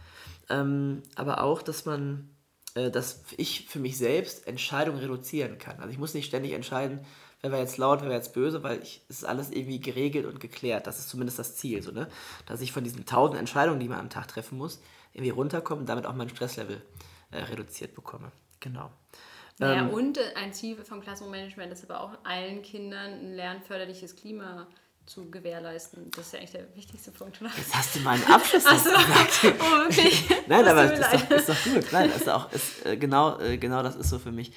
Ähm, 0.50 1.02
aber 1.14 1.42
auch, 1.42 1.62
dass 1.62 1.84
man, 1.84 2.30
äh, 2.74 2.90
dass 2.90 3.22
ich 3.36 3.66
für 3.68 3.78
mich 3.78 3.98
selbst 3.98 4.46
Entscheidungen 4.46 4.98
reduzieren 4.98 5.58
kann. 5.58 5.78
Also 5.78 5.90
ich 5.90 5.98
muss 5.98 6.14
nicht 6.14 6.26
ständig 6.26 6.52
entscheiden, 6.52 7.00
wer 7.42 7.52
war 7.52 7.58
jetzt 7.58 7.78
laut, 7.78 8.00
wer 8.00 8.08
war 8.08 8.16
jetzt 8.16 8.34
böse, 8.34 8.62
weil 8.62 8.78
es 8.78 9.00
ist 9.08 9.24
alles 9.24 9.50
irgendwie 9.50 9.80
geregelt 9.80 10.26
und 10.26 10.40
geklärt. 10.40 10.86
Das 10.86 10.98
ist 10.98 11.08
zumindest 11.08 11.38
das 11.38 11.56
Ziel, 11.56 11.82
so, 11.82 11.92
ne? 11.92 12.08
Dass 12.46 12.60
ich 12.60 12.72
von 12.72 12.84
diesen 12.84 13.06
tausend 13.06 13.38
Entscheidungen, 13.38 13.80
die 13.80 13.88
man 13.88 14.00
am 14.00 14.10
Tag 14.10 14.28
treffen 14.28 14.58
muss, 14.58 14.80
irgendwie 15.12 15.30
runterkomme 15.30 15.80
und 15.80 15.88
damit 15.88 16.06
auch 16.06 16.14
mein 16.14 16.28
Stresslevel 16.28 16.82
äh, 17.30 17.38
reduziert 17.38 17.94
bekomme. 17.94 18.32
Genau. 18.60 18.90
Ja, 19.60 19.72
ähm, 19.72 19.90
und 19.90 20.18
ein 20.36 20.52
Ziel 20.52 20.76
vom 20.76 21.00
Klassenmanagement 21.00 21.72
ist 21.72 21.88
aber 21.88 22.00
auch 22.00 22.12
allen 22.24 22.62
Kindern 22.62 23.12
ein 23.12 23.34
lernförderliches 23.34 24.14
Klima 24.16 24.68
zu 25.08 25.30
gewährleisten. 25.30 26.10
Das 26.10 26.26
ist 26.26 26.32
ja 26.32 26.38
eigentlich 26.38 26.52
der 26.52 26.76
wichtigste 26.76 27.10
Punkt. 27.10 27.40
Oder? 27.40 27.50
Jetzt 27.56 27.74
hast 27.74 27.96
du 27.96 28.00
mal 28.00 28.14
einen 28.14 28.24
Abschluss 28.24 28.64
so. 28.64 28.70
gesagt. 28.70 29.60
Oh, 29.60 29.78
wirklich? 29.78 30.28
Nein, 30.46 30.66
aber 30.66 30.86
das 30.86 31.14
ist 31.14 31.30
doch, 31.30 31.36
ist 31.36 31.48
doch, 31.48 31.64
gut. 31.64 31.92
Nein, 31.92 32.10
das 32.10 32.20
ist 32.20 32.28
auch, 32.28 32.52
ist, 32.52 32.86
äh, 32.86 32.96
genau, 32.96 33.38
äh, 33.40 33.56
genau 33.56 33.82
das 33.82 33.96
ist 33.96 34.10
so 34.10 34.18
für 34.18 34.32
mich 34.32 34.52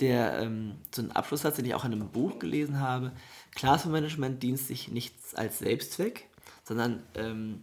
der, 0.00 0.40
ähm, 0.40 0.74
so 0.94 1.02
ein 1.02 1.12
Abschlusssatz, 1.12 1.56
den 1.56 1.64
ich 1.64 1.74
auch 1.74 1.84
in 1.84 1.92
einem 1.92 2.08
Buch 2.08 2.38
gelesen 2.38 2.80
habe. 2.80 3.12
Klassenmanagement 3.54 4.42
dient 4.42 4.58
sich 4.58 4.88
nichts 4.88 5.34
als 5.34 5.60
Selbstzweck, 5.60 6.28
sondern 6.64 7.02
ähm, 7.14 7.62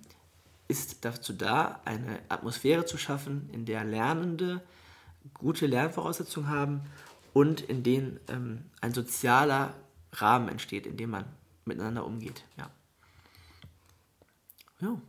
ist 0.68 1.04
dazu 1.04 1.34
da, 1.34 1.82
eine 1.86 2.20
Atmosphäre 2.30 2.86
zu 2.86 2.98
schaffen, 2.98 3.50
in 3.52 3.66
der 3.66 3.84
Lernende 3.84 4.62
gute 5.34 5.68
Lernvoraussetzungen 5.68 6.50
haben 6.50 6.82
und 7.34 7.62
in 7.62 7.84
denen 7.84 8.20
ähm, 8.30 8.66
ein 8.80 8.94
sozialer 8.94 9.76
Rahmen 10.14 10.50
entsteht, 10.50 10.88
in 10.88 10.98
dem 10.98 11.12
man 11.12 11.26
miteinander 11.66 12.06
umgeht. 12.06 12.44
Ja. 12.58 12.70
Ja. 14.80 15.02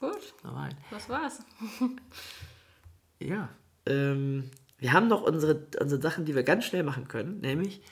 Gut. 0.00 0.34
Soweit. 0.42 0.76
Das 0.90 1.08
war's. 1.08 1.38
ja. 3.18 3.48
Ähm, 3.86 4.50
wir 4.78 4.92
haben 4.92 5.08
noch 5.08 5.22
unsere, 5.22 5.66
unsere 5.80 6.00
Sachen, 6.00 6.24
die 6.24 6.34
wir 6.34 6.42
ganz 6.42 6.64
schnell 6.64 6.82
machen 6.82 7.08
können, 7.08 7.40
nämlich 7.40 7.82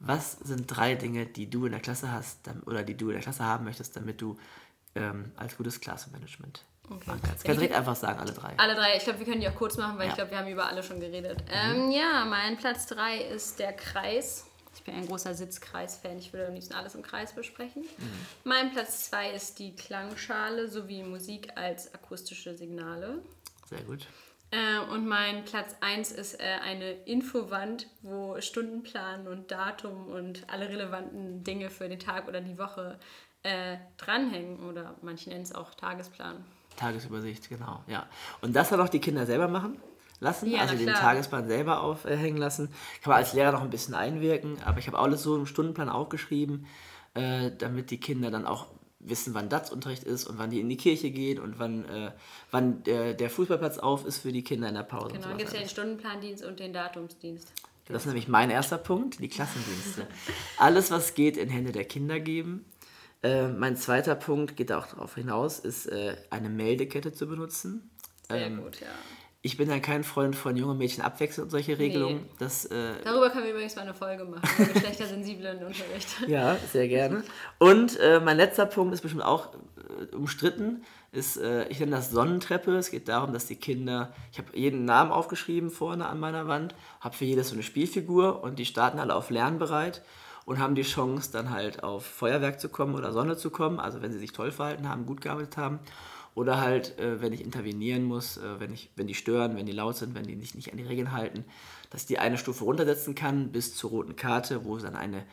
was 0.00 0.32
sind 0.32 0.66
drei 0.66 0.94
Dinge, 0.94 1.26
die 1.26 1.48
du 1.48 1.66
in 1.66 1.72
der 1.72 1.80
Klasse 1.80 2.10
hast 2.10 2.48
oder 2.66 2.82
die 2.82 2.96
du 2.96 3.08
in 3.08 3.12
der 3.12 3.22
Klasse 3.22 3.44
haben 3.44 3.64
möchtest, 3.64 3.96
damit 3.96 4.20
du 4.20 4.38
ähm, 4.94 5.32
als 5.36 5.56
gutes 5.56 5.80
Klassenmanagement 5.80 6.64
okay. 6.84 6.94
machen 7.06 7.20
kannst. 7.22 7.44
Kannst 7.44 7.60
direkt 7.60 7.76
einfach 7.76 7.96
sagen, 7.96 8.18
alle 8.18 8.32
drei. 8.32 8.54
Alle 8.56 8.74
drei. 8.74 8.96
Ich 8.96 9.04
glaube, 9.04 9.18
wir 9.18 9.26
können 9.26 9.40
die 9.40 9.48
auch 9.48 9.54
kurz 9.54 9.76
machen, 9.76 9.98
weil 9.98 10.06
ja. 10.06 10.10
ich 10.10 10.16
glaube, 10.16 10.30
wir 10.30 10.38
haben 10.38 10.48
über 10.48 10.66
alle 10.66 10.82
schon 10.82 11.00
geredet. 11.00 11.44
Mhm. 11.44 11.76
Ähm, 11.76 11.90
ja, 11.90 12.24
mein 12.24 12.56
Platz 12.56 12.86
drei 12.86 13.18
ist 13.18 13.58
der 13.58 13.74
Kreis. 13.74 14.49
Ich 14.74 14.84
bin 14.84 14.94
ein 14.94 15.06
großer 15.06 15.34
Sitzkreis-Fan. 15.34 16.18
Ich 16.18 16.32
würde 16.32 16.46
am 16.46 16.54
liebsten 16.54 16.74
alles 16.74 16.94
im 16.94 17.02
Kreis 17.02 17.34
besprechen. 17.34 17.82
Mhm. 17.82 18.10
Mein 18.44 18.72
Platz 18.72 19.10
2 19.10 19.30
ist 19.30 19.58
die 19.58 19.74
Klangschale 19.74 20.68
sowie 20.68 21.02
Musik 21.02 21.56
als 21.56 21.92
akustische 21.94 22.56
Signale. 22.56 23.22
Sehr 23.68 23.82
gut. 23.82 24.06
Äh, 24.52 24.80
und 24.92 25.06
mein 25.06 25.44
Platz 25.44 25.76
1 25.80 26.12
ist 26.12 26.40
äh, 26.40 26.44
eine 26.62 26.92
Infowand, 27.04 27.88
wo 28.02 28.40
Stundenplan 28.40 29.28
und 29.28 29.50
Datum 29.50 30.08
und 30.08 30.48
alle 30.48 30.68
relevanten 30.68 31.44
Dinge 31.44 31.70
für 31.70 31.88
den 31.88 31.98
Tag 31.98 32.26
oder 32.26 32.40
die 32.40 32.58
Woche 32.58 32.98
äh, 33.42 33.76
dranhängen. 33.96 34.68
Oder 34.68 34.96
manche 35.02 35.30
nennen 35.30 35.42
es 35.42 35.54
auch 35.54 35.74
Tagesplan. 35.74 36.44
Tagesübersicht, 36.76 37.48
genau, 37.48 37.84
ja. 37.86 38.08
Und 38.40 38.54
das 38.54 38.70
dann 38.70 38.80
auch 38.80 38.88
die 38.88 39.00
Kinder 39.00 39.26
selber 39.26 39.48
machen 39.48 39.80
lassen, 40.20 40.50
Ja, 40.50 40.60
also 40.60 40.74
den 40.74 40.84
klar. 40.86 41.00
Tagesplan 41.00 41.48
selber 41.48 41.82
aufhängen 41.82 42.36
lassen. 42.36 42.68
Kann 43.02 43.10
man 43.10 43.18
als 43.18 43.32
Lehrer 43.32 43.52
noch 43.52 43.62
ein 43.62 43.70
bisschen 43.70 43.94
einwirken, 43.94 44.58
aber 44.64 44.78
ich 44.78 44.86
habe 44.86 44.98
alles 44.98 45.22
so 45.22 45.36
im 45.36 45.46
Stundenplan 45.46 45.88
aufgeschrieben, 45.88 46.66
äh, 47.14 47.50
damit 47.58 47.90
die 47.90 47.98
Kinder 47.98 48.30
dann 48.30 48.46
auch 48.46 48.66
wissen, 49.00 49.32
wann 49.32 49.48
DATS-Unterricht 49.48 50.04
ist 50.04 50.26
und 50.26 50.38
wann 50.38 50.50
die 50.50 50.60
in 50.60 50.68
die 50.68 50.76
Kirche 50.76 51.10
gehen 51.10 51.38
und 51.40 51.58
wann, 51.58 51.86
äh, 51.86 52.12
wann 52.50 52.82
der, 52.82 53.14
der 53.14 53.30
Fußballplatz 53.30 53.78
auf 53.78 54.04
ist 54.04 54.18
für 54.18 54.30
die 54.30 54.44
Kinder 54.44 54.68
in 54.68 54.74
der 54.74 54.82
Pause. 54.82 55.14
Genau, 55.14 55.28
dann 55.28 55.38
gibt 55.38 55.48
es 55.48 55.54
ja 55.54 55.60
den. 55.60 55.68
Stundenplandienst 55.70 56.44
und 56.44 56.60
den 56.60 56.72
Datumsdienst. 56.74 57.50
Das 57.86 58.02
ist 58.02 58.06
nämlich 58.06 58.28
mein 58.28 58.50
erster 58.50 58.78
Punkt, 58.78 59.18
die 59.18 59.28
Klassendienste. 59.28 60.06
Alles, 60.58 60.90
was 60.92 61.14
geht, 61.14 61.36
in 61.36 61.48
Hände 61.48 61.72
der 61.72 61.84
Kinder 61.86 62.20
geben. 62.20 62.64
Äh, 63.22 63.48
mein 63.48 63.76
zweiter 63.76 64.14
Punkt 64.14 64.56
geht 64.56 64.70
auch 64.70 64.86
darauf 64.86 65.14
hinaus, 65.16 65.58
ist 65.58 65.86
äh, 65.86 66.16
eine 66.30 66.50
Meldekette 66.50 67.12
zu 67.12 67.26
benutzen. 67.26 67.90
Sehr 68.28 68.46
Ähm, 68.46 68.62
gut, 68.62 68.80
ja. 68.80 68.86
Ich 69.42 69.56
bin 69.56 69.70
ja 69.70 69.78
kein 69.78 70.04
Freund 70.04 70.36
von 70.36 70.54
jungen 70.54 70.76
Mädchen 70.76 71.02
abwechseln 71.02 71.44
und 71.44 71.50
solche 71.50 71.78
Regelungen. 71.78 72.16
Nee. 72.16 72.30
Das, 72.38 72.66
äh, 72.66 72.92
Darüber 73.02 73.30
können 73.30 73.44
wir 73.44 73.52
übrigens 73.52 73.74
mal 73.74 73.82
eine 73.82 73.94
Folge 73.94 74.24
machen, 74.24 74.42
über 74.58 74.66
geschlechtersensiblen 74.74 75.64
Unterricht. 75.64 76.08
ja, 76.26 76.56
sehr 76.70 76.88
gerne. 76.88 77.24
Und 77.58 77.98
äh, 78.00 78.20
mein 78.20 78.36
letzter 78.36 78.66
Punkt 78.66 78.92
ist 78.92 79.00
bestimmt 79.00 79.24
auch 79.24 79.54
äh, 79.54 80.14
umstritten. 80.14 80.84
Ist, 81.12 81.38
äh, 81.38 81.66
ich 81.68 81.80
nenne 81.80 81.92
das 81.92 82.10
Sonnentreppe. 82.10 82.76
Es 82.76 82.90
geht 82.90 83.08
darum, 83.08 83.32
dass 83.32 83.46
die 83.46 83.56
Kinder, 83.56 84.12
ich 84.30 84.38
habe 84.38 84.48
jeden 84.52 84.84
Namen 84.84 85.10
aufgeschrieben 85.10 85.70
vorne 85.70 86.06
an 86.06 86.20
meiner 86.20 86.46
Wand, 86.46 86.74
habe 87.00 87.16
für 87.16 87.24
jedes 87.24 87.48
so 87.48 87.54
eine 87.54 87.62
Spielfigur 87.62 88.44
und 88.44 88.58
die 88.58 88.66
starten 88.66 88.98
alle 88.98 89.14
auf 89.14 89.30
Lernbereit 89.30 90.02
und 90.44 90.58
haben 90.58 90.74
die 90.74 90.82
Chance, 90.82 91.30
dann 91.32 91.50
halt 91.50 91.82
auf 91.82 92.04
Feuerwerk 92.04 92.60
zu 92.60 92.68
kommen 92.68 92.94
oder 92.94 93.12
Sonne 93.12 93.38
zu 93.38 93.50
kommen. 93.50 93.80
Also 93.80 94.02
wenn 94.02 94.12
sie 94.12 94.18
sich 94.18 94.32
toll 94.32 94.50
verhalten 94.50 94.88
haben, 94.88 95.06
gut 95.06 95.22
gearbeitet 95.22 95.56
haben. 95.56 95.78
Oder 96.34 96.60
halt, 96.60 96.98
äh, 96.98 97.20
wenn 97.20 97.32
ich 97.32 97.42
intervenieren 97.42 98.04
muss, 98.04 98.36
äh, 98.36 98.60
wenn, 98.60 98.72
ich, 98.72 98.90
wenn 98.96 99.06
die 99.06 99.14
stören, 99.14 99.56
wenn 99.56 99.66
die 99.66 99.72
laut 99.72 99.96
sind, 99.96 100.14
wenn 100.14 100.24
die 100.24 100.38
sich 100.40 100.54
nicht 100.54 100.70
an 100.70 100.78
die 100.78 100.84
Regeln 100.84 101.12
halten, 101.12 101.44
dass 101.90 102.06
die 102.06 102.18
eine 102.18 102.38
Stufe 102.38 102.64
runtersetzen 102.64 103.14
kann 103.14 103.50
bis 103.52 103.74
zur 103.74 103.90
roten 103.90 104.16
Karte, 104.16 104.64
wo 104.64 104.76
es 104.76 104.84
dann 104.84 104.94
eine, 104.94 105.26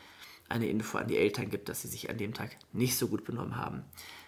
eine 0.48 0.68
Info 0.68 0.98
an 0.98 1.06
die 1.06 1.16
Eltern 1.16 1.50
gibt, 1.50 1.68
dass 1.68 1.82
sie 1.82 1.88
sich 1.88 2.10
an 2.10 2.18
dem 2.18 2.34
Tag 2.34 2.56
nicht 2.72 2.96
so 2.96 3.08
gut 3.08 3.24
benommen 3.24 3.56
haben. 3.56 3.84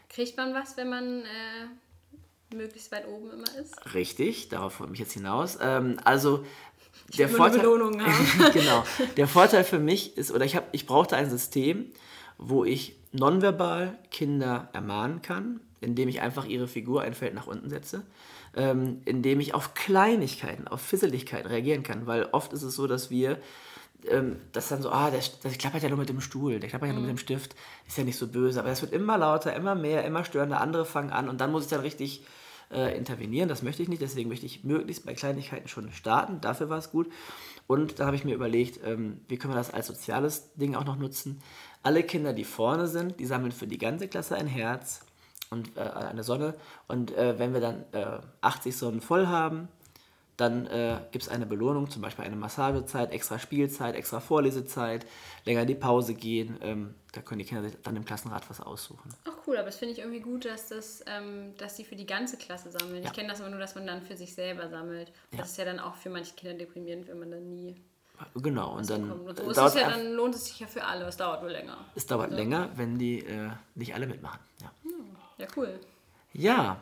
Kriegt 0.08 0.36
man 0.36 0.54
was, 0.54 0.76
wenn 0.76 0.90
man 0.90 1.22
äh, 1.22 2.54
möglichst 2.54 2.92
weit 2.92 3.06
oben 3.08 3.30
immer 3.30 3.58
ist? 3.60 3.94
Richtig, 3.94 4.48
darauf 4.48 4.74
freue 4.74 4.86
ich 4.86 4.90
mich 4.92 5.00
jetzt 5.00 5.12
hinaus. 5.12 5.58
Ähm, 5.60 5.98
also 6.04 6.44
der 7.18 7.30
will 7.30 7.38
nur 7.38 7.92
Vorteil, 7.92 8.50
genau. 8.52 8.84
Der 9.16 9.26
Vorteil 9.26 9.64
für 9.64 9.78
mich 9.78 10.16
ist, 10.16 10.30
oder 10.30 10.44
ich, 10.44 10.56
hab, 10.56 10.68
ich 10.72 10.86
brauchte 10.86 11.16
ein 11.16 11.28
System, 11.28 11.92
wo 12.38 12.64
ich 12.64 12.96
nonverbal 13.12 13.98
Kinder 14.10 14.68
ermahnen 14.72 15.22
kann, 15.22 15.60
indem 15.80 16.08
ich 16.08 16.20
einfach 16.20 16.46
ihre 16.46 16.68
Figur 16.68 17.02
ein 17.02 17.14
Feld 17.14 17.34
nach 17.34 17.46
unten 17.46 17.68
setze, 17.68 18.02
ähm, 18.56 19.00
indem 19.04 19.40
ich 19.40 19.54
auf 19.54 19.74
Kleinigkeiten, 19.74 20.68
auf 20.68 20.80
Fisseligkeiten 20.80 21.46
reagieren 21.46 21.82
kann, 21.82 22.06
weil 22.06 22.24
oft 22.32 22.52
ist 22.52 22.62
es 22.62 22.74
so, 22.74 22.86
dass 22.86 23.10
wir 23.10 23.38
ähm, 24.08 24.36
das 24.52 24.68
dann 24.68 24.82
so, 24.82 24.90
ah, 24.90 25.10
der, 25.10 25.20
der 25.44 25.50
klappert 25.52 25.82
ja 25.82 25.88
nur 25.88 25.98
mit 25.98 26.08
dem 26.08 26.20
Stuhl, 26.20 26.58
der 26.60 26.68
klappert 26.68 26.88
ja 26.88 26.94
nur 26.94 27.02
mit 27.02 27.10
dem 27.10 27.18
Stift, 27.18 27.54
ist 27.86 27.98
ja 27.98 28.04
nicht 28.04 28.18
so 28.18 28.28
böse, 28.28 28.60
aber 28.60 28.70
es 28.70 28.82
wird 28.82 28.92
immer 28.92 29.18
lauter, 29.18 29.54
immer 29.54 29.74
mehr, 29.74 30.04
immer 30.04 30.24
störender, 30.24 30.60
andere 30.60 30.84
fangen 30.84 31.10
an 31.10 31.28
und 31.28 31.40
dann 31.40 31.52
muss 31.52 31.64
ich 31.64 31.70
dann 31.70 31.80
richtig 31.80 32.24
äh, 32.70 32.96
intervenieren, 32.96 33.48
das 33.48 33.62
möchte 33.62 33.82
ich 33.82 33.88
nicht, 33.88 34.02
deswegen 34.02 34.28
möchte 34.28 34.46
ich 34.46 34.64
möglichst 34.64 35.04
bei 35.04 35.14
Kleinigkeiten 35.14 35.68
schon 35.68 35.92
starten, 35.92 36.40
dafür 36.40 36.68
war 36.70 36.78
es 36.78 36.90
gut. 36.90 37.10
Und 37.66 38.00
dann 38.00 38.06
habe 38.06 38.16
ich 38.16 38.24
mir 38.24 38.34
überlegt, 38.34 38.80
ähm, 38.84 39.20
wie 39.28 39.36
können 39.36 39.52
wir 39.52 39.58
das 39.58 39.72
als 39.72 39.86
soziales 39.86 40.54
Ding 40.54 40.74
auch 40.74 40.84
noch 40.84 40.98
nutzen. 40.98 41.40
Alle 41.84 42.02
Kinder, 42.02 42.32
die 42.32 42.44
vorne 42.44 42.88
sind, 42.88 43.20
die 43.20 43.26
sammeln 43.26 43.52
für 43.52 43.68
die 43.68 43.78
ganze 43.78 44.08
Klasse 44.08 44.34
ein 44.34 44.48
Herz 44.48 45.02
und 45.50 45.76
äh, 45.76 45.80
eine 45.80 46.22
Sonne. 46.22 46.54
Und 46.88 47.16
äh, 47.16 47.38
wenn 47.38 47.52
wir 47.52 47.60
dann 47.60 47.84
äh, 47.92 48.20
80 48.40 48.76
Sonnen 48.76 49.00
voll 49.00 49.26
haben, 49.26 49.68
dann 50.36 50.66
äh, 50.66 50.98
gibt 51.10 51.24
es 51.24 51.28
eine 51.28 51.44
Belohnung, 51.44 51.90
zum 51.90 52.00
Beispiel 52.00 52.24
eine 52.24 52.36
Massagezeit, 52.36 53.12
extra 53.12 53.38
Spielzeit, 53.38 53.94
extra 53.94 54.20
Vorlesezeit, 54.20 55.04
länger 55.44 55.62
in 55.62 55.66
die 55.66 55.74
Pause 55.74 56.14
gehen. 56.14 56.56
Ähm, 56.62 56.94
da 57.12 57.20
können 57.20 57.40
die 57.40 57.44
Kinder 57.44 57.68
sich 57.68 57.76
dann 57.82 57.94
im 57.96 58.06
Klassenrat 58.06 58.48
was 58.48 58.60
aussuchen. 58.60 59.12
Ach 59.26 59.32
cool, 59.46 59.56
aber 59.56 59.66
das 59.66 59.76
finde 59.76 59.92
ich 59.92 59.98
irgendwie 59.98 60.20
gut, 60.20 60.46
dass 60.46 60.68
das, 60.68 61.04
ähm, 61.06 61.54
dass 61.58 61.74
die 61.74 61.84
für 61.84 61.96
die 61.96 62.06
ganze 62.06 62.38
Klasse 62.38 62.70
sammeln. 62.70 63.02
Ja. 63.02 63.10
Ich 63.10 63.12
kenne 63.12 63.28
das 63.28 63.40
immer 63.40 63.50
nur, 63.50 63.58
dass 63.58 63.74
man 63.74 63.86
dann 63.86 64.00
für 64.00 64.16
sich 64.16 64.34
selber 64.34 64.70
sammelt. 64.70 65.12
Das 65.36 65.50
ist 65.50 65.58
ja 65.58 65.66
dann 65.66 65.78
auch 65.78 65.96
für 65.96 66.08
manche 66.08 66.34
Kinder 66.34 66.56
deprimierend, 66.56 67.08
wenn 67.08 67.18
man 67.18 67.30
dann 67.32 67.50
nie 67.50 67.76
Genau, 68.34 68.76
und 68.76 68.88
dann. 68.90 69.10
Und 69.10 69.36
so 69.38 69.44
äh, 69.44 69.48
ist 69.48 69.56
dauert 69.56 69.74
es 69.74 69.80
ja, 69.80 69.90
dann 69.90 70.12
lohnt 70.12 70.34
es 70.34 70.44
sich 70.46 70.60
ja 70.60 70.66
für 70.66 70.84
alle. 70.84 71.06
Es 71.06 71.16
dauert 71.16 71.42
nur 71.42 71.50
länger. 71.50 71.78
es 71.94 72.06
dauert 72.06 72.30
länger, 72.30 72.70
wenn 72.76 72.98
die 72.98 73.20
äh, 73.20 73.50
nicht 73.74 73.94
alle 73.94 74.06
mitmachen. 74.06 74.40
Ja. 74.60 74.70
Ja, 75.40 75.46
cool. 75.56 75.80
Ja, 76.32 76.80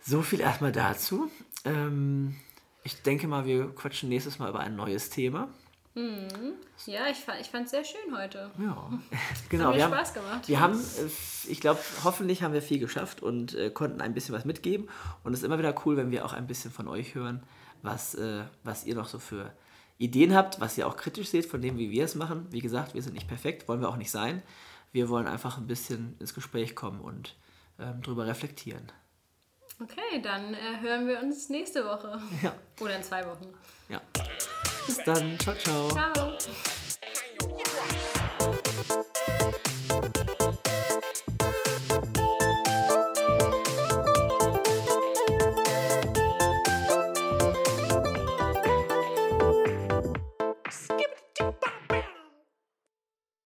so 0.00 0.22
viel 0.22 0.40
erstmal 0.40 0.72
dazu. 0.72 1.30
Ähm, 1.64 2.36
ich 2.84 3.02
denke 3.02 3.26
mal, 3.28 3.44
wir 3.44 3.68
quatschen 3.74 4.08
nächstes 4.08 4.38
Mal 4.38 4.48
über 4.50 4.60
ein 4.60 4.76
neues 4.76 5.10
Thema. 5.10 5.48
Ja, 6.86 7.08
ich, 7.10 7.18
fa- 7.18 7.38
ich 7.40 7.48
fand 7.50 7.64
es 7.66 7.72
sehr 7.72 7.84
schön 7.84 8.16
heute. 8.16 8.50
Ja, 8.58 8.90
genau. 9.50 9.64
Hat 9.66 9.72
mir 9.72 9.76
wir 9.78 9.84
haben, 9.84 9.92
Spaß 9.94 10.14
gemacht. 10.14 10.48
Wir 10.48 10.60
haben, 10.60 10.78
äh, 10.78 11.50
ich 11.50 11.60
glaube, 11.60 11.80
hoffentlich 12.04 12.42
haben 12.42 12.54
wir 12.54 12.62
viel 12.62 12.78
geschafft 12.78 13.22
und 13.22 13.54
äh, 13.54 13.70
konnten 13.70 14.00
ein 14.00 14.14
bisschen 14.14 14.34
was 14.34 14.44
mitgeben. 14.44 14.88
Und 15.24 15.32
es 15.34 15.40
ist 15.40 15.44
immer 15.44 15.58
wieder 15.58 15.74
cool, 15.84 15.96
wenn 15.96 16.10
wir 16.10 16.24
auch 16.24 16.32
ein 16.32 16.46
bisschen 16.46 16.70
von 16.70 16.88
euch 16.88 17.14
hören, 17.14 17.42
was, 17.82 18.14
äh, 18.14 18.44
was 18.64 18.84
ihr 18.86 18.94
noch 18.94 19.08
so 19.08 19.18
für 19.18 19.52
Ideen 19.98 20.34
habt, 20.34 20.60
was 20.60 20.78
ihr 20.78 20.86
auch 20.86 20.96
kritisch 20.96 21.28
seht 21.28 21.44
von 21.44 21.60
dem, 21.60 21.76
wie 21.76 21.90
wir 21.90 22.04
es 22.04 22.14
machen. 22.14 22.46
Wie 22.50 22.60
gesagt, 22.60 22.94
wir 22.94 23.02
sind 23.02 23.12
nicht 23.14 23.28
perfekt, 23.28 23.68
wollen 23.68 23.80
wir 23.82 23.88
auch 23.90 23.96
nicht 23.96 24.10
sein. 24.12 24.42
Wir 24.92 25.08
wollen 25.08 25.26
einfach 25.26 25.58
ein 25.58 25.66
bisschen 25.66 26.16
ins 26.18 26.34
Gespräch 26.34 26.74
kommen 26.74 27.00
und 27.00 27.36
ähm, 27.78 28.02
drüber 28.02 28.26
reflektieren. 28.26 28.90
Okay, 29.82 30.20
dann 30.22 30.52
äh, 30.54 30.80
hören 30.80 31.06
wir 31.06 31.20
uns 31.20 31.48
nächste 31.48 31.84
Woche. 31.84 32.20
Ja, 32.42 32.54
Oder 32.80 32.96
in 32.96 33.02
zwei 33.02 33.24
Wochen. 33.26 33.46
ja. 33.88 34.00
Bis 34.86 34.98
dann. 35.04 35.38
Ciao, 35.38 35.54
ciao. 35.56 35.88
Ciao. 35.90 36.38